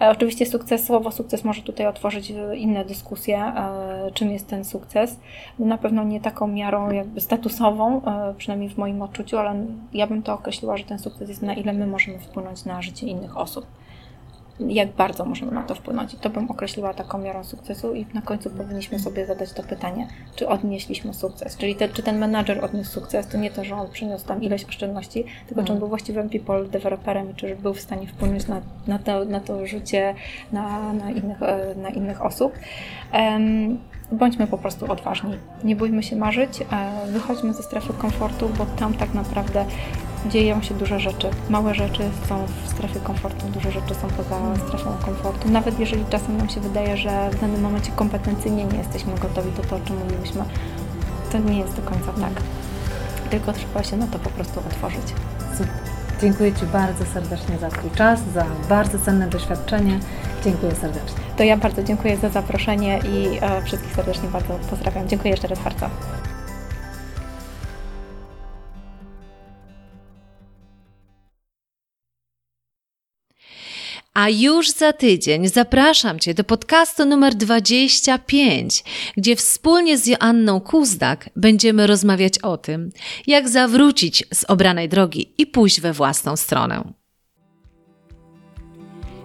E, 0.00 0.10
oczywiście 0.10 0.46
sukces, 0.46 0.86
słowo 0.86 1.10
sukces 1.10 1.44
może 1.44 1.62
tutaj 1.62 1.86
otworzyć 1.86 2.32
inne 2.56 2.84
dyskusje, 2.84 3.38
e, 3.38 4.10
czym 4.14 4.30
jest 4.30 4.48
ten 4.48 4.64
sukces. 4.64 5.20
Na 5.58 5.78
pewno 5.78 6.04
nie 6.04 6.20
taką 6.20 6.46
miarą 6.46 6.90
jakby 6.90 7.20
statusową, 7.20 8.02
e, 8.04 8.34
przynajmniej 8.34 8.70
w 8.70 8.78
moim 8.78 9.02
odczuciu, 9.02 9.38
ale 9.38 9.66
ja 9.92 10.06
bym 10.06 10.22
to 10.22 10.34
określiła, 10.34 10.76
że 10.76 10.84
ten 10.84 10.98
sukces 10.98 11.28
jest 11.28 11.42
na 11.42 11.54
ile 11.54 11.72
my 11.72 11.86
możemy 11.86 12.18
wpłynąć 12.18 12.64
na 12.64 12.82
życie 12.82 13.06
innych 13.06 13.36
osób. 13.36 13.66
Jak 14.68 14.92
bardzo 14.92 15.24
możemy 15.24 15.52
na 15.52 15.62
to 15.62 15.74
wpłynąć. 15.74 16.14
I 16.14 16.16
to 16.16 16.30
bym 16.30 16.50
określiła 16.50 16.94
taką 16.94 17.18
miarą 17.18 17.44
sukcesu 17.44 17.94
i 17.94 18.06
na 18.14 18.22
końcu 18.22 18.50
powinniśmy 18.50 18.98
sobie 18.98 19.26
zadać 19.26 19.52
to 19.52 19.62
pytanie, 19.62 20.08
czy 20.36 20.48
odnieśliśmy 20.48 21.14
sukces. 21.14 21.56
Czyli 21.56 21.74
te, 21.74 21.88
czy 21.88 22.02
ten 22.02 22.18
menadżer 22.18 22.64
odniósł 22.64 22.90
sukces, 22.90 23.26
to 23.26 23.38
nie 23.38 23.50
to, 23.50 23.64
że 23.64 23.74
on 23.74 23.90
przyniósł 23.90 24.26
tam 24.26 24.42
ileś 24.42 24.64
oszczędności, 24.64 25.24
tylko 25.46 25.64
czy 25.64 25.72
on 25.72 25.78
był 25.78 25.88
właściwym 25.88 26.28
people 26.28 26.64
developerem 26.64 27.30
i 27.30 27.34
czy 27.34 27.56
był 27.56 27.74
w 27.74 27.80
stanie 27.80 28.06
wpłynąć 28.06 28.46
na, 28.48 28.60
na, 28.86 28.98
to, 28.98 29.24
na 29.24 29.40
to 29.40 29.66
życie 29.66 30.14
na, 30.52 30.92
na, 30.92 31.10
innych, 31.10 31.42
e, 31.42 31.74
na 31.74 31.88
innych 31.88 32.24
osób. 32.24 32.52
Um, 33.12 33.78
bądźmy 34.12 34.46
po 34.46 34.58
prostu 34.58 34.92
odważni. 34.92 35.34
Nie 35.64 35.76
bójmy 35.76 36.02
się 36.02 36.16
marzyć, 36.16 36.60
e, 36.60 36.66
wychodźmy 37.12 37.54
ze 37.54 37.62
strefy 37.62 37.92
komfortu, 37.92 38.50
bo 38.58 38.66
tam 38.66 38.94
tak 38.94 39.14
naprawdę 39.14 39.64
dzieją 40.26 40.62
się 40.62 40.74
duże 40.74 41.00
rzeczy. 41.00 41.30
Małe 41.50 41.74
rzeczy 41.74 42.02
są 42.28 42.46
w 42.64 42.70
strefie 42.70 43.00
komfortu, 43.00 43.46
duże 43.46 43.72
rzeczy 43.72 43.94
są 43.94 44.08
poza 44.08 44.66
strefą 44.68 44.90
komfortu. 45.04 45.50
Nawet 45.50 45.78
jeżeli 45.78 46.04
czasem 46.10 46.36
nam 46.36 46.48
się 46.48 46.60
wydaje, 46.60 46.96
że 46.96 47.30
w 47.30 47.40
danym 47.40 47.60
momencie 47.60 47.92
kompetencyjnie 47.96 48.64
nie 48.64 48.78
jesteśmy 48.78 49.14
gotowi 49.14 49.52
do 49.52 49.62
to, 49.62 49.76
o 49.76 49.80
czym 49.80 49.98
mówiliśmy, 49.98 50.44
to 51.32 51.38
nie 51.38 51.58
jest 51.58 51.76
do 51.76 51.82
końca 51.82 52.12
tak. 52.12 52.42
Tylko 53.30 53.52
trzeba 53.52 53.82
się 53.82 53.96
na 53.96 54.06
to 54.06 54.18
po 54.18 54.30
prostu 54.30 54.60
otworzyć. 54.60 55.14
Dziękuję 56.20 56.52
Ci 56.52 56.66
bardzo 56.66 57.04
serdecznie 57.04 57.58
za 57.58 57.68
Twój 57.68 57.90
czas, 57.90 58.20
za 58.34 58.46
bardzo 58.68 58.98
cenne 58.98 59.28
doświadczenie. 59.28 59.98
Dziękuję 60.44 60.74
serdecznie. 60.74 61.20
To 61.36 61.44
ja 61.44 61.56
bardzo 61.56 61.82
dziękuję 61.82 62.16
za 62.16 62.28
zaproszenie 62.28 62.98
i 62.98 63.38
e, 63.40 63.62
wszystkich 63.62 63.94
serdecznie 63.94 64.28
bardzo 64.28 64.54
pozdrawiam. 64.70 65.08
Dziękuję 65.08 65.30
jeszcze 65.30 65.48
raz 65.48 65.58
bardzo. 65.58 65.90
A 74.20 74.28
już 74.28 74.70
za 74.70 74.92
tydzień 74.92 75.48
zapraszam 75.48 76.18
Cię 76.18 76.34
do 76.34 76.44
podcastu 76.44 77.06
numer 77.06 77.34
25, 77.34 78.84
gdzie 79.16 79.36
wspólnie 79.36 79.98
z 79.98 80.06
Joanną 80.06 80.60
Kuzdak 80.60 81.30
będziemy 81.36 81.86
rozmawiać 81.86 82.38
o 82.38 82.56
tym, 82.56 82.90
jak 83.26 83.48
zawrócić 83.48 84.24
z 84.34 84.44
obranej 84.44 84.88
drogi 84.88 85.34
i 85.38 85.46
pójść 85.46 85.80
we 85.80 85.92
własną 85.92 86.36
stronę. 86.36 86.92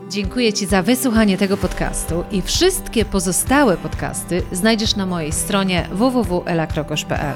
Dziękuję 0.09 0.53
Ci 0.53 0.65
za 0.65 0.81
wysłuchanie 0.81 1.37
tego 1.37 1.57
podcastu 1.57 2.23
i 2.31 2.41
wszystkie 2.41 3.05
pozostałe 3.05 3.77
podcasty 3.77 4.43
znajdziesz 4.51 4.95
na 4.95 5.05
mojej 5.05 5.31
stronie 5.31 5.89
www.elakrokosz.pl. 5.91 7.35